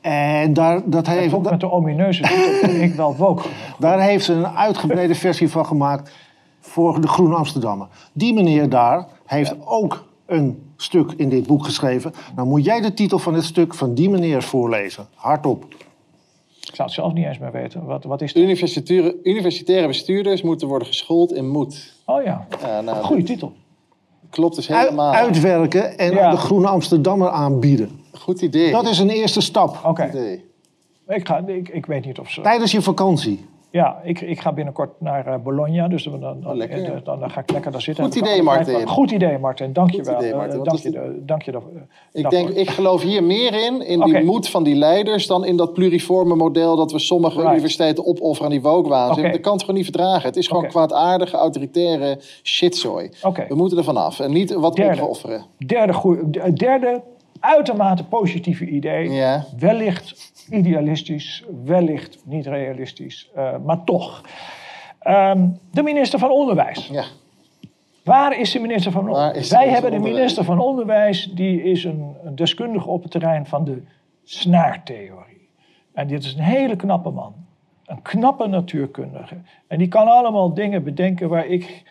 En 0.00 0.52
daar, 0.52 0.80
dat 0.84 1.06
heeft, 1.06 1.34
Ook 1.34 1.50
met 1.50 1.60
de 1.60 1.70
omineuze 1.70 2.22
ben 2.62 2.82
ik 2.82 2.94
wel 2.94 3.16
woke. 3.16 3.48
daar 3.78 4.00
heeft 4.00 4.24
ze 4.24 4.32
een 4.32 4.46
uitgebreide 4.46 5.14
versie 5.14 5.50
van 5.50 5.66
gemaakt 5.66 6.10
voor 6.60 7.00
de 7.00 7.08
Groene 7.08 7.34
Amsterdammer. 7.34 7.86
Die 8.12 8.34
meneer 8.34 8.68
daar 8.68 9.06
heeft 9.26 9.54
ook 9.66 10.04
een 10.26 10.72
stuk 10.76 11.12
in 11.16 11.28
dit 11.28 11.46
boek 11.46 11.64
geschreven. 11.64 12.12
Nou 12.36 12.48
moet 12.48 12.64
jij 12.64 12.80
de 12.80 12.94
titel 12.94 13.18
van 13.18 13.34
het 13.34 13.44
stuk 13.44 13.74
van 13.74 13.94
die 13.94 14.10
meneer 14.10 14.42
voorlezen. 14.42 15.06
Hardop. 15.14 15.64
Ik 16.60 16.76
zou 16.76 16.88
het 16.88 16.92
zelf 16.98 17.12
niet 17.12 17.26
eens 17.26 17.38
meer 17.38 17.52
weten. 17.52 17.84
Wat, 17.84 18.04
wat 18.04 18.22
is 18.22 18.32
het? 18.34 18.42
Universitaire, 18.42 19.16
universitaire 19.22 19.86
bestuurders 19.86 20.42
moeten 20.42 20.68
worden 20.68 20.88
geschoold 20.88 21.32
in 21.32 21.48
moed. 21.48 21.94
Oh 22.06 22.22
ja, 22.22 22.46
Ja, 22.62 22.80
nou, 22.80 23.04
goede 23.04 23.22
titel. 23.22 23.52
Klopt 24.30 24.56
dus 24.56 24.70
Uit- 24.70 24.82
helemaal. 24.84 25.12
uitwerken 25.12 25.98
en 25.98 26.12
Ja. 26.12 26.20
aan 26.24 26.30
de 26.30 26.36
Groene 26.36 26.68
Amsterdammer 26.68 27.28
aanbieden. 27.28 28.00
Goed 28.12 28.40
idee. 28.42 28.70
Dat 28.70 28.88
is 28.88 28.98
een 28.98 29.10
eerste 29.10 29.40
stap. 29.40 29.80
Oké, 29.84 30.38
ik, 31.08 31.28
ga, 31.28 31.38
ik, 31.46 31.68
ik 31.68 31.86
weet 31.86 32.04
niet 32.04 32.18
of 32.18 32.30
ze... 32.30 32.40
Tijdens 32.40 32.72
je 32.72 32.82
vakantie. 32.82 33.46
Ja, 33.72 34.00
ik, 34.04 34.20
ik 34.20 34.40
ga 34.40 34.52
binnenkort 34.52 35.00
naar 35.00 35.26
eh, 35.26 35.34
Bologna, 35.42 35.88
dus 35.88 36.02
dan, 36.04 36.20
dan, 36.20 36.46
Oh, 36.46 36.62
eh, 36.62 37.04
dan, 37.04 37.20
dan 37.20 37.30
ga 37.30 37.40
ik 37.40 37.50
lekker 37.50 37.72
daar 37.72 37.80
zitten. 37.80 38.04
Goed 38.04 38.14
idee, 38.14 38.42
Martin. 38.42 38.88
Goed 38.88 39.10
idee, 39.10 39.38
Martin. 39.38 39.72
Dank 39.72 39.90
je 39.90 40.02
wel. 40.02 40.20
Eh, 40.22 40.62
dank, 40.62 40.78
je, 40.78 41.22
dank 41.24 41.42
je. 41.42 41.52
Ik, 42.12 42.30
denk, 42.30 42.48
ik 42.48 42.70
geloof 42.70 43.02
hier 43.02 43.24
meer 43.24 43.66
in, 43.66 43.86
in 43.86 44.00
die 44.00 44.24
moed 44.24 44.48
van 44.48 44.62
die 44.62 44.74
leiders, 44.74 45.26
dan 45.26 45.44
in 45.44 45.56
dat 45.56 45.72
pluriforme 45.72 46.34
model 46.34 46.76
dat 46.76 46.92
we 46.92 46.98
sommige 46.98 47.40
universiteiten 47.40 48.06
opofferen 48.06 48.44
aan 48.44 48.50
die 48.50 48.62
woke-waanzin. 48.62 49.24
Oké. 49.24 49.32
Dat 49.32 49.40
kan 49.40 49.52
het 49.52 49.60
gewoon 49.60 49.76
niet 49.76 49.84
verdragen. 49.84 50.22
Het 50.22 50.36
is 50.36 50.46
gewoon 50.46 50.66
kwaadaardige, 50.66 51.36
autoritaire 51.36 52.18
shitzooi. 52.42 53.10
We 53.48 53.54
moeten 53.54 53.78
er 53.78 53.84
vanaf 53.84 54.20
en 54.20 54.32
niet 54.32 54.52
wat 54.52 54.80
opofferen. 54.80 55.44
Derde, 55.58 56.30
derde 56.54 57.02
uitermate 57.40 58.04
positieve 58.04 58.66
idee. 58.66 59.22
Wellicht 59.58 60.32
idealistisch, 60.50 61.44
wellicht 61.64 62.22
niet 62.24 62.46
realistisch, 62.46 63.30
eh, 63.34 63.56
maar 63.64 63.84
toch. 63.84 64.24
Ehm, 64.98 65.48
de 65.70 65.82
minister 65.82 66.18
van 66.18 66.30
Onderwijs. 66.30 66.86
Ja. 66.86 67.04
Waar 68.04 68.38
is 68.38 68.50
de 68.50 68.60
minister 68.60 68.92
van 68.92 69.08
Onderwijs? 69.08 69.50
Wij 69.50 69.68
hebben 69.68 69.90
de 69.90 69.98
minister 69.98 70.44
van 70.44 70.58
Onderwijs, 70.58 71.30
die 71.34 71.62
is 71.62 71.84
een, 71.84 72.16
een 72.24 72.34
deskundige 72.34 72.88
op 72.88 73.02
het 73.02 73.10
terrein 73.10 73.46
van 73.46 73.64
de 73.64 73.82
snaartheorie. 74.24 75.48
En 75.92 76.06
dit 76.06 76.24
is 76.24 76.34
een 76.34 76.42
hele 76.42 76.76
knappe 76.76 77.10
man. 77.10 77.34
Een 77.84 78.02
knappe 78.02 78.46
natuurkundige. 78.46 79.36
En 79.66 79.78
die 79.78 79.88
kan 79.88 80.08
allemaal 80.08 80.54
dingen 80.54 80.84
bedenken 80.84 81.28
waar 81.28 81.46
ik, 81.46 81.82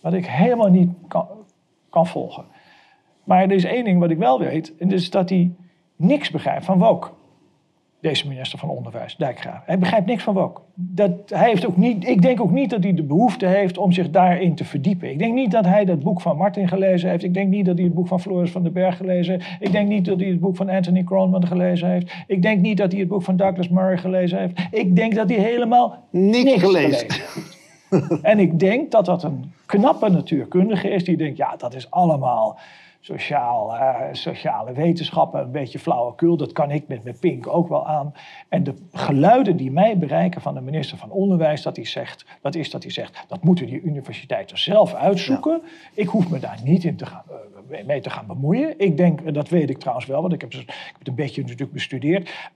wat 0.00 0.12
ik 0.12 0.26
helemaal 0.26 0.70
niet 0.70 0.90
kan, 1.08 1.26
kan 1.90 2.06
volgen. 2.06 2.44
Maar 3.24 3.42
er 3.42 3.52
is 3.52 3.64
één 3.64 3.84
ding 3.84 4.00
wat 4.00 4.10
ik 4.10 4.18
wel 4.18 4.38
weet, 4.38 4.76
en 4.78 4.88
dat 4.88 4.98
is 4.98 5.10
dat 5.10 5.28
hij 5.28 5.52
niks 5.96 6.30
begrijpt 6.30 6.64
van 6.64 6.78
woke. 6.78 7.08
Deze 8.04 8.28
minister 8.28 8.58
van 8.58 8.68
Onderwijs, 8.68 9.16
Dijkgraaf. 9.16 9.62
Hij 9.66 9.78
begrijpt 9.78 10.06
niks 10.06 10.22
van 10.22 10.34
woke. 10.34 10.60
Dat, 10.74 11.10
hij 11.26 11.48
heeft 11.48 11.66
ook 11.66 11.76
niet, 11.76 12.08
ik 12.08 12.22
denk 12.22 12.40
ook 12.40 12.50
niet 12.50 12.70
dat 12.70 12.82
hij 12.82 12.94
de 12.94 13.02
behoefte 13.02 13.46
heeft 13.46 13.78
om 13.78 13.92
zich 13.92 14.10
daarin 14.10 14.54
te 14.54 14.64
verdiepen. 14.64 15.10
Ik 15.10 15.18
denk 15.18 15.34
niet 15.34 15.50
dat 15.50 15.64
hij 15.64 15.84
dat 15.84 16.02
boek 16.02 16.20
van 16.20 16.36
Martin 16.36 16.68
gelezen 16.68 17.10
heeft. 17.10 17.24
Ik 17.24 17.34
denk 17.34 17.48
niet 17.48 17.64
dat 17.66 17.76
hij 17.76 17.84
het 17.84 17.94
boek 17.94 18.06
van 18.06 18.20
Floris 18.20 18.50
van 18.50 18.62
den 18.62 18.72
Berg 18.72 18.96
gelezen 18.96 19.32
heeft. 19.32 19.46
Ik 19.60 19.72
denk 19.72 19.88
niet 19.88 20.04
dat 20.04 20.20
hij 20.20 20.28
het 20.28 20.40
boek 20.40 20.56
van 20.56 20.68
Anthony 20.68 21.04
Kronman 21.04 21.46
gelezen 21.46 21.88
heeft. 21.88 22.12
Ik 22.26 22.42
denk 22.42 22.60
niet 22.60 22.76
dat 22.76 22.90
hij 22.90 23.00
het 23.00 23.08
boek 23.08 23.22
van 23.22 23.36
Douglas 23.36 23.68
Murray 23.68 23.98
gelezen 23.98 24.38
heeft. 24.38 24.60
Ik 24.70 24.96
denk 24.96 25.14
dat 25.14 25.28
hij 25.28 25.38
helemaal 25.38 26.04
Niks 26.10 26.44
niks 26.44 26.62
gelezen. 26.62 27.06
heeft. 27.08 28.22
En 28.22 28.38
ik 28.38 28.58
denk 28.58 28.90
dat 28.90 29.04
dat 29.04 29.22
een 29.22 29.52
knappe 29.66 30.08
natuurkundige 30.08 30.88
is 30.88 31.04
die 31.04 31.16
denkt, 31.16 31.36
ja, 31.36 31.56
dat 31.56 31.74
is 31.74 31.90
allemaal 31.90 32.58
sociaal, 33.04 33.76
eh, 33.76 33.94
sociale 34.12 34.72
wetenschappen, 34.72 35.40
een 35.40 35.50
beetje 35.50 35.78
flauwekul. 35.78 36.36
Dat 36.36 36.52
kan 36.52 36.70
ik 36.70 36.88
met 36.88 37.04
mijn 37.04 37.18
pink 37.18 37.46
ook 37.46 37.68
wel 37.68 37.86
aan. 37.86 38.14
En 38.48 38.64
de 38.64 38.74
geluiden 38.92 39.56
die 39.56 39.70
mij 39.70 39.98
bereiken 39.98 40.40
van 40.40 40.54
de 40.54 40.60
minister 40.60 40.98
van 40.98 41.10
Onderwijs, 41.10 41.62
dat, 41.62 41.76
hij 41.76 41.84
zegt, 41.84 42.24
dat 42.40 42.54
is 42.54 42.70
dat 42.70 42.82
hij 42.82 42.92
zegt, 42.92 43.24
dat 43.28 43.42
moeten 43.42 43.66
die 43.66 43.80
universiteiten 43.80 44.58
zelf 44.58 44.94
uitzoeken. 44.94 45.62
Ik 45.94 46.08
hoef 46.08 46.30
me 46.30 46.38
daar 46.38 46.58
niet 46.64 46.84
in 46.84 46.96
te 46.96 47.06
gaan, 47.06 47.22
eh, 47.70 47.84
mee 47.86 48.00
te 48.00 48.10
gaan 48.10 48.26
bemoeien. 48.26 48.78
Ik 48.78 48.96
denk, 48.96 49.20
en 49.20 49.32
dat 49.32 49.48
weet 49.48 49.70
ik 49.70 49.78
trouwens 49.78 50.06
wel, 50.06 50.20
want 50.20 50.32
ik 50.32 50.40
heb, 50.40 50.52
ik 50.52 50.66
heb 50.66 50.98
het 50.98 51.08
een 51.08 51.14
beetje 51.14 51.40
natuurlijk 51.40 51.72
bestudeerd. 51.72 52.50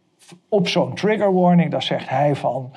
Op 0.49 0.69
zo'n 0.69 0.95
trigger 0.95 1.35
warning, 1.35 1.71
daar 1.71 1.83
zegt 1.83 2.09
hij 2.09 2.35
van... 2.35 2.73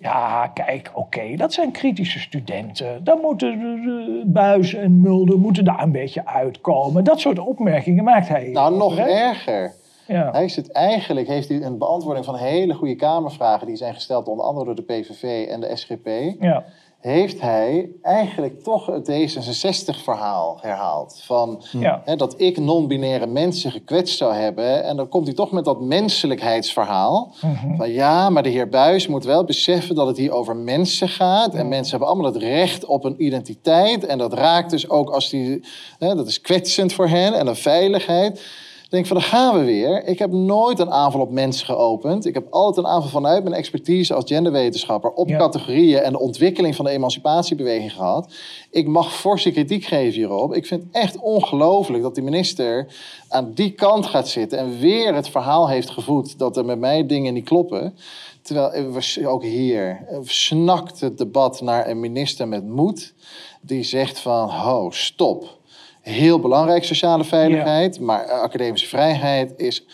Ja, 0.00 0.50
kijk, 0.54 0.90
oké, 0.94 1.36
dat 1.36 1.52
zijn 1.52 1.70
kritische 1.70 2.18
studenten. 2.18 3.04
Dan 3.04 3.20
moeten 3.20 4.32
Buis 4.32 4.74
en 4.74 5.00
Mulder 5.00 5.38
moeten 5.38 5.64
daar 5.64 5.82
een 5.82 5.92
beetje 5.92 6.26
uitkomen. 6.26 7.04
Dat 7.04 7.20
soort 7.20 7.38
opmerkingen 7.38 8.04
maakt 8.04 8.28
hij. 8.28 8.48
Nou, 8.48 8.76
nog 8.76 8.96
erger. 8.96 9.72
Ja. 10.06 10.30
Hij 10.32 10.48
zit 10.48 10.72
eigenlijk, 10.72 11.26
heeft 11.26 11.48
hij 11.48 11.62
een 11.62 11.78
beantwoording 11.78 12.24
van 12.24 12.36
hele 12.36 12.74
goede 12.74 12.96
Kamervragen... 12.96 13.66
die 13.66 13.76
zijn 13.76 13.94
gesteld 13.94 14.28
onder 14.28 14.44
andere 14.44 14.66
door 14.66 14.74
de 14.74 14.82
PVV 14.82 15.46
en 15.48 15.60
de 15.60 15.76
SGP... 15.76 16.08
ja. 16.40 16.64
Heeft 17.00 17.40
hij 17.40 17.90
eigenlijk 18.02 18.62
toch 18.62 18.86
het 18.86 19.10
D66-verhaal 19.10 20.58
herhaald. 20.60 21.20
Van 21.24 21.62
Ja. 21.72 22.02
hè, 22.04 22.16
dat 22.16 22.34
ik 22.36 22.58
non-binaire 22.58 23.26
mensen 23.26 23.70
gekwetst 23.70 24.16
zou 24.16 24.34
hebben. 24.34 24.84
En 24.84 24.96
dan 24.96 25.08
komt 25.08 25.26
hij 25.26 25.34
toch 25.34 25.50
met 25.50 25.64
dat 25.64 25.80
menselijkheidsverhaal. 25.80 27.32
Mhm. 27.40 27.76
Van 27.76 27.90
ja, 27.90 28.30
maar 28.30 28.42
de 28.42 28.48
heer 28.48 28.68
Buis 28.68 29.06
moet 29.06 29.24
wel 29.24 29.44
beseffen 29.44 29.94
dat 29.94 30.06
het 30.06 30.16
hier 30.16 30.32
over 30.32 30.56
mensen 30.56 31.08
gaat. 31.08 31.54
En 31.54 31.68
mensen 31.68 31.90
hebben 31.90 32.08
allemaal 32.08 32.32
het 32.32 32.42
recht 32.42 32.84
op 32.84 33.04
een 33.04 33.24
identiteit. 33.24 34.06
En 34.06 34.18
dat 34.18 34.32
raakt 34.32 34.70
dus 34.70 34.88
ook 34.88 35.10
als 35.10 35.30
die... 35.30 35.60
Hè, 35.98 36.14
dat 36.14 36.26
is 36.26 36.40
kwetsend 36.40 36.92
voor 36.92 37.08
hen 37.08 37.34
en 37.34 37.46
een 37.46 37.56
veiligheid. 37.56 38.42
Ik 38.90 38.96
denk 38.96 39.08
van, 39.08 39.16
daar 39.16 39.26
gaan 39.26 39.58
we 39.58 39.64
weer. 39.64 40.04
Ik 40.04 40.18
heb 40.18 40.32
nooit 40.32 40.78
een 40.78 40.90
aanval 40.90 41.20
op 41.20 41.30
mensen 41.30 41.66
geopend. 41.66 42.26
Ik 42.26 42.34
heb 42.34 42.46
altijd 42.50 42.86
een 42.86 42.92
aanval 42.92 43.10
vanuit 43.10 43.42
mijn 43.42 43.54
expertise 43.54 44.14
als 44.14 44.24
genderwetenschapper... 44.26 45.10
op 45.10 45.28
Ja. 45.28 45.38
categorieën 45.38 45.98
en 45.98 46.12
de 46.12 46.18
ontwikkeling 46.18 46.76
van 46.76 46.84
de 46.84 46.90
emancipatiebeweging 46.90 47.92
gehad. 47.92 48.32
Ik 48.70 48.86
mag 48.86 49.14
forse 49.14 49.50
kritiek 49.50 49.84
geven 49.84 50.12
hierop. 50.12 50.54
Ik 50.54 50.66
vind 50.66 50.82
het 50.82 50.92
echt 50.92 51.18
ongelooflijk 51.18 52.02
dat 52.02 52.14
die 52.14 52.24
minister 52.24 52.86
aan 53.28 53.52
die 53.54 53.70
kant 53.70 54.06
gaat 54.06 54.28
zitten... 54.28 54.58
en 54.58 54.78
weer 54.78 55.14
het 55.14 55.28
verhaal 55.28 55.68
heeft 55.68 55.90
gevoed 55.90 56.38
dat 56.38 56.56
er 56.56 56.64
met 56.64 56.78
mij 56.78 57.06
dingen 57.06 57.34
niet 57.34 57.44
kloppen... 57.44 57.96
Terwijl 58.42 58.72
eh, 58.72 59.32
ook 59.32 59.42
hier 59.42 60.06
eh, 60.08 60.18
snakt 60.22 61.00
het 61.00 61.18
debat 61.18 61.60
naar 61.60 61.88
een 61.88 62.00
minister 62.00 62.48
met 62.48 62.66
moed... 62.66 63.14
die 63.60 63.82
zegt 63.82 64.18
van, 64.18 64.48
ho, 64.48 64.90
stop... 64.90 65.58
Heel 66.00 66.40
belangrijk, 66.40 66.84
sociale 66.84 67.24
veiligheid. 67.24 68.00
Maar 68.00 68.24
eh, 68.24 68.40
academische 68.40 68.88
vrijheid 68.88 69.52
is 69.56 69.86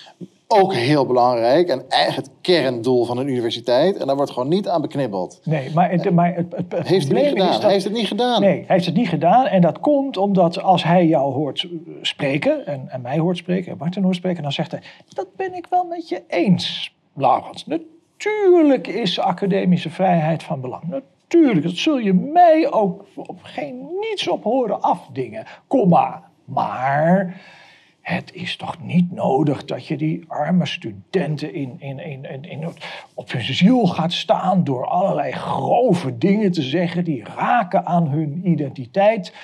ook 0.49 0.75
heel 0.75 1.07
belangrijk. 1.07 1.69
En 1.69 1.85
eigenlijk 1.89 2.27
het 2.27 2.37
kerndoel 2.41 3.05
van 3.05 3.19
een 3.19 3.29
universiteit. 3.29 3.97
En 3.97 4.07
daar 4.07 4.17
wordt 4.17 4.31
gewoon 4.31 4.49
niet 4.49 4.69
aan 4.69 4.81
beknibbeld. 4.81 5.41
Nee, 5.45 5.71
maar 5.75 5.91
het, 5.91 6.11
maar 6.11 6.35
het, 6.35 6.47
het, 6.57 6.73
het 6.73 6.89
Heeft 6.89 7.09
hij 7.13 7.21
niet 7.23 7.29
gedaan? 7.29 7.51
dat... 7.51 7.63
Hij 7.63 7.73
heeft 7.73 7.85
het 7.85 7.93
niet 7.93 8.07
gedaan. 8.07 8.41
Nee, 8.41 8.57
hij 8.57 8.75
heeft 8.75 8.87
het 8.87 8.95
niet 8.95 9.09
gedaan. 9.09 9.47
En 9.47 9.61
dat 9.61 9.81
komt 9.81 10.17
omdat 10.17 10.63
als 10.63 10.85
hij 10.85 11.07
jou 11.07 11.33
hoort 11.33 11.69
spreken, 12.03 12.67
en, 12.67 12.85
en 12.89 13.01
mij 13.01 13.19
hoort 13.19 13.37
spreken, 13.37 13.73
en 13.73 13.79
Martin 13.79 14.03
hoort 14.03 14.17
spreken, 14.17 14.43
dan 14.43 14.53
zegt 14.53 14.71
hij: 14.71 14.81
Dat 15.09 15.27
ben 15.37 15.55
ik 15.55 15.67
wel 15.71 15.85
met 15.85 16.09
je 16.09 16.23
eens, 16.29 16.95
Laurens. 17.15 17.67
Natuurlijk 17.67 18.87
is 18.87 19.21
academische 19.21 19.91
vrijheid 19.91 20.43
van 20.43 20.61
belang. 20.61 21.03
Natuurlijk, 21.29 21.63
dat 21.63 21.77
zul 21.77 21.99
je 21.99 22.13
mij 22.13 22.73
ook 22.73 23.05
op 23.17 23.43
geen 23.43 23.87
niets 24.01 24.29
op 24.29 24.43
horen 24.45 24.83
afdingen. 24.83 25.47
Komma. 25.67 26.31
Maar 26.45 27.41
het 28.07 28.35
is 28.35 28.57
toch 28.57 28.77
niet 28.83 29.13
nodig 29.13 29.65
dat 29.65 29.87
je 29.87 29.97
die 29.97 30.25
arme 30.29 30.67
studenten 30.67 31.55
in, 31.55 31.77
in, 31.79 31.99
in, 31.99 32.25
in, 32.25 32.45
in- 32.45 32.65
op 33.15 33.33
hun 33.33 33.43
ziel 33.55 33.87
gaat 33.87 34.13
staan 34.13 34.65
door 34.65 34.87
allerlei 34.87 35.33
grove 35.33 36.19
dingen 36.19 36.53
te 36.53 36.63
zeggen 36.63 37.05
die 37.05 37.25
raken 37.37 37.87
aan 37.87 38.09
hun 38.09 38.41
identiteit. 38.45 39.35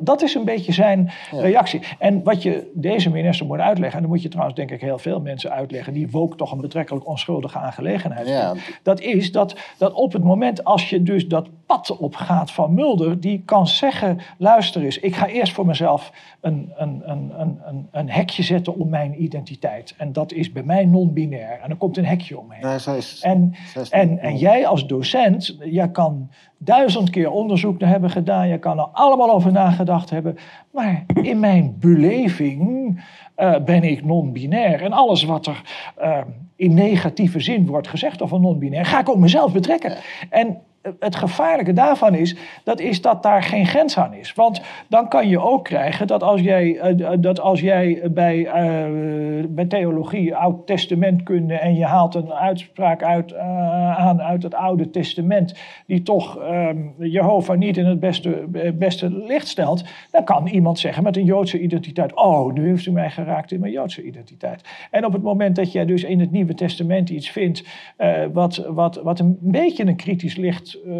Dat 0.00 0.22
is 0.22 0.34
een 0.34 0.44
beetje 0.44 0.72
zijn 0.72 1.10
reactie. 1.30 1.80
En 1.98 2.22
wat 2.22 2.42
je 2.42 2.70
deze 2.74 3.10
minister 3.10 3.46
moet 3.46 3.58
uitleggen, 3.58 3.96
en 3.96 4.02
dan 4.02 4.12
moet 4.12 4.22
je 4.22 4.28
trouwens 4.28 4.56
denk 4.56 4.70
ik 4.70 4.80
heel 4.80 4.98
veel 4.98 5.20
mensen 5.20 5.50
uitleggen 5.50 5.92
die 5.92 6.10
woke 6.10 6.36
toch 6.36 6.52
een 6.52 6.60
betrekkelijk 6.60 7.06
onschuldige 7.06 7.58
aangelegenheid 7.58 8.28
Ja. 8.28 8.54
Dat 8.82 9.00
is 9.00 9.32
dat, 9.32 9.56
dat 9.78 9.92
op 9.92 10.12
het 10.12 10.24
moment 10.24 10.64
als 10.64 10.90
je 10.90 11.02
dus 11.02 11.28
dat 11.28 11.48
pad 11.66 11.96
opgaat 11.96 12.50
van 12.50 12.74
Mulder, 12.74 13.20
die 13.20 13.42
kan 13.44 13.66
zeggen: 13.66 14.20
luister 14.38 14.82
eens, 14.82 14.98
ik 14.98 15.16
ga 15.16 15.26
eerst 15.26 15.52
voor 15.52 15.66
mezelf 15.66 16.12
een, 16.40 16.72
een, 16.76 17.02
een, 17.04 17.32
een, 17.40 17.60
een, 17.66 17.88
een 17.90 18.10
hekje 18.12 18.42
zetten 18.42 18.76
om 18.76 18.88
mijn 18.88 19.22
identiteit. 19.22 19.94
En 19.98 20.12
dat 20.12 20.32
is 20.32 20.52
bij 20.52 20.62
mij 20.62 20.84
non-binair. 20.84 21.60
En 21.62 21.70
er 21.70 21.76
komt 21.76 21.96
een 21.96 22.04
hekje 22.04 22.38
omheen. 22.38 22.62
Nee, 22.62 22.78
zij 22.78 22.96
is, 22.96 23.20
En, 23.22 23.54
zij 23.72 23.82
is 23.82 23.90
en, 23.90 24.18
en 24.18 24.36
jij 24.36 24.66
als 24.66 24.86
docent, 24.86 25.56
jij 25.60 25.90
kan 25.90 26.30
duizend 26.58 27.10
keer 27.10 27.30
onderzoek 27.30 27.78
naar 27.78 27.90
hebben 27.90 28.10
gedaan, 28.10 28.48
je 28.48 28.58
kan 28.58 28.78
er 28.78 28.88
allemaal 28.92 29.30
over 29.30 29.52
nagedacht 29.52 30.10
hebben. 30.10 30.36
Maar 30.70 31.04
in 31.22 31.40
mijn 31.40 31.76
beleving 31.78 33.00
eh, 33.34 33.58
ben 33.64 33.82
ik 33.82 34.04
non-binair. 34.04 34.82
En 34.82 34.92
alles 34.92 35.24
wat 35.24 35.46
er 35.46 35.62
eh, 35.96 36.18
in 36.56 36.74
negatieve 36.74 37.40
zin 37.40 37.66
wordt 37.66 37.88
gezegd 37.88 38.22
over 38.22 38.40
non-binair, 38.40 38.86
ga 38.86 39.00
ik 39.00 39.10
op 39.10 39.18
mezelf 39.18 39.52
betrekken. 39.52 39.96
En 40.30 40.58
het 40.98 41.16
gevaarlijke 41.16 41.72
daarvan 41.72 42.14
is 42.14 42.36
dat, 42.64 42.80
is 42.80 43.00
dat 43.00 43.22
daar 43.22 43.42
geen 43.42 43.66
grens 43.66 43.98
aan 43.98 44.14
is. 44.14 44.34
Want 44.34 44.62
dan 44.88 45.08
kan 45.08 45.28
je 45.28 45.40
ook 45.40 45.64
krijgen 45.64 46.06
dat 46.06 46.22
als 46.22 46.40
jij, 46.40 46.78
eh, 46.78 47.12
dat 47.18 47.40
als 47.40 47.60
jij 47.60 48.02
bij, 48.10 48.46
eh, 48.46 49.44
bij 49.48 49.64
theologie, 49.64 50.36
oud 50.36 50.66
testamentkunde 50.66 51.54
en 51.54 51.74
je 51.74 51.84
haalt 51.84 52.14
een 52.14 52.32
uitspraak 52.32 53.02
uit, 53.02 53.32
eh, 53.32 53.98
aan 53.98 54.22
uit 54.22 54.42
het 54.42 54.54
Oude 54.54 54.90
Testament 54.90 55.54
die 55.86 56.02
toch 56.02 56.38
ehm, 56.38 56.78
Jehovah 56.98 57.58
niet 57.58 57.76
in 57.76 57.86
het 57.86 58.00
beste, 58.00 58.48
eh, 58.52 58.72
beste 58.72 59.10
licht 59.10 59.48
stelt, 59.48 59.84
dan 60.10 60.24
kan 60.24 60.46
iemand 60.46 60.78
zeggen 60.78 61.02
met 61.02 61.16
een 61.16 61.24
Joodse 61.24 61.60
identiteit, 61.60 62.16
oh, 62.16 62.52
nu 62.52 62.68
heeft 62.68 62.86
u 62.86 62.90
mij 62.90 63.10
geraakt 63.10 63.52
in 63.52 63.60
mijn 63.60 63.72
Joodse 63.72 64.02
identiteit. 64.02 64.62
En 64.90 65.04
op 65.04 65.12
het 65.12 65.22
moment 65.22 65.56
dat 65.56 65.72
jij 65.72 65.84
dus 65.84 66.04
in 66.04 66.20
het 66.20 66.30
Nieuwe 66.30 66.54
Testament 66.54 67.10
iets 67.10 67.30
vindt 67.30 67.64
eh, 67.96 68.24
wat, 68.32 68.56
wat, 68.56 69.00
wat 69.02 69.18
een 69.18 69.38
beetje 69.40 69.86
een 69.86 69.96
kritisch 69.96 70.36
licht 70.36 70.71
eh, 70.86 70.92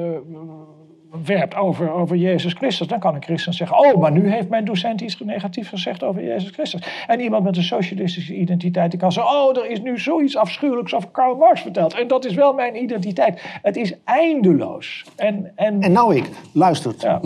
werpt 1.25 1.57
over, 1.57 1.91
over 1.93 2.17
Jezus 2.17 2.53
Christus, 2.53 2.87
dan 2.87 2.99
kan 2.99 3.15
een 3.15 3.23
christen 3.23 3.53
zeggen, 3.53 3.79
oh, 3.79 4.01
maar 4.01 4.13
nu 4.13 4.31
heeft 4.31 4.49
mijn 4.49 4.65
docent 4.65 5.01
iets 5.01 5.21
negatiefs 5.21 5.69
gezegd 5.69 6.03
over 6.03 6.25
Jezus 6.25 6.51
Christus. 6.51 6.83
En 7.07 7.21
iemand 7.21 7.45
met 7.45 7.57
een 7.57 7.63
socialistische 7.63 8.35
identiteit, 8.35 8.91
die 8.91 9.01
kan 9.01 9.13
zeggen, 9.13 9.33
oh, 9.33 9.57
er 9.57 9.71
is 9.71 9.81
nu 9.81 9.99
zoiets 9.99 10.37
afschuwelijks 10.37 10.95
over 10.95 11.09
Karl 11.09 11.37
Marx 11.37 11.61
verteld. 11.61 11.95
En 11.95 12.09
dat 12.09 12.25
is 12.25 12.35
wel 12.35 12.53
mijn 12.53 12.83
identiteit. 12.83 13.43
Het 13.63 13.77
is 13.77 13.95
eindeloos. 14.05 15.05
En, 15.17 15.53
en, 15.55 15.81
En 15.81 15.93
nou 15.93 16.17
ik, 16.17 16.31
luistert. 16.53 17.03
ja. 17.03 17.21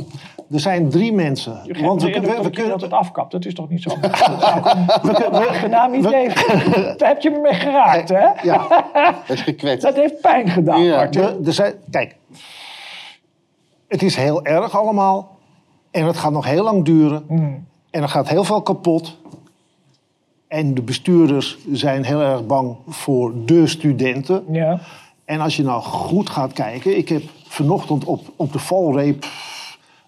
Er 0.53 0.61
zijn 0.61 0.88
drie 0.90 1.12
mensen. 1.12 1.61
Je 1.64 1.82
Want 1.82 2.03
we, 2.03 2.12
geeft 2.12 2.36
we, 2.36 2.42
we 2.42 2.51
kunnen, 2.51 2.70
dat 2.70 2.80
het 2.80 2.92
afkapt. 2.92 3.32
Dat 3.32 3.44
is 3.44 3.55
toch 3.55 3.68
niet 3.68 3.82
zo? 3.82 3.90
Dat 4.01 4.16
zou 4.16 4.59
ik 4.59 5.26
een 5.26 5.34
aangenaam 5.34 5.94
idee. 5.94 6.28
Daar 6.97 7.09
heb 7.09 7.20
je 7.20 7.30
me 7.30 7.38
mee 7.40 7.53
geraakt, 7.55 8.09
hè? 8.18 8.26
ja, 8.42 8.66
Dat 9.26 9.36
is 9.36 9.42
gekwetst. 9.42 9.82
Dat 9.82 9.97
heeft 9.97 10.20
pijn 10.20 10.49
gedaan, 10.49 10.82
Ja. 10.82 10.97
Martin. 10.97 11.22
er 11.47 11.53
zijn, 11.53 11.74
kijk, 11.90 12.16
het 13.89 14.03
is 14.03 14.16
heel 14.16 14.45
erg 14.45 14.78
allemaal. 14.78 15.37
En 15.91 16.07
het 16.07 16.16
gaat 16.16 16.32
nog 16.32 16.45
heel 16.45 16.64
lang 16.64 16.84
duren. 16.84 17.24
Mm. 17.28 17.66
En 17.91 18.03
er 18.03 18.09
gaat 18.09 18.28
heel 18.28 18.45
veel 18.45 18.62
kapot. 18.62 19.16
En 20.49 20.74
de 20.74 20.82
bestuurders 20.82 21.59
zijn 21.72 22.05
heel 22.05 22.20
erg 22.20 22.47
bang 22.47 22.76
voor 22.89 23.32
de 23.45 23.66
studenten. 23.66 24.45
Ja. 24.51 24.80
En 25.24 25.41
als 25.41 25.57
je 25.57 25.62
nou 25.62 25.82
goed 25.82 26.30
gaat 26.30 26.53
kijken, 26.53 26.97
ik 26.97 27.09
heb 27.09 27.22
vanochtend 27.45 28.05
op, 28.05 28.32
op 28.37 28.53
de 28.53 28.59
valreep 28.59 29.26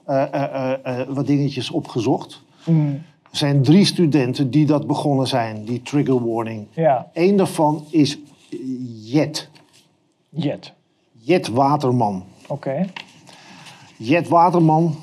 eh, 0.04 0.72
wat 1.08 1.26
dingetjes 1.26 1.70
opgezocht. 1.70 2.42
Mm. 2.64 3.02
Er 3.30 3.36
zijn 3.36 3.62
drie 3.62 3.84
studenten 3.84 4.50
die 4.50 4.66
dat 4.66 4.86
begonnen 4.86 5.26
zijn, 5.26 5.64
die 5.64 5.82
trigger 5.82 6.28
warning. 6.28 6.66
Ja. 6.70 7.10
Eén 7.12 7.36
daarvan 7.36 7.84
is 7.90 8.18
Jet. 9.04 9.48
Jet. 10.28 10.72
Jet 11.12 11.48
Waterman. 11.48 12.24
Oké. 12.46 12.86
Jet 13.98 14.28
Waterman 14.28 14.94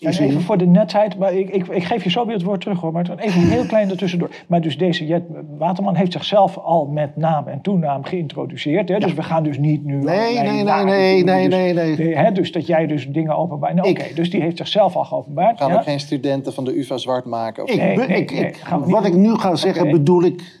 En 0.00 0.12
even 0.18 0.40
voor 0.40 0.58
de 0.58 0.66
netheid, 0.66 1.18
maar 1.18 1.32
ik, 1.34 1.50
ik, 1.50 1.66
ik 1.68 1.84
geef 1.84 2.04
je 2.04 2.10
zo 2.10 2.26
weer 2.26 2.34
het 2.34 2.44
woord 2.44 2.60
terug 2.60 2.80
hoor, 2.80 2.92
maar 2.92 3.10
even 3.18 3.40
heel 3.40 3.64
klein 3.66 3.90
ertussendoor. 3.90 4.30
Maar 4.46 4.60
dus 4.60 4.78
deze 4.78 5.06
Jet 5.06 5.22
Waterman 5.58 5.94
heeft 5.94 6.12
zichzelf 6.12 6.58
al 6.58 6.86
met 6.86 7.16
naam 7.16 7.46
en 7.48 7.60
toenaam 7.60 8.04
geïntroduceerd. 8.04 8.88
Hè? 8.88 8.98
Dus 8.98 9.14
we 9.14 9.22
gaan 9.22 9.42
dus 9.42 9.58
niet 9.58 9.84
nu... 9.84 9.94
Nee, 9.96 10.38
nee, 10.38 10.62
nee, 10.62 10.84
nee, 10.84 11.24
nee, 11.24 11.48
Dus- 11.48 11.54
nee, 11.58 11.72
nee. 11.74 11.96
de- 11.96 12.16
hè, 12.18 12.32
dus 12.32 12.52
dat 12.52 12.66
jij 12.66 12.86
dus 12.86 13.08
dingen 13.08 13.36
openbaart. 13.36 13.74
Nou, 13.74 13.88
Oké, 13.90 14.14
dus 14.14 14.30
die 14.30 14.40
heeft 14.40 14.56
zichzelf 14.56 14.96
al 14.96 15.04
geopenbaard. 15.04 15.58
Gaan 15.58 15.68
ja? 15.70 15.76
ook 15.76 15.82
geen 15.82 16.00
studenten 16.00 16.52
van 16.52 16.64
de 16.64 16.78
UvA 16.78 16.96
zwart 16.96 17.24
maken? 17.24 17.62
Of 17.62 17.70
Ik, 17.70 17.76
Nee, 17.76 17.94
be- 17.96 18.06
nee, 18.06 18.20
ik, 18.20 18.32
nee, 18.32 18.46
ik- 18.46 18.56
gaan 18.56 18.78
we 18.80 18.86
niet 18.86 18.94
wat 18.94 19.04
ik 19.06 19.14
nu 19.14 19.34
ga 19.34 19.54
zeggen, 19.56 19.90
bedoel 19.90 20.22
ik... 20.22 20.60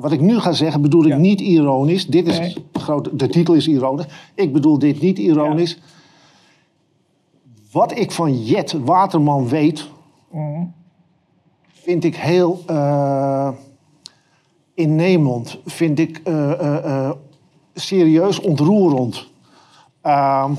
Wat 0.00 0.12
ik 0.12 0.20
nu 0.20 0.38
ga 0.38 0.52
zeggen, 0.52 0.82
bedoel 0.82 1.02
ik 1.04 1.08
Ja. 1.08 1.16
niet 1.16 1.40
ironisch. 1.40 2.06
Dit 2.06 2.26
is 2.26 2.38
Nee. 2.38 2.56
groot, 2.72 3.18
de 3.18 3.28
titel 3.28 3.54
is 3.54 3.68
ironisch. 3.68 4.06
Ik 4.34 4.52
bedoel 4.52 4.78
dit 4.78 5.00
niet 5.00 5.18
ironisch. 5.18 5.78
Wat 7.72 7.98
ik 7.98 8.10
van 8.12 8.42
Jet 8.44 8.72
Waterman 8.72 9.48
weet, 9.48 9.88
Mhm. 10.30 10.64
vind 11.72 12.04
ik 12.04 12.16
heel 12.16 12.62
eh, 12.66 13.48
innemend. 14.74 15.58
Vind 15.66 15.98
ik 15.98 16.20
eh, 16.24 16.84
eh, 17.06 17.10
serieus 17.74 18.40
ontroerend. 18.40 19.26
Ehm, 20.00 20.52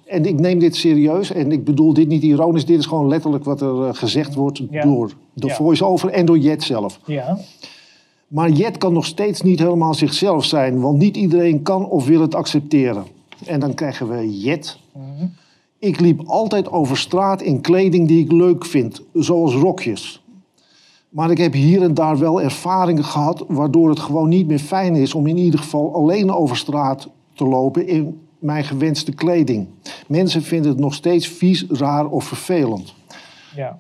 en 0.05 0.25
ik 0.25 0.41
neem 0.41 0.59
dit 0.59 0.77
serieus, 0.77 1.33
en 1.33 1.53
ik 1.53 1.65
bedoel 1.65 1.95
dit 1.95 2.09
niet 2.09 2.23
ironisch, 2.23 2.65
dit 2.65 2.79
is 2.79 2.87
gewoon 2.87 3.09
letterlijk 3.09 3.45
wat 3.45 3.61
er 3.61 3.95
gezegd 3.95 4.35
wordt 4.35 4.63
Ja. 4.71 4.83
door 4.85 5.13
de 5.33 5.47
Ja. 5.47 5.55
voice-over 5.55 6.09
en 6.09 6.27
door 6.27 6.39
Jet 6.39 6.63
zelf. 6.63 7.01
Ja. 7.07 7.39
Maar 8.29 8.51
Jet 8.51 8.79
kan 8.79 8.93
nog 8.93 9.07
steeds 9.07 9.43
niet 9.43 9.59
helemaal 9.59 9.95
zichzelf 9.95 10.45
zijn, 10.45 10.81
want 10.81 10.99
niet 10.99 11.17
iedereen 11.17 11.63
kan 11.63 11.89
of 11.89 12.07
wil 12.07 12.21
het 12.21 12.35
accepteren. 12.35 13.05
En 13.47 13.61
dan 13.61 13.75
krijgen 13.75 14.09
we 14.09 14.41
Jet. 14.41 14.79
Ik 15.79 16.01
liep 16.01 16.23
altijd 16.27 16.71
over 16.71 16.97
straat 16.97 17.43
in 17.43 17.61
kleding 17.61 18.09
die 18.09 18.25
ik 18.25 18.33
leuk 18.33 18.65
vind, 18.65 19.03
zoals 19.13 19.55
rokjes. 19.55 20.23
Maar 21.09 21.31
ik 21.31 21.39
heb 21.39 21.53
hier 21.53 21.83
en 21.83 21.95
daar 21.95 22.19
wel 22.19 22.41
ervaringen 22.43 23.05
gehad 23.05 23.45
waardoor 23.49 23.89
het 23.89 24.01
gewoon 24.01 24.29
niet 24.29 24.47
meer 24.47 24.59
fijn 24.59 24.95
is 24.95 25.15
om 25.15 25.27
in 25.27 25.37
ieder 25.37 25.61
geval 25.61 25.95
alleen 25.95 26.31
over 26.33 26.57
straat 26.57 27.09
te 27.35 27.45
lopen 27.45 27.87
in 27.87 28.21
mijn 28.39 28.65
gewenste 28.65 29.13
kleding. 29.13 29.69
Mensen 30.07 30.43
vinden 30.43 30.71
het 30.71 30.81
nog 30.81 30.95
steeds 30.95 31.27
vies, 31.29 31.67
raar 31.69 32.07
of 32.07 32.25
vervelend. 32.25 32.95
Ja. 33.57 33.79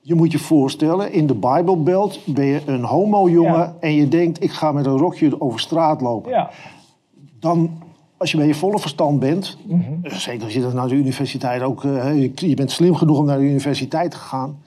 Je 0.00 0.14
moet 0.14 0.32
je 0.32 0.38
voorstellen, 0.38 1.12
in 1.12 1.26
de 1.26 1.34
Bijbelbelt 1.34 2.20
ben 2.26 2.44
je 2.44 2.60
een 2.66 2.84
homo-jongen 2.84 3.52
Ja. 3.52 3.76
en 3.80 3.94
je 3.94 4.08
denkt, 4.08 4.42
ik 4.42 4.50
ga 4.50 4.72
met 4.72 4.86
een 4.86 4.98
rokje 4.98 5.40
over 5.40 5.60
straat 5.60 6.00
lopen. 6.00 6.30
Ja. 6.30 6.50
Dan, 7.40 7.70
als 8.16 8.30
je 8.30 8.36
bij 8.36 8.46
je 8.46 8.54
volle 8.54 8.78
verstand 8.78 9.20
bent, 9.20 9.58
Mhm. 9.66 9.82
eh, 10.02 10.14
zeker 10.14 10.44
als 10.44 10.54
je 10.54 10.60
dan 10.60 10.74
naar 10.74 10.88
de 10.88 10.94
universiteit 10.94 11.62
ook, 11.62 11.84
eh, 11.84 12.20
je, 12.22 12.32
je 12.48 12.54
bent 12.54 12.70
slim 12.70 12.94
genoeg 12.94 13.18
om 13.18 13.24
naar 13.24 13.38
de 13.38 13.44
universiteit 13.44 14.10
te 14.10 14.16
gaan, 14.16 14.58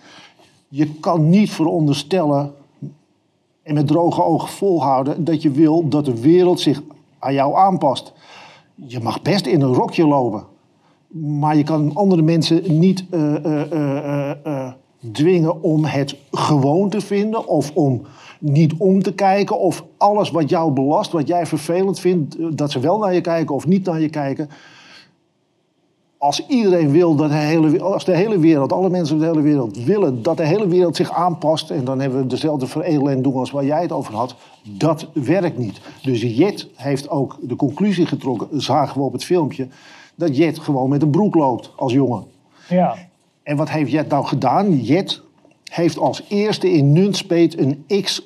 je 0.68 0.94
kan 0.94 1.30
niet 1.30 1.50
veronderstellen 1.52 2.54
en 3.64 3.74
met 3.74 3.88
droge 3.88 4.24
ogen 4.24 4.50
volhouden 4.50 5.24
dat 5.24 5.42
je 5.42 5.52
wil 5.52 5.88
dat 5.90 6.06
de 6.06 6.22
wereld 6.22 6.60
zich 6.60 6.82
aan 7.20 7.34
jou 7.34 7.56
aanpast. 7.56 8.14
Je 8.76 9.00
mag 9.00 9.22
best 9.22 9.46
in 9.46 9.62
een 9.62 9.74
rokje 9.74 10.08
lopen. 10.08 10.44
Maar 11.08 11.58
je 11.58 11.64
kan 11.64 11.92
andere 11.96 12.22
mensen 12.22 12.80
niet 12.80 13.06
eh, 13.10 14.72
dwingen 15.12 15.64
om 15.64 15.86
het 15.86 16.16
gewoon 16.32 16.90
te 16.90 17.02
vinden 17.02 17.48
of 17.48 17.72
om 17.74 18.02
niet 18.40 18.74
om 18.78 19.04
te 19.04 19.14
kijken 19.14 19.60
of 19.60 19.84
alles 19.98 20.32
wat 20.32 20.50
jou 20.50 20.72
belast, 20.72 21.12
wat 21.12 21.28
jij 21.28 21.46
vervelend 21.46 22.00
vindt, 22.00 22.38
eh, 22.38 22.46
dat 22.54 22.72
ze 22.72 22.80
wel 22.80 22.98
naar 22.98 23.14
je 23.14 23.22
kijken 23.22 23.56
of 23.56 23.68
niet 23.68 23.86
naar 23.86 24.02
je 24.02 24.10
kijken. 24.10 24.50
Als 26.18 26.48
iedereen 26.48 26.92
wil 26.92 27.16
dat 27.16 27.30
de 27.30 27.36
hele, 27.36 27.82
als 27.82 28.06
de 28.06 28.16
hele 28.16 28.40
wereld, 28.40 28.72
alle 28.72 28.90
mensen 28.90 29.16
op 29.16 29.22
de 29.22 29.28
hele 29.28 29.42
wereld 29.42 29.84
willen 29.84 30.24
dat 30.24 30.38
de 30.38 30.46
hele 30.46 30.68
wereld 30.68 30.96
zich 30.96 31.12
aanpast 31.12 31.70
en 31.70 31.86
dan 31.86 32.00
hebben 32.00 32.20
we 32.20 32.28
dezelfde 32.28 32.68
veredeling 32.68 33.24
doen 33.24 33.36
als 33.36 33.52
waar 33.52 33.66
jij 33.66 33.82
het 33.82 33.92
over 33.92 34.16
had, 34.16 34.36
dat 34.64 35.08
werkt 35.14 35.58
niet. 35.58 35.82
Dus 36.04 36.22
Jet 36.22 36.68
heeft 36.76 37.10
ook 37.10 37.38
de 37.42 37.56
conclusie 37.56 38.06
getrokken, 38.06 38.62
zagen 38.62 38.98
we 38.98 39.06
op 39.06 39.14
het 39.14 39.24
filmpje, 39.24 39.68
dat 40.16 40.38
Jet 40.38 40.60
gewoon 40.60 40.90
met 40.90 41.02
een 41.02 41.10
broek 41.10 41.36
loopt 41.36 41.72
als 41.76 41.94
jongen. 41.94 42.26
Ja. 42.70 42.96
En 43.44 43.58
wat 43.58 43.70
heeft 43.70 43.92
Jet 43.92 44.10
nou 44.10 44.26
gedaan? 44.26 44.80
Jet 44.80 45.22
heeft 45.72 45.98
als 45.98 46.24
eerste 46.28 46.72
in 46.72 46.92
Nunspeet 46.92 47.60
een 47.60 47.86
X 48.04 48.22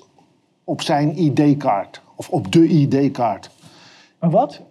op 0.64 0.82
zijn 0.82 1.18
ID-kaart. 1.22 2.02
Of 2.16 2.30
op 2.30 2.52
de 2.52 2.68
ID-kaart. 2.68 3.50
Maar 4.20 4.30
wat? 4.30 4.62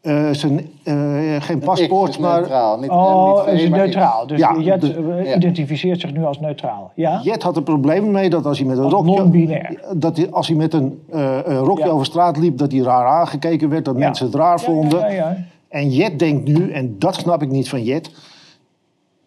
Eh, 0.00 0.30
zijn, 0.30 0.70
eh, 0.82 0.94
geen 1.42 1.58
paspoort, 1.58 2.10
is 2.10 2.18
maar 2.18 2.40
neutraal. 2.40 2.78
Niet, 2.78 2.90
Oh, 2.90 3.36
niet 3.36 3.44
het 3.50 3.60
is 3.60 3.68
neutraal. 3.68 4.26
Dus 4.26 4.38
Ja, 4.38 4.56
Jet 4.58 4.80
de- 4.80 5.14
eh, 5.18 5.24
ja. 5.26 5.36
identificeert 5.36 6.00
zich 6.00 6.12
nu 6.12 6.24
als 6.24 6.40
neutraal. 6.40 6.92
Ja? 6.94 7.20
Jet 7.22 7.42
had 7.42 7.56
er 7.56 7.62
problemen 7.62 8.10
mee 8.10 8.30
dat 8.30 8.46
als 8.46 8.58
hij 8.58 8.66
met 8.66 8.76
een 8.78 8.84
Als 8.84 8.92
rokje... 8.92 9.16
non-binair. 9.16 9.80
Dat 9.92 10.16
hij, 10.16 10.30
als 10.30 10.46
hij 10.48 10.56
met 10.56 10.74
een, 10.74 11.00
eh, 11.10 11.38
een 11.44 11.58
rokje 11.58 11.84
Ja. 11.84 11.90
over 11.90 12.06
straat 12.06 12.36
liep, 12.36 12.58
dat 12.58 12.72
hij 12.72 12.80
raar 12.80 13.06
aangekeken 13.06 13.68
werd. 13.68 13.84
Dat 13.84 13.94
Ja. 13.94 14.00
mensen 14.00 14.26
het 14.26 14.34
raar 14.34 14.58
Ja, 14.58 14.64
vonden. 14.64 14.98
Ja, 15.00 15.06
ja, 15.08 15.14
ja. 15.14 15.36
En 15.68 15.90
Jet 15.90 16.18
denkt 16.18 16.48
nu, 16.48 16.72
en 16.72 16.98
dat 16.98 17.14
snap 17.14 17.42
ik 17.42 17.48
niet 17.50 17.68
van 17.68 17.82
Jet... 17.82 18.10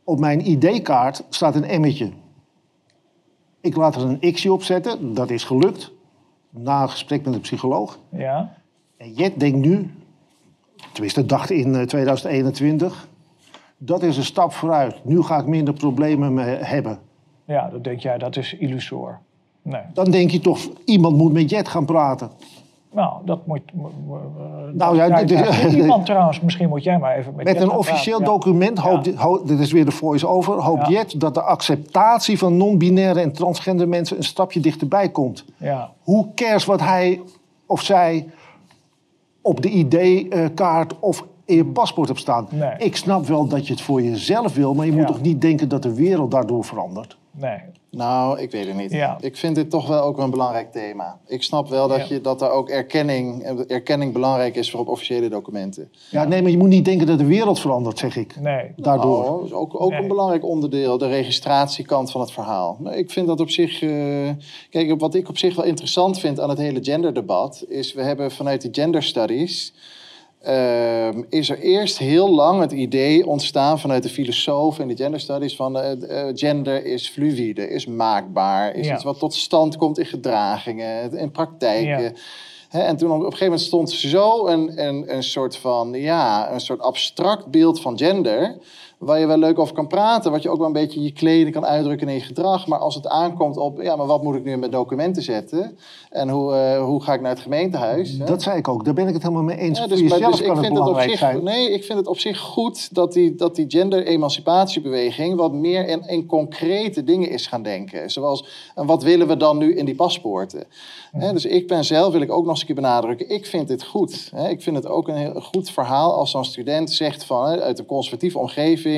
Op 0.04 0.20
mijn 0.20 0.48
ID-kaart 0.50 1.24
staat 1.30 1.56
een 1.56 1.64
emmetje. 1.66 2.10
Ik 3.62 3.76
laat 3.76 3.96
er 3.96 4.02
een 4.02 4.34
X'je 4.34 4.54
op 4.54 4.64
zetten. 4.64 5.14
Dat 5.14 5.30
is 5.30 5.44
gelukt. 5.44 5.92
Na 6.50 6.82
een 6.82 6.90
gesprek 6.90 7.26
met 7.26 7.34
een 7.34 7.42
psycholoog. 7.42 8.00
ja. 8.10 8.58
En 8.98 9.14
Jet 9.14 9.40
denkt 9.40 9.58
nu, 9.58 9.92
tenminste 10.92 11.26
dacht 11.26 11.50
in 11.50 11.76
eh, 11.76 11.82
2021... 11.82 13.08
Dat 13.82 14.04
is 14.04 14.18
een 14.18 14.24
stap 14.24 14.52
vooruit. 14.54 15.06
Nu 15.06 15.22
ga 15.22 15.38
ik 15.38 15.46
minder 15.46 15.74
problemen 15.74 16.34
me 16.34 16.42
hebben. 16.42 17.00
Ja, 17.46 17.70
dat 17.70 17.84
denk 17.84 18.00
jij, 18.00 18.18
dat 18.18 18.36
is 18.36 18.54
illusoor. 18.54 19.20
Nee. 19.62 19.82
Dan 19.94 20.12
denk 20.12 20.32
je 20.32 20.40
toch, 20.40 20.60
iemand 20.86 21.18
moet 21.18 21.34
met 21.34 21.50
Jet 21.50 21.68
gaan 21.68 21.86
praten. 21.86 22.32
Nou, 22.92 23.14
dat 23.26 23.46
moet... 23.48 23.62
mo- 23.74 23.92
mo- 24.08 24.22
Nou 24.74 24.96
ja, 24.96 25.08
daar- 25.08 25.26
daar- 25.28 25.70
iemand 25.76 26.06
trouwens, 26.06 26.40
misschien 26.40 26.70
moet 26.70 26.84
jij 26.84 27.00
maar 27.00 27.16
even 27.16 27.36
met 27.36 27.62
een 27.62 27.72
officieel. 27.72 28.20
Ja. 28.20 28.26
document 28.26 28.78
hoopt, 28.80 29.06
Ja. 29.06 29.38
dit 29.46 29.60
is 29.60 29.72
weer 29.72 29.86
de 29.86 29.92
voice-over, 29.92 30.54
hoopt 30.64 30.88
Ja. 30.88 30.94
Jet 30.94 31.20
dat 31.20 31.34
de 31.34 31.42
acceptatie 31.42 32.38
van 32.38 32.58
non-binaire 32.58 33.22
en 33.22 33.32
transgender 33.32 33.88
mensen 33.88 34.18
een 34.18 34.24
stapje 34.24 34.60
dichterbij 34.60 35.10
komt. 35.10 35.46
Ja. 35.58 35.92
Hoe 36.04 36.28
cares 36.36 36.66
wat 36.66 36.80
hij 36.82 37.22
of 37.66 37.82
zij 37.82 38.30
op 39.42 39.62
de 39.62 39.70
ID-kaart 39.70 41.00
of 41.00 41.26
in 41.46 41.56
je 41.56 41.66
paspoort 41.66 42.08
hebt 42.08 42.20
staan? 42.20 42.48
Nee. 42.52 42.72
Ik 42.78 42.96
snap 42.96 43.26
wel 43.26 43.48
dat 43.48 43.68
je 43.68 43.74
het 43.74 43.82
voor 43.82 44.02
jezelf 44.02 44.56
wil, 44.56 44.74
maar 44.74 44.86
je 44.86 44.92
moet 44.92 45.08
toch 45.08 45.22
niet 45.22 45.42
denken 45.42 45.70
dat 45.70 45.84
de 45.84 45.94
wereld 45.94 46.32
daardoor 46.32 46.64
verandert? 46.66 47.18
Nee. 47.40 47.60
Nou, 47.92 48.40
ik 48.40 48.52
weet 48.52 48.68
het 48.68 48.76
niet. 48.76 48.92
Ja. 48.92 49.18
Ik 49.22 49.38
vind 49.38 49.56
dit 49.56 49.70
toch 49.70 49.88
wel 49.88 50.02
ook 50.04 50.16
wel 50.16 50.26
een 50.26 50.32
belangrijk 50.32 50.72
thema. 50.72 51.20
Ik 51.28 51.44
snap 51.44 51.70
wel 51.70 51.88
dat, 51.88 51.98
Ja. 51.98 52.06
je, 52.16 52.22
dat 52.22 52.42
er 52.42 52.50
ook 52.50 52.70
erkenning, 52.70 53.44
erkenning 53.68 54.14
belangrijk 54.14 54.56
is 54.56 54.72
voor 54.72 54.80
op 54.80 54.88
officiële 54.88 55.30
documenten. 55.30 55.92
Ja, 56.10 56.24
nee, 56.24 56.42
maar 56.42 56.52
je 56.52 56.58
moet 56.58 56.68
niet 56.70 56.86
denken 56.86 57.08
dat 57.08 57.18
de 57.18 57.26
wereld 57.26 57.60
verandert, 57.60 58.00
zeg 58.00 58.16
ik. 58.16 58.36
Nee. 58.40 58.72
Daardoor. 58.76 59.24
Oh, 59.40 59.46
is 59.46 59.52
ook, 59.54 59.82
ook 59.82 59.90
Nee. 59.92 60.02
een 60.02 60.08
belangrijk 60.08 60.44
onderdeel, 60.46 60.98
de 60.98 61.08
registratiekant 61.08 62.12
van 62.12 62.22
het 62.22 62.32
verhaal. 62.32 62.78
Nou, 62.80 62.96
ik 62.96 63.12
vind 63.12 63.28
dat 63.28 63.40
op 63.40 63.50
zich. 63.50 63.82
eh, 63.82 64.30
kijk, 64.70 65.00
wat 65.00 65.16
ik 65.16 65.30
op 65.30 65.38
zich 65.38 65.56
wel 65.56 65.66
interessant 65.66 66.20
vind 66.20 66.40
aan 66.40 66.50
het 66.50 66.58
hele 66.58 66.80
genderdebat, 66.84 67.64
is 67.68 67.94
we 67.94 68.02
hebben 68.02 68.32
vanuit 68.32 68.62
de 68.62 68.70
gender 68.72 69.04
studies. 69.04 69.74
Ehm, 70.42 71.24
is 71.30 71.50
er 71.50 71.60
eerst 71.60 71.98
heel 71.98 72.30
lang 72.30 72.60
het 72.62 72.72
idee 72.72 73.28
ontstaan 73.28 73.80
vanuit 73.80 74.04
de 74.04 74.10
filosofen 74.10 74.82
in 74.82 74.96
de 74.96 75.04
gender 75.04 75.20
studies 75.20 75.56
van 75.56 75.80
eh, 75.80 75.92
eh, 76.28 76.36
gender 76.36 76.86
is 76.86 77.10
fluïde, 77.10 77.70
is 77.70 77.86
maakbaar, 77.86 78.76
is 78.76 78.88
Ja. 78.88 78.94
iets 78.96 79.04
wat 79.04 79.20
tot 79.20 79.34
stand 79.34 79.78
komt 79.78 80.00
in 80.00 80.06
gedragingen, 80.06 81.18
in 81.18 81.32
praktijken. 81.32 82.04
Ja. 82.04 82.12
En 82.70 82.98
toen 82.98 83.10
op 83.12 83.16
een 83.18 83.24
gegeven 83.24 83.46
moment 83.46 83.62
stond 83.62 83.92
zo 83.92 84.48
een, 84.48 84.86
een, 84.88 85.16
een 85.16 85.24
soort 85.24 85.58
van, 85.58 85.94
ja, 85.94 86.52
een 86.54 86.60
soort 86.60 86.80
abstract 86.82 87.48
beeld 87.48 87.82
van 87.82 87.98
gender. 87.98 88.58
Waar 89.00 89.20
je 89.20 89.26
wel 89.26 89.38
leuk 89.38 89.60
over 89.60 89.74
kan 89.74 89.88
praten, 89.88 90.32
wat 90.32 90.42
je 90.42 90.50
ook 90.50 90.58
wel 90.58 90.68
een 90.68 90.74
beetje 90.74 91.00
in 91.00 91.06
je 91.06 91.12
kleding 91.12 91.54
kan 91.54 91.66
uitdrukken 91.66 92.08
in 92.08 92.14
je 92.14 92.20
gedrag. 92.20 92.68
Maar 92.68 92.80
als 92.80 92.96
het 92.96 93.08
aankomt 93.08 93.58
op, 93.58 93.82
ja, 93.82 93.96
maar 93.96 94.06
wat 94.06 94.24
moet 94.24 94.36
ik 94.36 94.44
nu 94.44 94.52
in 94.52 94.60
mijn 94.60 94.72
documenten 94.72 95.24
zetten? 95.24 95.78
En 96.10 96.30
hoe, 96.30 96.54
eh, 96.54 96.84
hoe 96.84 97.04
ga 97.04 97.14
ik 97.14 97.22
naar 97.22 97.32
het 97.32 97.40
gemeentehuis? 97.40 98.18
hè? 98.18 98.26
Dat 98.26 98.42
zei 98.42 98.58
ik 98.58 98.68
ook, 98.68 98.86
daar 98.86 98.94
ben 98.94 99.08
ik 99.08 99.14
het 99.14 99.22
helemaal 99.22 99.44
mee 99.44 99.58
eens. 99.58 99.78
Ja, 99.80 99.88
voor 99.88 99.98
dus, 99.98 100.02
maar, 100.02 100.18
jezelf 100.18 100.32
dus 100.32 100.42
ik 100.42 100.48
kan 100.48 100.56
het 100.56 100.66
vind 100.66 100.78
het 100.78 100.88
op 100.88 100.94
belangrijk 100.94 101.20
zich, 101.20 101.30
zijn. 101.30 101.44
nee, 101.44 101.72
ik 101.72 101.84
vind 101.84 101.98
het 101.98 102.08
op 102.08 102.20
zich 102.20 102.40
goed 102.40 102.96
dat 102.96 103.14
die, 103.14 103.36
dat 103.36 103.56
die 103.56 103.66
gender-emancipatiebeweging 103.68 105.36
wat 105.36 105.54
meer 105.54 105.88
in, 105.88 106.08
in 106.08 106.26
concrete 106.26 107.04
dingen 107.04 107.30
is 107.30 107.48
gaan 107.48 107.64
denken. 107.64 108.12
Zoals, 108.12 108.72
en 108.76 108.86
wat 108.86 109.04
willen 109.04 109.28
we 109.28 109.38
dan 109.38 109.58
nu 109.58 109.76
in 109.76 109.86
die 109.86 109.96
paspoorten? 109.96 110.64
Hè, 111.12 111.34
dus 111.34 111.46
ik 111.46 111.68
ben 111.68 111.86
zelf, 111.86 112.12
wil 112.12 112.22
ik 112.22 112.32
ook 112.32 112.42
nog 112.42 112.50
eens 112.50 112.60
een 112.60 112.66
keer 112.66 112.76
benadrukken, 112.76 113.30
ik 113.30 113.46
vind 113.46 113.68
dit 113.68 113.84
goed. 113.84 114.30
Hè. 114.36 114.50
Ik 114.50 114.62
vind 114.62 114.76
het 114.76 114.88
ook 114.88 115.08
een 115.08 115.16
heel 115.16 115.42
goed 115.42 115.70
verhaal 115.70 116.14
als 116.14 116.32
zo'n 116.32 116.46
student 116.46 116.92
zegt 116.92 117.24
van, 117.24 117.46
uit 117.46 117.80
een 117.80 117.86
conservatieve 117.86 118.40
omgeving, 118.40 118.89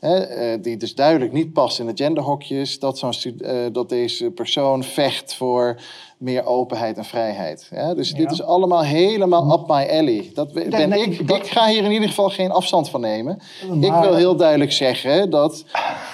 hè, 0.00 0.16
eh, 0.16 0.62
die 0.62 0.76
dus 0.76 0.94
duidelijk 0.94 1.32
niet 1.32 1.52
past 1.52 1.78
in 1.78 1.86
de 1.86 1.92
genderhokjes, 1.94 2.78
dat, 2.78 2.98
zo'n 2.98 3.12
eh, 3.40 3.56
dat 3.72 3.88
deze 3.88 4.30
persoon 4.30 4.82
vecht 4.82 5.34
voor 5.34 5.80
meer 6.18 6.44
openheid 6.44 6.96
en 6.96 7.04
vrijheid. 7.04 7.68
Ja, 7.70 7.94
dus 7.94 8.12
dit 8.14 8.30
is 8.30 8.42
allemaal 8.42 8.82
helemaal 8.82 9.52
up 9.52 9.66
my 9.66 9.98
alley. 9.98 10.30
Dat 10.34 10.52
ben 10.52 10.68
Nee, 10.70 10.86
nee, 10.86 11.02
ik, 11.02 11.28
dat- 11.28 11.36
ik 11.36 11.46
ga 11.46 11.66
hier 11.68 11.84
in 11.84 11.92
ieder 11.92 12.08
geval 12.08 12.30
geen 12.30 12.50
afstand 12.50 12.88
van 12.88 13.00
nemen. 13.00 13.38
Ik 13.80 13.92
wil 13.92 14.14
heel 14.14 14.36
duidelijk 14.36 14.72
zeggen 14.72 15.30
dat 15.30 15.64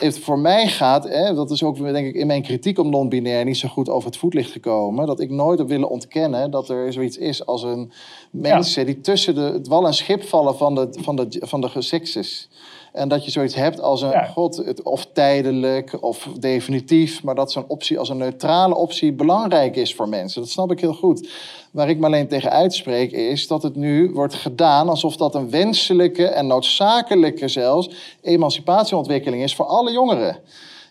het 0.00 0.18
voor 0.18 0.38
mij 0.38 0.66
gaat, 0.66 1.04
hè, 1.08 1.34
dat 1.34 1.50
is 1.50 1.62
ook 1.62 1.78
denk 1.78 2.06
ik 2.06 2.14
in 2.14 2.26
mijn 2.26 2.42
kritiek 2.42 2.78
op 2.78 2.86
non-binair 2.86 3.44
niet 3.44 3.56
zo 3.56 3.68
goed 3.68 3.88
over 3.88 4.08
het 4.08 4.18
voetlicht 4.18 4.52
gekomen, 4.52 5.06
dat 5.06 5.20
ik 5.20 5.30
nooit 5.30 5.58
heb 5.58 5.68
willen 5.68 5.90
ontkennen 5.90 6.50
dat 6.50 6.68
er 6.68 6.92
zoiets 6.92 7.16
is 7.16 7.46
als 7.46 7.62
een 7.62 7.92
mensen 8.30 8.86
die 8.86 9.00
tussen 9.00 9.34
de, 9.34 9.40
het 9.40 9.68
wal 9.68 9.86
en 9.86 9.94
schip 9.94 10.22
vallen 10.22 10.56
van 10.56 10.74
de, 10.74 10.88
van 10.90 11.16
de, 11.16 11.26
van 11.40 11.60
de 11.60 11.70
sekses. 11.78 12.48
En 12.92 13.08
dat 13.08 13.24
je 13.24 13.30
zoiets 13.30 13.54
hebt 13.54 13.80
als 13.80 14.02
een, 14.02 14.10
Ja. 14.10 14.24
god, 14.24 14.56
het, 14.56 14.82
of 14.82 15.06
tijdelijk 15.12 15.96
of 16.00 16.28
definitief, 16.38 17.22
maar 17.22 17.34
dat 17.34 17.52
zo'n 17.52 17.64
optie 17.68 17.98
als 17.98 18.08
een 18.08 18.16
neutrale 18.16 18.76
optie 18.76 19.12
belangrijk 19.12 19.76
is 19.76 19.94
voor 19.94 20.08
mensen. 20.08 20.40
Dat 20.40 20.50
snap 20.50 20.72
ik 20.72 20.80
heel 20.80 20.94
goed. 20.94 21.28
Waar 21.70 21.88
ik 21.88 21.98
me 21.98 22.06
alleen 22.06 22.28
tegen 22.28 22.50
uitspreek 22.50 23.12
is 23.12 23.46
dat 23.46 23.62
het 23.62 23.76
nu 23.76 24.10
wordt 24.12 24.34
gedaan 24.34 24.88
alsof 24.88 25.16
dat 25.16 25.34
een 25.34 25.50
wenselijke 25.50 26.26
en 26.26 26.46
noodzakelijke 26.46 27.48
zelfs 27.48 27.90
emancipatieontwikkeling 28.22 29.42
is 29.42 29.54
voor 29.54 29.66
alle 29.66 29.92
jongeren. 29.92 30.36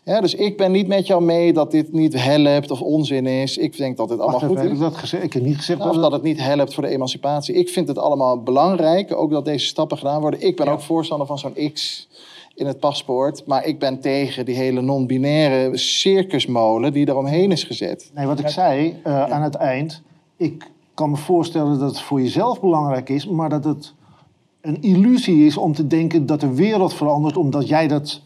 Ja, 0.09 0.21
dus 0.21 0.35
ik 0.35 0.57
ben 0.57 0.71
niet 0.71 0.87
met 0.87 1.07
jou 1.07 1.23
mee 1.23 1.53
dat 1.53 1.71
dit 1.71 1.91
niet 1.93 2.23
helpt 2.23 2.71
of 2.71 2.81
onzin 2.81 3.25
is. 3.27 3.57
Ik 3.57 3.77
denk 3.77 3.97
dat 3.97 4.09
dit 4.09 4.19
allemaal 4.19 4.39
Wacht 4.39 4.51
even, 4.51 4.55
goed 4.55 4.65
heb 4.65 4.73
is. 4.73 4.85
ik 4.85 4.91
dat 4.91 4.99
gezegd? 4.99 5.23
Ik 5.23 5.33
heb 5.33 5.43
niet 5.43 5.55
gezegd 5.57 5.79
Nou, 5.79 5.91
dat 5.91 5.97
of 5.97 6.03
het... 6.03 6.11
dat 6.11 6.21
het 6.21 6.37
niet 6.37 6.47
helpt 6.47 6.73
voor 6.73 6.83
de 6.83 6.89
emancipatie. 6.89 7.55
Ik 7.55 7.69
vind 7.69 7.87
het 7.87 7.97
allemaal 7.97 8.43
belangrijk, 8.43 9.15
ook 9.15 9.31
dat 9.31 9.45
deze 9.45 9.65
stappen 9.65 9.97
gedaan 9.97 10.21
worden. 10.21 10.41
Ik 10.41 10.55
ben 10.55 10.65
Ja. 10.65 10.71
ook 10.71 10.81
voorstander 10.81 11.27
van 11.27 11.37
zo'n 11.37 11.71
X 11.73 12.07
in 12.55 12.65
het 12.67 12.79
paspoort. 12.79 13.45
Maar 13.45 13.65
ik 13.65 13.79
ben 13.79 13.99
tegen 13.99 14.45
die 14.45 14.55
hele 14.55 14.81
non-binaire 14.81 15.77
circusmolen 15.77 16.93
die 16.93 17.07
eromheen 17.07 17.51
is 17.51 17.63
gezet. 17.63 18.11
Nee, 18.13 18.25
wat 18.25 18.39
ik 18.39 18.47
zei 18.47 18.99
eh, 19.03 19.23
aan 19.23 19.41
het 19.41 19.55
eind. 19.55 20.01
Ik 20.37 20.69
kan 20.93 21.09
me 21.09 21.17
voorstellen 21.17 21.79
dat 21.79 21.89
het 21.89 22.01
voor 22.01 22.21
jezelf 22.21 22.61
belangrijk 22.61 23.09
is, 23.09 23.27
maar 23.27 23.49
dat 23.49 23.63
het 23.63 23.93
een 24.61 24.81
illusie 24.81 25.45
is 25.45 25.57
om 25.57 25.73
te 25.73 25.87
denken 25.87 26.25
dat 26.25 26.39
de 26.41 26.53
wereld 26.53 26.93
verandert 26.93 27.37
omdat 27.37 27.67
jij 27.67 27.87
dat 27.87 28.21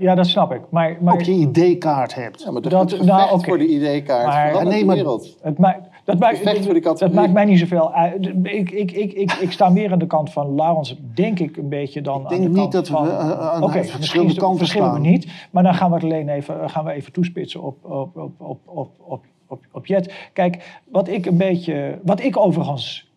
Ja, 0.00 0.14
dat 0.14 0.26
snap 0.26 0.52
ik. 0.52 0.60
Maar, 0.70 0.96
maar 1.00 1.14
op 1.14 1.20
je 1.20 1.32
ID-kaart 1.32 2.14
hebt. 2.14 2.42
Ja, 2.42 2.50
maar 2.50 2.62
de 2.62 2.68
Dat- 2.68 3.00
nou, 3.02 3.32
oké. 3.32 3.44
voor 3.44 3.58
de 3.58 3.68
ID-kaart 3.68 4.26
Maar- 4.54 4.64
nee, 4.66 4.78
de 4.78 4.84
maar- 4.84 4.94
wereld. 4.96 5.36
het 5.42 5.58
maakt, 5.58 5.88
dat, 6.04 6.18
maakt, 6.18 6.98
dat 6.98 7.12
maakt 7.12 7.32
mij 7.32 7.44
niet 7.44 7.58
zoveel 7.58 7.92
uit. 7.92 8.26
Ik, 8.42 8.70
ik, 8.70 8.92
ik, 8.92 9.12
ik, 9.12 9.32
ik 9.32 9.52
sta 9.52 9.68
meer 9.68 9.92
aan 9.92 9.98
de 9.98 10.06
kant 10.06 10.32
van 10.32 10.54
Laurens, 10.54 10.96
denk 11.14 11.38
ik 11.38 11.56
een 11.56 11.68
beetje 11.68 12.00
dan 12.02 12.16
Ik 12.18 12.22
aan 12.22 12.28
denk 12.30 12.42
de 12.42 12.48
niet 12.48 12.58
kant 12.58 12.72
dat 12.72 12.88
we, 12.88 12.94
van... 12.94 13.08
eh, 13.08 13.18
aan 13.48 13.62
Oké, 13.62 13.72
verschillende 13.84 13.98
misschien 14.02 14.36
kanten 14.36 14.58
verschillen 14.58 14.92
we 14.92 14.98
niet. 14.98 15.26
Maar 15.50 15.62
dan 15.62 15.74
gaan 15.74 15.88
we 15.88 15.94
het 15.94 16.04
alleen 16.04 16.28
even, 16.28 16.70
gaan 16.70 16.84
we 16.84 16.92
even 16.92 17.12
toespitsen 17.12 17.62
op, 17.62 17.84
op, 17.84 18.16
op, 18.16 18.32
op, 18.40 18.58
op, 18.64 18.90
op, 18.98 19.24
op, 19.46 19.60
op 19.72 19.86
Jet. 19.86 20.28
Kijk, 20.32 20.80
wat 20.90 21.08
ik 21.08 21.26
een 21.26 21.36
beetje... 21.36 21.98
Wat 22.02 22.20
ik 22.22 22.36
overigens 22.36 23.10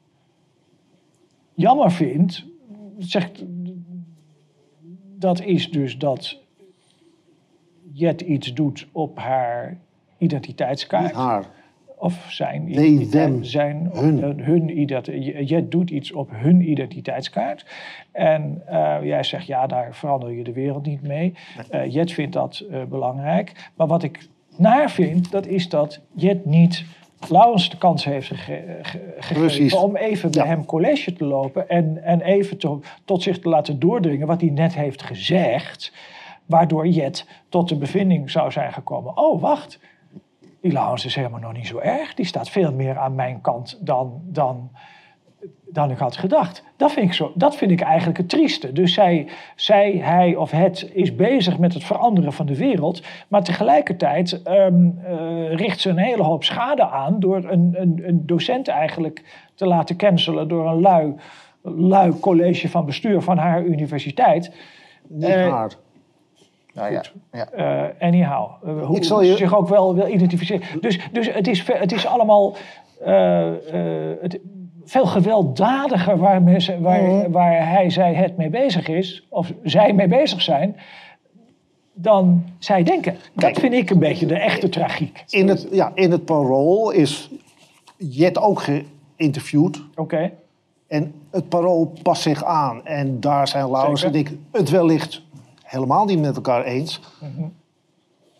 jammer 1.53 1.91
vind... 1.91 2.45
Zegt, 2.97 3.43
dat 5.17 5.41
is 5.41 5.71
dus 5.71 5.97
dat 5.97 6.37
Jet 7.93 8.21
iets 8.21 8.53
doet 8.53 8.87
op 8.91 9.17
haar 9.17 9.77
identiteitskaart. 10.17 11.03
Niet 11.05 11.13
haar. 11.13 11.43
of 11.97 12.25
zijn 12.29 12.71
They, 12.73 13.07
them, 13.11 13.43
zijn, 13.43 13.89
hun. 13.93 14.23
eh, 14.39 14.45
hun 14.45 14.79
identiteit. 14.79 15.49
Jet 15.49 15.71
doet 15.71 15.89
iets 15.89 16.11
op 16.11 16.29
hun 16.33 16.69
identiteitskaart. 16.69 17.65
En 18.11 18.61
eh, 18.65 18.97
jij 19.03 19.23
zegt, 19.23 19.45
ja, 19.45 19.67
daar 19.67 19.95
verander 19.95 20.31
je 20.31 20.43
de 20.43 20.53
wereld 20.53 20.85
niet 20.85 21.01
mee. 21.01 21.33
Eh, 21.69 21.91
Jet 21.93 22.11
vindt 22.11 22.33
dat 22.33 22.63
belangrijk. 22.89 23.69
Maar 23.75 23.87
wat 23.87 24.03
ik 24.03 24.27
naar 24.57 24.91
vind, 24.91 25.31
dat 25.31 25.45
is 25.47 25.69
dat 25.69 25.99
Jet 26.15 26.45
niet 26.45 26.83
Laurens 27.29 27.69
de 27.69 27.77
kans 27.77 28.05
heeft 28.05 28.27
gege- 28.27 28.77
ge- 28.81 29.33
Precies. 29.33 29.55
gegeven 29.55 29.81
om 29.81 29.95
even 29.95 30.31
bij 30.31 30.43
Ja. 30.43 30.49
hem 30.49 30.65
college 30.65 31.13
te 31.13 31.25
lopen 31.25 31.69
en, 31.69 32.03
en 32.03 32.21
even 32.21 32.57
to- 32.57 32.81
tot 33.05 33.23
zich 33.23 33.39
te 33.39 33.49
laten 33.49 33.79
doordringen 33.79 34.27
wat 34.27 34.41
hij 34.41 34.49
net 34.49 34.75
heeft 34.75 35.03
gezegd. 35.03 35.93
Waardoor 36.49 36.87
Jet 36.87 37.25
tot 37.49 37.69
de 37.69 37.77
bevinding 37.77 38.31
zou 38.31 38.51
zijn 38.51 38.73
gekomen. 38.73 39.17
Oh, 39.17 39.41
wacht. 39.41 39.79
Die 40.61 40.71
Laurens 40.71 41.05
is 41.05 41.15
helemaal 41.15 41.39
nog 41.39 41.53
niet 41.53 41.67
zo 41.67 41.77
erg. 41.77 42.13
Die 42.13 42.25
staat 42.25 42.49
veel 42.49 42.73
meer 42.73 42.97
aan 42.97 43.15
mijn 43.15 43.41
kant 43.41 43.77
dan, 43.81 44.21
dan, 44.23 44.71
dan 45.65 45.91
ik 45.91 45.97
had 45.97 46.17
gedacht. 46.17 46.63
Dat 46.75 46.91
vind 46.91 47.05
ik, 47.05 47.13
zo, 47.13 47.31
dat 47.35 47.55
vind 47.55 47.71
ik 47.71 47.81
eigenlijk 47.81 48.17
het 48.17 48.29
trieste. 48.29 48.71
Dus 48.71 48.93
zij, 48.93 49.27
zij, 49.55 49.91
hij 49.91 50.35
of 50.35 50.51
het 50.51 50.89
is 50.93 51.15
bezig 51.15 51.57
met 51.57 51.73
het 51.73 51.83
veranderen 51.83 52.33
van 52.33 52.45
de 52.45 52.57
wereld. 52.57 53.03
Maar 53.27 53.43
tegelijkertijd 53.43 54.41
ehm, 54.41 54.89
eh, 55.03 55.55
richt 55.55 55.79
ze 55.79 55.89
een 55.89 55.97
hele 55.97 56.23
hoop 56.23 56.43
schade 56.43 56.89
aan... 56.89 57.19
door 57.19 57.37
een, 57.37 57.75
een, 57.77 58.01
een 58.03 58.25
docent 58.25 58.67
eigenlijk 58.67 59.47
te 59.55 59.65
laten 59.67 59.95
cancelen... 59.95 60.47
door 60.47 60.67
een 60.67 60.81
lui, 60.81 61.15
lui 61.61 62.19
college 62.19 62.69
van 62.69 62.85
bestuur 62.85 63.21
van 63.21 63.37
haar 63.37 63.63
universiteit. 63.63 64.55
Niet 65.07 65.29
Eh, 65.29 65.51
haar. 65.51 65.73
Nou 66.79 66.93
ja, 66.93 67.03
ja. 67.31 67.49
Eh, 67.49 68.07
anyhow, 68.07 68.49
eh, 68.63 68.85
hoe 68.85 68.95
Ik 68.97 69.03
zal 69.03 69.17
ze 69.19 69.25
je- 69.25 69.35
zich 69.37 69.55
ook 69.55 69.67
wel 69.67 69.95
wil 69.95 70.07
identificeren. 70.07 70.81
Dus, 70.81 70.99
dus 71.11 71.33
het, 71.33 71.47
is, 71.47 71.63
het 71.67 71.91
is 71.91 72.05
allemaal 72.05 72.55
eh, 73.05 73.51
het, 74.21 74.39
veel 74.85 75.05
gewelddadiger 75.05 76.17
waar, 76.17 76.41
mensen, 76.41 76.81
waar, 76.81 77.01
Mhm. 77.01 77.31
waar 77.31 77.67
hij, 77.69 77.89
zij, 77.89 78.13
het 78.13 78.37
mee 78.37 78.49
bezig 78.49 78.87
is, 78.87 79.27
of 79.29 79.53
zij 79.63 79.93
mee 79.93 80.07
bezig 80.07 80.41
zijn, 80.41 80.75
dan 81.93 82.43
zij 82.59 82.83
denken. 82.83 83.13
Kijk. 83.35 83.53
dat 83.53 83.59
vind 83.63 83.73
ik 83.73 83.89
een 83.89 83.99
beetje 83.99 84.25
de 84.25 84.37
echte 84.39 84.69
tragiek. 84.69 85.23
In 85.29 85.47
het, 85.47 85.67
ja, 85.71 85.91
in 85.93 86.11
het 86.11 86.25
parool 86.25 86.91
is 86.91 87.29
Jet 87.97 88.37
ook 88.37 88.61
geïnterviewd. 89.17 89.81
Oké, 89.95 90.31
En 90.87 91.13
het 91.31 91.49
parool 91.49 91.93
past 92.03 92.21
zich 92.21 92.43
aan. 92.43 92.85
En 92.85 93.19
daar 93.19 93.47
zijn 93.47 93.71
Laurens 93.71 94.03
en 94.03 94.13
ik 94.15 94.31
het 94.51 94.69
wellicht 94.69 95.21
helemaal 95.69 96.05
niet 96.05 96.19
met 96.19 96.35
elkaar 96.35 96.63
eens. 96.63 96.99
Mhm. 97.21 97.47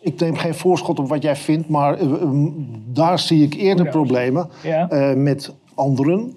Ik 0.00 0.20
neem 0.20 0.36
geen 0.36 0.54
voorschot 0.54 0.98
op 0.98 1.08
wat 1.08 1.22
jij 1.22 1.36
vindt, 1.36 1.68
maar 1.68 1.98
eh, 1.98 2.12
eh, 2.12 2.28
daar 2.86 3.18
zie 3.18 3.42
ik 3.44 3.54
eerder 3.54 3.88
problemen 3.88 4.48
Ja. 4.62 4.88
eh, 4.88 5.16
met 5.16 5.54
anderen. 5.74 6.34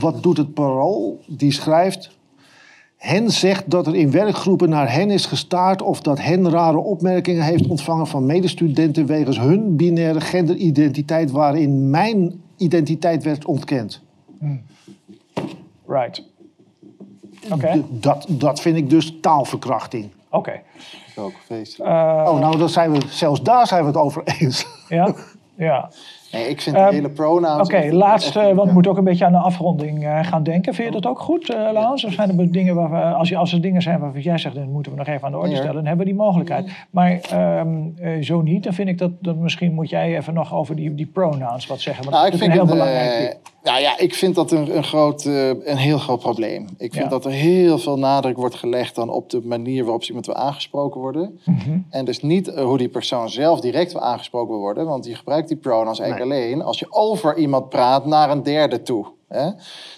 Wat 0.00 0.22
doet 0.22 0.36
het 0.36 0.54
parool? 0.54 1.20
Die 1.26 1.52
schrijft. 1.52 2.16
Hen 2.96 3.30
zegt 3.30 3.70
dat 3.70 3.86
er 3.86 3.94
in 3.94 4.10
werkgroepen 4.10 4.68
naar 4.68 4.92
hen 4.92 5.10
is 5.10 5.26
gestaard 5.26 5.82
of 5.82 6.00
dat 6.00 6.20
hen 6.20 6.50
rare 6.50 6.78
opmerkingen 6.78 7.42
heeft 7.44 7.66
ontvangen 7.66 8.06
van 8.06 8.26
medestudenten 8.26 9.06
wegens 9.06 9.38
hun 9.38 9.76
binaire 9.76 10.20
genderidentiteit 10.20 11.30
waarin 11.30 11.90
mijn 11.90 12.40
identiteit 12.56 13.22
werd 13.22 13.44
ontkend. 13.44 14.02
right. 15.86 16.22
Dat, 17.88 18.26
dat 18.28 18.60
vind 18.60 18.76
ik 18.76 18.90
dus 18.90 19.20
taalverkrachting. 19.20 20.08
oké. 20.30 20.52
Dat 21.14 21.32
is 21.48 21.80
ook. 21.80 21.86
Eh, 21.86 21.92
oh, 22.26 22.38
nou, 22.40 22.58
dan 22.58 22.68
zijn 22.68 22.92
we, 22.92 22.98
zelfs 23.08 23.42
daar 23.42 23.66
zijn 23.66 23.80
we 23.80 23.86
het 23.86 23.96
over 23.96 24.22
eens. 24.24 24.66
ja, 24.88 25.14
ja. 25.56 25.90
Nee, 26.32 26.48
ik 26.48 26.60
vind 26.60 26.76
Ehm, 26.76 26.88
de 26.88 26.94
hele 26.94 27.10
pronouns... 27.10 27.68
Oké, 27.68 27.88
laatste, 27.92 28.40
echt- 28.40 28.54
want 28.54 28.68
we 28.68 28.72
moeten 28.74 28.90
ook 28.92 28.98
een 28.98 29.04
beetje 29.04 29.24
aan 29.24 29.32
de 29.32 29.38
afronding 29.38 30.04
eh, 30.04 30.24
gaan 30.24 30.42
denken. 30.42 30.74
Vind 30.74 30.88
je 30.94 31.00
dat 31.00 31.10
ook 31.10 31.20
goed, 31.20 31.50
eh 31.50 31.56
Laurens? 31.72 32.04
Of 32.04 32.12
zijn 32.12 32.38
er 32.38 32.52
dingen 32.52 32.74
waar 32.74 32.90
we, 32.90 32.96
als, 32.96 33.28
je, 33.28 33.36
als 33.36 33.52
er 33.52 33.60
dingen 33.60 33.82
zijn 33.82 34.00
waarvan 34.00 34.20
jij 34.20 34.38
zegt, 34.38 34.54
dan 34.54 34.70
moeten 34.70 34.92
we 34.92 34.98
nog 34.98 35.06
even 35.06 35.24
aan 35.24 35.30
de 35.32 35.38
orde 35.38 35.54
stellen, 35.56 35.74
dan 35.74 35.86
hebben 35.86 36.06
we 36.06 36.12
die 36.12 36.20
mogelijkheid. 36.20 36.70
Maar 36.90 37.18
ehm, 37.30 37.68
eh, 38.00 38.22
zo 38.22 38.40
niet, 38.40 38.62
dan 38.64 38.72
vind 38.72 38.88
ik 38.88 38.98
dat, 38.98 39.10
dat 39.20 39.36
misschien 39.36 39.72
moet 39.74 39.88
jij 39.90 40.16
even 40.16 40.34
nog 40.34 40.54
over 40.54 40.76
die, 40.76 40.94
die 40.94 41.06
pronouns 41.06 41.66
wat 41.66 41.80
zeggen. 41.80 42.04
Want 42.04 42.16
Nou, 42.16 42.30
dat 42.30 42.40
ik 42.40 42.40
vind, 42.40 42.52
een 42.52 42.66
heel 42.66 42.66
het, 42.76 42.78
belangrijk 42.78 43.30
eh. 43.32 43.36
Nou 43.62 43.80
ja, 43.80 43.98
ik 43.98 44.14
vind 44.14 44.34
dat 44.34 44.52
een, 44.52 44.76
een, 44.76 44.84
groot, 44.84 45.24
eh, 45.24 45.48
een 45.48 45.76
heel 45.76 45.98
groot 45.98 46.20
probleem. 46.20 46.66
Ik 46.76 46.92
vind 46.92 47.04
Ja. 47.04 47.10
dat 47.10 47.24
er 47.24 47.30
heel 47.30 47.78
veel 47.78 47.98
nadruk 47.98 48.36
wordt 48.36 48.54
gelegd 48.54 48.94
dan 48.94 49.10
op 49.10 49.30
de 49.30 49.40
manier 49.44 49.82
waarop 49.84 50.02
ze 50.02 50.08
iemand 50.08 50.26
wil 50.26 50.34
aangesproken 50.34 51.00
worden. 51.00 51.40
Mhm. 51.44 51.78
En 51.90 52.04
dus 52.04 52.22
niet 52.22 52.48
eh, 52.48 52.64
hoe 52.64 52.78
die 52.78 52.88
persoon 52.88 53.30
zelf 53.30 53.60
direct 53.60 53.92
wil 53.92 54.02
aangesproken 54.02 54.56
worden. 54.56 54.86
Want 54.86 55.06
je 55.06 55.14
gebruikt 55.14 55.48
die 55.48 55.56
pronouns 55.56 55.98
eigenlijk 56.00 56.32
alleen 56.32 56.62
als 56.62 56.78
je 56.78 56.86
over 56.90 57.36
iemand 57.36 57.68
praat 57.68 58.06
naar 58.06 58.30
een 58.30 58.42
derde 58.42 58.82
toe. 58.82 59.06
Hè? 59.28 59.50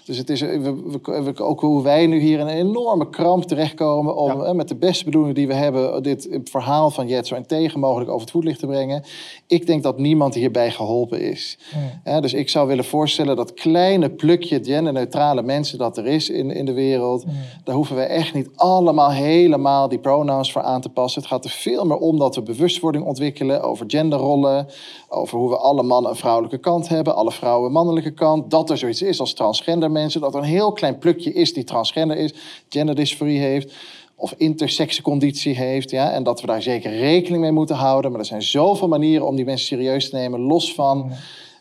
Dus 0.05 0.17
het 0.19 0.31
is, 0.31 0.41
eh, 0.41 0.61
we, 0.61 1.23
we, 1.23 1.43
ook 1.43 1.61
hoe 1.61 1.83
wij 1.83 2.07
nu 2.07 2.21
hier 2.21 2.39
in 2.39 2.47
een 2.47 2.57
enorme 2.57 3.11
kramp 3.11 3.45
terechtkomen 3.45 4.17
om 4.17 4.41
Ja. 4.41 4.45
eh, 4.45 4.53
met 4.53 4.69
de 4.69 4.75
beste 4.75 5.05
bedoelingen 5.05 5.35
die 5.35 5.47
we 5.47 5.55
hebben, 5.55 6.03
dit 6.03 6.29
verhaal 6.45 6.91
van 6.91 7.09
Jet 7.09 7.27
zo 7.27 7.35
integer 7.35 7.79
mogelijk 7.79 8.11
over 8.11 8.21
het 8.23 8.31
voetlicht 8.31 8.59
te 8.59 8.67
brengen. 8.67 9.03
Ik 9.47 9.67
denk 9.67 9.83
dat 9.83 9.99
niemand 9.99 10.35
hierbij 10.35 10.71
geholpen 10.71 11.21
is. 11.21 11.59
Hè, 12.03 12.21
dus 12.21 12.35
ik 12.35 12.49
zou 12.49 12.69
willen 12.69 12.85
voorstellen 12.85 13.37
dat 13.37 13.55
kleine 13.55 14.11
plukje 14.11 14.61
genderneutrale 14.65 15.43
mensen 15.43 15.79
dat 15.79 15.97
er 15.99 16.07
is 16.07 16.31
in, 16.31 16.51
in 16.51 16.65
de 16.65 16.73
wereld, 16.73 17.25
daar 17.65 17.75
hoeven 17.75 17.97
we 17.97 18.03
echt 18.03 18.35
niet 18.35 18.49
allemaal 18.55 19.11
helemaal 19.11 19.89
die 19.89 19.99
pronouns 19.99 20.53
voor 20.53 20.63
aan 20.63 20.81
te 20.81 20.89
passen. 20.89 21.21
Het 21.21 21.31
gaat 21.31 21.45
er 21.45 21.51
veel 21.51 21.85
meer 21.85 21.97
om 21.97 22.19
dat 22.19 22.35
we 22.35 22.43
bewustwording 22.43 23.05
ontwikkelen 23.05 23.63
over 23.63 23.85
genderrollen, 23.89 24.67
over 25.13 25.39
hoe 25.39 25.49
we 25.49 25.57
alle 25.57 25.83
mannen 25.83 26.11
een 26.11 26.17
vrouwelijke 26.17 26.59
kant 26.59 26.89
hebben, 26.89 27.15
alle 27.15 27.33
vrouwen 27.33 27.67
een 27.67 27.73
mannelijke 27.73 28.11
kant. 28.11 28.51
Dat 28.51 28.71
er 28.71 28.79
zoiets 28.79 29.03
is 29.03 29.21
als 29.21 29.35
transgender 29.35 29.91
mensen, 29.91 30.21
dat 30.21 30.35
er 30.35 30.41
een 30.41 30.47
heel 30.47 30.73
klein 30.73 30.99
plukje 30.99 31.33
is 31.33 31.53
die 31.53 31.65
transgender 31.65 32.17
is, 32.17 32.35
genderdysforie 32.69 33.39
heeft 33.39 33.75
of 34.15 34.35
intersexconditie 34.37 35.55
heeft. 35.55 35.91
Ja? 35.91 36.11
En 36.11 36.23
dat 36.23 36.41
we 36.41 36.47
daar 36.47 36.63
zeker 36.63 36.91
rekening 36.91 37.43
mee 37.43 37.53
moeten 37.53 37.77
houden. 37.77 38.11
Maar 38.11 38.21
er 38.21 38.27
zijn 38.27 38.43
zoveel 38.43 38.89
manieren 38.89 39.27
om 39.27 39.37
die 39.37 39.45
mensen 39.45 39.67
serieus 39.67 40.11
te 40.11 40.17
nemen, 40.17 40.41
los 40.41 40.75
van 40.75 41.13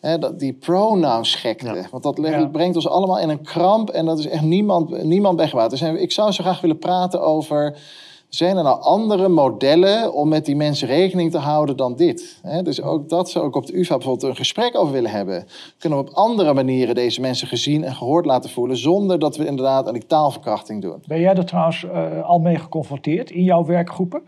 hè, 0.02 0.20
dat, 0.20 0.40
die 0.40 0.54
pronounsgekte. 0.54 1.66
Ja. 1.66 1.88
Want 1.92 2.04
dat 2.04 2.18
Ja. 2.22 2.46
brengt 2.48 2.76
ons 2.76 2.88
allemaal 2.88 3.20
in 3.20 3.30
een 3.30 3.42
kramp 3.44 3.90
en 3.90 4.06
dat 4.06 4.20
is 4.20 4.28
echt 4.28 4.44
niemand, 4.44 5.04
niemand 5.04 5.40
weggewaard. 5.40 5.70
Dus 5.70 5.82
ik 5.82 6.12
zou 6.12 6.32
zo 6.32 6.44
graag 6.44 6.62
willen 6.62 6.80
praten 6.80 7.22
over... 7.22 7.78
Zijn 8.30 8.58
er 8.58 8.64
nou 8.64 8.82
andere 8.82 9.28
modellen 9.28 10.14
om 10.14 10.30
met 10.30 10.46
die 10.46 10.56
mensen 10.56 10.88
rekening 10.88 11.32
te 11.32 11.38
houden 11.38 11.78
dan 11.78 11.96
dit? 11.96 12.42
Dus 12.64 12.82
ook 12.82 13.10
dat 13.10 13.30
zou 13.30 13.48
ik 13.48 13.56
op 13.56 13.66
de 13.66 13.78
UvA 13.78 13.96
bijvoorbeeld 13.96 14.30
een 14.30 14.36
gesprek 14.36 14.78
over 14.78 14.94
willen 14.94 15.12
hebben. 15.12 15.46
Kunnen 15.78 16.00
we 16.00 16.06
op 16.06 16.14
andere 16.14 16.54
manieren 16.54 16.96
deze 16.96 17.22
mensen 17.22 17.48
gezien 17.48 17.84
en 17.84 17.96
gehoord 17.96 18.26
laten 18.26 18.50
voelen... 18.50 18.78
zonder 18.78 19.20
dat 19.20 19.38
we 19.38 19.46
inderdaad 19.46 19.88
aan 19.88 19.94
die 19.94 20.06
taalverkrachting 20.06 20.82
doen? 20.82 21.04
Ben 21.08 21.20
jij 21.20 21.36
er 21.36 21.46
trouwens 21.46 21.84
eh, 21.84 22.24
al 22.24 22.40
mee 22.40 22.56
geconfronteerd 22.56 23.32
in 23.32 23.44
jouw 23.44 23.66
werkgroepen? 23.66 24.22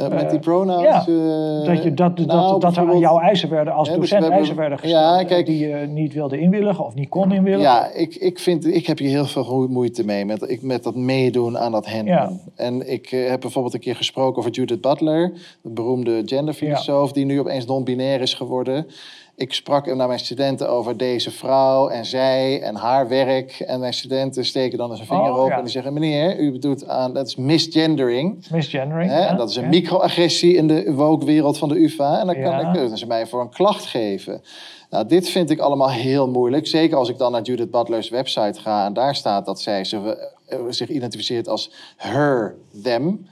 Eh, 0.00 0.08
met 0.08 0.30
die 0.30 0.38
pronouns? 0.38 0.82
ja, 0.82 1.00
eh, 1.00 1.66
Dat, 1.74 1.82
je, 1.82 1.94
dat, 1.94 2.16
dat, 2.16 2.26
nou, 2.26 2.60
dat 2.60 2.76
er 2.76 2.88
aan 2.90 2.98
jouw 2.98 3.18
eisen 3.18 3.48
werden, 3.50 3.74
als 3.74 3.88
dus 3.88 3.96
docent 3.96 4.10
we 4.10 4.16
hebben- 4.24 4.38
eisen 4.38 4.56
werden 4.56 4.78
gesteld, 4.78 5.02
Ja, 5.02 5.20
eh, 5.20 5.26
kijk- 5.26 5.46
die 5.46 5.68
je 5.68 5.74
niet 5.86 6.12
wilde 6.14 6.38
inwilligen 6.40 6.84
of 6.84 6.94
niet 6.94 7.08
kon 7.08 7.32
inwilligen. 7.32 7.62
Ja, 7.72 7.90
ik, 7.94 8.14
ik, 8.14 8.38
vind, 8.38 8.66
ik 8.66 8.86
heb 8.86 8.98
hier 8.98 9.08
heel 9.08 9.24
veel 9.26 9.66
moeite 9.68 10.04
mee 10.04 10.24
met, 10.24 10.50
ik, 10.50 10.62
met 10.62 10.82
dat 10.82 10.94
meedoen 10.94 11.58
aan 11.58 11.72
dat 11.72 11.86
handelen. 11.88 12.18
Ja. 12.18 12.30
En 12.64 12.92
ik 12.92 13.06
eh, 13.12 13.28
heb 13.28 13.40
bijvoorbeeld 13.40 13.74
een 13.74 13.80
keer 13.80 13.96
gesproken 13.96 14.38
over 14.38 14.50
Judith 14.50 14.80
Butler, 14.80 15.32
de 15.62 15.70
beroemde 15.70 16.22
genderfilosoof, 16.24 17.12
die 17.12 17.24
nu 17.24 17.40
opeens 17.40 17.66
non-binair 17.66 18.20
is 18.20 18.34
geworden. 18.34 18.86
Ik 19.40 19.52
sprak 19.52 19.94
naar 19.94 20.06
mijn 20.06 20.18
studenten 20.18 20.68
over 20.68 20.96
deze 20.96 21.30
vrouw 21.30 21.88
en 21.88 22.04
zij 22.04 22.62
en 22.62 22.74
haar 22.74 23.08
werk. 23.08 23.60
En 23.60 23.80
mijn 23.80 23.94
studenten 23.94 24.44
steken 24.44 24.78
dan 24.78 24.90
eens 24.90 25.00
een 25.00 25.06
vinger 25.06 25.32
Oh, 25.32 25.42
op 25.42 25.48
ja. 25.48 25.56
en 25.56 25.62
die 25.62 25.72
zeggen: 25.72 25.92
Meneer, 25.92 26.38
u 26.38 26.52
bedoelt 26.52 26.88
aan 26.88 27.14
dat 27.14 27.26
is 27.26 27.36
misgendering. 27.36 28.46
Misgendering. 28.50 29.10
Hè? 29.10 29.20
ja, 29.20 29.26
En 29.26 29.36
dat 29.36 29.50
is 29.50 29.56
een 29.56 29.62
ja. 29.62 29.68
microagressie 29.68 30.54
in 30.54 30.66
de 30.66 30.92
woke-wereld 30.92 31.58
van 31.58 31.68
de 31.68 31.82
UvA. 31.82 32.20
En 32.20 32.26
dan 32.26 32.42
kan 32.42 32.72
kunnen 32.72 32.98
ze 32.98 33.06
mij 33.06 33.26
voor 33.26 33.40
een 33.40 33.50
klacht 33.50 33.86
geven. 33.86 34.42
Nou, 34.90 35.06
dit 35.06 35.28
vind 35.28 35.50
ik 35.50 35.58
allemaal 35.58 35.90
heel 35.90 36.28
moeilijk. 36.28 36.66
Zeker 36.66 36.96
als 36.96 37.08
ik 37.08 37.18
dan 37.18 37.32
naar 37.32 37.42
Judith 37.42 37.70
Butler's 37.70 38.08
website 38.08 38.60
ga... 38.60 38.84
en 38.84 38.92
daar 38.92 39.14
staat 39.14 39.46
dat 39.46 39.60
zij 39.60 39.86
eh, 39.90 40.58
zich 40.68 40.88
identificeert 40.88 41.48
als 41.48 41.72
her, 41.96 42.56
them... 42.82 43.26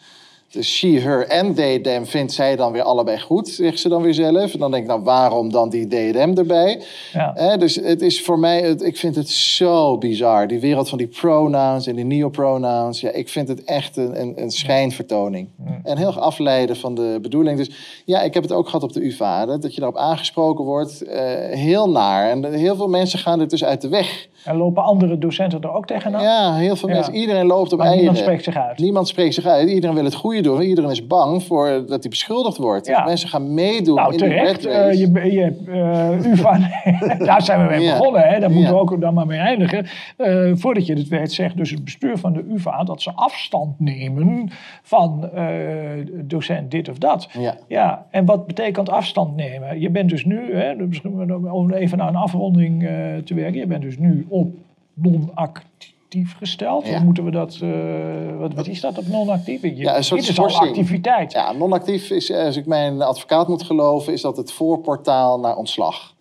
Dus 0.51 0.77
she, 0.77 0.87
her 1.01 1.27
en 1.27 1.55
they, 1.55 1.79
them 1.79 2.07
vindt 2.07 2.33
zij 2.33 2.57
dan 2.57 2.73
weer 2.73 2.83
allebei 2.83 3.19
goed, 3.21 3.49
zegt 3.49 3.81
ze 3.81 3.89
dan 3.89 4.03
weer 4.03 4.15
zelf. 4.15 4.53
En 4.53 4.59
dan 4.59 4.71
denk 4.71 4.83
ik, 4.83 4.89
nou 4.89 5.03
waarom 5.03 5.51
dan 5.53 5.69
die 5.69 5.87
they, 5.87 6.13
them 6.13 6.37
erbij? 6.39 6.83
Ja. 7.13 7.57
Dus 7.57 7.75
het 7.75 8.03
is 8.03 8.23
voor 8.23 8.39
mij, 8.39 8.61
het, 8.61 8.83
ik 8.83 8.97
vind 8.97 9.15
het 9.15 9.29
zo 9.31 9.99
bizar. 9.99 10.47
Die 10.47 10.61
wereld 10.61 10.89
van 10.89 10.99
die 10.99 11.07
pronouns 11.07 11.87
en 11.87 11.95
die 11.97 12.05
neopronouns. 12.05 13.01
Ja, 13.01 13.11
ik 13.11 13.29
vind 13.29 13.49
het 13.49 13.65
echt 13.65 13.97
een, 13.97 14.21
een, 14.21 14.33
een 14.43 14.51
schijnvertoning. 14.51 15.49
En 15.83 15.97
heel 15.99 16.13
afleiden 16.13 16.77
van 16.77 16.95
de 16.95 17.19
bedoeling. 17.23 17.59
Dus 17.59 17.71
ja, 18.05 18.23
ik 18.23 18.35
heb 18.35 18.43
het 18.43 18.53
ook 18.53 18.67
gehad 18.67 18.83
op 18.83 18.93
de 18.93 19.05
UvA. 19.07 19.47
Dat, 19.47 19.63
dat 19.63 19.75
je 19.75 19.81
daarop 19.81 19.99
aangesproken 19.99 20.65
wordt. 20.65 21.03
eh, 21.03 21.23
heel 21.59 21.91
naar. 21.91 22.31
En 22.31 22.53
heel 22.53 22.77
veel 22.77 22.89
mensen 22.89 23.19
gaan 23.19 23.41
er 23.41 23.49
dus 23.49 23.65
uit 23.65 23.81
de 23.81 23.89
weg. 23.89 24.27
En 24.45 24.57
lopen 24.57 24.83
andere 24.83 25.19
docenten 25.19 25.61
er 25.61 25.73
ook 25.73 25.87
tegenaan? 25.87 26.23
Ja, 26.23 26.55
heel 26.55 26.77
veel 26.77 26.89
Ja. 26.89 26.95
mensen. 26.95 27.15
Iedereen 27.15 27.47
loopt 27.47 27.73
op 27.73 27.79
eieren. 27.81 27.99
niemand 27.99 28.19
spreekt 28.19 28.45
zich 28.45 28.57
uit. 28.57 28.79
Niemand 28.79 29.09
spreekt 29.09 29.35
zich 29.35 29.45
uit. 29.47 29.69
Iedereen 29.69 29.95
wil 29.97 30.05
het 30.05 30.15
goede 30.15 30.38
Iedereen 30.47 30.91
is 30.91 31.07
bang 31.07 31.43
voor 31.43 31.69
dat 31.69 32.01
hij 32.01 32.11
beschuldigd 32.11 32.57
wordt. 32.57 32.87
Ja. 32.87 33.05
Mensen 33.05 33.29
gaan 33.29 33.55
meedoen 33.55 33.95
Nou, 33.95 34.13
in 34.13 34.19
de 34.19 34.25
terecht. 34.25 34.65
red 34.65 34.75
eh, 34.75 34.93
je, 34.93 35.33
je, 35.33 35.57
eh, 35.67 36.33
UvA, 36.33 36.59
daar 37.25 37.43
zijn 37.43 37.63
we 37.63 37.75
mee 37.75 37.81
Ja. 37.81 37.99
begonnen. 37.99 38.23
Hè? 38.23 38.41
Daar 38.41 38.51
moeten 38.51 38.73
we 38.73 38.79
ook 38.79 39.01
dan 39.01 39.15
maar 39.15 39.27
mee 39.27 39.39
eindigen. 39.39 39.87
Eh, 40.17 40.51
voordat 40.55 40.87
je 40.87 40.95
het 40.95 41.09
weet, 41.09 41.33
zegt 41.33 41.57
dus 41.57 41.71
het 41.71 41.85
bestuur 41.85 42.19
van 42.19 42.33
de 42.33 42.45
UvA 42.51 42.85
dat 42.85 43.03
ze 43.03 43.13
afstand 43.15 43.81
nemen 43.81 44.51
van 44.83 45.31
docent 46.25 46.71
dit 46.71 46.89
of 46.89 46.99
dat. 46.99 47.29
Ja. 47.39 47.57
Ja, 47.69 48.07
en 48.11 48.25
wat 48.25 48.47
betekent 48.47 48.91
afstand 48.91 49.37
nemen? 49.37 49.81
Je 49.81 49.91
bent 49.91 50.09
dus 50.11 50.25
nu, 50.25 50.55
hè, 50.55 50.77
dus 50.89 51.01
om 51.51 51.73
even 51.73 51.99
naar 51.99 52.09
een 52.09 52.17
afronding 52.17 52.81
te 53.25 53.35
werken, 53.35 53.61
je 53.61 53.67
bent 53.67 53.83
dus 53.83 53.99
nu 53.99 54.27
op 54.29 54.55
non-actief 54.95 55.88
gesteld. 56.11 56.87
Ja. 56.87 56.97
Hoe 56.97 57.05
moeten 57.05 57.25
we 57.25 57.31
dat, 57.31 57.59
eh, 57.63 58.37
wat, 58.39 58.55
wat 58.55 58.67
is 58.67 58.81
dat 58.81 58.99
op 58.99 59.07
non-actief? 59.07 59.63
Ja, 59.63 59.97
een 59.97 60.05
soort 60.05 60.21
dit 60.21 60.31
is 60.31 60.39
al 60.39 60.59
activiteit. 60.59 61.33
Ja, 61.33 61.53
non-actief 61.53 62.11
is, 62.11 62.31
eh, 62.31 62.45
als 62.45 62.57
ik 62.57 62.67
mijn 62.67 63.03
advocaat 63.03 63.49
moet 63.49 63.63
geloven, 63.63 64.13
is 64.13 64.21
dat 64.21 64.37
het 64.37 64.53
voorportaal 64.53 65.41
naar 65.41 65.57
ontslag. 65.57 66.15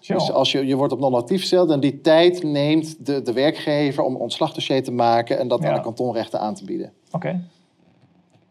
Zo. 0.00 0.14
Dus 0.14 0.32
als 0.32 0.52
je, 0.52 0.66
je 0.66 0.76
wordt 0.76 0.92
op 0.92 0.98
non-actief 0.98 1.40
gesteld 1.40 1.70
en 1.70 1.80
die 1.80 2.00
tijd 2.00 2.42
neemt 2.42 3.06
de, 3.06 3.22
de 3.22 3.32
werkgever 3.32 4.04
om 4.04 4.14
een 4.14 4.20
ontslagdossier 4.20 4.82
te 4.82 4.92
maken 4.92 5.38
en 5.38 5.48
dat 5.48 5.62
Ja. 5.62 5.68
aan 5.68 5.74
de 5.74 5.80
kantonrechten 5.80 6.40
aan 6.40 6.54
te 6.54 6.64
bieden. 6.64 6.92
Oké. 7.10 7.40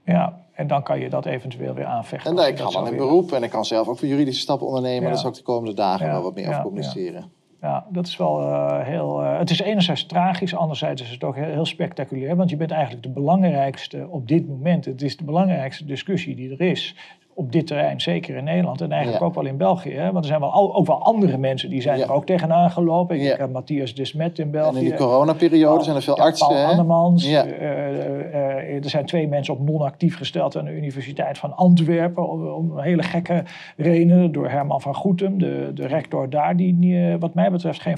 Ja, 0.05 0.39
en 0.53 0.67
dan 0.67 0.83
kan 0.83 0.99
je 0.99 1.09
dat 1.09 1.25
eventueel 1.25 1.73
weer 1.73 1.85
aanvechten. 1.85 2.29
En 2.29 2.35
dan, 2.35 2.45
ik 2.45 2.57
dat 2.57 2.67
ga 2.67 2.73
dan 2.73 2.85
zo 2.85 2.91
in 2.91 2.97
beroep 2.97 3.31
en 3.31 3.43
ik 3.43 3.49
kan 3.49 3.65
zelf 3.65 3.87
ook 3.87 3.99
weer 3.99 4.09
juridische 4.11 4.41
stappen 4.41 4.67
ondernemen. 4.67 5.03
Ja. 5.03 5.09
Daar 5.09 5.17
zal 5.17 5.29
ik 5.29 5.35
de 5.35 5.41
komende 5.41 5.75
dagen 5.75 6.05
Ja, 6.05 6.11
wel 6.11 6.21
wat 6.21 6.35
meer 6.35 6.47
over 6.47 6.61
communiceren. 6.61 7.31
Ja, 7.61 7.85
dat 7.89 8.07
is 8.07 8.17
wel 8.17 8.41
eh, 8.41 8.85
heel... 8.85 9.21
eh, 9.21 9.37
het 9.37 9.49
is 9.49 9.61
enerzijds 9.61 10.05
tragisch, 10.05 10.55
anderzijds 10.55 11.01
is 11.01 11.09
het 11.09 11.23
ook 11.23 11.35
heel, 11.35 11.45
heel 11.45 11.65
spectaculair. 11.65 12.35
Want 12.35 12.49
je 12.49 12.57
bent 12.57 12.71
eigenlijk 12.71 13.03
de 13.03 13.09
belangrijkste 13.09 14.07
op 14.09 14.27
dit 14.27 14.47
moment. 14.47 14.85
Het 14.85 15.01
is 15.01 15.17
de 15.17 15.23
belangrijkste 15.23 15.85
discussie 15.85 16.35
die 16.35 16.51
er 16.51 16.61
is 16.61 16.95
op 17.41 17.51
dit 17.51 17.67
terrein, 17.67 18.01
zeker 18.01 18.35
in 18.35 18.43
Nederland 18.43 18.81
en 18.81 18.91
eigenlijk 18.91 19.21
Ja. 19.21 19.27
ook 19.27 19.35
wel 19.35 19.45
in 19.45 19.57
België. 19.57 19.93
Hè? 19.93 20.03
Want 20.11 20.17
er 20.17 20.25
zijn 20.25 20.39
wel 20.39 20.51
al, 20.51 20.75
ook 20.75 20.87
wel 20.87 21.03
andere 21.03 21.37
mensen 21.37 21.69
die 21.69 21.81
zijn 21.81 21.97
Ja. 21.97 22.03
er 22.03 22.11
ook 22.13 22.25
tegenaan 22.25 22.71
gelopen. 22.71 23.19
Ik 23.21 23.37
heb 23.37 23.51
Matthias 23.51 23.93
Desmet 23.95 24.39
in 24.39 24.51
België. 24.51 24.69
En 24.77 24.83
in 24.83 24.89
die 24.89 24.93
coronaperiode 24.97 25.83
zijn 25.83 25.95
er 25.95 26.01
veel 26.01 26.17
artsen. 26.17 26.47
Paul 26.47 26.59
hè? 26.59 26.65
Annemans. 26.65 27.29
Ja. 27.29 27.45
Eh, 27.45 28.83
er 28.83 28.89
zijn 28.89 29.05
twee 29.05 29.27
mensen 29.27 29.53
op 29.53 29.59
non-actief 29.59 30.17
gesteld 30.17 30.57
aan 30.57 30.65
de 30.65 30.75
Universiteit 30.75 31.37
van 31.37 31.55
Antwerpen. 31.55 32.29
Om, 32.29 32.47
om 32.47 32.79
hele 32.79 33.03
gekke 33.03 33.43
redenen. 33.77 34.31
Door 34.31 34.49
Herman 34.49 34.81
van 34.81 34.95
Goetem, 34.95 35.37
de, 35.39 35.71
de 35.73 35.87
rector 35.87 36.29
daar. 36.29 36.55
Die 36.55 37.17
wat 37.19 37.33
mij 37.33 37.51
betreft 37.51 37.81
geen 37.81 37.97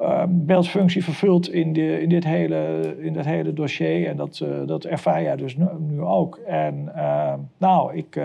voorbeeldfunctie 0.00 1.04
vervult 1.04 1.52
in, 1.52 1.72
de, 1.72 2.02
in, 2.02 2.08
dit 2.08 2.24
hele, 2.24 2.94
in 2.98 3.12
dit 3.12 3.24
hele 3.24 3.52
dossier. 3.52 4.08
En 4.08 4.16
dat, 4.16 4.40
eh, 4.44 4.66
dat 4.66 4.84
ervaar 4.84 5.22
jij 5.22 5.36
dus 5.36 5.56
nu, 5.56 5.64
nu 5.78 6.00
ook. 6.00 6.36
En 6.46 6.90
eh, 6.94 7.32
nou, 7.58 7.96
ik... 7.96 8.16
eh, 8.16 8.24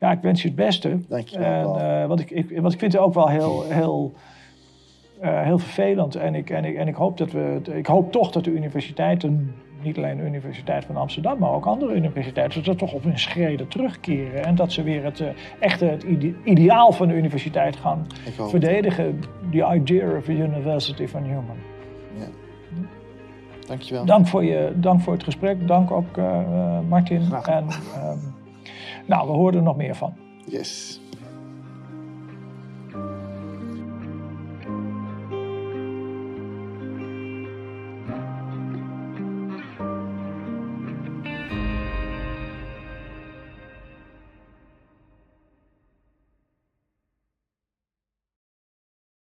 ja, 0.00 0.12
ik 0.12 0.20
wens 0.20 0.42
je 0.42 0.48
het 0.48 0.56
beste. 0.56 0.98
Dankjewel, 1.08 1.46
En, 1.46 1.62
Paul. 1.62 1.78
eh, 1.78 2.06
wat, 2.06 2.20
ik, 2.20 2.30
ik, 2.30 2.50
ik 2.50 2.78
vind 2.78 2.92
het 2.92 2.96
ook 2.96 3.14
wel 3.14 3.28
heel, 3.28 3.64
heel, 3.68 4.12
heel 5.20 5.58
vervelend. 5.58 6.14
En 6.14 6.34
ik, 6.34 6.50
en, 6.50 6.64
ik, 6.64 6.76
en 6.76 6.88
ik, 6.88 6.94
hoop 6.94 7.18
dat 7.18 7.32
we, 7.32 7.60
ik 7.72 7.86
hoop 7.86 8.12
toch 8.12 8.30
dat 8.30 8.44
de 8.44 8.50
universiteiten, 8.50 9.54
niet 9.82 9.96
alleen 9.96 10.16
de 10.16 10.22
Universiteit 10.22 10.84
van 10.84 10.96
Amsterdam, 10.96 11.38
maar 11.38 11.52
ook 11.52 11.66
andere 11.66 11.94
universiteiten, 11.94 12.62
dat 12.64 12.72
ze 12.72 12.78
toch 12.80 12.92
op 12.92 13.02
hun 13.02 13.18
schreden 13.18 13.68
terugkeren. 13.68 14.44
En 14.44 14.54
dat 14.54 14.72
ze 14.72 14.82
weer 14.82 15.04
het 15.04 15.20
eh, 15.20 15.28
echte 15.60 15.84
het 15.84 16.02
ide- 16.02 16.34
ideaal 16.44 16.92
van 16.92 17.08
de 17.08 17.14
universiteit 17.14 17.76
gaan 17.76 18.06
verdedigen. 18.48 19.20
The 19.50 19.72
idea 19.74 20.16
of 20.16 20.28
a 20.28 20.32
university 20.32 21.06
for 21.06 21.20
human. 21.22 21.56
Ja. 22.18 22.26
Dankjewel. 23.66 24.04
Dank 24.04 24.26
voor, 24.26 24.44
je, 24.44 24.72
dank 24.76 25.00
voor 25.00 25.12
het 25.12 25.24
gesprek. 25.24 25.66
Dank 25.66 25.90
ook 25.90 26.16
eh, 26.16 26.40
Martin. 26.88 27.22
En, 27.46 27.66
ehm, 27.94 28.18
nou, 29.06 29.26
we 29.26 29.32
horen 29.32 29.54
er 29.56 29.62
nog 29.62 29.76
meer 29.76 29.94
van. 29.94 30.14
Yes. 30.46 31.00